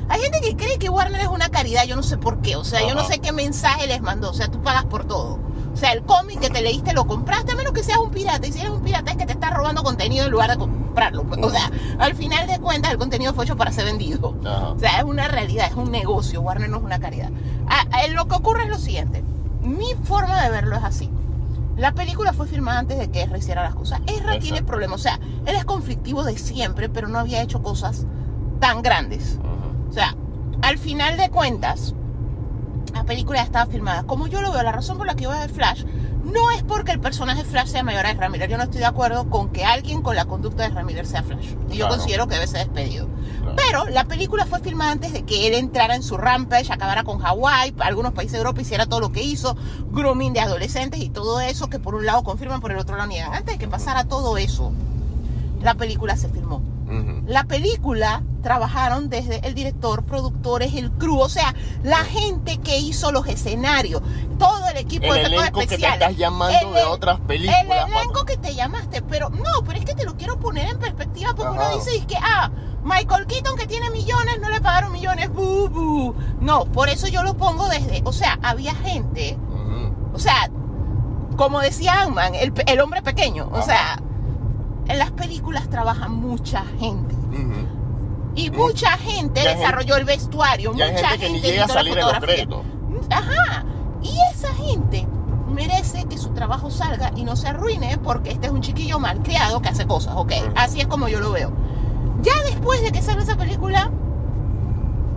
hay 0.09 0.21
gente 0.21 0.41
que 0.41 0.57
cree 0.57 0.79
que 0.79 0.89
Warner 0.89 1.21
es 1.21 1.29
una 1.29 1.49
caridad, 1.49 1.85
yo 1.85 1.97
no 1.97 2.03
sé 2.03 2.19
por 2.19 2.41
qué. 2.41 2.57
O 2.57 2.65
sea, 2.65 2.87
yo 2.87 2.95
no 2.95 3.05
sé 3.05 3.19
qué 3.19 3.33
mensaje 3.33 3.87
les 3.87 4.03
mandó. 4.03 4.31
O 4.31 4.35
sea, 4.35 4.49
tú 4.49 4.63
pagas 4.63 4.85
por 4.85 5.05
todo. 5.07 5.39
O 5.73 5.77
sea, 5.77 5.93
el 5.93 6.03
cómic 6.03 6.39
que 6.39 6.51
te 6.51 6.63
leíste 6.63 6.93
lo 6.93 7.05
compraste, 7.05 7.53
a 7.53 7.57
menos 7.57 7.73
que 7.73 7.83
seas 7.83 7.99
un 7.99 8.11
pirata. 8.11 8.47
Y 8.47 8.53
si 8.53 8.61
eres 8.61 8.71
un 8.71 8.83
pirata 8.83 9.11
es 9.11 9.17
que 9.17 9.27
te 9.27 9.33
estás 9.33 9.53
robando 9.53 9.83
contenido 9.83 10.27
en 10.27 10.31
lugar 10.31 10.51
de 10.51 10.57
comprarlo. 10.57 11.25
pues. 11.25 11.43
O 11.43 11.51
sea, 11.51 11.71
al 11.99 12.15
final 12.15 12.47
de 12.47 12.61
cuentas 12.61 12.93
el 12.93 12.99
contenido 12.99 13.35
fue 13.35 13.45
hecho 13.45 13.57
para 13.57 13.73
ser 13.73 13.87
vendido. 13.87 14.37
Ajá. 14.45 14.69
O 14.69 14.79
sea, 14.79 14.99
es 14.99 15.05
una 15.05 15.27
realidad, 15.27 15.67
es 15.69 15.75
un 15.75 15.91
negocio. 15.91 16.41
Warner 16.43 16.69
no 16.69 16.77
es 16.77 16.83
una 16.85 17.01
caridad. 17.01 17.31
Ah, 17.67 17.85
ah, 17.91 18.07
lo 18.09 18.29
que 18.29 18.37
ocurre 18.37 18.65
es 18.65 18.69
lo 18.69 18.79
siguiente. 18.79 19.25
Mi 19.63 19.95
forma 20.05 20.43
de 20.43 20.51
verlo 20.51 20.77
es 20.77 20.85
así. 20.85 21.11
La 21.77 21.93
película 21.93 22.33
fue 22.33 22.47
filmada 22.47 22.79
antes 22.79 22.99
de 22.99 23.11
que 23.11 23.23
Ezra 23.23 23.39
hiciera 23.39 23.63
las 23.63 23.75
cosas. 23.75 24.01
Ezra 24.07 24.39
tiene 24.39 24.63
problemas. 24.63 25.01
O 25.01 25.03
sea, 25.03 25.19
él 25.45 25.57
es 25.57 25.65
conflictivo 25.65 26.23
de 26.23 26.39
siempre, 26.39 26.89
pero 26.89 27.09
no 27.09 27.19
había 27.19 27.43
hecho 27.43 27.63
cosas 27.63 28.07
tan 28.61 28.83
grandes. 28.83 29.39
O 29.95 29.97
sea, 29.97 30.17
al 30.63 30.77
final 30.77 31.17
de 31.17 31.31
cuentas, 31.31 31.95
la 32.93 33.05
película 33.05 33.39
ya 33.39 33.45
estaba 33.45 33.71
filmada. 33.71 34.03
Como 34.03 34.27
yo 34.27 34.43
lo 34.43 34.51
veo, 34.51 34.61
la 34.65 34.73
razón 34.73 34.99
por 34.99 35.07
la 35.07 35.15
que 35.15 35.29
veo 35.29 35.37
a 35.37 35.47
Flash 35.47 35.85
no 36.25 36.51
es 36.51 36.65
porque 36.65 36.91
el 36.91 36.99
personaje 36.99 37.45
Flash 37.45 37.69
sea 37.69 37.85
mayor 37.85 38.05
a 38.05 38.29
Miller. 38.29 38.51
Yo 38.51 38.57
no 38.57 38.65
estoy 38.65 38.81
de 38.81 38.87
acuerdo 38.87 39.31
con 39.31 39.51
que 39.51 39.65
alguien 39.65 40.03
con 40.03 40.17
la 40.17 40.25
conducta 40.25 40.69
de 40.69 40.83
Miller 40.83 41.07
sea 41.07 41.23
Flash. 41.23 41.55
Y 41.71 41.77
yo 41.77 41.87
considero 41.87 42.27
que 42.27 42.35
debe 42.35 42.49
ser 42.49 42.67
despedido. 42.67 43.07
Claro. 43.41 43.55
Pero 43.55 43.85
la 43.87 44.07
película 44.07 44.47
fue 44.47 44.59
filmada 44.59 44.91
antes 44.91 45.13
de 45.13 45.23
que 45.23 45.47
él 45.47 45.55
entrara 45.55 45.95
en 45.95 46.03
su 46.03 46.17
rampage, 46.17 46.73
acabara 46.73 47.05
con 47.05 47.21
Hawái, 47.21 47.77
algunos 47.79 48.15
países 48.15 48.33
de 48.33 48.39
Europa 48.39 48.63
hiciera 48.63 48.87
todo 48.87 48.99
lo 48.99 49.13
que 49.13 49.23
hizo, 49.23 49.57
grooming 49.93 50.33
de 50.33 50.41
adolescentes 50.41 50.99
y 50.99 51.09
todo 51.09 51.39
eso 51.41 51.71
que 51.71 51.79
por 51.79 51.95
un 51.95 52.05
lado 52.05 52.25
confirman, 52.25 52.61
por 52.61 52.73
el 52.73 52.79
otro 52.79 52.97
lado 52.97 53.09
niegan. 53.09 53.33
Antes 53.33 53.55
de 53.55 53.59
que 53.61 53.69
pasara 53.69 54.07
todo 54.07 54.39
eso, 54.39 54.73
la 55.63 55.75
película 55.75 56.17
se 56.17 56.29
filmó. 56.31 56.74
La 57.27 57.45
película 57.45 58.23
trabajaron 58.43 59.09
desde 59.09 59.47
el 59.47 59.55
director, 59.55 60.05
productores, 60.05 60.75
el 60.75 60.91
crew, 60.93 61.19
o 61.19 61.29
sea, 61.31 61.55
la 61.83 62.05
gente 62.05 62.59
que 62.59 62.79
hizo 62.79 63.11
los 63.11 63.27
escenarios, 63.27 64.03
todo 64.39 64.69
el 64.69 64.77
equipo 64.77 65.07
El 65.07 65.13
de 65.15 65.21
efectos 65.21 65.41
elenco 65.41 65.61
que 65.61 65.67
te 65.67 65.75
especiales. 65.75 66.01
estás 66.03 66.19
llamando 66.19 66.73
de 66.73 66.85
otras 66.85 67.21
películas, 67.21 67.61
El 67.63 67.71
elenco 67.93 68.25
que 68.27 68.37
te 68.37 68.55
llamaste, 68.55 69.01
pero 69.03 69.31
no, 69.31 69.65
pero 69.67 69.79
es 69.79 69.87
que 69.87 69.95
te 69.95 70.05
lo 70.05 70.17
quiero 70.17 70.39
poner 70.39 70.69
en 70.69 70.79
perspectiva 70.79 71.35
porque 71.35 71.57
Ajá. 71.59 71.69
uno 71.69 71.77
dice 71.79 71.97
es 71.97 72.05
que, 72.05 72.17
ah, 72.21 72.51
Michael 72.83 73.27
Keaton 73.27 73.57
que 73.57 73.67
tiene 73.67 73.89
millones, 73.91 74.39
no 74.43 74.51
le 74.51 74.61
pagaron 74.61 74.93
millones, 74.93 75.33
bu, 75.33 75.71
bu. 75.71 76.15
No, 76.41 76.67
por 76.67 76.91
eso 76.91 77.09
yo 77.09 77.23
lo 77.23 77.35
pongo 77.39 77.67
desde, 77.71 78.03
o 78.05 78.13
sea, 78.13 78.39
había 78.43 78.75
gente, 78.75 79.39
o 80.13 80.19
sea, 80.19 80.51
como 81.39 81.61
decía 81.61 82.03
Ant-Man, 82.03 82.35
el, 82.35 82.53
el 82.67 82.81
hombre 82.81 83.01
pequeño, 83.01 83.49
o 83.51 83.63
sea, 83.63 83.99
en 84.89 84.99
las 84.99 85.11
películas 85.13 85.69
trabaja 85.69 86.09
mucha 86.09 86.65
gente. 86.79 87.15
Ujú. 87.15 87.69
Y 88.37 88.51
Mm. 88.51 88.57
mucha 88.57 88.91
gente 88.99 89.43
Ya 89.43 89.55
desarrolló 89.57 89.97
el 89.97 90.05
vestuario, 90.05 90.73
mucha 90.73 90.87
gente 90.87 91.19
que 91.19 91.27
ni 91.29 91.35
gente 91.35 91.49
llega 91.53 91.65
a 91.65 91.69
salir 91.69 91.93
en 91.99 92.05
los 92.05 92.15
fotografía. 92.15 92.47
créditos. 92.47 92.65
Ajá. 93.11 93.65
Y 94.03 94.17
esa 94.33 94.53
gente 94.55 95.07
merece 95.49 96.05
que 96.07 96.19
su 96.19 96.31
trabajo 96.31 96.71
salga 96.71 97.13
y 97.17 97.23
no 97.25 97.37
se 97.37 97.47
arruine 97.49 97.97
porque 97.99 98.31
este 98.33 98.47
es 98.49 98.53
un 98.53 98.61
chiquillo 98.61 98.99
malcriado 98.99 99.63
que 99.63 99.69
hace 99.69 99.87
cosas, 99.87 100.15
¿ok? 100.17 100.33
Ujú. 100.47 100.53
Así 100.57 100.81
es 100.81 100.87
como 100.89 101.09
yo 101.09 101.21
lo 101.21 101.31
veo. 101.33 101.53
Ya 102.23 102.33
después 102.51 102.83
de 102.83 102.91
que 102.91 103.03
salga 103.03 103.23
esa 103.23 103.37
película, 103.37 103.91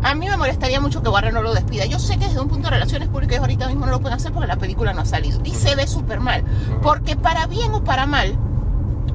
a 0.03 0.13
mí 0.13 0.27
me 0.29 0.37
molestaría 0.37 0.79
mucho 0.79 1.01
que 1.01 1.09
Warner 1.09 1.33
no 1.33 1.41
lo 1.41 1.53
despida. 1.55 1.85
Yo 1.85 1.97
sé 1.99 2.17
que 2.19 2.25
desde 2.27 2.39
un 2.39 2.47
punto 2.49 2.67
de 2.67 2.75
relaciones 2.75 3.09
públicas 3.09 3.39
ahorita 3.39 3.67
mismo 3.67 3.85
no 3.87 3.93
lo 3.93 3.99
pueden 3.99 4.15
hacer 4.17 4.31
porque 4.31 4.47
la 4.47 4.57
película 4.57 4.93
no 4.93 5.01
ha 5.01 5.05
salido. 5.05 5.39
Y 5.43 5.51
se 5.51 5.75
ve 5.75 5.87
súper 5.87 6.19
mal. 6.19 6.43
Porque 6.83 7.15
para 7.15 7.47
bien 7.47 7.73
o 7.73 7.83
para 7.83 8.05
mal, 8.05 8.37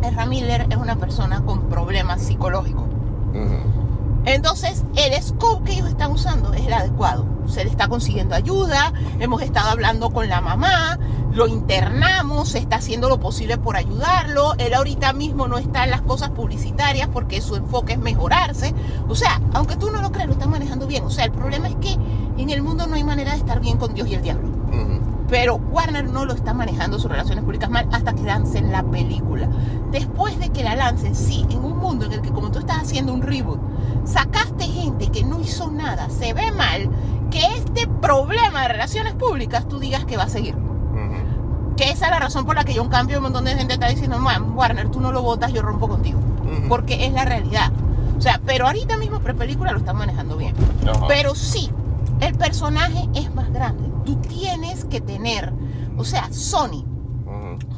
Ezra 0.02 0.26
Miller 0.26 0.66
es 0.70 0.76
una 0.76 0.96
persona 0.96 1.42
con 1.42 1.68
problemas 1.68 2.22
psicológicos. 2.22 2.84
Entonces, 4.24 4.84
el 4.94 5.20
scope 5.20 5.64
que 5.64 5.72
ellos 5.72 5.88
están 5.88 6.12
usando 6.12 6.52
es 6.52 6.66
el 6.66 6.72
adecuado. 6.72 7.26
Se 7.46 7.64
le 7.64 7.70
está 7.70 7.88
consiguiendo 7.88 8.36
ayuda, 8.36 8.92
hemos 9.18 9.42
estado 9.42 9.70
hablando 9.70 10.10
con 10.10 10.28
la 10.28 10.40
mamá, 10.40 10.96
lo 11.32 11.48
internamos, 11.48 12.50
se 12.50 12.58
está 12.58 12.76
haciendo 12.76 13.08
lo 13.08 13.18
posible 13.18 13.58
por 13.58 13.76
ayudarlo. 13.76 14.54
Él 14.58 14.74
ahorita 14.74 15.12
mismo 15.12 15.48
no 15.48 15.58
está 15.58 15.84
en 15.84 15.90
las 15.90 16.02
cosas 16.02 16.30
publicitarias 16.30 17.08
porque 17.12 17.40
su 17.40 17.56
enfoque 17.56 17.94
es 17.94 17.98
mejorarse. 17.98 18.74
O 19.08 19.16
sea, 19.16 19.40
aunque 19.54 19.76
tú 19.76 19.90
no 19.90 20.00
lo 20.00 20.12
creas, 20.12 20.28
lo 20.28 20.34
están 20.34 20.50
manejando 20.50 20.86
bien. 20.86 21.04
O 21.04 21.10
sea, 21.10 21.24
el 21.24 21.32
problema 21.32 21.68
es 21.68 21.74
que 21.76 21.96
en 22.38 22.50
el 22.50 22.62
mundo 22.62 22.86
no 22.86 22.94
hay 22.94 23.04
manera 23.04 23.32
de 23.32 23.38
estar 23.38 23.60
bien 23.60 23.76
con 23.76 23.92
Dios 23.92 24.06
y 24.08 24.14
el 24.14 24.22
diablo. 24.22 24.51
Pero 25.28 25.56
Warner 25.56 26.04
no 26.04 26.24
lo 26.24 26.34
está 26.34 26.52
manejando 26.52 26.98
sus 26.98 27.10
relaciones 27.10 27.44
públicas 27.44 27.70
mal 27.70 27.88
hasta 27.92 28.12
que 28.12 28.22
lancen 28.22 28.70
la 28.70 28.82
película. 28.82 29.48
Después 29.90 30.38
de 30.38 30.50
que 30.50 30.62
la 30.62 30.76
lancen, 30.76 31.14
sí, 31.14 31.46
en 31.50 31.64
un 31.64 31.78
mundo 31.78 32.06
en 32.06 32.12
el 32.12 32.20
que 32.20 32.30
como 32.30 32.50
tú 32.50 32.58
estás 32.58 32.82
haciendo 32.82 33.12
un 33.14 33.22
reboot, 33.22 33.60
sacaste 34.04 34.64
gente 34.64 35.08
que 35.08 35.24
no 35.24 35.40
hizo 35.40 35.70
nada, 35.70 36.10
se 36.10 36.34
ve 36.34 36.50
mal, 36.52 36.90
que 37.30 37.44
este 37.56 37.86
problema 37.86 38.62
de 38.62 38.68
relaciones 38.68 39.14
públicas 39.14 39.66
tú 39.68 39.78
digas 39.78 40.04
que 40.04 40.16
va 40.16 40.24
a 40.24 40.28
seguir. 40.28 40.54
Que 41.76 41.84
esa 41.84 42.04
es 42.04 42.10
la 42.10 42.18
razón 42.18 42.44
por 42.44 42.54
la 42.54 42.64
que 42.64 42.74
yo 42.74 42.82
un 42.82 42.90
cambio 42.90 43.16
un 43.16 43.22
montón 43.22 43.46
de 43.46 43.54
gente 43.54 43.74
está 43.74 43.88
diciendo, 43.88 44.18
man, 44.18 44.52
Warner, 44.54 44.90
tú 44.90 45.00
no 45.00 45.10
lo 45.10 45.22
votas, 45.22 45.52
yo 45.52 45.62
rompo 45.62 45.88
contigo. 45.88 46.20
Porque 46.68 47.06
es 47.06 47.12
la 47.14 47.24
realidad. 47.24 47.72
O 48.18 48.20
sea, 48.20 48.40
pero 48.44 48.66
ahorita 48.66 48.98
mismo 48.98 49.20
prepelícula 49.20 49.72
lo 49.72 49.78
están 49.78 49.96
manejando 49.96 50.36
bien. 50.36 50.54
Ajá. 50.86 51.06
Pero 51.08 51.34
sí, 51.34 51.70
el 52.22 52.38
personaje 52.38 53.08
es 53.14 53.34
más 53.34 53.52
grande. 53.52 53.90
Tú 54.04 54.16
tienes 54.20 54.84
que 54.84 55.00
tener, 55.00 55.52
o 55.98 56.04
sea, 56.04 56.32
Sony 56.32 56.84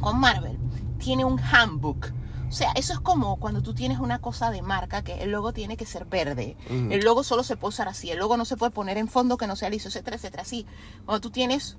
con 0.01 0.19
Marvel 0.19 0.59
tiene 0.99 1.25
un 1.25 1.39
handbook. 1.39 2.13
O 2.47 2.51
sea, 2.51 2.71
eso 2.73 2.93
es 2.93 2.99
como 2.99 3.37
cuando 3.37 3.63
tú 3.63 3.73
tienes 3.73 3.97
una 3.97 4.19
cosa 4.19 4.51
de 4.51 4.61
marca 4.61 5.01
que 5.03 5.23
el 5.23 5.31
logo 5.31 5.51
tiene 5.51 5.77
que 5.77 5.85
ser 5.87 6.05
verde. 6.05 6.55
El 6.69 7.03
logo 7.03 7.23
solo 7.23 7.43
se 7.43 7.57
puede 7.57 7.69
usar 7.69 7.87
así. 7.87 8.11
El 8.11 8.19
logo 8.19 8.37
no 8.37 8.45
se 8.45 8.55
puede 8.55 8.71
poner 8.71 8.97
en 8.97 9.07
fondo 9.07 9.35
que 9.35 9.47
no 9.47 9.55
sea 9.55 9.71
liso, 9.71 9.89
etcétera, 9.89 10.17
etcétera. 10.17 10.43
Así. 10.43 10.65
Cuando 11.05 11.21
tú 11.21 11.31
tienes 11.31 11.77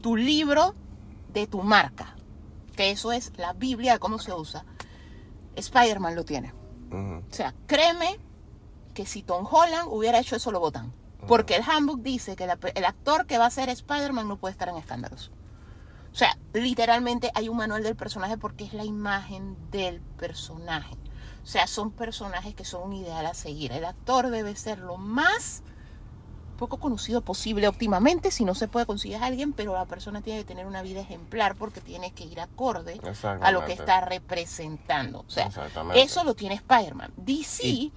tu 0.00 0.16
libro 0.16 0.74
de 1.32 1.46
tu 1.46 1.62
marca, 1.62 2.16
que 2.74 2.90
eso 2.90 3.12
es 3.12 3.32
la 3.38 3.52
Biblia 3.52 3.94
de 3.94 3.98
cómo 4.00 4.18
se 4.18 4.32
usa. 4.32 4.64
Spider-Man 5.54 6.16
lo 6.16 6.24
tiene. 6.24 6.52
O 6.90 7.22
sea, 7.32 7.54
créeme 7.66 8.18
que 8.92 9.06
si 9.06 9.22
Tom 9.22 9.46
Holland 9.48 9.88
hubiera 9.88 10.18
hecho 10.18 10.34
eso, 10.34 10.50
lo 10.50 10.58
votan. 10.58 10.92
Porque 11.26 11.56
el 11.56 11.62
handbook 11.62 12.00
dice 12.02 12.36
que 12.36 12.46
la- 12.46 12.58
el 12.74 12.84
actor 12.84 13.26
que 13.26 13.38
va 13.38 13.46
a 13.46 13.50
ser 13.50 13.68
Spider-Man 13.68 14.28
no 14.28 14.36
puede 14.36 14.52
estar 14.52 14.68
en 14.68 14.76
escándalos. 14.76 15.30
O 16.12 16.14
sea, 16.14 16.36
literalmente 16.52 17.30
hay 17.34 17.48
un 17.48 17.56
manual 17.56 17.82
del 17.82 17.96
personaje 17.96 18.36
porque 18.36 18.64
es 18.64 18.74
la 18.74 18.84
imagen 18.84 19.56
del 19.70 20.00
personaje. 20.00 20.94
O 21.42 21.46
sea, 21.46 21.66
son 21.66 21.90
personajes 21.90 22.54
que 22.54 22.64
son 22.64 22.82
un 22.82 22.92
ideal 22.92 23.24
a 23.26 23.34
seguir. 23.34 23.72
El 23.72 23.84
actor 23.84 24.30
debe 24.30 24.54
ser 24.54 24.78
lo 24.78 24.96
más 24.98 25.62
poco 26.58 26.76
conocido 26.78 27.22
posible 27.22 27.66
óptimamente. 27.66 28.30
Si 28.30 28.44
no 28.44 28.54
se 28.54 28.68
puede 28.68 28.86
conseguir 28.86 29.16
a 29.16 29.26
alguien, 29.26 29.52
pero 29.52 29.72
la 29.72 29.86
persona 29.86 30.20
tiene 30.20 30.40
que 30.40 30.44
tener 30.44 30.66
una 30.66 30.82
vida 30.82 31.00
ejemplar 31.00 31.56
porque 31.56 31.80
tiene 31.80 32.12
que 32.12 32.24
ir 32.24 32.40
acorde 32.40 33.00
a 33.46 33.50
lo 33.50 33.60
que 33.64 33.72
está 33.80 34.00
representando. 34.02 35.20
O 35.26 35.30
sea, 35.30 35.46
eso 35.96 36.22
lo 36.24 36.34
tiene 36.34 36.54
Spider-Man. 36.56 37.12
DC 37.16 37.66
Y 37.66 37.92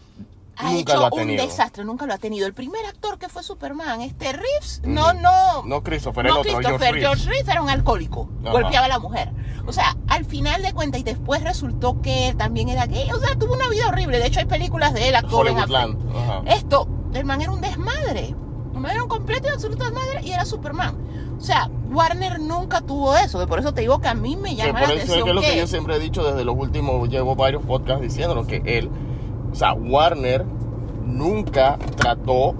ha 0.57 0.63
nunca 0.71 0.79
hecho 0.93 0.95
lo 0.99 1.05
ha 1.05 1.21
un 1.21 1.27
desastre, 1.35 1.83
nunca 1.85 2.05
lo 2.05 2.13
ha 2.13 2.17
tenido. 2.17 2.47
El 2.47 2.53
primer 2.53 2.85
actor 2.85 3.17
que 3.17 3.29
fue 3.29 3.43
Superman, 3.43 4.01
este 4.01 4.31
Reeves, 4.33 4.79
Ujú. 4.83 4.91
no, 4.91 5.13
no. 5.13 5.63
No 5.65 5.83
Christopher, 5.83 6.25
el 6.27 6.33
no 6.33 6.39
otro, 6.39 6.51
George 6.51 6.67
Christopher, 6.67 6.93
Reeves. 6.93 7.07
George 7.09 7.29
Reeves 7.29 7.47
era 7.49 7.61
un 7.61 7.69
alcohólico, 7.69 8.29
Ajá. 8.43 8.51
golpeaba 8.51 8.85
a 8.85 8.89
la 8.89 8.99
mujer. 8.99 9.31
O 9.67 9.73
sea, 9.73 9.95
al 10.07 10.25
final 10.25 10.61
de 10.61 10.73
cuentas, 10.73 11.01
y 11.01 11.03
después 11.03 11.41
resultó 11.43 12.01
que 12.01 12.29
él 12.29 12.37
también 12.37 12.69
era 12.69 12.85
gay. 12.85 13.09
O 13.11 13.19
sea, 13.19 13.35
tuvo 13.37 13.53
una 13.53 13.67
vida 13.69 13.87
horrible. 13.87 14.19
De 14.19 14.27
hecho, 14.27 14.39
hay 14.39 14.45
películas 14.45 14.93
de 14.93 15.09
él, 15.09 15.15
actuó 15.15 15.45
en. 15.47 15.57
Esto, 16.47 16.87
el 17.13 17.25
man 17.25 17.41
era 17.41 17.51
un 17.51 17.61
desmadre. 17.61 18.35
El 18.73 18.79
man 18.81 18.91
era 18.91 19.03
un 19.03 19.09
completo 19.09 19.47
y 19.47 19.51
absoluto 19.51 19.85
desmadre 19.85 20.21
y 20.23 20.31
era 20.31 20.45
Superman. 20.45 20.97
O 21.37 21.41
sea, 21.41 21.69
Warner 21.89 22.39
nunca 22.39 22.81
tuvo 22.81 23.15
eso. 23.15 23.39
que 23.39 23.47
Por 23.47 23.59
eso 23.59 23.73
te 23.73 23.81
digo 23.81 23.99
que 23.99 24.07
a 24.07 24.13
mí 24.13 24.35
me 24.35 24.49
Que 24.49 24.55
llama 24.67 24.79
por 24.81 24.89
la 24.89 24.95
eso 24.95 25.15
es 25.15 25.25
lo 25.33 25.41
que- 25.41 25.57
yo 25.57 25.67
siempre 25.67 25.95
he 25.95 25.99
dicho 25.99 26.23
desde 26.23 26.43
los 26.45 26.55
últimos, 26.57 27.07
llevo 27.09 27.35
varios 27.35 27.63
podcasts 27.63 28.01
diciéndolo, 28.01 28.45
que 28.47 28.61
él, 28.65 28.89
o 29.55 29.57
sea, 29.57 29.71
Warner 29.71 30.43
nunca 31.05 31.77
trató 31.95 32.53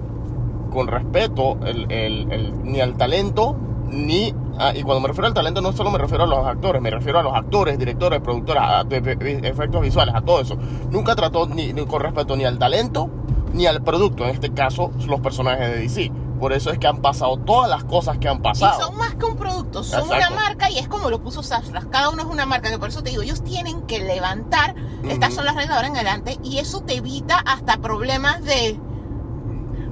con 0.70 0.86
respeto 0.88 1.58
el, 1.66 1.92
el- 1.92 2.62
ni 2.64 2.80
al 2.80 2.96
talento, 2.96 3.54
ni, 3.90 4.28
y 4.74 4.82
cuando 4.82 5.00
me 5.00 5.08
refiero 5.08 5.26
al 5.26 5.34
talento 5.34 5.60
no 5.60 5.72
solo 5.72 5.90
me 5.90 5.98
refiero 5.98 6.24
a 6.24 6.26
los 6.26 6.46
actores, 6.46 6.80
me 6.80 6.90
refiero 6.90 7.18
a 7.18 7.22
los 7.22 7.34
actores, 7.34 7.78
directores, 7.78 8.20
productores, 8.20 8.62
a- 8.62 8.84
efectos 8.90 9.82
visuales, 9.82 10.14
a 10.14 10.22
todo 10.22 10.40
eso. 10.40 10.56
Nunca 10.90 11.14
trató 11.14 11.46
ni, 11.46 11.74
ni 11.74 11.84
con 11.84 12.00
respeto 12.00 12.34
ni 12.34 12.44
al 12.46 12.58
talento, 12.58 13.10
ni 13.52 13.66
al 13.66 13.82
producto, 13.82 14.24
en 14.24 14.30
este 14.30 14.50
caso 14.54 14.90
los 15.06 15.20
personajes 15.20 15.68
de 15.68 15.78
DC. 15.80 16.10
Por 16.38 16.52
eso 16.52 16.70
es 16.70 16.78
que 16.78 16.86
han 16.86 17.00
pasado 17.00 17.38
todas 17.38 17.68
las 17.70 17.84
cosas 17.84 18.18
que 18.18 18.28
han 18.28 18.38
Y 18.38 18.42
pasado. 18.42 18.80
son 18.80 18.96
más 18.96 19.14
que 19.14 19.24
un 19.24 19.36
producto, 19.36 19.82
son 19.82 20.00
Exacto. 20.00 20.34
una 20.34 20.40
marca 20.42 20.70
y 20.70 20.78
es 20.78 20.86
como 20.88 21.08
lo 21.10 21.22
puso 21.22 21.42
Safras. 21.42 21.86
Cada 21.86 22.10
uno 22.10 22.22
es 22.22 22.28
una 22.28 22.44
marca, 22.46 22.70
que 22.70 22.78
por 22.78 22.88
eso 22.90 23.02
te 23.02 23.10
digo, 23.10 23.22
ellos 23.22 23.42
tienen 23.42 23.82
que 23.82 24.00
levantar, 24.00 24.74
estas 25.08 25.34
son 25.34 25.44
las 25.46 25.54
reglas 25.54 25.76
ahora 25.76 25.88
en 25.88 25.96
adelante, 25.96 26.38
y 26.42 26.58
eso 26.58 26.80
te 26.82 26.96
evita 26.96 27.38
hasta 27.38 27.78
problemas 27.78 28.42
de 28.44 28.78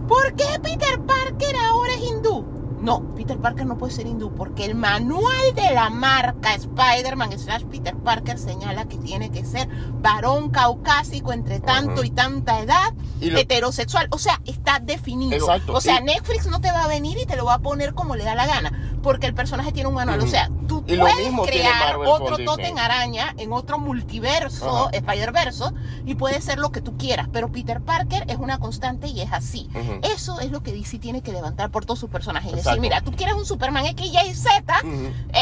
¿por 0.07 0.34
qué 0.34 0.45
Peter 0.62 1.01
Parker 1.07 1.57
ahora 1.57 1.95
es 1.95 2.03
hindú? 2.03 2.45
No, 2.85 3.14
Peter 3.14 3.39
Parker 3.39 3.64
no 3.64 3.78
puede 3.78 3.93
ser 3.95 4.07
hindú 4.07 4.35
porque 4.35 4.66
el 4.66 4.74
manual 4.74 5.55
de 5.55 5.72
la 5.72 5.89
marca 5.89 6.53
Spider-Man 6.55 7.39
slash 7.39 7.64
Peter 7.64 7.97
Parker 7.97 8.39
señala 8.39 8.85
que 8.87 8.99
tiene 8.99 9.30
que 9.30 9.43
ser 9.45 9.68
varón 10.03 10.51
caucásico 10.51 11.32
entre 11.32 11.61
tanto 11.61 12.05
y 12.05 12.11
tanta 12.11 12.61
edad, 12.61 12.93
Y 13.22 13.30
lo- 13.30 13.39
heterosexual. 13.39 14.09
O 14.11 14.18
sea, 14.18 14.41
está 14.45 14.80
definido. 14.80 15.35
Exacto, 15.35 15.72
O 15.72 15.80
sea, 15.80 16.01
y- 16.01 16.05
Netflix 16.05 16.47
no 16.47 16.61
te 16.61 16.70
va 16.70 16.85
a 16.85 16.89
venir 16.89 17.16
y 17.18 17.24
te 17.24 17.37
lo 17.37 17.47
va 17.47 17.55
a 17.55 17.59
poner 17.61 17.95
como 17.95 18.16
le 18.16 18.24
da 18.24 18.35
la 18.35 18.47
gana. 18.47 18.91
porque 19.05 19.26
el 19.26 19.35
personaje 19.35 19.70
tiene 19.70 19.91
un 19.91 19.95
manual. 19.97 20.18
O 20.20 20.26
sea, 20.26 20.49
tú 20.66 20.82
Y 20.87 20.97
puedes 20.97 21.16
crear 21.47 21.97
otro. 21.99 22.39
Totem 22.39 22.78
Araña 22.78 23.35
en 23.37 23.53
otro 23.53 23.78
multiverso, 23.78 24.87
Ajá. 24.87 24.91
Spider-Verso, 24.97 25.74
y 26.07 26.14
puede 26.14 26.41
ser 26.41 26.59
lo 26.59 26.72
que 26.72 26.80
tú 26.80 26.97
quieras. 26.97 27.28
Pero 27.30 27.53
Peter 27.53 27.82
Parker 27.82 28.24
es 28.28 28.39
una 28.39 28.59
constante 28.59 29.09
y 29.09 29.20
es 29.20 29.30
así. 29.30 29.68
Eso 30.03 30.41
es 30.41 30.51
lo 30.51 30.62
que 30.62 30.72
DC 30.72 30.99
tiene 30.99 31.20
que 31.20 31.32
levantar 31.32 31.70
por 31.70 31.85
todos 31.85 32.01
sus 32.01 32.09
personajes. 32.09 32.53
Decir, 32.77 32.81
mira, 32.81 33.01
tú 33.01 33.12
quieres 33.12 33.35
un 33.35 33.45
Superman 33.47 33.87
X, 33.87 34.07
Y, 34.12 34.35
Z, 34.35 34.62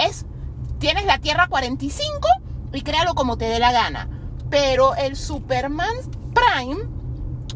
es, 0.06 0.26
tienes 0.78 1.04
la 1.06 1.18
Tierra 1.18 1.46
45 1.48 2.18
y 2.72 2.82
créalo 2.82 3.14
como 3.14 3.36
te 3.36 3.44
dé 3.46 3.58
la 3.58 3.72
gana. 3.72 4.08
Pero 4.50 4.94
el 4.96 5.16
Superman 5.16 5.94
Prime, 6.34 6.80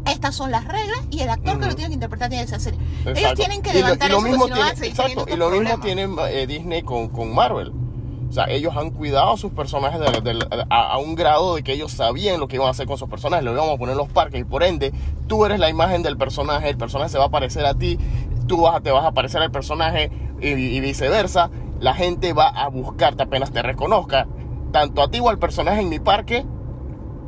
estas 0.07 0.35
son 0.35 0.51
las 0.51 0.65
reglas 0.67 0.99
y 1.11 1.21
el 1.21 1.29
actor 1.31 1.59
que 1.59 1.67
lo 1.67 1.75
tiene 1.75 1.89
que 1.89 1.95
interpretar 1.95 2.29
tiene 2.29 2.45
que 2.45 2.51
ser 2.51 2.61
serie. 2.61 2.81
Ellos 3.05 3.35
tienen 3.35 3.63
que 3.63 3.71
Y 3.71 3.73
lo- 3.75 3.79
levantar 3.81 4.09
y 4.11 4.13
lo 4.13 4.21
mismo 4.21 4.47
no 4.47 4.55
tiene- 4.55 4.71
exacto, 4.89 5.27
y 5.29 5.37
lo 5.37 5.51
mismo 5.51 5.65
problemas. 5.79 5.81
tiene 5.81 6.09
eh, 6.31 6.47
Disney 6.47 6.83
con, 6.83 7.09
con 7.09 7.35
Marvel. 7.35 7.73
O 8.29 8.33
sea, 8.33 8.47
ellos 8.51 8.77
han 8.77 8.91
cuidado 8.91 9.33
a 9.35 9.37
sus 9.37 9.53
personajes 9.53 10.01
de- 10.01 10.33
de- 10.33 10.47
a, 10.69 10.93
a 10.93 10.99
un 10.99 11.15
grado 11.15 11.55
de 11.55 11.63
que 11.63 11.73
ellos 11.73 11.93
sabían 11.93 12.41
lo 12.41 12.49
que 12.49 12.57
iban 12.57 12.69
a 12.69 12.71
hacer 12.73 12.87
con 12.87 12.99
sus 12.99 13.09
personajes, 13.09 13.45
lo 13.45 13.53
íbamos 13.53 13.75
a 13.75 13.79
poner 13.79 13.93
en 13.93 13.99
los 13.99 14.09
parques 14.09 14.41
y 14.41 14.45
por 14.45 14.63
ende 14.65 14.93
tú 15.29 15.45
eres 15.47 15.59
la 15.61 15.69
imagen 15.71 16.03
del 16.03 16.17
personaje, 16.17 16.69
el 16.69 16.77
personaje 16.77 17.11
se 17.11 17.19
va 17.19 17.27
a 17.27 17.31
parecer 17.31 17.65
a 17.67 17.75
ti, 17.75 17.99
tú 18.47 18.63
vas 18.63 18.77
a, 18.77 18.81
te 18.81 18.91
vas 18.91 19.05
a 19.05 19.13
parecer 19.13 19.43
al 19.43 19.51
personaje 19.51 20.11
y, 20.41 20.49
y 20.49 20.81
viceversa. 20.81 21.51
La 21.81 21.95
gente 21.95 22.33
va 22.33 22.49
a 22.49 22.69
buscarte 22.69 23.23
apenas 23.25 23.53
te 23.53 23.63
reconozca, 23.63 24.27
tanto 24.73 25.03
a 25.03 25.11
ti 25.11 25.21
o 25.21 25.29
al 25.29 25.39
personaje 25.39 25.81
en 25.81 25.89
mi 25.89 25.99
parque, 25.99 26.47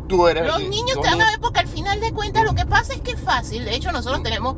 tú 0.09 0.27
eres... 0.27 0.47
Los 0.47 0.61
niños 0.61 0.97
los 0.97 1.05
te 1.05 1.11
van 1.11 1.21
a 1.21 1.31
ver 1.31 1.41
porque 1.41 1.61
al 1.61 1.69
final 1.69 2.01
de 2.01 2.13
cuentas 2.13 2.45
lo 2.45 2.55
que 2.55 2.67
pasa 2.67 2.95
es 2.95 3.01
que 3.03 3.13
es 3.13 3.21
fácil. 3.21 3.65
De 3.65 3.75
hecho, 3.75 3.93
nosotros 3.93 4.23
tenemos 4.23 4.57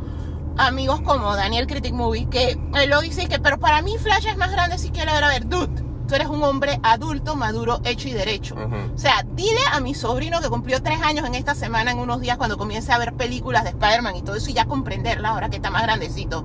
amigos 0.56 1.00
como 1.02 1.34
Daniel 1.34 1.66
Critic 1.66 1.92
Movie 1.92 2.28
que 2.28 2.58
él 2.74 2.90
lo 2.90 3.00
dice 3.00 3.28
que, 3.28 3.38
pero 3.38 3.58
para 3.58 3.82
mí 3.82 3.96
Flash 3.98 4.26
es 4.26 4.36
más 4.36 4.52
grande 4.52 4.78
si 4.78 4.90
quiero 4.90 5.12
ver 5.12 5.24
a 5.24 5.28
ver, 5.28 5.48
dude. 5.48 5.89
Tú 6.10 6.16
eres 6.16 6.26
un 6.26 6.42
hombre 6.42 6.80
adulto, 6.82 7.36
maduro, 7.36 7.80
hecho 7.84 8.08
y 8.08 8.12
derecho. 8.12 8.56
O 8.94 8.98
sea, 8.98 9.24
dile 9.36 9.60
a 9.72 9.78
mi 9.78 9.94
sobrino 9.94 10.40
que 10.40 10.48
cumplió 10.48 10.82
tres 10.82 11.00
años 11.02 11.24
en 11.24 11.36
esta 11.36 11.54
semana, 11.54 11.92
en 11.92 12.00
unos 12.00 12.20
días, 12.20 12.36
cuando 12.36 12.58
comience 12.58 12.92
a 12.92 12.98
ver 12.98 13.12
películas 13.14 13.62
de 13.62 13.70
Spider-Man 13.70 14.16
y 14.16 14.22
todo 14.22 14.34
eso, 14.34 14.50
y 14.50 14.54
ya 14.54 14.64
comprenderla 14.64 15.28
ahora 15.28 15.50
que 15.50 15.56
está 15.56 15.70
más 15.70 15.82
grandecito. 15.84 16.44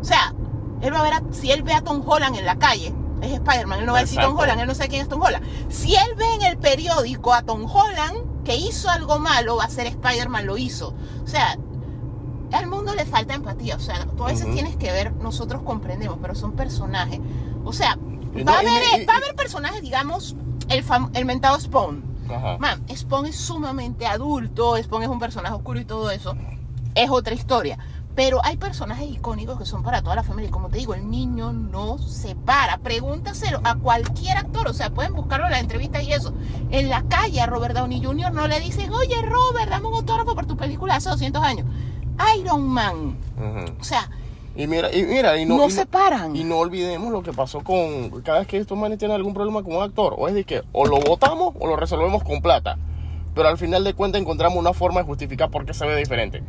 O 0.00 0.04
sea, 0.04 0.34
él 0.80 0.92
va 0.92 0.98
a 0.98 1.02
ver, 1.04 1.12
a- 1.12 1.22
si 1.30 1.52
él 1.52 1.62
ve 1.62 1.74
a 1.74 1.80
Tom 1.82 2.02
Holland 2.04 2.34
en 2.36 2.44
la 2.44 2.56
calle, 2.56 2.92
es 3.22 3.30
Spider-Man, 3.34 3.78
él 3.78 3.86
no 3.86 3.92
va 3.92 3.98
a 3.98 4.02
decir 4.02 4.18
Tom. 4.30 4.36
Holland, 4.36 4.60
él 4.62 4.66
no 4.66 4.74
sabe 4.74 4.88
quién 4.88 5.02
es 5.02 5.08
Tom 5.08 5.22
Holland. 5.22 5.46
Si 5.68 5.94
él 5.94 6.14
ve 6.16 6.34
en 6.34 6.42
el 6.42 6.58
periódico 6.58 7.32
a 7.32 7.42
Tom 7.42 7.66
Holland 7.72 8.42
que 8.44 8.56
hizo 8.56 8.90
algo 8.90 9.20
malo, 9.20 9.54
va 9.58 9.64
a 9.66 9.70
ser 9.70 9.86
Spider-Man, 9.86 10.44
lo 10.44 10.58
hizo. 10.58 10.92
O 11.22 11.28
sea, 11.28 11.56
al 12.52 12.66
mundo 12.66 12.94
le 12.96 13.04
falta 13.06 13.34
empatía. 13.34 13.76
O 13.76 13.80
sea, 13.80 14.06
tú 14.16 14.24
a 14.24 14.28
veces 14.28 14.50
tienes 14.52 14.76
que 14.76 14.90
ver, 14.92 15.12
nosotros 15.14 15.62
comprendemos, 15.62 16.18
pero 16.20 16.34
son 16.34 16.52
personajes. 16.52 17.20
O 17.64 17.72
sea, 17.72 17.96
Va, 18.42 18.54
a 18.56 18.58
haber, 18.60 19.02
y- 19.02 19.04
va 19.04 19.14
a 19.14 19.16
haber 19.18 19.34
personajes, 19.36 19.80
digamos, 19.82 20.34
el, 20.68 20.84
el 21.14 21.24
mentado 21.24 21.58
Spawn. 21.60 22.02
Ajá. 22.28 22.56
Man, 22.58 22.82
Spawn 22.94 23.26
es 23.26 23.36
sumamente 23.36 24.06
adulto, 24.06 24.76
Spawn 24.82 25.02
es 25.02 25.08
un 25.08 25.18
personaje 25.20 25.54
oscuro 25.54 25.78
y 25.78 25.84
todo 25.84 26.10
eso. 26.10 26.34
Es 26.94 27.10
otra 27.10 27.34
historia. 27.34 27.78
Pero 28.14 28.38
hay 28.44 28.56
personajes 28.56 29.10
icónicos 29.10 29.58
que 29.58 29.66
son 29.66 29.82
para 29.82 30.00
toda 30.00 30.14
la 30.14 30.22
familia. 30.22 30.48
Y 30.48 30.52
como 30.52 30.68
te 30.68 30.78
digo, 30.78 30.94
el 30.94 31.10
niño 31.10 31.52
no 31.52 31.98
se 31.98 32.36
para. 32.36 32.78
Pregúntaselo 32.78 33.60
a 33.64 33.74
cualquier 33.74 34.36
actor. 34.36 34.68
O 34.68 34.72
sea, 34.72 34.90
pueden 34.90 35.14
buscarlo 35.14 35.46
en 35.46 35.50
la 35.50 35.58
entrevista 35.58 36.00
y 36.00 36.12
eso. 36.12 36.32
En 36.70 36.88
la 36.90 37.02
calle 37.02 37.40
a 37.40 37.46
Robert 37.46 37.74
Downey 37.74 38.00
Jr. 38.04 38.32
no 38.32 38.46
le 38.46 38.60
dicen, 38.60 38.92
oye 38.92 39.20
Robert, 39.22 39.68
dame 39.68 39.88
un 39.88 39.94
autógrafo 39.94 40.34
por 40.36 40.46
tu 40.46 40.56
película 40.56 40.94
hace 40.94 41.10
200 41.10 41.42
años. 41.42 41.66
Iron 42.38 42.68
Man. 42.68 43.18
O 43.80 43.82
sea, 43.84 44.08
Y 44.56 44.66
mira, 44.68 44.94
y 44.94 45.02
mira, 45.02 45.36
y 45.36 45.44
no, 45.44 45.56
no, 45.56 45.66
y 45.66 45.70
se 45.70 45.84
paran. 45.84 46.36
Y 46.36 46.44
no 46.44 46.58
olvidemos 46.58 47.10
lo 47.10 47.22
que 47.22 47.32
pasó 47.32 47.62
con 47.62 48.22
cada 48.22 48.38
vez 48.38 48.46
que 48.46 48.58
estos 48.58 48.78
manes 48.78 48.98
tienen 48.98 49.16
algún 49.16 49.34
problema 49.34 49.62
con 49.62 49.76
un 49.76 49.82
actor, 49.82 50.14
o 50.16 50.28
es 50.28 50.34
de 50.34 50.44
que 50.44 50.62
o 50.72 50.86
lo 50.86 51.00
votamos 51.00 51.54
o 51.58 51.66
lo 51.66 51.76
resolvemos 51.76 52.22
con 52.22 52.40
plata. 52.40 52.78
Pero 53.34 53.48
al 53.48 53.58
final 53.58 53.82
de 53.82 53.94
cuentas 53.94 54.20
encontramos 54.20 54.58
una 54.58 54.72
forma 54.72 55.00
de 55.00 55.06
justificar 55.06 55.50
por 55.50 55.66
qué 55.66 55.74
se 55.74 55.84
ve 55.86 55.96
diferente. 55.96 56.42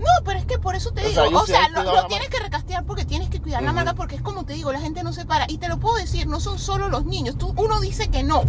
No, 0.00 0.24
pero 0.24 0.38
es 0.38 0.46
que 0.46 0.58
por 0.58 0.74
eso 0.74 0.92
te 0.92 1.02
O 1.02 1.08
digo, 1.08 1.20
sea, 1.20 1.38
o 1.38 1.46
sea, 1.46 1.68
lo, 1.68 2.06
tienes 2.06 2.28
que 2.28 2.38
recastear 2.38 2.84
porque 2.84 3.04
tienes 3.04 3.28
que 3.28 3.40
cuidar 3.40 3.62
la 3.62 3.72
marca 3.72 3.94
porque 3.94 4.16
es 4.16 4.22
como 4.22 4.44
te 4.44 4.54
digo, 4.54 4.72
la 4.72 4.80
gente 4.80 5.02
no 5.02 5.12
se 5.12 5.26
para. 5.26 5.44
Y 5.48 5.58
te 5.58 5.68
lo 5.68 5.78
puedo 5.78 5.96
decir, 5.96 6.26
no 6.26 6.40
son 6.40 6.58
solo 6.58 6.88
los 6.88 7.04
niños. 7.04 7.36
Tú, 7.36 7.52
uno 7.56 7.80
dice 7.80 8.08
que 8.08 8.22
no. 8.22 8.42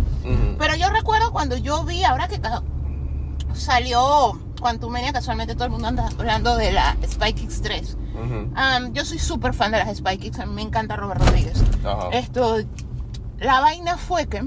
Pero 0.57 0.75
yo 0.75 0.89
recuerdo 0.89 1.31
cuando 1.31 1.57
yo 1.57 1.83
vi, 1.83 2.03
ahora 2.03 2.27
que 2.27 2.39
salió 3.53 4.39
Quantumania, 4.59 5.11
casualmente 5.13 5.53
todo 5.55 5.65
el 5.65 5.71
mundo 5.71 5.87
anda 5.87 6.07
hablando 6.17 6.55
de 6.55 6.71
la 6.71 6.95
Spy 7.07 7.33
Kids 7.33 7.61
3. 7.61 7.97
Ujú. 8.13 8.51
Am, 8.55 8.93
yo 8.93 9.03
soy 9.05 9.17
súper 9.19 9.53
fan 9.53 9.71
de 9.71 9.79
las 9.79 9.97
Spy 9.97 10.17
Kids, 10.17 10.39
a 10.39 10.45
mí 10.45 10.53
me 10.53 10.61
encanta 10.61 10.95
Robert 10.95 11.21
Rodríguez. 11.21 11.61
Esto, 12.11 12.57
la 13.39 13.59
vaina 13.61 13.97
fue 13.97 14.27
que 14.27 14.43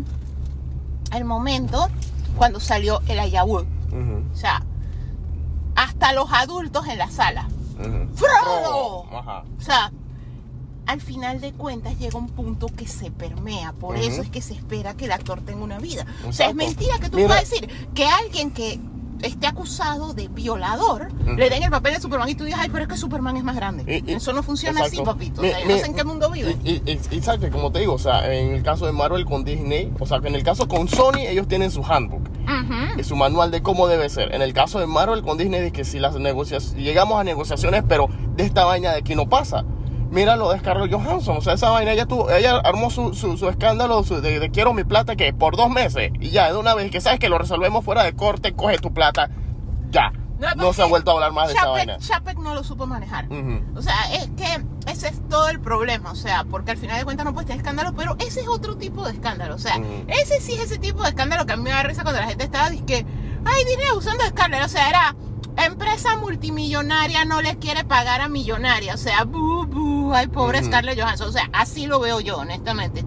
el 1.12 1.24
momento 1.24 1.88
cuando 2.36 2.60
salió 2.60 3.00
el 3.08 3.18
Ayahuasca, 3.18 3.68
o 4.32 4.36
sea, 4.36 4.62
hasta 5.76 6.12
los 6.12 6.32
adultos 6.32 6.86
en 6.88 6.98
la 6.98 7.10
sala. 7.10 7.48
¡Frodo! 8.14 9.02
O 9.02 9.60
sea, 9.60 9.92
al 10.86 11.00
final 11.00 11.40
de 11.40 11.52
cuentas 11.52 11.98
llega 11.98 12.18
un 12.18 12.28
punto 12.28 12.66
que 12.68 12.86
se 12.86 13.10
permea. 13.10 13.72
Por 13.72 13.96
eso 13.96 14.22
es 14.22 14.28
que 14.30 14.40
se 14.42 14.54
espera 14.54 14.94
que 14.94 15.06
el 15.06 15.12
actor 15.12 15.40
tenga 15.40 15.64
una 15.64 15.78
vida. 15.78 16.06
O 16.28 16.32
sea, 16.32 16.48
es 16.48 16.54
mentira 16.54 16.98
que 17.00 17.08
tú 17.10 17.16
Mira- 17.16 17.28
puedas 17.28 17.48
decir 17.50 17.68
que 17.94 18.06
alguien 18.06 18.50
que 18.52 18.78
esté 19.22 19.46
acusado 19.46 20.12
de 20.14 20.28
violador 20.28 21.08
le 21.24 21.48
den 21.50 21.62
el 21.62 21.70
papel 21.70 21.94
de 21.94 22.00
Superman 22.00 22.28
y 22.28 22.34
tú 22.34 22.44
digas, 22.44 22.60
ay, 22.62 22.68
pero 22.70 22.82
es 22.84 22.88
que 22.88 22.96
Superman 22.96 23.36
es 23.36 23.44
más 23.44 23.56
grande. 23.56 23.84
Y- 23.86 24.10
y- 24.10 24.14
eso 24.14 24.32
no 24.32 24.42
funciona 24.42 24.80
así, 24.84 24.96
papito. 25.04 25.40
Mi- 25.42 25.48
o 25.48 25.50
sea, 25.50 25.60
yo 25.60 25.66
mi- 25.66 25.72
no 25.74 25.78
sé 25.80 25.86
en 25.86 25.94
qué 25.94 26.04
mundo 26.04 26.30
vive. 26.30 26.56
Y, 26.64 26.82
exacto, 27.16 27.50
como 27.50 27.72
te 27.72 27.80
digo, 27.80 27.94
o 27.94 27.98
sea, 27.98 28.32
en 28.32 28.54
el 28.54 28.62
caso 28.62 28.86
de 28.86 28.92
Marvel 28.92 29.24
con 29.24 29.44
Disney, 29.44 29.92
o 29.98 30.06
sea, 30.06 30.20
que 30.20 30.28
en 30.28 30.34
el 30.34 30.42
caso 30.42 30.68
con 30.68 30.88
Sony, 30.88 31.20
ellos 31.28 31.48
tienen 31.48 31.70
su 31.70 31.82
handbook. 31.84 32.22
Y 32.98 33.02
su 33.04 33.16
manual 33.16 33.50
de 33.50 33.62
cómo 33.62 33.88
debe 33.88 34.08
ser. 34.08 34.34
En 34.34 34.42
el 34.42 34.52
caso 34.52 34.78
de 34.78 34.86
Marvel 34.86 35.22
con 35.22 35.36
Disney, 35.38 35.60
es 35.66 35.72
que 35.72 35.84
si 35.84 35.98
las 35.98 36.14
negociaciones, 36.16 36.76
llegamos 36.82 37.18
a 37.20 37.24
negociaciones, 37.24 37.82
pero 37.88 38.08
de 38.36 38.44
esta 38.44 38.64
vaina 38.64 38.92
de 38.92 38.98
aquí 38.98 39.14
no 39.14 39.28
pasa. 39.28 39.64
Mira 40.14 40.36
lo 40.36 40.52
de 40.52 40.60
Scarlett 40.60 40.92
Johansson, 40.92 41.36
o 41.38 41.40
sea, 41.40 41.54
esa 41.54 41.70
vaina, 41.70 41.92
ella, 41.92 42.06
tuvo, 42.06 42.30
ella 42.30 42.58
armó 42.64 42.88
su, 42.88 43.14
su, 43.14 43.36
su 43.36 43.48
escándalo 43.48 44.02
su- 44.04 44.20
de, 44.20 44.38
de 44.38 44.50
quiero 44.50 44.72
mi 44.72 44.84
plata 44.84 45.16
que 45.16 45.32
por 45.34 45.56
dos 45.56 45.68
meses 45.70 46.12
y 46.20 46.30
ya, 46.30 46.52
de 46.52 46.56
una 46.58 46.74
vez 46.74 46.90
que 46.92 47.00
sabes 47.00 47.18
que 47.18 47.28
lo 47.28 47.36
resolvemos 47.36 47.84
fuera 47.84 48.04
de 48.04 48.14
corte, 48.14 48.54
coge 48.54 48.78
tu 48.78 48.94
plata, 48.94 49.28
ya. 49.90 50.12
No, 50.56 50.72
se 50.72 50.82
ha 50.82 50.86
vuelto 50.86 51.10
a 51.10 51.14
hablar 51.14 51.32
más 51.32 51.48
de 51.48 51.54
esa 51.54 51.62
vaina. 51.68 51.98
Chapek 51.98 52.38
no 52.38 52.54
lo 52.54 52.62
supo 52.64 52.86
manejar. 52.86 53.26
O 53.76 53.80
sea, 53.82 53.94
es 54.14 54.28
que 54.36 54.64
ese 54.90 55.08
es 55.08 55.28
todo 55.28 55.48
el 55.48 55.58
problema, 55.60 56.10
o 56.12 56.16
sea, 56.16 56.44
porque 56.44 56.72
al 56.72 56.76
final 56.76 56.98
de 56.98 57.04
cuentas 57.04 57.24
no 57.24 57.32
puedes 57.32 57.46
tener 57.46 57.60
escándalo, 57.60 57.94
pero 57.96 58.16
ese 58.18 58.40
es 58.42 58.48
otro 58.48 58.76
tipo 58.76 59.04
de 59.06 59.12
escándalo, 59.12 59.54
o 59.54 59.58
sea, 59.58 59.80
ese 60.08 60.40
sí 60.40 60.52
es 60.54 60.60
ese 60.62 60.78
tipo 60.78 61.02
de 61.02 61.08
escándalo 61.10 61.46
que 61.46 61.54
a 61.54 61.56
mí 61.56 61.62
me 61.62 61.70
da 61.70 61.82
risa 61.82 62.02
cuando 62.02 62.20
la 62.20 62.26
gente 62.28 62.44
estaba 62.44 62.68
que, 62.86 63.06
ay, 63.44 63.64
dinero 63.64 63.98
usando 63.98 64.24
Scarlett, 64.24 64.64
o 64.64 64.68
sea, 64.68 64.88
era 64.88 65.16
empresa 65.56 66.16
multimillonaria 66.16 67.24
no 67.24 67.40
le 67.40 67.58
quiere 67.58 67.84
pagar 67.84 68.20
a 68.20 68.28
millonaria, 68.28 68.94
o 68.94 68.98
sea, 68.98 69.24
bu, 69.24 69.66
bu, 69.66 70.12
ay, 70.12 70.26
pobre. 70.26 70.62
Scarlett 70.62 71.00
Johansson, 71.00 71.28
o 71.28 71.32
sea, 71.32 71.48
así 71.52 71.86
lo 71.86 72.00
veo 72.00 72.20
yo, 72.20 72.38
honestamente. 72.38 73.04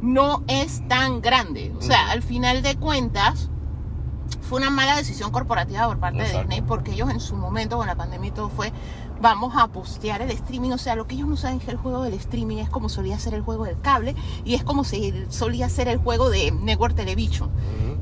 No 0.00 0.44
es 0.48 0.86
tan 0.86 1.22
grande, 1.22 1.72
o 1.78 1.82
sea, 1.82 2.10
al 2.10 2.22
final 2.22 2.62
de 2.62 2.76
cuentas 2.76 3.48
fue 4.42 4.58
una 4.58 4.70
mala 4.70 4.96
decisión 4.96 5.30
corporativa 5.30 5.86
por 5.86 5.98
parte 5.98 6.22
de. 6.22 6.38
Disney 6.38 6.60
porque 6.60 6.92
ellos 6.92 7.10
en 7.10 7.20
su 7.20 7.36
momento 7.36 7.78
con 7.78 7.86
la 7.86 7.94
pandemia 7.94 8.28
y 8.28 8.32
todo 8.32 8.50
fue 8.50 8.72
vamos 9.24 9.54
a 9.56 9.68
postear 9.68 10.20
el 10.20 10.30
streaming 10.32 10.72
o 10.72 10.76
sea 10.78 10.94
lo 10.96 11.06
que 11.06 11.14
ellos 11.14 11.26
no 11.26 11.38
saben 11.38 11.56
es 11.56 11.64
que 11.64 11.70
el 11.70 11.78
juego 11.78 12.02
del 12.02 12.12
streaming 12.12 12.58
es 12.58 12.68
como 12.68 12.90
solía 12.90 13.18
ser 13.18 13.32
el 13.32 13.40
juego 13.40 13.64
del 13.64 13.80
cable 13.80 14.14
y 14.44 14.52
es 14.52 14.62
como 14.64 14.84
se 14.84 15.24
solía 15.30 15.70
ser 15.70 15.88
el 15.88 15.96
juego 15.96 16.28
de 16.28 16.50
Network 16.52 16.94
Television 16.94 17.48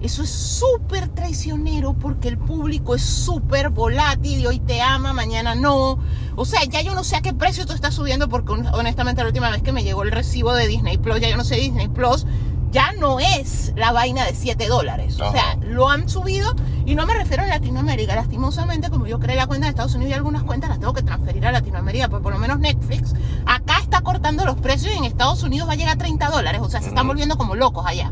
eso 0.01 0.25
es 0.25 0.31
súper 0.31 1.07
traicionero 1.11 1.93
porque 1.95 2.27
el 2.27 2.37
público 2.37 2.97
es 2.97 3.03
súper 3.03 3.71
volátil 3.71 4.41
y 4.41 4.47
hoy 4.47 4.59
te 4.59 4.83
ama, 4.83 5.13
mañana 5.13 5.55
no. 5.55 5.97
O 6.35 6.45
sea, 6.45 6.65
ya 6.65 6.83
yo 6.83 6.97
no 6.97 7.05
sé 7.05 7.15
a 7.15 7.21
qué 7.23 7.33
precio 7.33 7.67
tú 7.67 7.73
estás 7.73 7.95
subiendo 7.95 8.29
porque 8.29 8.51
hon- 8.51 8.67
honestamente 8.75 9.23
la 9.23 9.29
última 9.29 9.49
vez 9.51 9.63
que 9.63 9.71
me 9.71 9.85
llegó 9.85 10.03
el 10.03 10.11
recibo 10.11 10.55
de 10.55 10.67
Disney 10.67 10.99
Plus, 10.99 11.21
ya 11.21 11.31
yo 11.31 11.37
no 11.37 11.45
sé 11.45 11.55
Disney 11.55 11.87
Plus, 11.87 12.27
ya 12.73 12.93
no 12.93 13.21
es 13.21 13.73
la 13.77 13.93
vaina 13.93 14.25
de 14.25 14.35
7 14.35 14.67
dólares. 14.67 15.21
O 15.21 15.31
sea, 15.31 15.57
lo 15.61 15.89
han 15.91 16.09
subido 16.09 16.55
y 16.87 16.95
no 16.95 17.07
me 17.07 17.15
refiero 17.15 17.43
a 17.43 17.47
Latinoamérica. 17.47 18.17
Lastimosamente, 18.17 18.91
como 18.91 19.07
yo 19.07 19.21
creé 19.21 19.37
la 19.37 19.47
cuenta 19.47 19.67
de 19.67 19.71
Estados 19.71 19.95
Unidos 19.95 20.11
y 20.11 20.15
algunas 20.15 20.43
cuentas 20.43 20.71
las 20.71 20.81
tengo 20.81 20.95
que 20.95 21.03
transferir 21.03 21.47
a 21.47 21.53
Latinoamérica, 21.53 22.09
pero 22.09 22.23
por 22.23 22.33
lo 22.33 22.39
menos 22.39 22.59
Netflix 22.59 23.15
acá 23.47 23.79
está 23.81 24.01
cortando 24.01 24.45
los 24.47 24.57
precios 24.57 24.95
y 24.95 24.99
en 24.99 25.05
Estados 25.05 25.43
Unidos 25.43 25.69
va 25.69 25.75
a 25.75 25.77
llegar 25.77 25.95
a 25.95 25.99
30 25.99 26.31
dólares. 26.31 26.61
O 26.63 26.71
sea, 26.71 26.81
se 26.81 26.89
están 26.89 27.07
volviendo 27.07 27.37
como 27.37 27.55
locos 27.55 27.85
allá. 27.87 28.11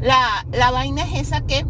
La, 0.00 0.46
la 0.52 0.70
vaina 0.70 1.02
es 1.02 1.28
esa 1.28 1.40
que 1.42 1.64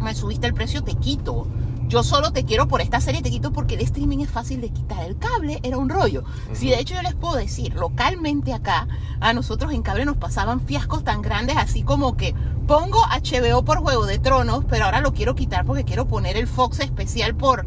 me 0.00 0.14
subiste 0.14 0.46
el 0.46 0.54
precio, 0.54 0.82
te 0.82 0.94
quito. 0.94 1.46
Yo 1.88 2.02
solo 2.02 2.32
te 2.32 2.44
quiero 2.44 2.66
por 2.66 2.80
esta 2.80 3.00
serie, 3.00 3.22
te 3.22 3.30
quito 3.30 3.52
porque 3.52 3.74
el 3.74 3.80
streaming 3.82 4.18
es 4.18 4.30
fácil 4.30 4.60
de 4.60 4.70
quitar. 4.70 5.04
El 5.04 5.18
cable 5.18 5.60
era 5.62 5.78
un 5.78 5.88
rollo. 5.88 6.24
Si 6.52 6.68
de 6.68 6.80
hecho 6.80 6.94
yo 6.94 7.02
les 7.02 7.14
puedo 7.14 7.36
decir, 7.36 7.74
localmente 7.74 8.52
acá, 8.52 8.88
a 9.20 9.32
nosotros 9.32 9.72
en 9.72 9.82
cable 9.82 10.04
nos 10.04 10.16
pasaban 10.16 10.60
fiascos 10.60 11.04
tan 11.04 11.22
grandes 11.22 11.56
así 11.56 11.82
como 11.82 12.16
que 12.16 12.34
pongo 12.66 12.98
HBO 13.04 13.64
por 13.64 13.78
Juego 13.78 14.06
de 14.06 14.18
Tronos, 14.18 14.64
pero 14.68 14.86
ahora 14.86 15.00
lo 15.00 15.12
quiero 15.12 15.36
quitar 15.36 15.64
porque 15.64 15.84
quiero 15.84 16.08
poner 16.08 16.36
el 16.36 16.48
Fox 16.48 16.80
especial 16.80 17.36
por 17.36 17.64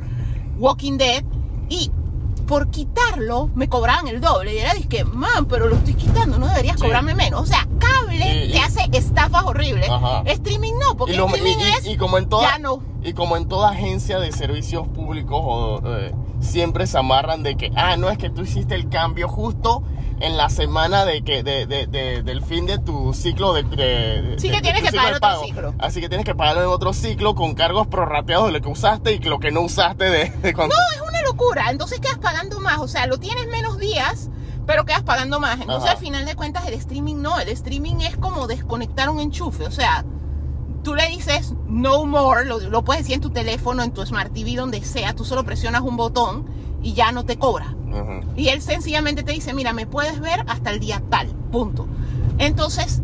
Walking 0.58 0.98
Dead 0.98 1.24
y 1.70 1.92
por 2.50 2.72
quitarlo 2.72 3.50
me 3.54 3.70
cobraban 3.70 4.08
el 4.08 4.20
doble. 4.22 4.56
Y 4.56 4.58
era 4.58 4.74
que, 4.90 5.04
man, 5.06 5.46
pero 5.46 5.68
lo 5.68 5.76
estoy 5.76 5.94
quitando, 5.94 6.40
no 6.40 6.48
deberías 6.48 6.78
Sí. 6.78 6.82
cobrarme 6.82 7.14
menos. 7.14 7.42
O 7.42 7.46
sea, 7.46 7.68
cable 7.78 8.48
Y- 8.48 8.52
te 8.52 8.60
hace 8.60 8.90
estafas 8.92 9.44
horribles. 9.44 9.88
Ajá. 9.88 10.24
Streaming 10.26 10.74
no, 10.82 10.98
porque 10.98 11.14
y, 11.14 11.18
lo- 11.18 11.28
streaming 11.28 11.58
y- 11.60 11.64
y- 11.64 11.70
es. 11.70 11.86
y 11.86 11.98
como 11.98 12.18
en 12.18 12.28
toda, 12.28 12.50
ya 12.50 12.58
no. 12.58 12.82
y 13.04 13.14
como 13.14 13.38
en 13.38 13.48
toda 13.48 13.70
agencia 13.70 14.20
de 14.20 14.32
servicios 14.32 14.88
públicos 14.88 15.40
o, 15.42 15.82
eh, 15.86 16.12
siempre 16.40 16.88
se 16.88 16.98
amarran 16.98 17.44
de 17.44 17.56
que 17.58 17.72
ah 17.76 17.98
no 17.98 18.10
es 18.10 18.18
que 18.18 18.30
tú 18.30 18.42
hiciste 18.44 18.76
el 18.76 18.90
cambio 18.90 19.28
justo 19.28 19.84
en 20.22 20.36
la 20.36 20.50
semana 20.50 21.06
de 21.06 21.22
que 21.24 21.44
de, 21.44 21.66
de- 21.66 21.88
de- 21.88 22.24
del 22.24 22.44
fin 22.44 22.66
de 22.66 22.78
tu 22.78 23.14
ciclo 23.14 23.54
de, 23.54 24.36
Sí 24.38 24.50
que 24.50 24.62
tienes 24.62 24.82
que 24.84 24.92
pagar 24.92 25.14
otro 25.16 25.44
ciclo. 25.46 25.74
así 25.80 26.02
que 26.02 26.10
tienes 26.10 26.26
que 26.26 26.36
pagarlo 26.36 26.62
en 26.62 26.68
otro 26.68 26.92
ciclo 26.94 27.36
con 27.36 27.54
cargos 27.56 27.88
prorrateados 27.88 28.48
de 28.48 28.52
lo 28.54 28.62
que 28.62 28.68
usaste 28.70 29.14
y 29.14 29.20
lo 29.20 29.40
que 29.40 29.52
no 29.52 29.62
usaste 29.62 30.06
de, 30.10 30.30
de 30.30 30.54
cuando 30.54 30.76
No, 30.76 30.82
es 30.96 31.02
una 31.10 31.22
locura. 31.22 31.70
Entonces 31.70 32.00
quedas 32.02 32.18
pagando 32.18 32.60
más. 32.60 32.80
O 32.80 32.88
sea, 32.90 33.08
lo 33.08 33.18
tienes 33.18 33.48
menos 33.48 33.78
días, 33.78 34.30
pero 34.66 34.84
quedas 34.84 35.04
pagando 35.04 35.40
más. 35.40 35.60
Entonces, 35.62 35.84
Ajá. 35.90 35.94
al 35.94 36.04
final 36.04 36.26
de 36.26 36.36
cuentas, 36.36 36.68
el 36.68 36.74
streaming 36.74 37.16
no. 37.22 37.40
El 37.40 37.48
streaming 37.50 38.02
es 38.02 38.18
como 38.18 38.46
desconectar 38.48 39.10
un 39.10 39.22
enchufe. 39.22 39.66
O 39.68 39.72
sea, 39.72 40.04
tú 40.90 40.96
le 40.96 41.08
dices 41.08 41.54
no 41.68 42.04
more, 42.08 42.46
lo, 42.46 42.60
lo 42.60 42.84
puedes 42.84 43.04
decir 43.04 43.14
en 43.14 43.22
tu 43.22 43.30
teléfono, 43.30 43.84
en 43.84 43.92
tu 43.92 44.04
Smart 44.04 44.34
TV, 44.34 44.56
donde 44.56 44.84
sea. 44.84 45.14
Tú 45.14 45.24
solo 45.24 45.44
presionas 45.44 45.84
un 45.84 45.98
botón 45.98 46.48
y 46.82 46.94
ya 46.94 47.12
no 47.12 47.26
te 47.26 47.38
cobra. 47.38 47.76
Y 48.36 48.48
él 48.48 48.60
sencillamente 48.60 49.22
te 49.22 49.32
dice, 49.32 49.54
mira, 49.54 49.72
me 49.72 49.86
puedes 49.86 50.20
ver 50.20 50.44
hasta 50.48 50.72
el 50.72 50.80
día 50.80 51.04
tal, 51.12 51.28
punto. 51.52 51.86
Entonces, 52.40 53.04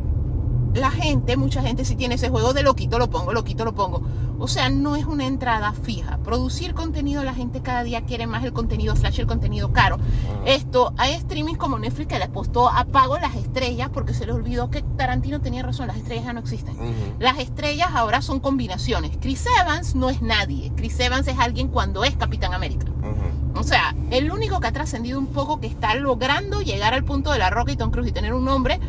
la 0.74 0.90
gente, 0.90 1.38
mucha 1.38 1.62
gente 1.62 1.86
sí 1.86 1.96
tiene 1.96 2.16
ese 2.16 2.30
juego 2.30 2.54
de 2.54 2.64
lo 2.64 2.76
quito, 2.76 2.98
lo 2.98 3.12
pongo, 3.12 3.34
lo 3.34 3.44
quito, 3.44 3.66
lo 3.66 3.76
pongo. 3.76 4.02
O 4.40 4.48
sea, 4.48 4.70
no 4.70 4.96
es 4.96 5.06
una 5.06 5.26
entrada 5.26 5.72
fija. 5.74 6.18
Producir 6.18 6.74
contenido, 6.74 7.24
la 7.24 7.34
gente 7.34 7.62
cada 7.62 7.84
día 7.84 8.02
quiere 8.02 8.28
más 8.28 8.44
el 8.44 8.54
contenido 8.54 8.96
flash, 8.96 9.20
el 9.20 9.28
contenido 9.28 9.72
caro. 9.72 9.98
Esto, 10.46 10.94
hay 10.98 11.14
streaming 11.14 11.56
como 11.56 11.80
Netflix 11.80 12.08
que 12.08 12.18
le 12.18 12.26
apostó 12.26 12.70
a 12.70 12.86
pago 12.86 13.18
las 13.18 13.36
estrellas 13.36 13.90
porque 13.94 14.14
se 14.14 14.26
le 14.26 14.34
olvidó 14.34 14.70
que 14.70 14.82
Tarantino 14.82 15.42
tenía 15.42 15.64
razón, 15.64 15.88
las 15.88 15.98
estrellas 15.98 16.26
ya 16.26 16.34
no 16.34 16.40
existen. 16.40 16.76
Las 17.20 17.40
estrellas 17.40 17.90
ahora 17.94 18.22
son 18.22 18.40
combinaciones. 18.40 19.18
Chris 19.22 19.46
Evans 19.62 19.96
no 19.96 20.10
es 20.10 20.22
nadie. 20.22 20.72
Chris 20.76 21.00
Evans 21.00 21.28
es 21.28 21.40
alguien 21.40 21.70
cuando 21.70 22.04
es 22.04 22.16
Capitán 22.16 22.54
América. 22.54 22.86
O 23.56 23.64
sea, 23.64 23.96
el 24.12 24.32
único 24.32 24.60
que 24.60 24.68
ha 24.68 24.72
trascendido 24.74 25.18
un 25.18 25.28
poco, 25.28 25.62
que 25.62 25.68
está 25.68 25.96
logrando 25.96 26.62
llegar 26.62 26.94
al 26.94 27.06
punto 27.06 27.32
de 27.32 27.40
la 27.40 27.50
Roca 27.50 27.72
y 27.72 27.78
Tom 27.78 27.90
Cruise 27.90 28.10
y 28.10 28.12
tener 28.12 28.34
un 28.34 28.44
nombre, 28.44 28.80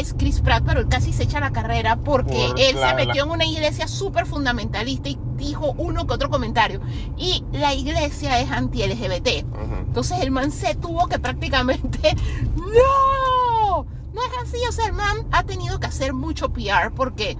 es 0.00 0.14
Chris 0.14 0.40
Pratt, 0.40 0.64
pero 0.66 0.80
él 0.80 0.88
casi 0.88 1.12
se 1.12 1.24
echa 1.24 1.38
la 1.40 1.52
carrera 1.52 1.96
porque 1.96 2.48
Por 2.48 2.58
él 2.60 2.80
la- 2.80 2.88
se 2.90 2.94
metió 2.94 3.14
la- 3.14 3.22
en 3.22 3.30
una 3.30 3.44
iglesia 3.44 3.86
súper 3.88 4.26
fundamentalista 4.26 5.08
y 5.08 5.18
dijo 5.36 5.74
uno 5.76 6.06
que 6.06 6.14
otro 6.14 6.30
comentario. 6.30 6.80
Y 7.16 7.44
la 7.52 7.74
iglesia 7.74 8.40
es 8.40 8.50
anti-LGBT. 8.50 9.44
Entonces 9.86 10.20
el 10.20 10.30
man 10.30 10.50
se 10.50 10.74
tuvo 10.74 11.06
que 11.08 11.18
prácticamente... 11.18 12.14
¡No! 12.56 13.84
No 14.12 14.20
es 14.22 14.30
así, 14.42 14.56
o 14.68 14.72
sea, 14.72 14.86
el 14.86 14.92
man 14.92 15.16
ha 15.32 15.42
tenido 15.44 15.80
que 15.80 15.86
hacer 15.86 16.12
mucho 16.12 16.52
PR 16.52 16.90
porque... 16.94 17.36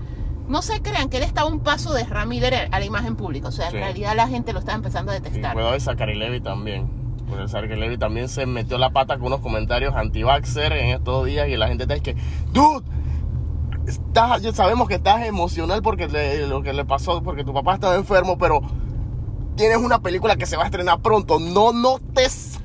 No 0.48 0.60
se 0.60 0.82
crean 0.82 1.08
que 1.08 1.18
él 1.18 1.22
estaba 1.22 1.48
un 1.48 1.60
paso 1.60 1.94
de 1.94 2.04
Ramírez 2.04 2.68
a 2.72 2.78
la 2.80 2.84
imagen 2.84 3.14
pública. 3.16 3.48
O 3.48 3.52
sea, 3.52 3.68
en 3.68 3.74
realidad 3.74 4.14
la 4.16 4.26
gente 4.28 4.52
lo 4.52 4.58
está 4.58 4.74
empezando 4.74 5.12
a 5.12 5.16
Y 5.16 5.20
detestar. 5.20 5.54
cuidado 5.54 5.72
de 5.72 5.80
Zachary 5.80 6.14
Levy 6.16 6.40
también. 6.40 6.90
Porque 7.32 7.48
Zachary 7.48 7.76
Levy 7.80 7.96
también 7.98 8.28
se 8.28 8.44
metió 8.44 8.76
la 8.78 8.90
pata 8.90 9.16
con 9.16 9.26
unos 9.28 9.40
comentarios 9.40 9.94
anti-vaxxer 9.96 10.72
en 10.74 10.88
estos 10.90 11.24
días 11.26 11.48
y 11.48 11.56
la 11.56 11.68
gente 11.68 11.84
está 11.84 11.98
que, 11.98 12.14
dude, 12.52 12.84
estás, 13.86 14.42
ya 14.42 14.52
sabemos 14.52 14.86
que 14.86 14.96
estás 14.96 15.24
emocional 15.26 15.80
porque 15.82 16.08
le- 16.08 16.46
lo 16.46 16.62
que 16.62 16.72
le 16.74 16.84
pasó, 16.84 17.22
porque 17.22 17.42
tu 17.44 17.54
papá 17.54 17.74
estaba 17.74 17.94
enfermo, 17.94 18.36
pero 18.36 18.60
tienes 19.56 19.78
una 19.78 20.00
película 20.00 20.36
que 20.36 20.44
se 20.46 20.56
va 20.58 20.64
a 20.64 20.66
estrenar 20.66 21.00
pronto. 21.00 21.38
No, 21.40 21.72
no 21.72 21.96
estés 21.96 22.58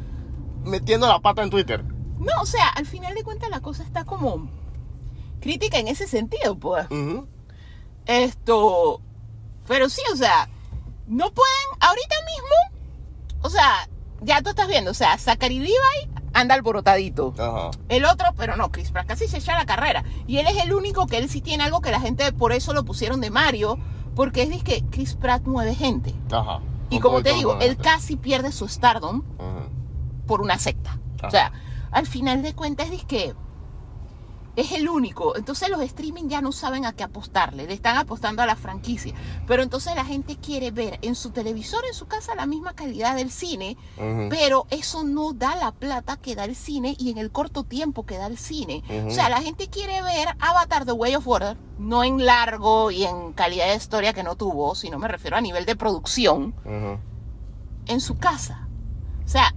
metiendo 0.66 1.08
la 1.08 1.20
pata 1.20 1.44
en 1.44 1.50
Twitter. 1.50 1.84
No, 2.20 2.42
o 2.42 2.46
sea, 2.46 2.68
al 2.70 2.86
final 2.86 3.14
de 3.16 3.24
cuentas 3.24 3.50
la 3.50 3.62
cosa 3.62 3.84
está 3.84 4.04
como 4.04 4.50
crítica 5.40 5.78
en 5.80 5.88
ese 5.88 6.08
sentido, 6.08 6.58
pues. 6.60 6.88
Esto, 8.06 9.02
pero 9.68 9.88
sí, 9.90 10.02
o 10.12 10.16
sea, 10.16 10.50
no 11.08 11.32
pueden, 11.32 11.68
ahorita 11.80 12.16
mismo, 12.26 13.40
o 13.44 13.50
sea, 13.50 13.88
ya 14.22 14.42
tú 14.42 14.50
estás 14.50 14.68
viendo, 14.68 14.92
o 14.92 14.94
sea, 14.94 15.18
Zachary 15.18 15.60
Levi 15.60 16.10
anda 16.34 16.56
alborotadito. 16.56 17.34
Ajá. 17.38 17.72
El 17.90 18.06
otro, 18.06 18.28
pero 18.38 18.56
no, 18.56 18.72
Chris 18.72 18.92
Pratt 18.92 19.08
casi 19.08 19.28
se 19.28 19.38
echa 19.38 19.56
la 19.56 19.66
carrera. 19.66 20.04
Y 20.28 20.38
él 20.38 20.48
es 20.48 20.64
el 20.64 20.74
único 20.74 21.08
que 21.08 21.18
él 21.18 21.30
sí 21.30 21.42
tiene 21.42 21.64
algo 21.64 21.82
que 21.82 21.92
la 21.92 22.00
gente 22.00 22.32
por 22.34 22.52
eso 22.52 22.74
lo 22.74 22.86
pusieron 22.86 23.22
de 23.22 23.30
Mario, 23.30 23.80
porque 24.16 24.44
es 24.44 24.64
que 24.64 24.84
Chris 24.90 25.16
Pratt 25.16 25.44
mueve 25.46 25.76
gente. 25.76 26.14
Ajá. 26.32 26.60
Y 26.90 27.00
como 27.00 27.22
te 27.22 27.34
digo, 27.34 27.58
él 27.60 27.78
casi 27.78 28.16
pierde 28.16 28.52
su 28.52 28.68
stardom 28.68 29.24
por 30.26 30.42
una 30.42 30.58
secta. 30.58 31.00
O 31.24 31.30
sea, 31.30 31.52
al 31.92 32.06
final 32.08 32.42
de 32.42 32.54
cuentas 32.54 32.90
es 32.92 33.04
que 33.04 33.34
es 34.58 34.72
el 34.74 34.90
único. 34.90 35.38
Entonces 35.38 35.70
los 35.70 35.82
streaming 35.82 36.28
ya 36.28 36.42
no 36.42 36.52
saben 36.52 36.86
a 36.86 36.92
qué 36.92 37.04
apostarle, 37.04 37.68
le 37.68 37.74
están 37.74 37.96
apostando 37.96 38.42
a 38.42 38.46
la 38.46 38.56
franquicia. 38.56 39.14
Pero 39.46 39.64
entonces 39.64 39.96
la 39.96 40.04
gente 40.04 40.36
quiere 40.36 40.72
ver 40.72 41.00
en 41.04 41.16
su 41.16 41.30
televisor, 41.30 41.86
en 41.86 41.94
su 41.94 42.08
casa, 42.08 42.36
la 42.36 42.48
misma 42.48 42.74
calidad 42.74 43.16
del 43.16 43.32
cine, 43.32 43.78
pero 44.30 44.66
eso 44.72 45.04
no 45.04 45.34
da 45.34 45.56
la 45.56 45.72
plata 45.72 46.18
que 46.18 46.36
da 46.36 46.44
el 46.46 46.56
cine 46.56 46.96
y 46.98 47.12
en 47.12 47.20
el 47.20 47.32
corto 47.32 47.64
tiempo 47.64 48.06
que 48.06 48.18
da 48.18 48.26
el 48.26 48.40
cine. 48.40 48.84
O 49.08 49.12
sea, 49.12 49.30
la 49.30 49.42
gente 49.42 49.70
quiere 49.70 50.02
ver 50.02 50.30
Avatar 50.40 50.86
The 50.86 50.92
Way 50.92 51.16
of 51.16 51.28
Water, 51.28 51.58
no 51.78 52.04
en 52.04 52.26
largo 52.26 52.90
y 52.90 53.06
en 53.06 53.34
calidad 53.34 53.68
de 53.68 53.76
historia 53.76 54.14
que 54.14 54.24
no 54.24 54.36
tuvo, 54.36 54.74
sino 54.74 54.98
me 54.98 55.08
refiero 55.08 55.38
a 55.38 55.42
nivel 55.42 55.66
de 55.66 55.76
producción 55.76 56.56
en 57.86 58.02
su 58.02 58.18
casa. 58.18 58.68
O 59.24 59.30
sea, 59.30 59.54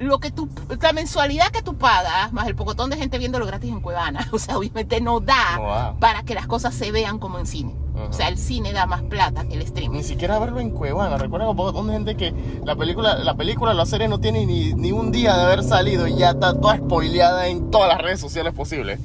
lo 0.00 0.18
que 0.18 0.30
tú, 0.30 0.48
la 0.80 0.92
mensualidad 0.92 1.48
que 1.48 1.62
tú 1.62 1.76
pagas, 1.76 2.32
más 2.32 2.46
el 2.48 2.54
pocotón 2.56 2.90
de 2.90 2.96
gente 2.96 3.18
viéndolo 3.18 3.46
gratis 3.46 3.70
en 3.70 3.80
Cuevana, 3.80 4.26
o 4.32 4.38
sea, 4.38 4.56
obviamente 4.58 5.00
no 5.00 5.20
da 5.20 5.56
No 5.56 5.66
da. 5.68 5.94
para 6.00 6.22
que 6.22 6.34
las 6.34 6.46
cosas 6.46 6.74
se 6.74 6.90
vean 6.90 7.18
como 7.18 7.38
en 7.38 7.46
cine. 7.46 7.74
O 8.08 8.12
sea, 8.14 8.28
el 8.28 8.38
cine 8.38 8.72
da 8.72 8.86
más 8.86 9.02
plata 9.02 9.42
que 9.44 9.52
el 9.52 9.58
Ni 9.58 9.64
streaming. 9.66 10.02
siquiera 10.02 10.38
verlo 10.38 10.58
en 10.58 10.70
Cuevana. 10.70 11.18
Recuerda 11.18 11.50
un 11.50 11.56
poco 11.56 11.72
donde 11.72 11.92
gente 11.92 12.16
que 12.16 12.32
la 12.64 12.74
película, 12.74 13.16
la 13.18 13.34
película, 13.34 13.74
la 13.74 13.84
serie 13.84 14.08
no 14.08 14.18
tiene 14.18 14.46
ni, 14.46 14.72
ni 14.72 14.90
un 14.90 15.12
día 15.12 15.36
de 15.36 15.42
haber 15.42 15.62
salido 15.62 16.06
y 16.06 16.16
ya 16.16 16.30
está 16.30 16.58
toda 16.58 16.78
spoileada 16.78 17.48
en 17.48 17.70
todas 17.70 17.88
las 17.90 17.98
redes 18.00 18.18
sociales 18.18 18.54
posibles. 18.54 18.98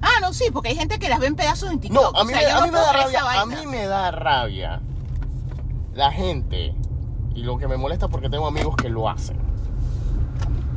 Ah, 0.00 0.20
no, 0.22 0.32
sí, 0.32 0.44
porque 0.50 0.70
hay 0.70 0.76
gente 0.76 0.98
que 0.98 1.10
las 1.10 1.18
ve 1.20 1.26
en 1.26 1.36
pedazos 1.36 1.68
en 1.70 1.74
No, 1.74 1.80
TikTok. 1.82 2.16
a 2.16 2.24
mí, 2.24 2.32
o 2.32 2.36
sea, 2.36 2.46
me, 2.46 2.50
yo 2.50 2.56
a 2.56 2.60
no 2.60 2.66
mí 2.66 2.70
me 2.72 2.78
da 2.78 2.92
rabia, 2.92 3.40
a 3.42 3.46
mí 3.46 3.66
me 3.66 3.86
da 3.86 4.10
rabia 4.12 4.80
la 5.94 6.10
gente 6.10 6.74
y 7.34 7.42
lo 7.42 7.58
que 7.58 7.68
me 7.68 7.76
molesta 7.76 8.08
porque 8.08 8.30
tengo 8.30 8.46
amigos 8.46 8.76
que 8.76 8.88
lo 8.88 9.10
hacen. 9.10 9.36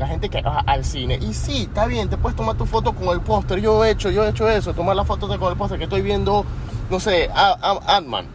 La 0.01 0.07
gente 0.07 0.29
que 0.29 0.41
va 0.41 0.63
al 0.65 0.83
cine. 0.83 1.19
Y 1.21 1.33
sí, 1.35 1.63
está 1.69 1.85
bien, 1.85 2.09
te 2.09 2.17
puedes 2.17 2.35
tomar 2.35 2.57
tu 2.57 2.65
foto 2.65 2.93
con 2.93 3.09
el 3.09 3.21
póster. 3.21 3.59
Yo 3.61 3.85
he 3.85 3.91
hecho, 3.91 4.09
yo 4.09 4.23
he 4.25 4.29
hecho 4.29 4.49
eso, 4.49 4.73
tomar 4.73 4.95
la 4.95 5.05
foto 5.05 5.27
de- 5.27 5.37
con 5.37 5.51
el 5.51 5.57
póster 5.57 5.77
que 5.77 5.83
estoy 5.83 6.01
viendo, 6.01 6.43
no 6.89 6.99
sé, 6.99 7.29
Ant-Man. 7.33 8.25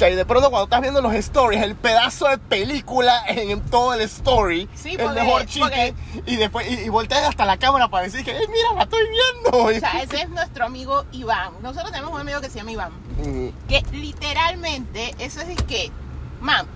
Y 0.00 0.14
de 0.16 0.24
pronto 0.26 0.50
cuando 0.50 0.64
estás 0.64 0.80
viendo 0.80 1.00
los 1.00 1.14
stories, 1.14 1.62
el 1.62 1.76
pedazo 1.76 2.26
de 2.26 2.36
película 2.36 3.22
en, 3.28 3.50
en 3.50 3.60
todo 3.60 3.94
el 3.94 4.00
story, 4.00 4.68
Sí, 4.74 4.96
el 4.98 5.10
mejor 5.12 5.46
chiste, 5.46 5.94
y 6.26 6.34
después 6.34 6.68
y, 6.68 6.74
y 6.86 6.88
volteas 6.88 7.22
hasta 7.28 7.44
la 7.44 7.56
cámara 7.56 7.86
para 7.86 8.02
decir 8.06 8.24
que, 8.24 8.32
"Eh, 8.32 8.48
mira, 8.48 8.74
la 8.74 8.82
estoy 8.82 9.04
viendo. 9.08 9.64
O 9.64 9.70
sea, 9.70 9.92
ese 10.02 10.22
es 10.22 10.28
nuestro 10.30 10.64
amigo 10.64 11.04
Iván. 11.12 11.52
Nosotros 11.62 11.92
tenemos 11.92 12.12
un 12.12 12.20
amigo 12.20 12.40
que 12.40 12.50
se 12.50 12.58
llama 12.58 12.72
Iván. 12.72 12.90
Mm, 13.18 13.48
que 13.68 13.82
literalmente 13.92 15.14
eso 15.20 15.40
es 15.42 15.62
que, 15.62 15.92
man, 16.40 16.66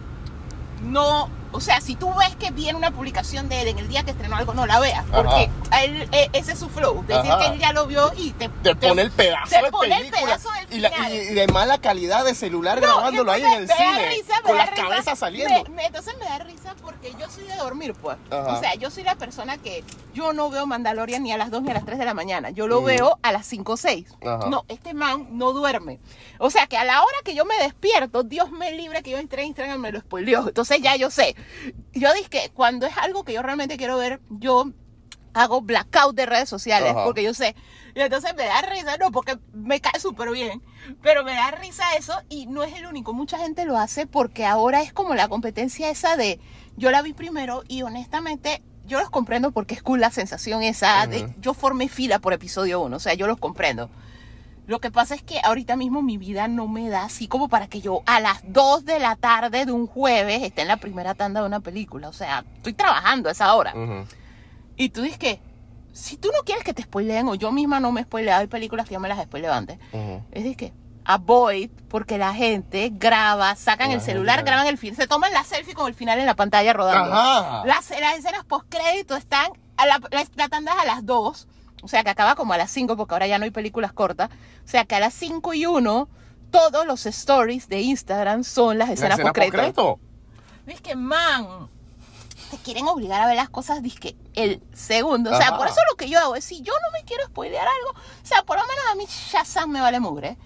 no, 0.84 1.28
o 1.52 1.60
sea, 1.60 1.80
si 1.80 1.94
tú 1.96 2.12
ves 2.14 2.34
que 2.36 2.50
viene 2.50 2.76
una 2.76 2.90
publicación 2.90 3.48
de 3.48 3.62
él 3.62 3.68
en 3.68 3.78
el 3.78 3.88
día 3.88 4.02
que 4.04 4.10
estrenó 4.10 4.36
algo, 4.36 4.54
no 4.54 4.66
la 4.66 4.78
veas, 4.80 5.04
porque 5.12 5.50
él, 5.82 6.08
eh, 6.12 6.28
ese 6.32 6.52
es 6.52 6.58
su 6.58 6.68
flow, 6.68 7.04
decir 7.06 7.30
Ajá. 7.30 7.38
que 7.38 7.46
él 7.54 7.58
ya 7.58 7.72
lo 7.72 7.86
vio 7.86 8.12
y 8.16 8.32
te, 8.32 8.48
te 8.48 8.74
pone 8.76 9.02
el 9.02 9.10
pedazo 9.10 9.48
te 9.56 9.62
de 9.64 9.70
pone 9.70 9.94
el 9.96 10.00
película 10.10 10.22
pedazo 10.36 10.50
del 10.52 10.78
y, 10.78 10.80
la- 10.80 10.90
final. 10.90 11.12
y- 11.14 11.16
y 11.16 11.34
de 11.34 11.46
mala 11.48 11.78
calidad 11.78 12.24
de 12.24 12.34
celular 12.34 12.80
No, 12.80 12.86
grabándolo 12.86 13.32
ahí 13.32 13.42
en 13.42 13.52
el 13.52 13.60
me 13.62 13.66
da 13.66 13.76
cine 13.76 14.08
risa, 14.10 14.34
me 14.36 14.42
con 14.42 14.52
da 14.52 14.64
las 14.64 14.70
risa. 14.70 14.82
cabezas 14.88 15.18
saliendo 15.18 15.62
Me- 15.64 15.70
me- 15.70 15.86
entonces 15.86 16.14
me 16.18 16.24
da 16.24 16.38
risa 16.40 16.74
porque 16.82 17.12
yo 17.18 17.30
soy 17.30 17.44
de 17.44 17.56
dormir, 17.56 17.94
pues. 17.94 18.16
Ajá. 18.30 18.52
O 18.52 18.60
sea, 18.60 18.74
yo 18.74 18.90
soy 18.90 19.02
la 19.04 19.14
persona 19.16 19.56
que 19.58 19.82
yo 20.14 20.32
no 20.32 20.50
veo 20.50 20.66
Mandalorian 20.66 21.22
ni 21.22 21.32
a 21.32 21.36
las 21.38 21.50
2 21.50 21.62
ni 21.62 21.70
a 21.70 21.74
las 21.74 21.84
3 21.84 21.98
de 21.98 22.04
la 22.04 22.14
mañana. 22.14 22.50
Yo 22.50 22.66
lo 22.66 22.80
Mm. 22.80 22.84
veo 22.84 23.18
a 23.22 23.32
las 23.32 23.46
5 23.46 23.72
o 23.72 23.76
6. 23.76 24.06
Ajá. 24.26 24.48
No, 24.48 24.64
este 24.68 24.94
man 24.94 25.28
no 25.32 25.52
duerme. 25.52 25.98
O 26.38 26.50
sea, 26.50 26.66
que 26.66 26.76
a 26.76 26.84
la 26.84 27.02
hora 27.02 27.16
que 27.24 27.34
yo 27.34 27.44
me 27.44 27.56
despierto, 27.62 28.22
Dios 28.22 28.50
me 28.50 28.72
libre 28.72 29.02
que 29.02 29.10
yo 29.10 29.18
entré 29.18 29.42
en 29.42 29.48
Instagram 29.48 29.80
me 29.80 29.92
lo 29.92 30.00
spoileó. 30.00 30.48
Entonces 30.48 30.80
ya 30.82 30.96
yo 30.96 31.10
sé. 31.10 31.34
Yo 31.92 32.12
dije 32.14 32.28
que 32.28 32.50
cuando 32.54 32.86
es 32.86 32.96
algo 32.98 33.24
que 33.24 33.32
yo 33.32 33.42
realmente 33.42 33.76
quiero 33.76 33.96
ver, 33.96 34.20
yo 34.28 34.72
hago 35.36 35.60
blackout 35.60 36.16
de 36.16 36.26
redes 36.26 36.48
sociales 36.48 36.92
Ajá. 36.92 37.04
porque 37.04 37.22
yo 37.22 37.34
sé. 37.34 37.54
Y 37.94 38.00
entonces 38.00 38.34
me 38.36 38.44
da 38.44 38.62
risa, 38.62 38.96
no, 38.98 39.10
porque 39.10 39.38
me 39.52 39.80
cae 39.80 40.00
súper 40.00 40.30
bien, 40.30 40.62
pero 41.02 41.24
me 41.24 41.34
da 41.34 41.50
risa 41.50 41.84
eso 41.98 42.14
y 42.28 42.46
no 42.46 42.62
es 42.62 42.74
el 42.74 42.86
único. 42.86 43.12
Mucha 43.12 43.38
gente 43.38 43.64
lo 43.64 43.76
hace 43.76 44.06
porque 44.06 44.46
ahora 44.46 44.82
es 44.82 44.92
como 44.92 45.14
la 45.14 45.28
competencia 45.28 45.90
esa 45.90 46.16
de 46.16 46.40
yo 46.76 46.90
la 46.90 47.02
vi 47.02 47.12
primero 47.12 47.62
y 47.68 47.82
honestamente 47.82 48.62
yo 48.86 49.00
los 49.00 49.10
comprendo 49.10 49.50
porque 49.50 49.74
es 49.74 49.82
cool 49.82 50.00
la 50.00 50.10
sensación 50.10 50.62
esa 50.62 51.06
de 51.06 51.34
yo 51.40 51.54
formé 51.54 51.88
fila 51.88 52.18
por 52.18 52.32
episodio 52.32 52.80
uno, 52.80 52.96
o 52.96 53.00
sea, 53.00 53.14
yo 53.14 53.26
los 53.26 53.38
comprendo. 53.38 53.90
Lo 54.66 54.80
que 54.80 54.90
pasa 54.90 55.14
es 55.14 55.22
que 55.22 55.38
ahorita 55.44 55.76
mismo 55.76 56.02
mi 56.02 56.18
vida 56.18 56.48
no 56.48 56.66
me 56.66 56.88
da 56.88 57.04
así 57.04 57.28
como 57.28 57.48
para 57.48 57.68
que 57.68 57.80
yo 57.80 58.02
a 58.06 58.18
las 58.20 58.40
2 58.44 58.84
de 58.84 58.98
la 58.98 59.14
tarde 59.16 59.64
de 59.64 59.72
un 59.72 59.86
jueves 59.86 60.42
esté 60.42 60.62
en 60.62 60.68
la 60.68 60.76
primera 60.78 61.14
tanda 61.14 61.40
de 61.40 61.46
una 61.46 61.60
película. 61.60 62.08
O 62.08 62.12
sea, 62.12 62.44
estoy 62.56 62.72
trabajando 62.72 63.28
a 63.28 63.32
esa 63.32 63.54
hora. 63.54 63.74
Y 64.76 64.88
tú 64.90 65.02
dices 65.02 65.18
que, 65.18 65.40
si 65.92 66.16
tú 66.16 66.28
no 66.36 66.42
quieres 66.44 66.64
que 66.64 66.74
te 66.74 66.82
spoileen, 66.82 67.28
o 67.28 67.34
yo 67.36 67.52
misma 67.52 67.80
no 67.80 67.92
me 67.92 68.00
he 68.00 68.04
spoileado, 68.04 68.40
hay 68.40 68.48
películas 68.48 68.86
que 68.88 68.94
yo 68.94 69.00
me 69.00 69.08
las 69.08 69.22
spoileo 69.22 69.52
antes. 69.52 69.78
Es 70.32 70.44
de 70.44 70.54
que, 70.56 70.72
avoid, 71.04 71.70
porque 71.88 72.18
la 72.18 72.34
gente 72.34 72.90
graba, 72.92 73.54
sacan 73.54 73.88
La 73.88 73.94
el 73.94 74.00
gente 74.00 74.12
celular, 74.12 74.36
graba. 74.38 74.46
graban 74.50 74.66
el 74.66 74.76
final, 74.78 74.96
se 74.96 75.06
toman 75.06 75.32
la 75.32 75.44
selfie 75.44 75.74
con 75.74 75.86
el 75.86 75.94
final 75.94 76.18
en 76.18 76.26
la 76.26 76.34
pantalla 76.34 76.72
rodando. 76.72 77.14
Ajá. 77.14 77.64
Las, 77.64 77.88
las 77.90 78.18
escenas 78.18 78.44
post-crédito 78.44 79.14
están, 79.16 79.52
a 79.76 79.86
la, 79.86 80.00
la, 80.10 80.24
la 80.34 80.48
tanda 80.48 80.72
es 80.74 80.78
a 80.80 80.84
las 80.84 81.06
2, 81.06 81.46
o 81.86 81.88
sea 81.88 82.04
que 82.04 82.10
acaba 82.10 82.34
como 82.34 82.52
a 82.52 82.58
las 82.58 82.70
5, 82.70 82.96
porque 82.96 83.14
ahora 83.14 83.26
ya 83.26 83.38
no 83.38 83.44
hay 83.44 83.50
películas 83.50 83.92
cortas. 83.92 84.28
O 84.64 84.68
sea 84.68 84.84
que 84.84 84.94
a 84.94 85.00
las 85.00 85.14
5 85.14 85.54
y 85.54 85.66
1, 85.66 86.08
todos 86.50 86.86
los 86.86 87.06
stories 87.06 87.68
de 87.68 87.80
Instagram 87.80 88.44
son 88.44 88.78
las 88.78 88.88
La 88.88 88.94
escenas 88.94 89.18
escena 89.18 89.32
postcrédito. 89.32 89.98
Es 90.66 90.80
que, 90.80 90.96
man, 90.96 91.68
te 92.50 92.56
quieren 92.58 92.86
obligar 92.88 93.20
a 93.22 93.26
ver 93.26 93.36
las 93.36 93.48
cosas, 93.48 93.80
que 94.00 94.16
el 94.34 94.62
segundo. 94.72 95.30
O 95.30 95.36
sea, 95.36 95.48
Ajá. 95.48 95.58
por 95.58 95.66
eso 95.68 95.76
lo 95.90 95.96
que 95.96 96.08
yo 96.08 96.18
hago 96.20 96.36
es, 96.36 96.44
si 96.44 96.60
yo 96.62 96.72
no 96.72 96.90
me 96.92 97.04
quiero 97.04 97.24
spoilear 97.26 97.66
algo, 97.66 97.90
o 97.90 98.26
sea, 98.26 98.42
por 98.42 98.56
lo 98.56 98.62
menos 98.66 98.84
a 98.90 98.94
mí 98.96 99.04
Shazam 99.06 99.70
me 99.70 99.80
vale 99.80 99.98
mugre. 100.00 100.36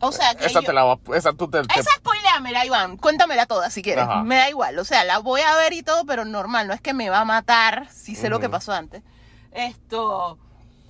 O 0.00 0.10
sea, 0.12 0.34
que 0.34 0.46
Esa 0.46 0.60
yo- 0.60 0.66
te 0.66 0.72
la 0.72 0.84
va, 0.84 0.98
esa 1.14 1.32
tú 1.32 1.48
te, 1.48 1.62
te- 1.62 1.80
Esa 1.80 1.90
spoileamela, 1.98 2.64
Iván. 2.64 2.96
Cuéntamela 2.96 3.46
toda 3.46 3.70
si 3.70 3.82
quieres. 3.82 4.04
Ajá. 4.04 4.22
Me 4.22 4.36
da 4.36 4.48
igual. 4.48 4.78
O 4.78 4.84
sea, 4.84 5.04
la 5.04 5.18
voy 5.18 5.40
a 5.40 5.54
ver 5.56 5.72
y 5.72 5.82
todo, 5.82 6.04
pero 6.06 6.24
normal. 6.24 6.66
No 6.68 6.74
es 6.74 6.80
que 6.80 6.94
me 6.94 7.10
va 7.10 7.20
a 7.20 7.24
matar 7.24 7.88
si 7.92 8.14
sé 8.16 8.28
lo 8.28 8.40
que 8.40 8.48
pasó 8.48 8.72
antes. 8.72 9.02
Esto. 9.52 10.38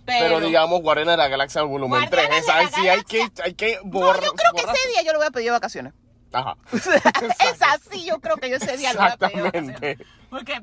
Pero, 0.06 0.40
digamos 0.40 0.80
Guardianes 0.82 1.12
de 1.12 1.16
la 1.18 1.28
Galaxia 1.28 1.62
volumen 1.62 2.08
3, 2.08 2.28
Guardianes 2.28 2.46
de 2.46 2.52
esa 2.52 2.76
sí 2.76 2.88
hay 2.88 3.02
que, 3.02 3.28
hay 3.42 3.54
que 3.54 3.78
No, 3.84 3.90
borrar. 3.90 4.22
yo 4.22 4.32
creo 4.32 4.52
que 4.52 4.72
ese 4.72 4.88
día 4.88 5.02
yo 5.02 5.12
lo 5.12 5.18
voy 5.18 5.26
a 5.26 5.30
pedir 5.30 5.50
vacaciones. 5.50 5.92
Ajá. 6.32 6.56
es 6.72 7.62
así, 7.62 8.04
yo 8.04 8.20
creo 8.20 8.36
que 8.36 8.48
yo 8.48 8.56
ese 8.56 8.76
día 8.76 8.92
lo 8.92 9.00
voy 9.00 9.10
a 9.10 9.16
pedir 9.16 9.42
vacaciones. 9.42 9.74
Exactamente. 9.74 10.06
Porque, 10.30 10.62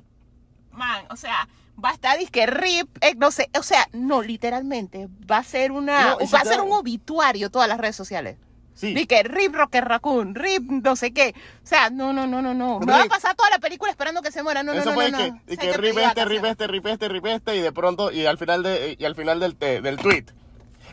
man, 0.72 1.06
o 1.10 1.16
sea, 1.16 1.48
va 1.84 1.90
a 1.90 1.94
estar 1.94 2.18
disque 2.18 2.46
rip, 2.46 2.88
eh, 3.04 3.16
no 3.16 3.32
sé, 3.32 3.50
o 3.58 3.64
sea, 3.64 3.88
no, 3.94 4.22
literalmente, 4.22 5.08
va 5.30 5.38
a 5.38 5.44
ser 5.44 5.72
una, 5.72 6.12
No, 6.12 6.18
va 6.20 6.40
a 6.40 6.46
ser 6.46 6.62
un 6.62 6.72
obituario 6.72 7.50
todas 7.50 7.68
las 7.68 7.78
redes 7.78 7.96
sociales. 7.96 8.38
Sí. 8.76 8.94
Disque 8.94 9.24
rip 9.24 9.54
Rocket 9.56 9.84
Raccoon, 9.84 10.36
rip 10.36 10.64
no 10.70 10.96
sé 10.96 11.12
qué. 11.14 11.34
O 11.64 11.68
sea, 11.68 11.90
no, 11.90 12.12
no, 12.12 12.26
no, 12.28 12.42
no, 12.42 12.54
no. 12.54 12.80
Me 12.80 12.92
va 12.92 13.04
a 13.04 13.06
pasar 13.06 13.36
toda 13.36 13.50
la 13.52 13.60
película 13.60 13.92
esperando 13.92 14.22
que 14.22 14.32
se 14.32 14.42
muera. 14.44 14.64
No, 14.64 14.74
no, 14.74 14.80
Eso 14.80 14.90
no, 14.90 14.96
fue 14.96 15.12
no, 15.12 15.18
que, 15.18 15.32
no. 15.32 15.42
y 15.48 15.58
que 15.58 15.68
pedir 15.68 15.82
rip 15.82 15.98
este, 16.00 16.26
rip 16.26 16.44
este, 16.46 16.68
rip 16.68 16.86
este, 16.88 17.08
rip 17.10 17.26
este, 17.28 17.56
y 17.56 17.62
de 17.62 17.72
pronto, 17.72 18.12
y 18.12 18.26
al 18.26 18.38
final 18.38 18.64
de, 18.64 18.96
y 19.00 19.06
al 19.06 19.16
final 19.16 19.40
del, 19.40 19.56
te- 19.56 19.82
del 19.82 19.98
tweet. 19.98 20.26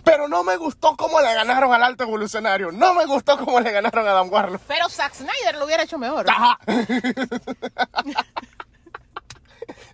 Pero 0.05 0.29
no 0.29 0.45
me 0.45 0.57
gustó 0.57 0.97
cómo 0.97 1.21
le 1.21 1.35
ganaron 1.35 1.73
al 1.75 1.83
alto 1.83 2.05
evolucionario. 2.05 2.73
No 2.73 2.95
me 2.95 3.05
gustó 3.07 3.37
cómo 3.39 3.61
le 3.61 3.71
ganaron 3.71 4.07
a 4.09 4.13
Adam 4.13 4.33
Warlock. 4.33 4.63
Pero 4.67 4.89
Zack 4.89 5.15
Snyder 5.15 5.57
lo 5.59 5.67
hubiera 5.67 5.83
hecho 5.83 5.99
mejor. 5.99 6.25
Ajá. 6.31 6.59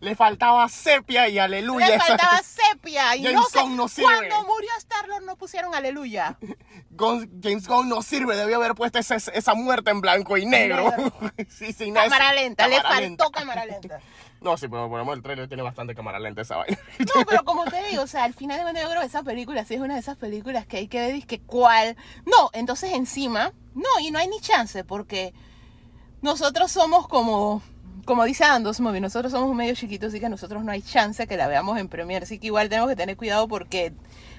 le 0.07 0.15
faltaba 0.15 0.69
sepia 0.69 1.29
y 1.29 1.37
aleluya. 1.41 1.89
Le 1.89 1.99
faltaba 1.99 2.41
sepia 2.41 3.17
y 3.17 3.25
James 3.25 3.35
no 3.35 3.43
sé, 3.49 3.61
Gunn 3.61 3.77
no 3.77 3.89
sirve. 3.89 4.29
cuando 4.29 4.45
murió 4.45 4.71
Star-Lord 4.79 5.25
no 5.25 5.35
pusieron 5.35 5.75
aleluya. 5.75 6.39
James 6.97 7.67
Gunn 7.67 7.89
no 7.89 8.03
sirve, 8.03 8.37
debió 8.37 8.57
haber 8.59 8.77
puesto 8.77 9.01
esa, 9.01 9.17
esa 9.17 9.55
muerte 9.55 9.91
en 9.91 10.01
blanco 10.01 10.37
y 10.37 10.47
negro. 10.47 10.93
sí, 11.49 11.91
nada- 11.91 12.09
Cámara 12.09 12.35
lenta, 12.35 12.69
le 12.69 12.81
faltó 12.81 13.01
lenta. 13.01 13.31
cámara 13.33 13.67
lenta. 13.67 14.01
No, 14.39 14.57
sí, 14.57 14.69
pero 14.69 14.85
ejemplo, 14.85 15.15
el 15.15 15.23
trailer 15.23 15.49
tiene 15.49 15.63
bastante 15.65 15.95
cámara 15.95 16.21
lenta 16.21 16.43
esa 16.43 16.57
vaina. 16.59 16.79
No, 17.01 17.25
pero 17.27 17.43
como 17.45 17.65
te 17.65 17.83
digo, 17.89 18.03
o 18.03 18.07
sea, 18.07 18.23
al 18.23 18.35
final 18.35 18.59
de 18.59 18.63
cuentas 18.63 18.85
yo 18.85 18.91
creo 18.91 19.01
que 19.01 19.07
esa 19.09 19.23
película 19.25 19.65
sí 19.65 19.75
es 19.75 19.81
una 19.81 19.95
de 19.95 20.01
esas 20.01 20.19
películas 20.19 20.67
que 20.67 20.77
hay 20.77 20.89
que 20.89 20.99
ver 20.99 21.27
que 21.27 21.41
cuál. 21.41 21.97
No, 22.27 22.51
entonces 22.53 22.93
encima, 22.93 23.53
no, 23.75 23.89
y 24.01 24.13
no 24.13 24.21
hay 24.21 24.29
ni 24.29 24.39
chance 24.41 24.85
porque 24.85 25.33
nosotros 26.21 26.71
somos 26.71 27.09
como, 27.09 27.63
como 28.07 28.25
dice 28.25 28.45
Andos 28.45 28.81
Movie, 28.81 29.01
nosotros 29.01 29.33
somos 29.33 29.51
un 29.51 29.57
medio 29.57 29.75
chiquito, 29.75 30.07
así 30.07 30.21
que 30.21 30.29
nosotros 30.29 30.65
no 30.65 30.71
hay 30.71 30.81
chance 30.81 31.27
que 31.27 31.37
la 31.37 31.49
veamos 31.49 31.77
en 31.79 31.89
Premiere, 31.89 32.25
así 32.25 32.39
que 32.39 32.47
igual 32.47 32.69
tenemos 32.69 32.89
que 32.89 32.97
tener 32.97 33.17
cuidado 33.17 33.49
porque, 33.49 33.93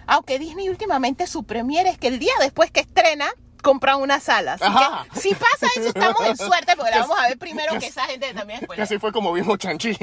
aunque 0.08 0.40
Disney 0.40 0.70
últimamente 0.70 1.28
su 1.28 1.44
Premiere 1.44 1.90
es 1.90 1.98
que 1.98 2.08
el 2.08 2.18
día 2.18 2.32
después 2.40 2.72
que 2.72 2.80
estrena, 2.80 3.28
compran 3.62 4.02
una 4.02 4.20
sala. 4.20 4.54
Así 4.54 4.64
Ajá. 4.66 5.06
que 5.14 5.20
si 5.20 5.30
pasa 5.36 5.68
eso, 5.76 5.88
estamos 5.90 6.22
en 6.26 6.38
suerte 6.38 6.74
porque 6.76 6.92
la 6.92 7.00
vamos 7.02 7.20
a 7.20 7.28
ver 7.28 7.38
primero 7.38 7.74
que- 7.74 7.80
que 7.80 7.88
esa 7.88 8.04
gente 8.06 8.34
también 8.34 8.62
Que 8.74 8.82
así 8.82 8.98
fue 9.00 9.12
como 9.12 9.32
vimos 9.34 9.58
Chanchi. 9.58 9.98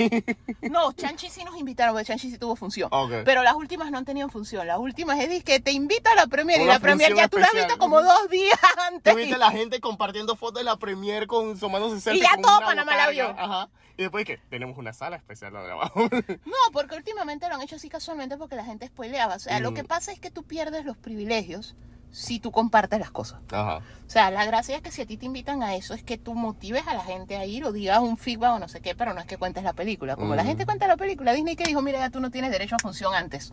no, 0.62 0.93
Chanchi 0.93 1.28
sí 1.31 1.44
nos 1.44 1.56
invitaron, 1.56 1.94
porque 1.94 2.06
Chanchi 2.06 2.31
sí 2.31 2.39
tuvo 2.39 2.56
función. 2.56 2.89
Ok. 2.93 3.12
Pero 3.24 3.43
las 3.43 3.55
últimas 3.55 3.90
no 3.90 3.98
han 3.98 4.05
tenido 4.05 4.28
función. 4.28 4.66
Las 4.66 4.78
últimas 4.78 5.18
es 5.20 5.43
que 5.44 5.60
te 5.60 5.72
invita 5.72 6.12
a 6.12 6.14
la 6.14 6.26
premier 6.26 6.60
y 6.60 6.64
Una 6.64 6.74
la 6.74 6.78
premier 6.81 7.14
ya 7.14 7.28
tú 7.28 7.39
la 7.39 7.47
has 7.47 7.52
visto 7.55 7.78
como 7.78 8.01
dos 8.02 8.28
días 8.31 8.59
antes. 8.93 9.12
Tuviste 9.12 9.39
la 9.39 9.51
gente 9.51 9.81
compartiendo 9.81 10.36
fotos 10.36 10.60
de 10.60 10.64
la 10.64 10.76
premier 10.76 11.26
con 11.26 11.59
tomándose 11.59 12.01
selfie 12.01 12.22
ya 12.22 12.32
con 12.35 12.43
todo 12.43 12.60
Panamá 12.60 12.97
la 12.97 13.09
vio. 13.10 13.28
Ajá. 13.39 13.68
Y 13.97 14.02
después 14.02 14.24
que 14.24 14.39
tenemos 14.51 14.76
una 14.76 14.93
sala 14.93 15.16
especial 15.16 15.52
donde 15.52 15.68
grabamos. 15.68 15.94
No, 16.44 16.72
porque 16.72 16.97
últimamente 16.97 17.48
lo 17.48 17.55
han 17.55 17.62
hecho 17.62 17.76
así 17.76 17.89
casualmente 17.89 18.36
porque 18.36 18.56
la 18.56 18.64
gente 18.64 18.86
spoileaba. 18.89 19.36
O 19.36 19.39
sea, 19.39 19.60
lo 19.60 19.70
Mm. 19.70 19.74
que 19.74 19.85
pasa 19.85 20.10
es 20.12 20.18
que 20.18 20.31
tú 20.31 20.43
pierdes 20.43 20.85
los 20.85 20.97
privilegios 20.97 21.76
si 22.14 22.38
tú 22.38 22.52
compartes 22.52 23.00
las 23.00 23.10
cosas. 23.10 23.40
Ajá. 23.50 23.78
O 23.78 24.10
sea, 24.10 24.30
la 24.30 24.44
gracia 24.44 24.76
es 24.76 24.82
que 24.82 24.92
si 24.92 25.02
a 25.02 25.06
ti 25.06 25.16
te 25.16 25.26
invitan 25.26 25.62
a 25.64 25.74
eso 25.74 25.94
es 25.94 26.04
que 26.04 26.16
tú 26.16 26.34
motives 26.34 26.86
a 26.86 26.94
la 26.94 27.02
gente 27.02 27.36
a 27.36 27.44
ir 27.44 27.64
o 27.64 27.72
digas 27.72 27.98
un 27.98 28.16
feedback 28.16 28.52
o 28.52 28.58
no 28.60 28.68
sé 28.68 28.80
qué, 28.80 28.94
pero 28.94 29.14
no 29.14 29.20
es 29.20 29.26
que 29.26 29.36
cuentes 29.36 29.64
la 29.64 29.72
película. 29.72 30.14
Como 30.14 30.36
la 30.36 30.44
gente 30.44 30.64
cuenta 30.64 30.86
la 30.86 30.96
película, 30.96 31.32
Disney 31.32 31.56
que 31.56 31.64
dijo, 31.64 31.82
mira, 31.82 31.98
ya 31.98 32.10
tú 32.10 32.20
no 32.20 32.30
tienes 32.30 32.52
derecho 32.52 32.76
a 32.76 32.78
función 32.78 33.14
antes. 33.14 33.52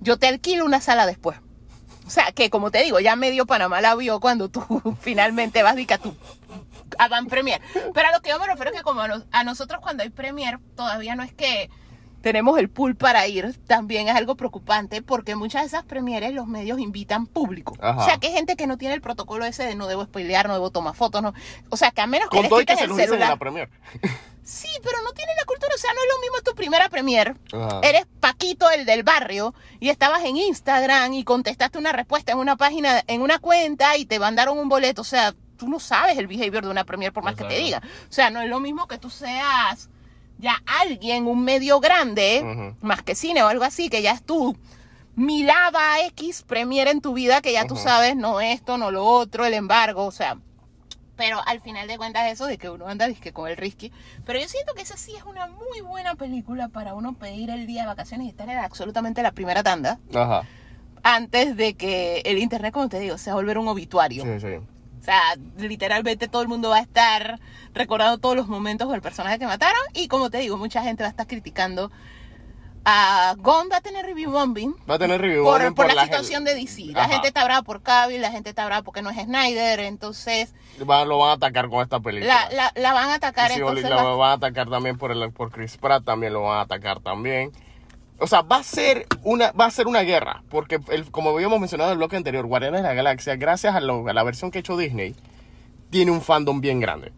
Yo 0.00 0.16
te 0.18 0.26
alquilo 0.26 0.64
una 0.64 0.80
sala 0.80 1.06
después. 1.06 1.38
O 2.04 2.10
sea, 2.10 2.32
que 2.32 2.50
como 2.50 2.72
te 2.72 2.82
digo, 2.82 2.98
ya 2.98 3.14
medio 3.14 3.46
Panamá 3.46 3.80
la 3.80 3.94
vio 3.94 4.18
cuando 4.18 4.48
tú 4.48 4.60
finalmente 5.00 5.62
vas 5.62 5.78
y 5.78 5.86
que 5.86 5.94
a 5.94 5.98
tu 5.98 6.12
a 6.98 7.06
Van 7.08 7.26
Premier. 7.26 7.60
Pero 7.94 8.08
a 8.08 8.12
lo 8.12 8.20
que 8.20 8.30
yo 8.30 8.38
me 8.40 8.46
refiero 8.46 8.72
es 8.72 8.76
que 8.78 8.82
como 8.82 9.00
a, 9.02 9.08
nos- 9.08 9.24
a 9.30 9.44
nosotros 9.44 9.80
cuando 9.80 10.02
hay 10.02 10.10
Premier, 10.10 10.58
todavía 10.74 11.14
no 11.14 11.22
es 11.22 11.32
que 11.32 11.70
tenemos 12.22 12.58
el 12.58 12.70
pool 12.70 12.96
para 12.96 13.26
ir, 13.26 13.54
también 13.66 14.08
es 14.08 14.14
algo 14.14 14.36
preocupante 14.36 15.02
porque 15.02 15.34
muchas 15.34 15.62
de 15.62 15.66
esas 15.66 15.84
premieres 15.84 16.32
los 16.32 16.46
medios 16.46 16.78
invitan 16.78 17.26
público. 17.26 17.74
Ajá. 17.80 18.00
O 18.00 18.04
sea, 18.04 18.16
que 18.18 18.28
hay 18.28 18.32
gente 18.32 18.56
que 18.56 18.66
no 18.66 18.78
tiene 18.78 18.94
el 18.94 19.00
protocolo 19.00 19.44
ese 19.44 19.64
de 19.64 19.74
no 19.74 19.86
debo 19.86 20.04
spoilear, 20.04 20.46
no 20.46 20.54
debo 20.54 20.70
tomar 20.70 20.94
fotos, 20.94 21.22
no. 21.22 21.34
O 21.68 21.76
sea, 21.76 21.90
que 21.90 22.00
a 22.00 22.06
menos 22.06 22.30
que 22.30 22.36
Con 22.36 22.42
les 22.42 22.50
todo 22.50 22.60
y 22.60 22.64
que 22.64 22.76
se 22.76 22.84
el 22.84 22.90
dicen 22.90 23.14
en 23.14 23.20
la 23.20 23.36
premier. 23.36 23.68
Sí, 24.44 24.68
pero 24.82 25.00
no 25.04 25.12
tiene 25.12 25.32
la 25.38 25.44
cultura, 25.44 25.72
o 25.72 25.78
sea, 25.78 25.92
no 25.94 26.00
es 26.00 26.08
lo 26.12 26.20
mismo 26.20 26.42
tu 26.44 26.56
primera 26.56 26.88
premier 26.88 27.36
Ajá. 27.52 27.80
eres 27.84 28.06
Paquito 28.18 28.68
el 28.70 28.84
del 28.84 29.04
barrio 29.04 29.54
y 29.78 29.88
estabas 29.88 30.24
en 30.24 30.36
Instagram 30.36 31.12
y 31.12 31.22
contestaste 31.22 31.78
una 31.78 31.92
respuesta 31.92 32.32
en 32.32 32.38
una 32.38 32.56
página, 32.56 33.04
en 33.06 33.22
una 33.22 33.38
cuenta 33.38 33.96
y 33.96 34.04
te 34.04 34.18
mandaron 34.18 34.58
un 34.58 34.68
boleto. 34.68 35.02
O 35.02 35.04
sea, 35.04 35.32
tú 35.56 35.68
no 35.68 35.78
sabes 35.78 36.18
el 36.18 36.26
behavior 36.26 36.64
de 36.64 36.70
una 36.70 36.82
premier 36.82 37.12
por 37.12 37.22
más 37.22 37.36
que 37.36 37.44
te 37.44 37.56
diga. 37.56 37.80
O 38.10 38.12
sea, 38.12 38.30
no 38.30 38.40
es 38.40 38.48
lo 38.48 38.58
mismo 38.58 38.88
que 38.88 38.98
tú 38.98 39.10
seas 39.10 39.88
ya 40.42 40.60
alguien, 40.66 41.26
un 41.26 41.44
medio 41.44 41.80
grande, 41.80 42.74
más 42.82 43.02
que 43.02 43.14
cine 43.14 43.42
o 43.42 43.48
algo 43.48 43.64
así, 43.64 43.88
que 43.88 44.02
ya 44.02 44.10
es 44.10 44.22
tu 44.22 44.56
milava 45.14 46.00
X 46.06 46.42
premier 46.42 46.88
en 46.88 47.00
tu 47.00 47.14
vida, 47.14 47.40
que 47.40 47.52
ya 47.52 47.66
tú 47.66 47.76
sabes, 47.76 48.16
no 48.16 48.40
esto, 48.40 48.76
no 48.76 48.90
lo 48.90 49.06
otro, 49.06 49.46
el 49.46 49.54
embargo, 49.54 50.04
o 50.04 50.10
sea. 50.10 50.36
Pero 51.16 51.40
al 51.46 51.60
final 51.60 51.86
de 51.86 51.96
cuentas 51.96 52.32
eso 52.32 52.46
de 52.46 52.58
que 52.58 52.68
uno 52.68 52.88
anda 52.88 53.06
disque 53.06 53.32
con 53.32 53.48
el 53.48 53.56
risky. 53.56 53.92
Pero 54.24 54.40
yo 54.40 54.48
siento 54.48 54.74
que 54.74 54.82
esa 54.82 54.96
sí 54.96 55.14
es 55.14 55.22
una 55.22 55.46
muy 55.46 55.80
buena 55.80 56.16
película 56.16 56.68
para 56.68 56.94
uno 56.94 57.12
pedir 57.12 57.50
el 57.50 57.66
día 57.66 57.82
de 57.82 57.86
vacaciones 57.86 58.26
y 58.26 58.30
estar 58.30 58.48
en 58.48 58.58
absolutamente 58.58 59.22
la 59.22 59.30
primera 59.30 59.62
tanda. 59.62 60.00
Ajá. 60.12 60.42
Antes 61.04 61.56
de 61.56 61.74
que 61.74 62.22
el 62.24 62.38
internet, 62.38 62.72
como 62.72 62.88
te 62.88 62.98
digo, 62.98 63.18
sea 63.18 63.34
volver 63.34 63.58
un 63.58 63.68
obituario. 63.68 64.24
Sí, 64.24 64.40
sí. 64.40 64.58
O 65.02 65.04
sea, 65.04 65.20
literalmente 65.58 66.28
todo 66.28 66.42
el 66.42 66.48
mundo 66.48 66.68
va 66.70 66.76
a 66.76 66.80
estar 66.82 67.40
recordando 67.74 68.18
todos 68.18 68.36
los 68.36 68.46
momentos 68.46 68.86
con 68.86 68.94
el 68.94 69.02
personaje 69.02 69.36
que 69.40 69.46
mataron. 69.46 69.82
Y 69.94 70.06
como 70.06 70.30
te 70.30 70.38
digo, 70.38 70.56
mucha 70.56 70.80
gente 70.84 71.02
va 71.02 71.08
a 71.08 71.10
estar 71.10 71.26
criticando 71.26 71.90
a 72.84 73.34
Gon 73.38 73.68
va 73.70 73.76
a 73.78 73.80
tener 73.80 74.04
review 74.06 74.30
bombing 74.30 74.74
Va 74.90 74.94
a 74.94 74.98
tener 74.98 75.20
review 75.20 75.44
por, 75.44 75.58
bombing 75.60 75.74
por 75.74 75.92
la, 75.92 76.04
situación 76.04 76.44
de 76.44 76.54
DC. 76.54 76.86
La 76.92 77.02
Ajá. 77.04 77.12
gente 77.14 77.28
está 77.28 77.44
brava 77.44 77.62
por 77.62 77.82
Cavill, 77.82 78.20
la 78.20 78.30
gente 78.30 78.50
está 78.50 78.64
brava 78.66 78.82
porque 78.82 79.02
no 79.02 79.10
es 79.10 79.16
Snyder, 79.16 79.80
entonces 79.80 80.54
Va- 80.88 81.04
lo 81.04 81.18
van 81.18 81.30
a 81.30 81.32
atacar 81.34 81.68
con 81.68 81.82
esta 81.82 81.98
película. 82.00 82.48
la, 82.50 82.72
la, 82.72 82.72
la 82.80 82.92
van 82.92 83.10
a 83.10 83.14
atacar. 83.14 83.50
Y 83.50 83.54
si 83.54 83.60
entonces 83.60 83.88
la 83.90 83.96
va- 84.02 84.16
van 84.16 84.30
a 84.30 84.34
atacar 84.34 84.68
también 84.70 84.98
por, 84.98 85.10
el, 85.12 85.32
por 85.32 85.50
Chris 85.50 85.76
Pratt, 85.78 86.04
también 86.04 86.32
lo 86.32 86.42
van 86.42 86.58
a 86.58 86.60
atacar 86.62 87.00
también. 87.00 87.50
O 88.22 88.26
sea, 88.26 88.42
va 88.42 88.56
a 88.56 88.62
ser 88.62 89.06
una, 89.24 89.52
va 89.52 89.66
a 89.66 89.70
ser 89.70 89.86
una 89.88 90.00
guerra, 90.00 90.42
porque 90.48 90.78
el- 90.90 91.10
como 91.10 91.30
habíamos 91.30 91.58
mencionado 91.60 91.90
en 91.90 91.94
el 91.94 91.98
bloque 91.98 92.16
anterior, 92.16 92.46
Guardianes 92.46 92.82
de 92.82 92.88
la 92.88 92.94
Galaxia, 92.94 93.36
gracias 93.36 93.74
a, 93.74 93.80
lo- 93.80 94.08
a 94.08 94.12
la 94.12 94.22
versión 94.22 94.50
que 94.50 94.58
ha 94.58 94.60
hecho 94.60 94.76
Disney, 94.76 95.14
tiene 95.90 96.10
un 96.12 96.22
fandom 96.22 96.60
bien 96.60 96.80
grande. 96.80 97.12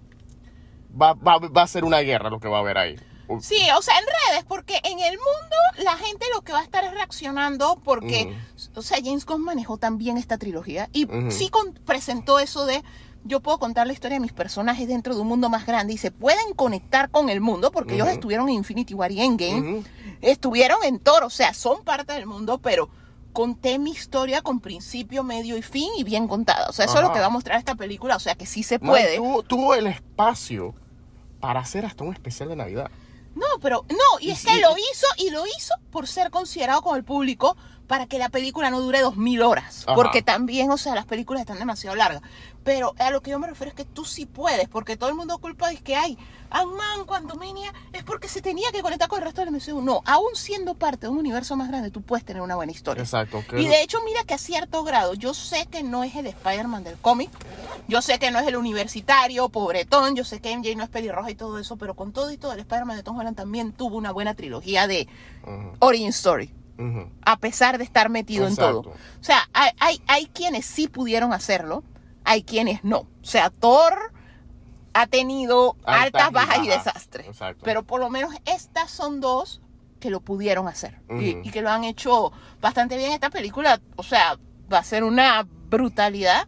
Va, 1.00 1.12
va, 1.14 1.38
va 1.38 1.62
a 1.62 1.66
ser 1.66 1.84
una 1.84 1.98
guerra 2.00 2.30
lo 2.30 2.40
que 2.40 2.48
va 2.48 2.58
a 2.58 2.60
haber 2.60 2.78
ahí. 2.78 2.96
Sí, 3.40 3.56
o 3.76 3.80
sea, 3.82 3.94
en 3.98 4.04
redes, 4.04 4.44
porque 4.46 4.78
en 4.84 5.00
el 5.00 5.16
mundo 5.16 5.56
la 5.82 5.96
gente 5.96 6.26
lo 6.34 6.42
que 6.42 6.52
va 6.52 6.60
a 6.60 6.62
estar 6.62 6.84
es 6.84 6.92
reaccionando 6.92 7.80
porque, 7.82 8.36
o 8.74 8.82
sea, 8.82 8.98
James 9.02 9.24
Gunn 9.24 9.42
manejó 9.42 9.78
también 9.78 10.18
esta 10.18 10.36
trilogía 10.36 10.88
y 10.92 11.06
sí 11.30 11.48
con- 11.48 11.72
presentó 11.86 12.38
eso 12.38 12.66
de 12.66 12.82
yo 13.24 13.40
puedo 13.40 13.58
contar 13.58 13.86
la 13.86 13.92
historia 13.92 14.16
de 14.16 14.20
mis 14.20 14.32
personajes 14.32 14.86
dentro 14.86 15.14
de 15.14 15.20
un 15.22 15.28
mundo 15.28 15.48
más 15.48 15.66
grande 15.66 15.94
y 15.94 15.98
se 15.98 16.10
pueden 16.10 16.52
conectar 16.54 17.10
con 17.10 17.28
el 17.30 17.40
mundo 17.40 17.70
porque 17.72 17.94
ellos 17.94 18.08
estuvieron 18.08 18.48
en 18.48 18.56
Infinity 18.56 18.94
War 18.94 19.10
y 19.10 19.20
Endgame, 19.22 19.78
Ujú. 19.78 19.84
estuvieron 20.20 20.78
en 20.84 20.98
Thor, 21.00 21.24
o 21.24 21.30
sea, 21.30 21.54
son 21.54 21.82
parte 21.84 22.12
del 22.12 22.26
mundo, 22.26 22.58
pero 22.58 22.88
conté 23.32 23.78
mi 23.78 23.90
historia 23.90 24.42
con 24.42 24.60
principio, 24.60 25.24
medio 25.24 25.56
y 25.56 25.62
fin 25.62 25.90
y 25.96 26.04
bien 26.04 26.28
contada. 26.28 26.68
O 26.68 26.72
sea, 26.72 26.84
eso 26.84 26.98
es 26.98 27.02
lo 27.02 27.12
que 27.12 27.18
va 27.18 27.26
a 27.26 27.30
mostrar 27.30 27.58
esta 27.58 27.74
película. 27.74 28.14
O 28.14 28.20
sea, 28.20 28.36
que 28.36 28.46
sí 28.46 28.62
se 28.62 28.78
puede. 28.78 29.16
tuvo, 29.16 29.42
tuvo 29.42 29.74
el 29.74 29.88
espacio 29.88 30.74
para 31.40 31.60
hacer 31.60 31.84
hasta 31.84 32.04
un 32.04 32.12
especial 32.12 32.50
de 32.50 32.56
Navidad. 32.56 32.90
No, 33.34 33.46
pero 33.60 33.84
no, 33.90 34.20
y 34.20 34.28
Y 34.28 34.30
es 34.30 34.38
sí, 34.38 34.46
que 34.46 34.60
lo 34.60 34.70
hizo 34.78 35.06
y 35.16 35.30
lo 35.30 35.44
hizo 35.46 35.74
por 35.90 36.06
ser 36.06 36.30
considerado 36.30 36.82
con 36.82 36.96
el 36.96 37.02
público 37.02 37.56
para 37.86 38.06
que 38.06 38.18
la 38.18 38.28
película 38.28 38.70
no 38.70 38.80
dure 38.80 39.00
dos 39.00 39.16
mil 39.16 39.42
horas. 39.42 39.84
Ajá. 39.86 39.94
Porque 39.94 40.22
también, 40.22 40.70
o 40.70 40.76
sea, 40.76 40.94
las 40.94 41.06
películas 41.06 41.40
están 41.40 41.58
demasiado 41.58 41.96
largas. 41.96 42.22
Pero 42.64 42.94
a 42.98 43.10
lo 43.10 43.20
que 43.20 43.30
yo 43.30 43.38
me 43.38 43.46
refiero 43.46 43.68
es 43.68 43.74
que 43.74 43.84
tú 43.84 44.04
sí 44.04 44.24
puedes, 44.24 44.68
porque 44.68 44.96
todo 44.96 45.10
el 45.10 45.14
mundo 45.14 45.36
culpa 45.38 45.68
de 45.68 45.76
que 45.76 45.96
hay 45.96 46.16
Ant-Man, 46.48 47.04
Quantumania, 47.04 47.74
es 47.92 48.04
porque 48.04 48.28
se 48.28 48.40
tenía 48.40 48.70
que 48.72 48.80
conectar 48.80 49.08
con 49.08 49.18
el 49.18 49.24
resto 49.24 49.44
del 49.44 49.50
MCU. 49.50 49.82
No, 49.82 50.02
aún 50.06 50.34
siendo 50.34 50.74
parte 50.74 51.06
de 51.06 51.08
un 51.08 51.18
universo 51.18 51.56
más 51.56 51.68
grande, 51.68 51.90
tú 51.90 52.00
puedes 52.00 52.24
tener 52.24 52.40
una 52.40 52.56
buena 52.56 52.72
historia. 52.72 53.02
Exacto. 53.02 53.44
Y 53.52 53.66
de 53.66 53.82
hecho, 53.82 53.98
mira 54.04 54.24
que 54.24 54.34
a 54.34 54.38
cierto 54.38 54.82
grado, 54.82 55.14
yo 55.14 55.34
sé 55.34 55.66
que 55.66 55.82
no 55.82 56.04
es 56.04 56.14
el 56.14 56.26
Spider-Man 56.26 56.84
del 56.84 56.96
cómic, 56.96 57.30
yo 57.86 58.00
sé 58.00 58.18
que 58.18 58.30
no 58.30 58.38
es 58.38 58.46
el 58.46 58.56
universitario, 58.56 59.48
pobretón, 59.50 60.16
yo 60.16 60.24
sé 60.24 60.40
que 60.40 60.56
MJ 60.56 60.74
no 60.76 60.84
es 60.84 60.88
pelirroja 60.88 61.30
y 61.30 61.34
todo 61.34 61.58
eso, 61.58 61.76
pero 61.76 61.94
con 61.94 62.12
todo 62.12 62.30
y 62.30 62.38
todo, 62.38 62.52
el 62.52 62.60
Spider-Man 62.60 62.96
de 62.96 63.02
Tom 63.02 63.18
Holland 63.18 63.36
también 63.36 63.72
tuvo 63.72 63.96
una 63.96 64.12
buena 64.12 64.34
trilogía 64.34 64.86
de 64.86 65.06
Ujú, 65.42 65.72
Origin 65.80 66.08
Story, 66.08 66.50
a 67.24 67.38
pesar 67.38 67.78
de 67.78 67.84
estar 67.84 68.08
metido 68.08 68.46
en 68.46 68.56
todo. 68.56 68.80
O 68.80 69.24
sea, 69.24 69.48
hay, 69.52 69.70
hay, 69.78 70.02
hay 70.06 70.26
quienes 70.26 70.66
sí 70.66 70.88
pudieron 70.88 71.32
hacerlo, 71.32 71.84
hay 72.24 72.42
quienes 72.42 72.84
no. 72.84 72.98
O 72.98 73.24
sea, 73.24 73.50
Thor 73.50 74.12
ha 74.92 75.06
tenido 75.06 75.76
Altas 75.84 76.22
altas, 76.24 76.30
y 76.30 76.34
bajas 76.34 76.64
y 76.64 76.68
desastres. 76.68 77.26
Exacto. 77.26 77.62
Pero 77.64 77.82
por 77.82 78.00
lo 78.00 78.10
menos 78.10 78.34
estas 78.44 78.90
son 78.90 79.20
dos 79.20 79.60
que 80.00 80.10
lo 80.10 80.20
pudieron 80.20 80.68
hacer 80.68 81.00
y 81.18 81.50
que 81.50 81.62
lo 81.62 81.70
han 81.70 81.84
hecho 81.84 82.32
bastante 82.60 82.96
bien. 82.96 83.12
Esta 83.12 83.30
película, 83.30 83.80
o 83.96 84.02
sea, 84.02 84.38
va 84.72 84.78
a 84.78 84.84
ser 84.84 85.02
una 85.04 85.46
brutalidad. 85.68 86.46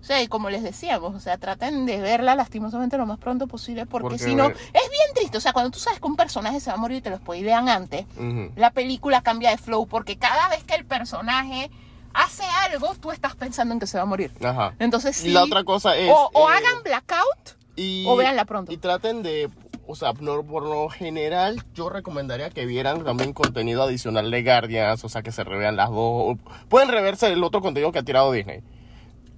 O 0.00 0.04
sea, 0.04 0.22
y 0.22 0.28
como 0.28 0.48
les 0.48 0.62
decíamos, 0.62 1.14
o 1.14 1.20
sea, 1.20 1.38
traten 1.38 1.84
de 1.84 2.00
verla 2.00 2.34
lastimosamente 2.36 2.96
lo 2.96 3.04
más 3.04 3.18
pronto 3.18 3.46
posible 3.46 3.84
porque, 3.84 4.02
Porque 4.04 4.18
si 4.18 4.34
no, 4.34 4.46
es 4.46 4.52
bien 4.72 5.14
triste. 5.14 5.38
O 5.38 5.40
sea, 5.40 5.52
cuando 5.52 5.70
tú 5.70 5.78
sabes 5.80 6.00
que 6.00 6.06
un 6.06 6.16
personaje 6.16 6.60
se 6.60 6.70
va 6.70 6.76
a 6.76 6.78
morir 6.80 6.98
y 6.98 7.00
te 7.00 7.10
lo 7.10 7.16
spoilean 7.16 7.68
antes, 7.68 8.06
Ujú. 8.16 8.52
la 8.56 8.70
película 8.70 9.20
cambia 9.22 9.50
de 9.50 9.58
flow 9.58 9.86
porque 9.86 10.16
cada 10.16 10.48
vez 10.48 10.62
que 10.64 10.76
el 10.76 10.84
personaje 10.84 11.70
hace 12.14 12.44
algo, 12.70 12.94
tú 13.00 13.10
estás 13.10 13.34
pensando 13.36 13.74
en 13.74 13.80
que 13.80 13.86
se 13.86 13.96
va 13.98 14.04
a 14.04 14.06
morir. 14.06 14.32
Ajá. 14.42 14.74
Entonces 14.78 15.16
sí. 15.16 15.28
Y 15.28 15.32
la 15.32 15.44
otra 15.44 15.64
cosa 15.64 15.96
es. 15.96 16.10
o, 16.10 16.30
o 16.32 16.48
eh, 16.50 16.54
hagan 16.54 16.82
blackout 16.84 17.58
y, 17.76 18.04
o 18.06 18.16
véanla 18.16 18.44
pronto. 18.44 18.72
Y 18.72 18.76
traten 18.78 19.22
de. 19.22 19.50
O 19.90 19.96
sea, 19.96 20.12
no- 20.20 20.42
por 20.44 20.62
lo 20.64 20.88
general, 20.90 21.64
yo 21.74 21.88
recomendaría 21.88 22.50
que 22.50 22.66
vieran 22.66 23.04
también 23.04 23.32
contenido 23.32 23.82
adicional 23.82 24.30
de 24.30 24.42
Guardians, 24.42 25.02
o 25.02 25.08
sea, 25.08 25.22
que 25.22 25.32
se 25.32 25.44
revean 25.44 25.76
las 25.76 25.90
dos. 25.90 26.36
Pueden 26.68 26.88
reverse 26.90 27.26
el 27.32 27.42
otro 27.42 27.60
contenido 27.62 27.90
que 27.90 27.98
ha 28.00 28.02
tirado 28.02 28.30
Disney. 28.32 28.62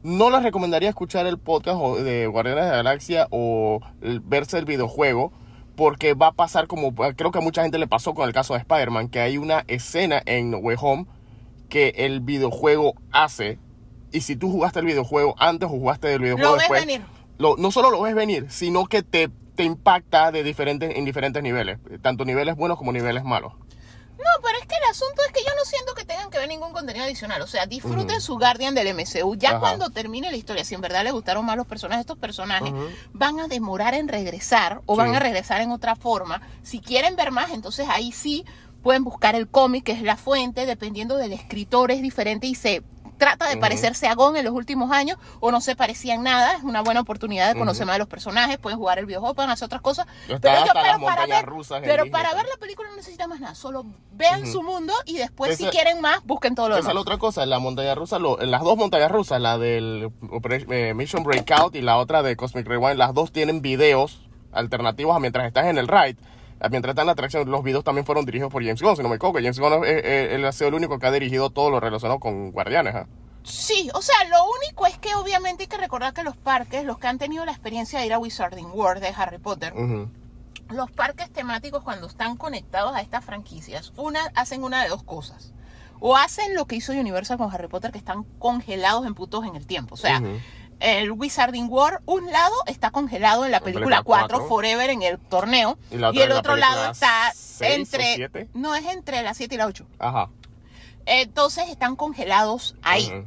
No 0.02 0.30
les 0.30 0.42
recomendaría 0.42 0.88
escuchar 0.88 1.26
el 1.26 1.38
podcast 1.38 1.78
o- 1.80 1.96
de 1.96 2.26
Guardianes 2.26 2.64
de 2.64 2.70
la 2.70 2.76
Galaxia 2.76 3.26
o 3.30 3.80
verse 4.00 4.58
el 4.58 4.64
videojuego, 4.64 5.32
porque 5.76 6.14
va 6.14 6.28
a 6.28 6.32
pasar 6.32 6.66
como 6.66 6.94
creo 6.94 7.30
que 7.30 7.38
a 7.38 7.42
mucha 7.42 7.62
gente 7.62 7.78
le 7.78 7.86
pasó 7.86 8.14
con 8.14 8.26
el 8.26 8.34
caso 8.34 8.54
de 8.54 8.60
Spider-Man, 8.60 9.08
que 9.08 9.20
hay 9.20 9.36
una 9.38 9.64
escena 9.68 10.22
en 10.26 10.50
No 10.50 10.58
Way 10.58 10.76
Home 10.80 11.06
que 11.68 11.92
el 11.96 12.20
videojuego 12.20 12.94
hace. 13.12 13.58
Y 14.12 14.22
si 14.22 14.36
tú 14.36 14.50
jugaste 14.50 14.80
el 14.80 14.86
videojuego 14.86 15.34
antes 15.38 15.66
o 15.66 15.72
jugaste 15.72 16.12
el 16.12 16.20
videojuego 16.20 16.50
Lo 16.52 16.56
ves 16.56 16.62
después, 16.62 16.86
venir. 16.86 17.02
lo- 17.38 17.56
no 17.56 17.70
solo 17.70 17.90
lo 17.90 18.00
ves 18.02 18.14
venir, 18.14 18.46
sino 18.50 18.86
que 18.86 19.02
te, 19.02 19.28
te 19.54 19.64
impacta 19.64 20.32
de 20.32 20.42
diferentes, 20.42 20.96
en 20.96 21.04
diferentes 21.04 21.42
niveles, 21.42 21.78
tanto 22.02 22.24
niveles 22.24 22.56
buenos 22.56 22.76
como 22.78 22.92
niveles 22.92 23.22
malos. 23.22 23.52
No, 24.20 24.42
pero 24.42 24.58
es 24.58 24.66
que 24.66 24.74
el 24.76 24.90
asunto 24.90 25.22
es 25.26 25.32
que 25.32 25.40
yo 25.40 25.50
no 25.56 25.64
siento 25.64 25.94
que 25.94 26.04
tengan 26.04 26.30
que 26.30 26.38
ver 26.38 26.46
ningún 26.48 26.72
contenido 26.72 27.04
adicional. 27.06 27.40
O 27.42 27.46
sea, 27.46 27.64
disfruten 27.66 28.20
su 28.20 28.36
Guardian 28.38 28.74
del 28.74 28.94
MCU. 28.94 29.34
Ya 29.36 29.50
Ajá. 29.50 29.60
cuando 29.60 29.88
termine 29.90 30.30
la 30.30 30.36
historia, 30.36 30.64
si 30.64 30.74
en 30.74 30.82
verdad 30.82 31.04
les 31.04 31.12
gustaron 31.12 31.44
más 31.46 31.56
los 31.56 31.66
personajes, 31.66 32.00
estos 32.02 32.18
personajes 32.18 32.72
van 33.12 33.40
a 33.40 33.48
demorar 33.48 33.94
en 33.94 34.08
regresar 34.08 34.82
o 34.86 34.94
Sí. 34.94 34.98
van 34.98 35.14
a 35.14 35.20
regresar 35.20 35.60
en 35.62 35.70
otra 35.72 35.96
forma. 35.96 36.42
Si 36.62 36.80
quieren 36.80 37.16
ver 37.16 37.30
más, 37.30 37.50
entonces 37.50 37.86
ahí 37.88 38.12
sí 38.12 38.44
pueden 38.82 39.04
buscar 39.04 39.34
el 39.34 39.48
cómic, 39.48 39.84
que 39.84 39.92
es 39.92 40.02
la 40.02 40.16
fuente, 40.16 40.66
dependiendo 40.66 41.16
del 41.16 41.32
escritor, 41.32 41.90
es 41.90 42.02
diferente 42.02 42.46
y 42.46 42.54
se 42.54 42.82
trata 43.20 43.46
de 43.48 43.56
parecerse 43.60 44.08
a 44.08 44.14
Gon 44.16 44.36
en 44.36 44.44
los 44.44 44.52
últimos 44.54 44.90
años 44.90 45.16
o 45.38 45.52
no 45.52 45.60
se 45.60 45.76
parecía 45.76 46.14
en 46.14 46.24
nada. 46.24 46.54
Es 46.56 46.64
una 46.64 46.80
buena 46.80 47.00
oportunidad 47.02 47.52
de 47.52 47.58
conocer 47.58 47.86
más 47.86 47.94
de 47.94 48.00
los 48.00 48.08
personajes, 48.08 48.58
pueden 48.58 48.78
jugar 48.78 48.98
el 48.98 49.06
videojuego, 49.06 49.34
pueden 49.36 49.52
hacer 49.52 49.66
otras 49.66 49.80
cosas. 49.82 50.06
Pero, 50.26 50.38
yo- 50.40 50.72
pero 50.72 50.72
para 50.74 50.98
montañas 50.98 51.28
ver, 51.28 51.46
pero 51.82 52.10
para 52.10 52.32
la 52.32 52.56
película 52.58 52.88
no 52.90 52.96
necesitan 52.96 53.28
más 53.30 53.38
nada, 53.38 53.54
solo 53.54 53.84
vean 54.12 54.46
su 54.50 54.62
mundo 54.64 54.92
y 55.06 55.18
después 55.18 55.56
si 55.56 55.64
quieren 55.70 56.00
más, 56.00 56.24
busquen 56.24 56.56
todo 56.56 56.68
lo 56.68 56.74
Esa 56.74 56.80
es 56.80 56.84
la 56.86 56.90
demás. 56.92 57.02
otra 57.02 57.18
cosa, 57.18 57.46
la 57.46 57.58
montaña 57.60 57.94
rusa, 57.94 58.18
lo- 58.18 58.38
las 58.38 58.62
dos 58.62 58.76
montañas 58.76 59.10
rusas, 59.12 59.40
la 59.40 59.56
del 59.58 60.10
eh, 60.70 60.94
Mission 60.94 61.22
Breakout 61.22 61.76
y 61.76 61.82
la 61.82 61.98
otra 61.98 62.22
de 62.22 62.34
Cosmic 62.36 62.66
Rewind, 62.66 62.96
las 62.96 63.14
dos 63.14 63.30
tienen 63.30 63.60
videos 63.62 64.22
alternativos 64.52 65.14
a 65.14 65.20
mientras 65.20 65.46
estás 65.46 65.66
en 65.66 65.78
el 65.78 65.86
ride. 65.86 66.16
Mientras 66.68 66.92
estás 66.92 67.04
en 67.04 67.06
la 67.06 67.12
atracción, 67.12 67.50
los 67.50 67.62
videos 67.62 67.84
también 67.84 68.04
fueron 68.04 68.26
dirigidos 68.26 68.52
por 68.52 68.62
James 68.62 68.82
Gunn, 68.82 68.96
si 68.96 69.02
no 69.02 69.08
me 69.08 69.16
equivoco. 69.16 69.38
James 69.38 69.58
Gunn 69.58 69.84
eh, 69.84 70.00
eh, 70.04 70.28
él 70.32 70.44
ha 70.44 70.52
sido 70.52 70.68
el 70.68 70.74
único 70.74 70.98
que 70.98 71.06
ha 71.06 71.10
dirigido 71.10 71.48
todo 71.50 71.70
lo 71.70 71.80
relacionado 71.80 72.20
con 72.20 72.50
Guardianes. 72.50 72.94
¿ah? 72.94 73.06
Sí, 73.42 73.90
o 73.94 74.02
sea, 74.02 74.16
lo 74.28 74.44
único 74.44 74.86
es 74.86 74.98
que 74.98 75.14
obviamente 75.14 75.62
hay 75.62 75.68
que 75.68 75.78
recordar 75.78 76.12
que 76.12 76.22
los 76.22 76.36
parques, 76.36 76.84
los 76.84 76.98
que 76.98 77.06
han 77.06 77.18
tenido 77.18 77.44
la 77.46 77.52
experiencia 77.52 77.98
de 77.98 78.06
ir 78.06 78.12
a 78.12 78.18
Wizarding 78.18 78.70
World 78.72 79.02
de 79.02 79.14
Harry 79.16 79.38
Potter, 79.38 79.72
los 80.68 80.90
parques 80.90 81.30
temáticos 81.32 81.82
cuando 81.82 82.06
están 82.06 82.36
conectados 82.36 82.94
a 82.94 83.00
estas 83.00 83.24
franquicias, 83.24 83.92
una 83.96 84.20
hacen 84.34 84.62
una 84.62 84.82
de 84.82 84.90
dos 84.90 85.02
cosas. 85.02 85.54
O 85.98 86.16
hacen 86.16 86.54
lo 86.54 86.66
que 86.66 86.76
hizo 86.76 86.92
Universal 86.92 87.38
con 87.38 87.52
Harry 87.52 87.68
Potter, 87.68 87.92
que 87.92 87.98
están 87.98 88.24
congelados 88.38 89.06
en 89.06 89.14
putos 89.14 89.44
en 89.44 89.56
el 89.56 89.66
tiempo. 89.66 89.94
O 89.94 89.98
sea. 89.98 90.22
El 90.80 91.12
Wizarding 91.12 91.68
World, 91.70 92.00
un 92.06 92.30
lado 92.32 92.54
está 92.66 92.90
congelado 92.90 93.44
en 93.44 93.50
la 93.50 93.58
La 93.58 93.64
película 93.64 93.98
película 93.98 94.02
4, 94.02 94.28
cuatro. 94.28 94.48
Forever, 94.48 94.90
en 94.90 95.02
el 95.02 95.18
torneo. 95.18 95.78
Y 95.90 96.20
el 96.20 96.32
otro 96.32 96.56
lado 96.56 96.90
está 96.90 97.32
entre... 97.60 98.30
No, 98.54 98.74
es 98.74 98.86
entre 98.86 99.22
la 99.22 99.34
7 99.34 99.54
y 99.54 99.58
la 99.58 99.66
8. 99.66 99.86
Ajá. 99.98 100.30
Entonces 101.06 101.68
están 101.68 101.96
congelados 101.96 102.76
ahí. 102.82 103.06
Ujú. 103.06 103.26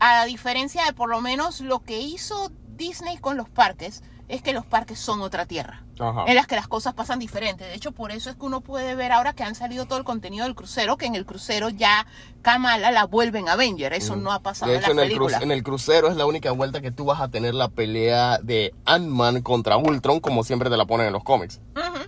A 0.00 0.24
diferencia 0.24 0.84
de 0.84 0.92
por 0.92 1.08
lo 1.08 1.20
menos 1.20 1.60
lo 1.60 1.80
que 1.80 2.00
hizo 2.00 2.50
Disney 2.76 3.18
con 3.18 3.36
los 3.36 3.48
parques, 3.48 4.02
es 4.30 4.42
que 4.42 4.52
los 4.52 4.64
parques 4.64 4.98
son 4.98 5.20
otra 5.22 5.44
tierra. 5.46 5.82
Ajá. 5.98 6.24
En 6.26 6.34
las 6.34 6.46
que 6.46 6.54
las 6.54 6.68
cosas 6.68 6.94
pasan 6.94 7.18
diferentes. 7.18 7.66
De 7.66 7.74
hecho, 7.74 7.92
por 7.92 8.12
eso 8.12 8.30
es 8.30 8.36
que 8.36 8.44
uno 8.46 8.60
puede 8.60 8.94
ver 8.94 9.12
ahora 9.12 9.32
que 9.34 9.42
han 9.42 9.54
salido 9.54 9.86
todo 9.86 9.98
el 9.98 10.04
contenido 10.04 10.44
del 10.44 10.54
crucero, 10.54 10.96
que 10.96 11.06
en 11.06 11.14
el 11.14 11.26
crucero 11.26 11.68
ya 11.68 12.06
Kamala 12.42 12.90
la 12.90 13.04
vuelven 13.06 13.48
Avenger. 13.48 13.92
Eso 13.92 14.16
no 14.16 14.32
ha 14.32 14.40
pasado 14.40 14.70
De 14.70 14.78
en 14.78 14.82
la 14.82 14.88
en 14.90 14.98
el, 15.00 15.06
película. 15.08 15.38
en 15.42 15.50
el 15.50 15.62
crucero 15.62 16.08
es 16.08 16.16
la 16.16 16.26
única 16.26 16.52
vuelta 16.52 16.80
que 16.80 16.90
tú 16.90 17.04
vas 17.04 17.20
a 17.20 17.28
tener 17.28 17.54
la 17.54 17.68
pelea 17.68 18.38
de 18.38 18.72
Ant-Man 18.86 19.42
contra 19.42 19.76
Ultron, 19.76 20.20
como 20.20 20.44
siempre 20.44 20.70
te 20.70 20.76
la 20.76 20.86
ponen 20.86 21.08
en 21.08 21.12
los 21.12 21.24
cómics. 21.24 21.60
Ujú. 21.76 22.04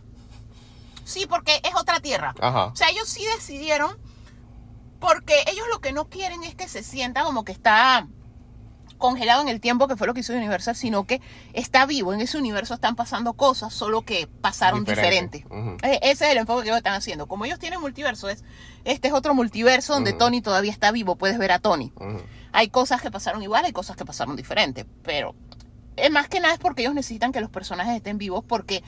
Sí, 1.04 1.26
porque 1.28 1.60
es 1.64 1.74
otra 1.74 2.00
tierra. 2.00 2.34
Ajá. 2.40 2.66
O 2.66 2.76
sea, 2.76 2.88
ellos 2.88 3.08
sí 3.08 3.24
decidieron, 3.36 3.96
porque 5.00 5.34
ellos 5.50 5.66
lo 5.72 5.80
que 5.80 5.92
no 5.92 6.08
quieren 6.08 6.44
es 6.44 6.54
que 6.54 6.68
se 6.68 6.82
sienta 6.82 7.24
como 7.24 7.44
que 7.44 7.52
está 7.52 8.06
congelado 9.02 9.42
en 9.42 9.48
el 9.48 9.60
tiempo, 9.60 9.88
que 9.88 9.96
fue 9.96 10.06
lo 10.06 10.14
que 10.14 10.20
hizo 10.20 10.32
Universal, 10.32 10.76
sino 10.76 11.04
que 11.04 11.20
está 11.54 11.86
vivo. 11.86 12.14
En 12.14 12.20
ese 12.20 12.38
universo 12.38 12.74
están 12.74 12.94
pasando 12.94 13.32
cosas, 13.32 13.74
solo 13.74 14.02
que 14.02 14.28
pasaron 14.40 14.84
Diferente. 14.84 15.44
Eh, 15.82 15.98
Ese 16.02 16.26
es 16.26 16.30
el 16.30 16.38
enfoque 16.38 16.62
que 16.62 16.68
ellos 16.68 16.78
están 16.78 16.94
haciendo. 16.94 17.26
Como 17.26 17.44
ellos 17.44 17.58
tienen 17.58 17.80
multiverso, 17.80 18.28
es, 18.28 18.44
este 18.84 19.08
es 19.08 19.14
otro 19.14 19.34
multiverso 19.34 19.92
donde. 19.92 20.12
Tony 20.12 20.40
todavía 20.40 20.70
está 20.70 20.92
vivo, 20.92 21.16
puedes 21.16 21.36
ver 21.36 21.50
a 21.50 21.58
Tony. 21.58 21.92
Hay 22.52 22.68
cosas 22.68 23.02
que 23.02 23.10
pasaron 23.10 23.42
igual, 23.42 23.64
hay 23.64 23.72
cosas 23.72 23.96
que 23.96 24.04
pasaron 24.04 24.36
diferente, 24.36 24.86
pero 25.02 25.34
eh, 25.96 26.08
más 26.08 26.28
que 26.28 26.38
nada 26.38 26.54
es 26.54 26.60
porque 26.60 26.82
ellos 26.82 26.94
necesitan 26.94 27.32
que 27.32 27.40
los 27.40 27.50
personajes 27.50 27.96
estén 27.96 28.18
vivos, 28.18 28.44
porque 28.46 28.84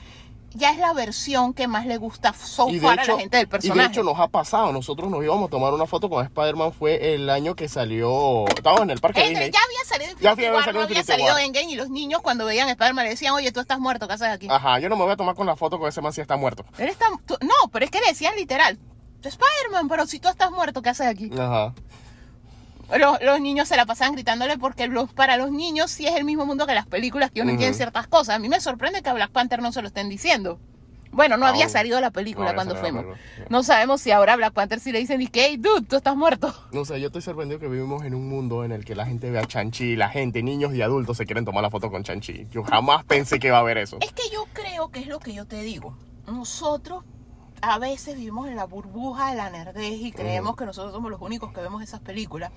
ya 0.55 0.71
es 0.71 0.77
la 0.77 0.93
versión 0.93 1.53
que 1.53 1.67
más 1.67 1.85
le 1.85 1.97
gusta 1.97 2.33
so 2.33 2.69
Y 2.69 2.79
a 2.85 2.95
la 2.95 3.03
gente 3.03 3.37
del 3.37 3.45
y 3.45 3.49
personaje. 3.49 3.79
de 3.81 3.85
hecho 3.87 4.03
nos 4.03 4.19
ha 4.19 4.27
pasado, 4.29 4.71
nosotros 4.71 5.09
nos 5.11 5.23
íbamos 5.23 5.47
a 5.47 5.51
tomar 5.51 5.73
una 5.73 5.85
foto 5.85 6.09
con 6.09 6.25
Spider-Man, 6.25 6.73
fue 6.73 7.13
el 7.13 7.29
año 7.29 7.55
que 7.55 7.67
salió, 7.67 8.45
estábamos 8.47 8.83
en 8.83 8.89
el 8.91 8.99
parque 8.99 9.21
Disney. 9.29 9.51
ya 9.51 9.59
había 9.65 9.83
salido 9.85 10.11
Infinity 10.11 10.23
Ya 10.23 10.31
había 10.31 10.53
War, 10.53 10.63
salido 10.65 10.81
no 10.83 10.87
había 10.87 11.03
salido. 11.03 11.37
Endgame 11.37 11.71
y 11.71 11.75
los 11.75 11.89
niños 11.89 12.21
cuando 12.21 12.45
veían 12.45 12.69
Spider-Man 12.69 13.03
le 13.05 13.11
decían, 13.11 13.33
oye, 13.33 13.51
tú 13.51 13.59
estás 13.59 13.79
muerto, 13.79 14.07
¿qué 14.07 14.13
haces 14.13 14.27
aquí? 14.29 14.47
Ajá, 14.49 14.79
yo 14.79 14.89
no 14.89 14.95
me 14.95 15.03
voy 15.03 15.11
a 15.13 15.17
tomar 15.17 15.35
con 15.35 15.45
la 15.45 15.55
foto 15.55 15.77
con 15.77 15.87
ese 15.89 16.01
man 16.01 16.13
si 16.13 16.21
está 16.21 16.35
muerto. 16.37 16.65
Él 16.77 16.87
está, 16.89 17.05
tú- 17.25 17.37
no, 17.41 17.69
pero 17.71 17.85
es 17.85 17.91
que 17.91 17.99
le 17.99 18.07
decían 18.07 18.35
literal, 18.35 18.79
Spider-Man, 19.23 19.87
pero 19.89 20.05
si 20.05 20.19
tú 20.19 20.29
estás 20.29 20.51
muerto, 20.51 20.81
¿qué 20.81 20.89
haces 20.89 21.07
aquí? 21.07 21.29
Ajá. 21.37 21.73
Los, 22.99 23.21
los 23.21 23.39
niños 23.41 23.67
se 23.67 23.75
la 23.77 23.85
pasaban 23.85 24.13
gritándole 24.13 24.57
porque 24.57 24.87
los, 24.87 25.11
para 25.13 25.37
los 25.37 25.51
niños 25.51 25.91
sí 25.91 26.05
es 26.07 26.15
el 26.15 26.23
mismo 26.23 26.45
mundo 26.45 26.67
que 26.67 26.73
las 26.73 26.85
películas 26.87 27.31
que 27.31 27.41
uno 27.41 27.49
Ujú. 27.49 27.53
entiende 27.55 27.75
ciertas 27.77 28.07
cosas. 28.07 28.35
A 28.35 28.39
mí 28.39 28.47
me 28.49 28.59
sorprende 28.61 29.01
que 29.01 29.09
a 29.09 29.13
Black 29.13 29.31
Panther 29.31 29.61
no 29.61 29.71
se 29.71 29.81
lo 29.81 29.87
estén 29.87 30.09
diciendo. 30.09 30.59
Bueno, 31.11 31.37
no 31.37 31.45
Aún. 31.45 31.55
había 31.55 31.69
salido 31.69 32.01
la 32.01 32.11
película 32.11 32.49
No 32.49 32.55
cuando 32.55 32.75
fuimos. 32.75 33.05
No 33.49 33.63
sabemos 33.63 34.01
si 34.01 34.11
ahora 34.11 34.33
a 34.33 34.35
Black 34.35 34.53
Panther 34.53 34.81
sí 34.81 34.91
le 34.91 34.99
dicen, 34.99 35.21
y 35.21 35.29
hey, 35.31 35.55
dude, 35.55 35.83
tú 35.87 35.95
estás 35.95 36.13
muerto. 36.15 36.53
No 36.73 36.83
sé, 36.83 36.99
yo 36.99 37.07
estoy 37.07 37.21
sorprendido 37.21 37.57
que 37.57 37.69
vivimos 37.69 38.03
en 38.03 38.13
un 38.15 38.27
mundo 38.27 38.65
en 38.65 38.73
el 38.73 38.83
que 38.83 38.95
la 38.95 39.05
gente 39.05 39.31
ve 39.31 39.39
a 39.39 39.45
Chanchi, 39.45 39.95
la 39.95 40.09
gente, 40.09 40.43
niños 40.43 40.73
y 40.73 40.81
adultos 40.81 41.15
se 41.15 41.25
quieren 41.25 41.45
tomar 41.45 41.63
la 41.63 41.69
foto 41.69 41.89
con 41.89 42.03
Chanchi. 42.03 42.47
Yo 42.51 42.63
jamás 42.63 43.05
pensé 43.05 43.39
que 43.39 43.47
iba 43.47 43.55
a 43.57 43.61
haber 43.61 43.77
eso. 43.77 43.97
Es 44.01 44.11
que 44.11 44.23
yo 44.33 44.45
creo 44.51 44.89
que 44.89 44.99
es 44.99 45.07
lo 45.07 45.19
que 45.19 45.33
yo 45.33 45.45
te 45.45 45.61
digo. 45.61 45.95
Nosotros 46.27 47.05
a 47.69 47.77
veces 47.79 48.15
vivimos 48.15 48.47
en 48.47 48.55
la 48.55 48.65
burbuja 48.65 49.31
de 49.31 49.37
la 49.37 49.49
nerdez 49.49 49.93
y 50.01 50.11
creemos 50.11 50.55
que 50.55 50.65
nosotros 50.65 50.93
somos 50.93 51.11
los 51.11 51.21
únicos 51.21 51.51
que 51.53 51.61
vemos 51.61 51.81
esas 51.83 51.99
películas. 52.01 52.51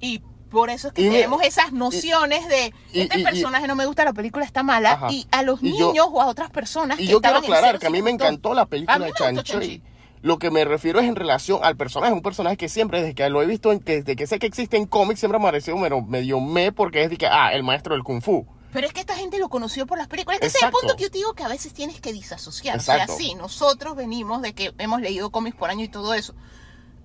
Y 0.00 0.22
por 0.50 0.70
eso 0.70 0.88
es 0.88 0.94
que 0.94 1.02
Y 1.02 1.10
tenemos 1.10 1.42
esas 1.42 1.72
nociones 1.72 2.48
de 2.48 2.72
este 2.92 3.20
y- 3.20 3.22
personaje 3.24 3.66
no 3.68 3.76
me 3.76 3.86
gusta, 3.86 4.04
la 4.04 4.12
película 4.12 4.44
está 4.44 4.62
mala. 4.62 4.92
Ajá. 4.92 5.12
Y 5.12 5.26
a 5.30 5.42
los 5.42 5.60
yo- 5.60 5.88
niños 5.92 6.06
o 6.10 6.20
a 6.20 6.26
otras 6.26 6.50
personas 6.50 6.98
Y 6.98 7.06
que 7.06 7.12
yo 7.12 7.20
quiero 7.20 7.36
estaban 7.38 7.56
aclarar 7.58 7.78
que 7.78 7.86
a 7.86 7.90
mí 7.90 8.02
me 8.02 8.10
encantó 8.10 8.54
la 8.54 8.66
película 8.66 8.98
de 8.98 9.12
Chanchi. 9.12 9.82
Lo 10.22 10.38
que 10.38 10.50
me 10.50 10.64
refiero 10.66 11.00
es 11.00 11.06
en 11.08 11.16
relación 11.16 11.60
al 11.62 11.76
personaje, 11.76 12.12
un 12.12 12.20
personaje 12.20 12.58
que 12.58 12.68
siempre, 12.68 13.00
desde 13.00 13.14
que 13.14 13.30
lo 13.30 13.40
he 13.40 13.46
visto, 13.46 13.70
desde 13.70 14.16
que 14.16 14.26
sé 14.26 14.38
que 14.38 14.46
existe 14.46 14.76
en 14.76 14.84
cómics, 14.84 15.20
siempre 15.20 15.38
me 15.38 15.46
ha 15.46 15.48
parecido 15.48 15.78
medio, 15.78 16.02
medio 16.02 16.40
me, 16.40 16.72
porque 16.72 17.02
es 17.04 17.08
de 17.10 17.16
que, 17.16 17.26
ah, 17.26 17.54
el 17.54 17.62
maestro 17.62 17.94
del 17.94 18.04
kung 18.04 18.20
fu. 18.20 18.46
Pero 18.72 18.86
es 18.86 18.92
que 18.92 19.00
esta 19.00 19.16
gente 19.16 19.38
lo 19.38 19.48
conoció 19.48 19.86
por 19.86 19.98
las 19.98 20.06
películas. 20.08 20.38
Este 20.42 20.58
es 20.58 20.62
el 20.64 20.70
punto 20.70 20.96
que 20.96 21.02
yo 21.04 21.10
te 21.10 21.18
digo 21.18 21.32
que 21.34 21.42
a 21.42 21.48
veces 21.48 21.72
tienes 21.72 22.00
que 22.00 22.12
disasociar. 22.12 22.76
Exacto. 22.76 23.12
O 23.12 23.16
sea, 23.16 23.16
sí, 23.16 23.34
nosotros 23.34 23.96
venimos 23.96 24.42
de 24.42 24.52
que 24.54 24.72
hemos 24.78 25.00
leído 25.00 25.30
cómics 25.30 25.56
por 25.56 25.70
año 25.70 25.84
y 25.84 25.88
todo 25.88 26.14
eso. 26.14 26.34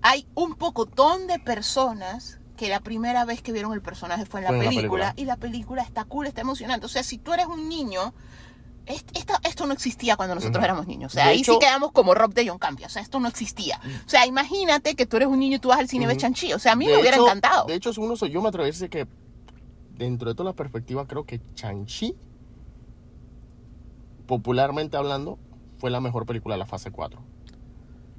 Hay 0.02 0.26
un 0.34 0.54
pocotón 0.54 1.26
de 1.26 1.38
personas 1.38 2.38
que 2.56 2.68
la 2.68 2.80
primera 2.80 3.24
vez 3.24 3.42
que 3.42 3.52
vieron 3.52 3.72
el 3.72 3.82
personaje 3.82 4.24
fue 4.26 4.40
en 4.40 4.44
la, 4.44 4.48
Fue 4.50 4.58
en 4.58 4.64
la 4.64 4.70
película, 4.70 5.14
y 5.16 5.24
la 5.24 5.36
película 5.36 5.82
está 5.82 6.04
cool, 6.04 6.26
está 6.26 6.40
emocionante. 6.42 6.86
O 6.86 6.88
sea, 6.88 7.02
si 7.02 7.18
tú 7.18 7.32
eres 7.34 7.46
un 7.46 7.68
niño, 7.68 8.14
esta- 8.86 9.40
esto 9.42 9.66
no 9.66 9.72
existía 9.72 10.16
cuando 10.16 10.36
nosotros 10.36 10.62
éramos 10.64 10.86
niños. 10.86 11.12
O 11.12 11.14
sea, 11.14 11.24
De 11.24 11.30
ahí 11.32 11.44
sí 11.44 11.56
quedamos 11.58 11.90
como 11.92 12.14
Rob 12.14 12.32
de 12.32 12.48
John 12.48 12.58
Campia. 12.58 12.86
O 12.86 12.90
sea, 12.90 13.02
esto 13.02 13.18
no 13.18 13.26
existía. 13.28 13.80
O 14.06 14.08
sea, 14.08 14.24
imagínate 14.26 14.94
que 14.94 15.06
tú 15.06 15.16
eres 15.16 15.28
un 15.28 15.40
niño 15.40 15.56
y 15.56 15.58
tú 15.58 15.68
vas 15.70 15.80
al 15.80 15.88
cine 15.88 16.06
ves 16.06 16.14
Ujú. 16.16 16.20
Chanchi. 16.22 16.52
O 16.52 16.58
sea, 16.60 16.72
a 16.72 16.76
mí 16.76 16.86
me 16.86 16.96
hubiera 16.96 17.16
hecho- 17.16 17.26
encantado. 17.26 17.66
De 17.66 17.74
hecho, 17.74 17.90
uno 17.98 18.16
soy 18.16 18.30
yo, 18.30 18.40
me 18.40 18.48
atrevería 18.48 18.70
a 18.70 18.74
decir 18.74 18.88
que, 18.90 19.06
dentro 19.96 20.28
de 20.28 20.34
toda 20.34 20.50
la 20.50 20.56
perspectiva, 20.56 21.06
creo 21.06 21.24
que 21.24 21.40
Chanchi, 21.54 22.14
popularmente 24.26 24.96
hablando, 24.96 25.38
fue 25.78 25.90
la 25.90 26.00
mejor 26.00 26.26
película 26.26 26.54
de 26.54 26.60
la 26.60 26.66
fase 26.66 26.90
4. 26.90 27.20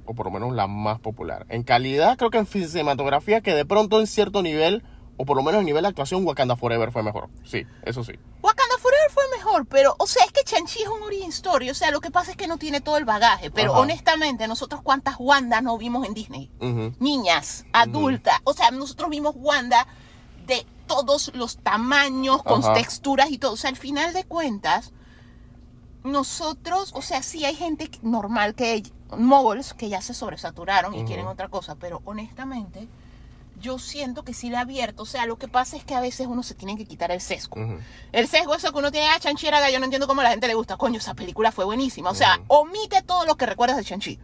O 0.06 0.14
por 0.14 0.26
lo 0.26 0.32
menos 0.32 0.54
la 0.54 0.66
más 0.66 1.00
popular. 1.00 1.46
En 1.50 1.62
calidad, 1.62 2.16
creo 2.16 2.30
que 2.30 2.38
en 2.38 2.46
cinematografía, 2.46 3.40
que 3.40 3.54
de 3.54 3.66
pronto 3.66 4.00
en 4.00 4.06
cierto 4.06 4.42
nivel, 4.42 4.82
o 5.18 5.24
por 5.26 5.36
lo 5.36 5.42
menos 5.42 5.60
en 5.60 5.66
nivel 5.66 5.82
de 5.82 5.88
actuación, 5.88 6.24
Wakanda 6.26 6.56
Forever 6.56 6.92
fue 6.92 7.02
mejor. 7.02 7.28
Sí, 7.44 7.66
eso 7.84 8.02
sí. 8.04 8.12
Wakanda 8.40 8.78
Forever 8.78 9.10
fue 9.10 9.24
mejor, 9.36 9.66
pero, 9.66 9.94
o 9.98 10.06
sea, 10.06 10.24
es 10.24 10.32
que 10.32 10.44
Chanchi 10.44 10.82
es 10.82 10.88
un 10.88 11.02
origin 11.02 11.28
story, 11.28 11.68
o 11.68 11.74
sea, 11.74 11.90
lo 11.90 12.00
que 12.00 12.10
pasa 12.10 12.30
es 12.30 12.36
que 12.36 12.46
no 12.46 12.56
tiene 12.56 12.80
todo 12.80 12.96
el 12.96 13.04
bagaje, 13.04 13.50
pero 13.50 13.72
Ajá. 13.72 13.80
honestamente, 13.80 14.48
nosotros 14.48 14.80
cuántas 14.82 15.16
Wanda 15.18 15.60
no 15.60 15.76
vimos 15.76 16.06
en 16.06 16.14
Disney, 16.14 16.50
niñas, 17.00 17.66
adultas, 17.72 18.40
o 18.44 18.54
sea, 18.54 18.70
nosotros 18.70 19.10
vimos 19.10 19.34
Wanda 19.36 19.86
de 20.46 20.64
todos 20.88 21.30
los 21.34 21.58
tamaños, 21.58 22.42
con 22.42 22.64
Ajá. 22.64 22.74
texturas 22.74 23.30
y 23.30 23.38
todo, 23.38 23.52
o 23.52 23.56
sea, 23.56 23.70
al 23.70 23.76
final 23.76 24.12
de 24.12 24.24
cuentas, 24.24 24.92
nosotros, 26.02 26.90
o 26.94 27.02
sea, 27.02 27.22
sí 27.22 27.44
hay 27.44 27.54
gente 27.54 27.88
normal 28.02 28.56
que, 28.56 28.82
moguls, 29.16 29.74
que 29.74 29.88
ya 29.88 30.02
se 30.02 30.14
sobresaturaron 30.14 30.94
y 30.94 31.04
quieren 31.04 31.28
otra 31.28 31.48
cosa, 31.48 31.76
pero 31.76 32.02
honestamente, 32.04 32.88
yo 33.60 33.78
siento 33.78 34.24
que 34.24 34.34
sí 34.34 34.50
le 34.50 34.56
ha 34.56 34.60
abierto, 34.60 35.02
o 35.02 35.06
sea, 35.06 35.26
lo 35.26 35.36
que 35.38 35.48
pasa 35.48 35.76
es 35.76 35.84
que 35.84 35.94
a 35.94 36.00
veces 36.00 36.26
uno 36.26 36.42
se 36.42 36.54
tiene 36.54 36.76
que 36.76 36.84
quitar 36.86 37.10
el 37.10 37.20
sesgo. 37.20 37.56
El 38.12 38.28
sesgo 38.28 38.54
eso 38.54 38.72
que 38.72 38.78
uno 38.78 38.90
tiene 38.92 39.08
a 39.08 39.18
Chanchi 39.20 39.46
era 39.46 39.68
yo 39.70 39.78
no 39.78 39.84
entiendo 39.84 40.06
cómo 40.06 40.20
a 40.20 40.24
la 40.24 40.30
gente 40.30 40.46
le 40.48 40.54
gusta. 40.54 40.76
Coño, 40.76 40.98
esa 40.98 41.14
película 41.14 41.52
fue 41.52 41.64
buenísima. 41.64 42.10
O 42.10 42.14
sea, 42.14 42.40
omite 42.48 43.02
todo 43.02 43.24
lo 43.26 43.36
que 43.36 43.46
recuerdas 43.46 43.76
de 43.76 43.84
Chanchi. 43.84 44.18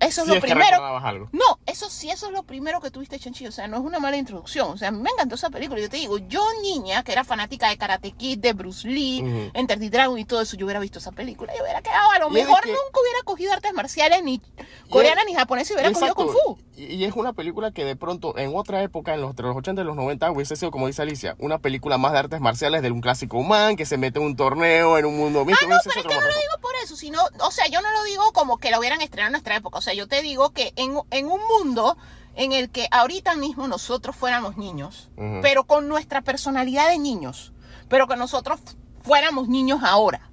Eso 0.00 0.22
es 0.22 0.28
lo 0.28 0.40
primero. 0.40 0.84
algo. 0.98 1.28
No, 1.32 1.58
eso 1.66 1.88
sí, 1.88 2.10
eso 2.10 2.26
es 2.26 2.32
lo 2.32 2.42
primero 2.42 2.80
que 2.80 2.90
tuviste 2.90 3.16
de 3.16 3.20
Chanchi. 3.24 3.46
O 3.46 3.52
sea, 3.52 3.68
no 3.68 3.76
es 3.78 3.82
una 3.84 3.98
mala 4.00 4.16
introducción. 4.16 4.70
O 4.70 4.76
sea, 4.76 4.90
me 4.90 5.08
encantó 5.10 5.36
esa 5.36 5.50
película. 5.50 5.80
Yo 5.80 5.88
te 5.88 5.96
digo, 5.98 6.18
yo 6.18 6.44
niña, 6.62 7.02
que 7.04 7.12
era 7.12 7.22
fanática 7.24 7.68
de 7.68 7.76
Karate 7.78 8.10
Kid, 8.12 8.38
de 8.40 8.52
Bruce 8.52 8.86
Lee. 8.88 9.50
Enter 9.54 9.78
the 9.78 9.90
Dragon 9.90 10.18
y 10.18 10.24
todo 10.24 10.40
eso, 10.40 10.56
yo 10.56 10.66
hubiera 10.66 10.80
visto 10.80 10.98
esa 10.98 11.12
película. 11.12 11.52
Yo 11.56 11.62
hubiera 11.62 11.80
quedado, 11.82 12.10
a 12.10 12.18
lo 12.18 12.26
es 12.28 12.32
mejor 12.32 12.60
que- 12.62 12.70
nunca 12.70 13.00
hubiera 13.00 13.22
cogido 13.24 13.52
artes 13.52 13.72
marciales, 13.72 14.22
ni 14.24 14.40
coreana, 14.88 15.24
ni 15.24 15.34
japonesa, 15.34 15.72
y 15.72 15.76
hubiera 15.76 15.92
cogido 15.92 16.06
Exacto. 16.12 16.26
Kung 16.44 16.56
Fu. 16.56 16.58
Y 16.74 17.04
es 17.04 17.14
una 17.14 17.32
película 17.32 17.70
que 17.70 17.84
de 17.84 17.94
pronto, 17.96 18.36
en 18.38 18.56
otra 18.56 18.71
época, 18.80 19.12
en 19.14 19.20
los, 19.20 19.30
entre 19.30 19.46
los 19.46 19.56
80 19.56 19.82
y 19.82 19.84
los 19.84 19.96
90, 19.96 20.30
hubiese 20.30 20.54
sido, 20.54 20.70
como 20.70 20.86
dice 20.86 21.02
Alicia, 21.02 21.34
una 21.40 21.58
película 21.58 21.98
más 21.98 22.12
de 22.12 22.18
artes 22.20 22.40
marciales 22.40 22.80
de 22.82 22.92
un 22.92 23.00
clásico 23.00 23.36
humano 23.38 23.76
que 23.76 23.84
se 23.84 23.98
mete 23.98 24.20
en 24.20 24.26
un 24.26 24.36
torneo, 24.36 24.96
en 24.98 25.04
un 25.06 25.16
mundo 25.18 25.44
mixto. 25.44 25.66
Ah, 25.66 25.74
no, 25.74 25.80
pero 25.84 26.00
es 26.00 26.06
que 26.06 26.14
no 26.14 26.20
lo 26.20 26.26
digo 26.28 26.60
por 26.62 26.70
eso, 26.84 26.94
sino, 26.96 27.18
o 27.40 27.50
sea, 27.50 27.66
yo 27.66 27.82
no 27.82 27.90
lo 27.90 28.04
digo 28.04 28.32
como 28.32 28.58
que 28.58 28.70
la 28.70 28.78
hubieran 28.78 29.00
estrenado 29.00 29.28
en 29.28 29.32
nuestra 29.32 29.56
época, 29.56 29.78
o 29.78 29.82
sea, 29.82 29.92
yo 29.94 30.06
te 30.06 30.22
digo 30.22 30.50
que 30.50 30.72
en, 30.76 30.94
en 31.10 31.26
un 31.26 31.40
mundo 31.48 31.96
en 32.36 32.52
el 32.52 32.70
que 32.70 32.86
ahorita 32.92 33.34
mismo 33.34 33.66
nosotros 33.68 34.14
fuéramos 34.16 34.56
niños, 34.56 35.10
pero 35.42 35.64
con 35.64 35.88
nuestra 35.88 36.22
personalidad 36.22 36.88
de 36.88 36.98
niños, 36.98 37.52
pero 37.88 38.06
que 38.06 38.16
nosotros 38.16 38.60
fuéramos 39.02 39.48
niños 39.48 39.80
ahora, 39.82 40.30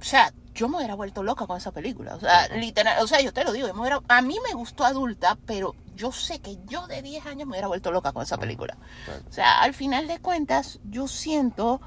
o 0.00 0.04
sea, 0.04 0.32
yo 0.54 0.68
me 0.68 0.78
hubiera 0.78 0.94
vuelto 0.94 1.22
loca 1.22 1.46
con 1.46 1.56
esa 1.58 1.70
película, 1.72 2.14
o 2.16 2.20
sea, 2.20 2.48
literal, 2.48 3.02
o 3.02 3.06
sea, 3.06 3.20
yo 3.20 3.32
te 3.32 3.44
lo 3.44 3.52
digo, 3.52 3.66
yo 3.68 3.74
me 3.74 3.80
hubiera- 3.80 4.00
a 4.08 4.22
mí 4.22 4.36
me 4.46 4.54
gustó 4.54 4.84
adulta, 4.84 5.36
pero 5.46 5.74
yo 5.96 6.12
sé 6.12 6.40
que 6.40 6.58
yo 6.66 6.86
de 6.86 7.02
10 7.02 7.26
años 7.26 7.46
me 7.46 7.52
hubiera 7.52 7.66
vuelto 7.66 7.90
loca 7.90 8.12
con 8.12 8.22
esa 8.22 8.36
película. 8.38 8.76
Claro. 9.04 9.22
O 9.28 9.32
sea, 9.32 9.60
al 9.62 9.74
final 9.74 10.06
de 10.06 10.20
cuentas, 10.20 10.78
yo 10.84 11.08
siento 11.08 11.80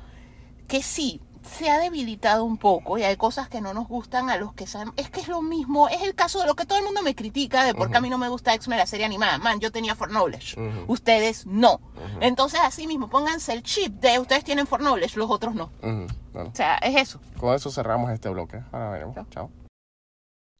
que 0.67 0.83
sí, 0.83 1.21
se 1.41 1.69
ha 1.69 1.79
debilitado 1.79 2.43
un 2.43 2.57
poco 2.57 2.97
y 2.97 3.03
hay 3.03 3.15
cosas 3.15 3.47
que 3.47 3.61
no 3.61 3.73
nos 3.73 3.87
gustan 3.87 4.29
a 4.29 4.35
los 4.37 4.53
que 4.53 4.67
saben. 4.67 4.91
Es 4.97 5.09
que 5.09 5.21
es 5.21 5.29
lo 5.29 5.41
mismo, 5.41 5.87
es 5.87 6.01
el 6.01 6.13
caso 6.13 6.41
de 6.41 6.45
lo 6.47 6.55
que 6.55 6.65
todo 6.65 6.77
el 6.77 6.83
mundo 6.83 7.01
me 7.01 7.15
critica 7.15 7.63
de 7.63 7.73
por 7.73 7.89
qué 7.89 7.97
a 7.97 8.01
mí 8.01 8.09
no 8.09 8.17
me 8.17 8.27
gusta 8.27 8.53
X-Men, 8.53 8.77
la 8.77 8.85
serie 8.85 9.05
animada. 9.05 9.37
Man, 9.37 9.59
yo 9.59 9.71
tenía 9.71 9.95
For 9.95 10.09
Knowledge, 10.09 10.57
ustedes 10.87 11.45
no. 11.45 11.79
Entonces, 12.19 12.59
así 12.61 12.87
mismo, 12.87 13.09
pónganse 13.09 13.53
el 13.53 13.63
chip 13.63 13.93
de 14.01 14.19
ustedes 14.19 14.43
tienen 14.43 14.67
For 14.67 14.79
Knowledge, 14.81 15.17
los 15.17 15.31
otros 15.31 15.55
no. 15.55 15.71
Bueno, 15.81 16.49
O 16.51 16.55
sea, 16.55 16.75
es 16.77 16.95
eso. 16.97 17.21
con 17.39 17.55
eso 17.55 17.71
cerramos 17.71 18.11
este 18.11 18.29
bloque. 18.29 18.61
Ahora 18.71 18.89
veremos. 18.91 19.17
Chao. 19.31 19.49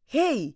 ¡Hey! 0.08 0.56